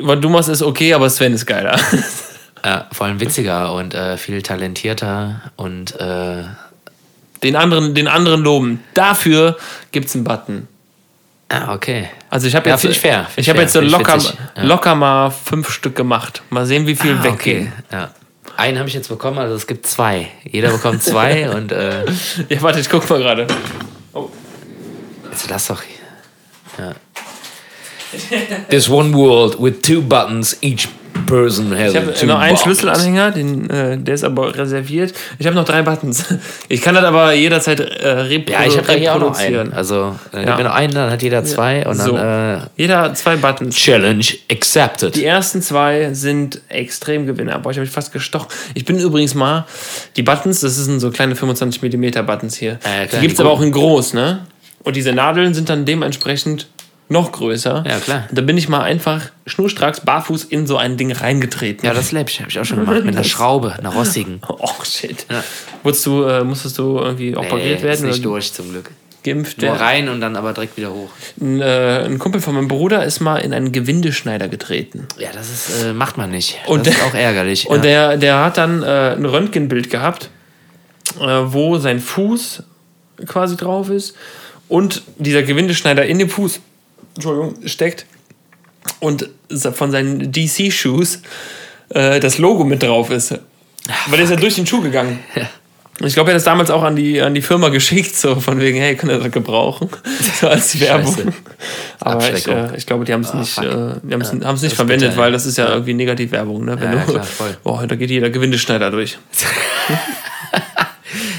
was 0.02 0.20
du 0.22 0.30
machst 0.30 0.48
ist 0.50 0.62
okay, 0.62 0.94
aber 0.94 1.10
Sven 1.10 1.34
ist 1.34 1.46
geiler. 1.46 1.78
Ja, 2.66 2.88
vor 2.94 3.08
allem 3.08 3.20
witziger 3.20 3.74
und 3.74 3.94
äh, 3.94 4.16
viel 4.16 4.42
talentierter 4.42 5.42
und 5.58 6.00
äh, 6.00 6.44
Den 7.44 7.58
anderen, 7.58 7.94
den 7.94 8.08
anderen 8.08 8.42
loben. 8.42 8.82
Dafür 8.94 9.58
gibt's 9.92 10.16
einen 10.16 10.24
Button. 10.24 10.70
ah, 11.50 11.74
okay. 11.74 12.10
Also 12.30 12.48
ich 12.48 12.56
habe 12.56 12.70
Ja, 12.70 12.76
jetzt, 12.76 12.86
ich 12.86 12.98
fair, 13.02 13.28
ich 13.36 13.50
habe 13.50 13.60
jetzt 13.60 13.74
so 13.74 13.82
locker, 13.82 14.14
witzig, 14.16 14.36
ja. 14.56 14.64
locker 14.64 14.96
mal 14.96 15.30
fünf 15.30 15.70
Stück 15.74 15.98
gemacht. 15.98 16.42
Mal 16.52 16.66
sehen, 16.66 16.88
wie 16.88 16.96
viel 16.96 17.18
Ah, 17.20 17.24
weggehen. 17.26 17.74
okay. 17.90 17.98
Ja. 17.98 18.12
Einen 18.58 18.78
habe 18.78 18.88
ich 18.88 18.94
jetzt 18.96 19.08
bekommen, 19.10 19.38
also 19.40 19.56
es 19.56 19.66
gibt 19.68 19.88
zwei. 19.88 20.30
Jeder 20.44 20.72
bekommt 20.72 21.02
zwei 21.04 21.50
und 21.56 21.72
äh, 21.72 22.06
Ja, 22.50 22.62
warte, 22.62 22.80
ich 22.80 22.90
guck 22.90 23.10
mal 23.10 23.20
gerade. 23.20 23.48
jetzt 25.32 25.50
lass 25.50 25.68
doch. 25.68 25.82
Ja. 26.78 26.94
There's 28.70 28.90
one 28.90 29.14
world 29.14 29.60
with 29.60 29.82
two 29.82 30.02
buttons, 30.02 30.56
each 30.62 30.88
person 31.28 31.78
has 31.78 31.92
Ich 31.94 31.98
habe 31.98 32.26
noch 32.28 32.40
einen. 32.40 32.58
Schlüsselanhänger, 32.58 33.32
den, 33.32 33.70
äh, 33.70 33.98
der 33.98 34.16
ist 34.16 34.24
aber 34.24 34.56
reserviert. 34.58 35.14
Ich 35.40 35.46
habe 35.46 35.56
noch 35.56 35.66
drei 35.66 35.82
Buttons. 35.82 36.26
Ich 36.70 36.82
kann 36.82 36.96
das 36.96 37.04
aber 37.04 37.34
jederzeit 37.34 37.80
äh, 37.80 38.08
reprodu 38.10 38.52
Ja, 38.52 38.66
ich 38.68 38.78
habe 38.78 38.94
hier 38.94 39.14
auch 39.14 39.20
noch 39.20 39.28
reproduzieren. 39.40 39.68
einen. 39.68 39.74
Also, 39.74 40.16
äh, 40.34 40.46
Ja. 40.46 40.58
mir 40.58 40.64
noch 40.64 40.74
einen, 40.74 40.94
dann 40.94 41.12
hat 41.12 41.22
jeder 41.22 41.44
zwei 41.44 41.86
und 41.86 41.96
So. 42.00 42.16
dann 42.18 42.58
äh, 42.60 42.62
Jeder 42.78 43.14
zwei 43.14 43.36
Buttons. 43.36 43.76
Challenge 43.76 44.26
accepted. 44.52 45.16
Die 45.16 45.26
ersten 45.26 45.62
zwei 45.62 46.14
sind 46.14 46.62
extrem 46.70 47.26
Gewinner. 47.28 47.60
Boah, 47.60 47.72
ich 47.72 47.78
habe 47.78 47.86
mich 47.86 47.94
fast 47.94 48.12
gestochen. 48.12 48.48
Ich 48.74 48.86
bin 48.86 48.98
übrigens 49.00 49.36
mal, 49.36 49.66
die 50.16 50.24
Buttons, 50.24 50.62
das 50.62 50.76
sind 50.76 51.00
so 51.00 51.12
kleine 51.12 51.36
25 51.36 51.82
mm 51.82 52.26
Buttons 52.26 52.56
hier. 52.56 52.80
Ja, 52.84 53.06
klar, 53.06 53.08
die 53.14 53.20
gibt 53.28 53.34
es 53.34 53.40
aber 53.40 53.52
auch 53.52 53.62
in 53.62 53.72
groß, 53.72 54.14
ne? 54.14 54.40
Und 54.84 54.96
diese 54.96 55.14
Nadeln 55.14 55.54
sind 55.54 55.70
dann 55.70 55.86
dementsprechend 55.86 56.68
noch 57.14 57.32
größer. 57.32 57.84
Ja, 57.88 58.00
klar. 58.00 58.28
Da 58.32 58.42
bin 58.42 58.58
ich 58.58 58.68
mal 58.68 58.82
einfach 58.82 59.22
schnurstracks 59.46 60.02
barfuß 60.02 60.44
in 60.44 60.68
so 60.68 60.76
ein 60.78 60.98
Ding 60.98 61.12
reingetreten. 61.14 61.86
Ja, 61.86 61.94
das 61.94 62.06
ist 62.08 62.12
läppisch, 62.12 62.40
habe 62.42 62.50
ich 62.50 62.60
auch 62.60 62.66
schon 62.66 62.80
gemacht. 62.80 63.06
Mit 63.06 63.16
einer 63.16 63.24
Schraube, 63.24 63.74
einer 63.78 63.90
rostigen. 63.90 64.42
Oh 64.50 64.84
shit. 64.84 65.26
Wurdest 65.84 66.06
du, 66.06 66.24
äh, 66.24 66.44
musstest 66.44 66.78
du 66.78 67.00
irgendwie 67.00 67.36
operiert 67.38 67.78
ist 67.78 67.84
werden 67.84 68.06
nicht 68.08 68.20
oder 68.20 68.24
durch 68.34 68.52
zum 68.52 68.70
Glück. 68.72 68.92
geimpft 69.24 69.62
Nur 69.62 69.72
rein 69.72 70.10
und 70.10 70.20
dann 70.20 70.36
aber 70.36 70.52
direkt 70.54 70.76
wieder 70.76 70.92
hoch. 70.92 71.10
Ein, 71.40 71.62
äh, 71.62 72.04
ein 72.06 72.20
Kumpel 72.20 72.42
von 72.42 72.56
meinem 72.56 72.68
Bruder 72.68 73.06
ist 73.06 73.22
mal 73.22 73.38
in 73.38 73.54
einen 73.54 73.72
Gewindeschneider 73.72 74.48
getreten. 74.50 75.08
Ja, 75.18 75.30
das 75.34 75.50
ist, 75.50 75.84
äh, 75.84 75.94
macht 75.94 76.18
man 76.18 76.32
nicht. 76.32 76.58
Und 76.68 76.86
das 76.86 76.94
ist 76.96 77.00
der- 77.02 77.08
auch 77.10 77.14
ärgerlich. 77.14 77.68
Und 77.70 77.86
ja. 77.86 78.10
der, 78.10 78.18
der 78.18 78.40
hat 78.46 78.58
dann 78.58 78.84
äh, 78.84 79.16
ein 79.16 79.26
Röntgenbild 79.26 79.90
gehabt, 79.90 80.30
äh, 81.20 81.24
wo 81.46 81.78
sein 81.78 82.00
Fuß 82.00 82.64
quasi 83.28 83.56
drauf 83.56 83.90
ist 83.90 84.16
und 84.68 85.04
dieser 85.18 85.44
Gewindeschneider 85.44 86.06
in 86.06 86.20
dem 86.20 86.30
Fuß 86.30 86.60
Entschuldigung, 87.16 87.56
steckt 87.68 88.06
und 89.00 89.30
von 89.74 89.92
seinen 89.92 90.32
DC-Shoes 90.32 91.22
äh, 91.90 92.20
das 92.20 92.38
Logo 92.38 92.64
mit 92.64 92.84
drauf 92.84 93.10
ist. 93.12 93.32
Weil 93.32 94.16
der 94.18 94.24
ist 94.24 94.30
ja 94.32 94.36
durch 94.36 94.56
den 94.56 94.66
Schuh 94.68 94.82
gegangen. 94.82 95.20
Ja. 95.36 95.50
Ich 96.08 96.16
glaube, 96.16 96.32
er 96.32 96.34
hat 96.34 96.38
das 96.38 96.44
damals 96.46 96.72
auch 96.72 96.82
an 96.82 96.96
die, 96.96 97.22
an 97.22 97.36
die 97.36 97.42
Firma 97.44 97.70
geschickt, 97.70 98.16
so 98.16 98.36
von 98.40 98.60
wegen, 98.60 98.80
hey, 98.80 98.96
könnt 98.96 99.12
ihr 99.12 99.20
das 99.20 99.32
gebrauchen? 99.32 99.90
So 100.42 100.48
als 100.48 100.80
Werbung. 100.80 101.14
Scheiße. 101.14 101.34
Aber 102.00 102.34
ich, 102.34 102.48
äh, 102.48 102.76
ich 102.78 102.86
glaube, 102.88 103.06
die 103.06 103.14
haben 103.14 103.22
es 103.22 103.34
nicht, 103.36 103.52
fuck. 103.54 103.64
äh, 103.66 103.96
die 104.02 104.14
haben's, 104.14 104.34
Ja, 104.34 104.48
haben's 104.48 104.64
nicht 104.64 104.76
verwendet, 104.76 105.12
bitter, 105.12 105.22
weil 105.22 105.30
ja. 105.30 105.34
das 105.34 105.46
ist 105.46 105.58
ja 105.60 105.70
irgendwie 105.70 105.94
Negativwerbung, 105.94 106.66
ne? 106.66 106.80
Wenn 106.82 106.94
Ja, 106.94 107.06
du, 107.06 107.12
klar, 107.12 107.24
voll. 107.24 107.56
Boah, 107.64 107.86
da 107.86 107.96
geht 107.96 108.10
jeder 108.10 108.32
Gewindeschneider 108.32 108.90
durch. 108.90 109.20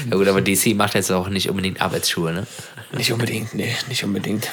ja 0.09 0.15
gut, 0.15 0.27
aber 0.27 0.39
DC 0.41 0.73
macht 0.75 0.93
jetzt 0.93 1.11
auch 1.11 1.27
nicht 1.27 1.49
unbedingt 1.49 1.81
Arbeitsschuhe, 1.81 2.31
ne? 2.31 2.47
Nicht 2.95 3.11
unbedingt, 3.11 3.53
nee, 3.53 3.75
nicht 3.89 4.05
unbedingt. 4.05 4.49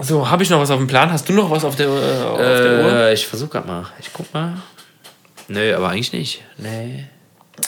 So, 0.00 0.30
habe 0.30 0.42
ich 0.42 0.50
noch 0.50 0.60
was 0.60 0.70
auf 0.70 0.78
dem 0.78 0.86
Plan? 0.86 1.12
Hast 1.12 1.28
du 1.28 1.32
noch 1.32 1.50
was 1.50 1.64
auf 1.64 1.76
der, 1.76 1.86
äh, 1.88 1.90
auf 2.24 2.38
der 2.38 2.84
Uhr? 2.84 2.92
Äh, 2.92 3.14
ich 3.14 3.26
versuche 3.26 3.50
gerade 3.50 3.66
mal. 3.66 3.86
Ich 3.98 4.12
guck 4.12 4.32
mal. 4.32 4.54
Nö, 5.48 5.74
aber 5.74 5.88
eigentlich 5.88 6.12
nicht. 6.12 6.42
Nee. 6.56 7.04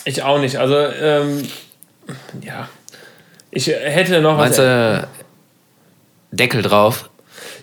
Ich 0.04 0.22
auch 0.22 0.38
nicht. 0.38 0.56
Also, 0.56 0.76
ähm, 0.76 1.42
ja. 2.42 2.68
Ich 3.50 3.66
hätte 3.66 4.20
noch 4.20 4.36
Meinst 4.36 4.58
was. 4.58 4.64
du 4.64 5.08
Deckel 6.30 6.62
drauf? 6.62 7.10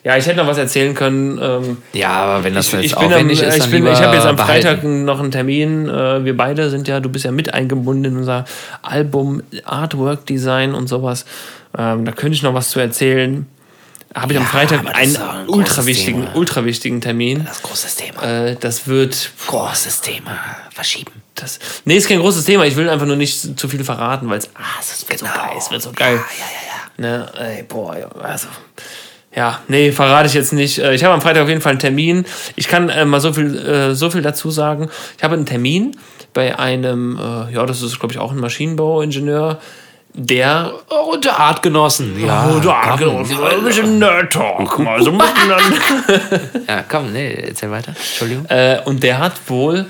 Ja, 0.03 0.18
ich 0.18 0.26
hätte 0.26 0.38
noch 0.38 0.47
was 0.47 0.57
erzählen 0.57 0.93
können. 0.93 1.39
Ähm, 1.41 1.78
Ja, 1.93 2.09
aber 2.09 2.43
wenn 2.43 2.53
das 2.53 2.68
ich, 2.68 2.74
jetzt 2.74 2.86
ich 2.86 2.95
bin, 2.95 3.05
am, 3.05 3.11
aufwendig 3.13 3.41
ist, 3.41 3.57
ich, 3.57 3.72
bin, 3.72 3.86
ich 3.88 4.01
habe 4.01 4.15
jetzt 4.15 4.26
am 4.26 4.36
behalten. 4.36 4.68
Freitag 4.68 4.84
noch 4.84 5.20
einen 5.20 5.32
Termin. 5.32 5.88
Äh, 5.88 6.26
wir 6.26 6.36
beide 6.36 6.70
sind 6.70 6.88
ja, 6.88 6.99
du 6.99 7.09
bist 7.09 7.26
ja 7.26 7.32
mit 7.32 7.53
eingebunden 7.53 8.05
in 8.05 8.18
unser 8.18 8.45
Album, 8.82 9.43
Artwork 9.65 10.26
Design 10.26 10.74
und 10.74 10.88
sowas. 10.88 11.26
Ähm, 11.78 12.05
da 12.05 12.11
könnte 12.11 12.36
ich 12.36 12.43
noch 12.43 12.53
was 12.53 12.70
zu 12.70 12.80
erzählen. 12.80 13.45
Habe 14.16 14.34
ich 14.34 14.38
am 14.39 14.45
Ja, 14.45 14.49
Freitag 14.49 14.80
aber 14.80 14.89
das 14.91 14.97
einen 14.97 15.16
ein 15.18 15.49
ultra 15.49 15.86
wichtigen, 15.86 16.22
Thema. 16.26 16.36
ultra 16.36 16.66
wichtigen 16.66 17.01
Termin. 17.01 17.45
Das 17.45 17.58
ist 17.58 17.64
ein 17.64 17.68
großes 17.70 17.95
Thema. 17.95 18.24
Äh, 18.24 18.55
das 18.60 18.88
wird 18.88 19.32
großes 19.47 20.01
Thema. 20.01 20.38
Verschieben. 20.74 21.12
das. 21.36 21.60
Nee, 21.86 21.97
ist 21.97 22.08
kein 22.08 22.20
großes 22.20 22.45
Thema. 22.45 22.66
Ich 22.66 22.76
will 22.76 22.89
einfach 22.89 23.05
nur 23.05 23.16
nicht 23.16 23.60
zu 23.60 23.68
viel 23.68 23.84
verraten, 23.84 24.30
weil 24.30 24.39
es 24.39 24.49
ah, 24.55 24.62
es 24.80 25.08
wird 25.08 25.20
Genau. 25.20 25.32
so 25.34 25.38
geil. 25.39 25.51
Es 25.58 25.72
wird 25.72 25.82
so 25.82 25.91
geil. 25.91 26.16
Ja, 26.16 26.22
ja, 26.22 27.10
ja. 27.10 27.18
Ne, 27.18 27.32
ey, 27.58 27.64
boah, 27.64 27.95
ja, 27.97 28.08
also. 28.24 28.47
Ja, 29.36 29.62
nee, 29.68 29.91
verrate 29.91 30.28
ich 30.28 30.34
jetzt 30.34 30.51
nicht. 30.53 30.80
Äh, 30.80 30.95
Ich 30.95 31.03
habe 31.03 31.14
am 31.14 31.22
Freitag 31.22 31.43
auf 31.43 31.49
jeden 31.49 31.62
Fall 31.62 31.72
einen 31.72 31.80
Termin. 31.80 32.26
Ich 32.55 32.68
kann 32.68 32.89
äh, 32.89 33.05
mal 33.05 33.22
so 33.22 33.34
viel, 33.34 33.55
äh, 33.55 33.93
so 33.93 34.10
viel 34.10 34.24
dazu 34.24 34.49
sagen. 34.49 34.89
Ich 35.18 35.24
habe 35.24 35.36
einen 35.36 35.45
Termin 35.45 35.95
bei 36.34 36.58
einem, 36.58 37.18
äh, 37.20 37.53
ja, 37.53 37.66
das 37.68 37.82
ist, 37.84 37.99
glaube 37.99 38.14
ich, 38.14 38.20
auch 38.20 38.32
ein 38.32 38.39
Maschinenbauingenieur, 38.39 39.60
der. 40.18 40.74
Oh, 40.89 41.13
unter 41.13 41.39
Artgenossen. 41.39 42.20
Ja, 42.20 42.49
komm. 42.51 42.97
genau, 42.97 43.20
ein 43.20 43.63
bisschen 43.63 43.99
Nerd-Talk 43.99 44.80
mal 44.80 45.01
so 45.01 45.11
miteinander. 45.11 45.59
ja, 46.68 46.84
komm, 46.89 47.13
nee, 47.13 47.34
erzähl 47.34 47.72
weiter. 47.72 47.93
Entschuldigung. 47.95 48.45
Äh, 48.47 48.82
und 48.86 49.03
der 49.03 49.20
hat 49.20 49.34
wohl, 49.47 49.86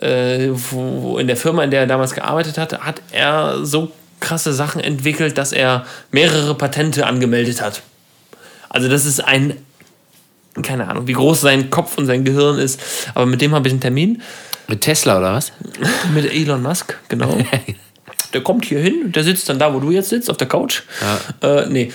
äh, 0.00 0.48
wo, 0.52 1.18
in 1.18 1.26
der 1.26 1.36
Firma, 1.36 1.62
in 1.62 1.70
der 1.70 1.80
er 1.80 1.86
damals 1.86 2.14
gearbeitet 2.14 2.56
hat, 2.58 2.80
hat 2.80 3.02
er 3.12 3.64
so 3.64 3.92
krasse 4.20 4.54
Sachen 4.54 4.80
entwickelt, 4.80 5.36
dass 5.36 5.52
er 5.52 5.84
mehrere 6.10 6.54
Patente 6.54 7.06
angemeldet 7.06 7.60
hat. 7.60 7.82
Also 8.70 8.88
das 8.88 9.04
ist 9.04 9.20
ein, 9.22 9.58
keine 10.62 10.88
Ahnung, 10.88 11.06
wie 11.06 11.12
groß 11.12 11.42
sein 11.42 11.68
Kopf 11.68 11.98
und 11.98 12.06
sein 12.06 12.24
Gehirn 12.24 12.58
ist, 12.58 12.80
aber 13.14 13.26
mit 13.26 13.42
dem 13.42 13.54
habe 13.54 13.68
ich 13.68 13.74
einen 13.74 13.80
Termin. 13.80 14.22
Mit 14.68 14.80
Tesla 14.80 15.18
oder 15.18 15.34
was? 15.34 15.52
Mit 16.14 16.32
Elon 16.32 16.62
Musk, 16.62 16.96
genau. 17.08 17.38
der 18.36 18.42
kommt 18.44 18.66
hier 18.66 18.80
hin, 18.80 19.12
der 19.12 19.24
sitzt 19.24 19.48
dann 19.48 19.58
da, 19.58 19.72
wo 19.72 19.80
du 19.80 19.90
jetzt 19.90 20.10
sitzt, 20.10 20.28
auf 20.30 20.36
der 20.36 20.46
Couch. 20.46 20.82
Äh, 21.42 21.64
nee. 21.66 21.90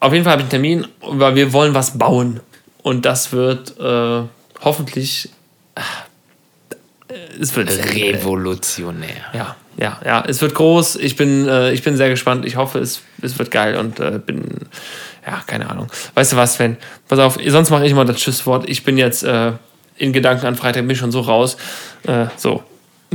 Auf 0.00 0.12
jeden 0.12 0.24
Fall 0.24 0.32
habe 0.32 0.40
ich 0.42 0.44
einen 0.44 0.50
Termin, 0.50 0.86
weil 1.02 1.34
wir 1.34 1.52
wollen 1.52 1.74
was 1.74 1.98
bauen. 1.98 2.40
Und 2.82 3.04
das 3.04 3.30
wird 3.32 3.78
äh, 3.78 4.22
hoffentlich. 4.62 5.28
äh, 5.74 5.80
Es 7.40 7.54
wird 7.56 7.70
Revolutionär. 7.70 9.08
ja, 9.34 9.56
ja, 9.76 10.00
ja. 10.04 10.24
Es 10.26 10.40
wird 10.40 10.54
groß. 10.54 10.96
Ich 10.96 11.16
bin, 11.16 11.46
äh, 11.46 11.72
ich 11.72 11.82
bin 11.82 11.96
sehr 11.96 12.08
gespannt. 12.08 12.46
Ich 12.46 12.56
hoffe, 12.56 12.78
es, 12.78 13.02
es 13.20 13.38
wird 13.38 13.50
geil 13.50 13.76
und 13.76 14.00
äh, 14.00 14.18
bin. 14.24 14.44
Ja, 15.26 15.42
keine 15.46 15.68
Ahnung. 15.70 15.88
Weißt 16.14 16.32
du 16.32 16.36
was, 16.36 16.54
Sven? 16.54 16.76
Pass 17.08 17.18
auf, 17.18 17.38
sonst 17.46 17.70
mache 17.70 17.84
ich 17.84 17.92
immer 17.92 18.04
das 18.04 18.16
Tschüsswort. 18.16 18.68
Ich 18.68 18.84
bin 18.84 18.96
jetzt 18.98 19.22
äh, 19.24 19.52
in 19.96 20.12
Gedanken 20.12 20.46
an 20.46 20.56
Freitag, 20.56 20.86
bin 20.86 20.96
schon 20.96 21.12
so 21.12 21.20
raus. 21.20 21.56
Äh, 22.06 22.26
so. 22.36 22.62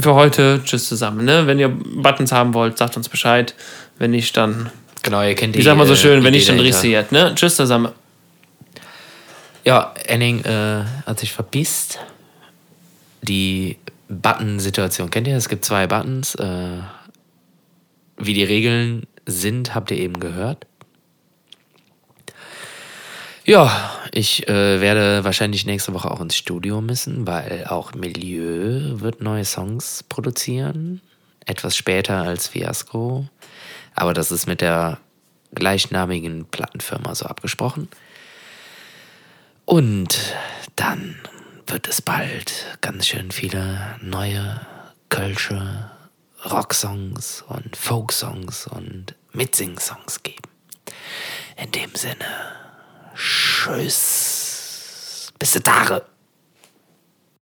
Für 0.01 0.13
heute, 0.13 0.61
tschüss 0.63 0.87
zusammen. 0.87 1.25
Ne? 1.25 1.47
Wenn 1.47 1.59
ihr 1.59 1.69
Buttons 1.69 2.31
haben 2.31 2.53
wollt, 2.53 2.77
sagt 2.77 2.95
uns 2.97 3.09
Bescheid. 3.09 3.55
Wenn 3.97 4.11
nicht, 4.11 4.35
dann. 4.37 4.69
Genau, 5.03 5.21
ihr 5.21 5.35
kennt 5.35 5.55
die 5.55 5.59
Ich 5.59 5.65
sag 5.65 5.77
mal 5.77 5.87
so 5.87 5.93
äh, 5.93 5.97
schön, 5.97 6.23
wenn 6.23 6.33
Idee 6.33 6.37
nicht, 6.37 6.49
dann 6.49 6.59
rissiert. 6.59 7.11
Ne? 7.11 7.33
Tschüss 7.35 7.55
zusammen. 7.55 7.89
Ja, 9.65 9.93
Enning 10.05 10.43
äh, 10.45 10.83
hat 11.05 11.19
sich 11.19 11.31
verpisst. 11.31 11.99
Die 13.21 13.77
Button-Situation, 14.07 15.09
kennt 15.09 15.27
ihr? 15.27 15.35
Es 15.35 15.49
gibt 15.49 15.65
zwei 15.65 15.87
Buttons. 15.87 16.35
Äh, 16.35 16.79
wie 18.17 18.33
die 18.33 18.43
Regeln 18.43 19.03
sind, 19.25 19.75
habt 19.75 19.91
ihr 19.91 19.97
eben 19.97 20.19
gehört. 20.19 20.65
Ja, 23.49 23.97
ich 24.11 24.47
äh, 24.47 24.79
werde 24.79 25.23
wahrscheinlich 25.23 25.65
nächste 25.65 25.91
Woche 25.95 26.11
auch 26.11 26.21
ins 26.21 26.37
Studio 26.37 26.81
müssen, 26.81 27.25
weil 27.25 27.65
auch 27.65 27.95
Milieu 27.95 28.99
wird 28.99 29.21
neue 29.21 29.43
Songs 29.43 30.03
produzieren. 30.07 31.01
Etwas 31.47 31.75
später 31.75 32.21
als 32.21 32.47
Fiasco. 32.47 33.27
Aber 33.95 34.13
das 34.13 34.29
ist 34.29 34.45
mit 34.45 34.61
der 34.61 34.99
gleichnamigen 35.55 36.45
Plattenfirma 36.45 37.15
so 37.15 37.25
abgesprochen. 37.25 37.87
Und 39.65 40.35
dann 40.75 41.15
wird 41.65 41.87
es 41.87 42.03
bald 42.03 42.77
ganz 42.81 43.07
schön 43.07 43.31
viele 43.31 43.95
neue 43.99 44.61
Kölsche 45.09 45.89
Rocksongs 46.45 47.43
und 47.47 47.75
Folksongs 47.75 48.67
und 48.67 49.15
Mitsing-Songs 49.33 50.21
geben. 50.21 50.51
In 51.57 51.71
dem 51.71 51.95
Sinne, 51.95 52.58
tschüss. 53.19 55.31
Bis 55.37 55.51
Tage. 55.63 56.05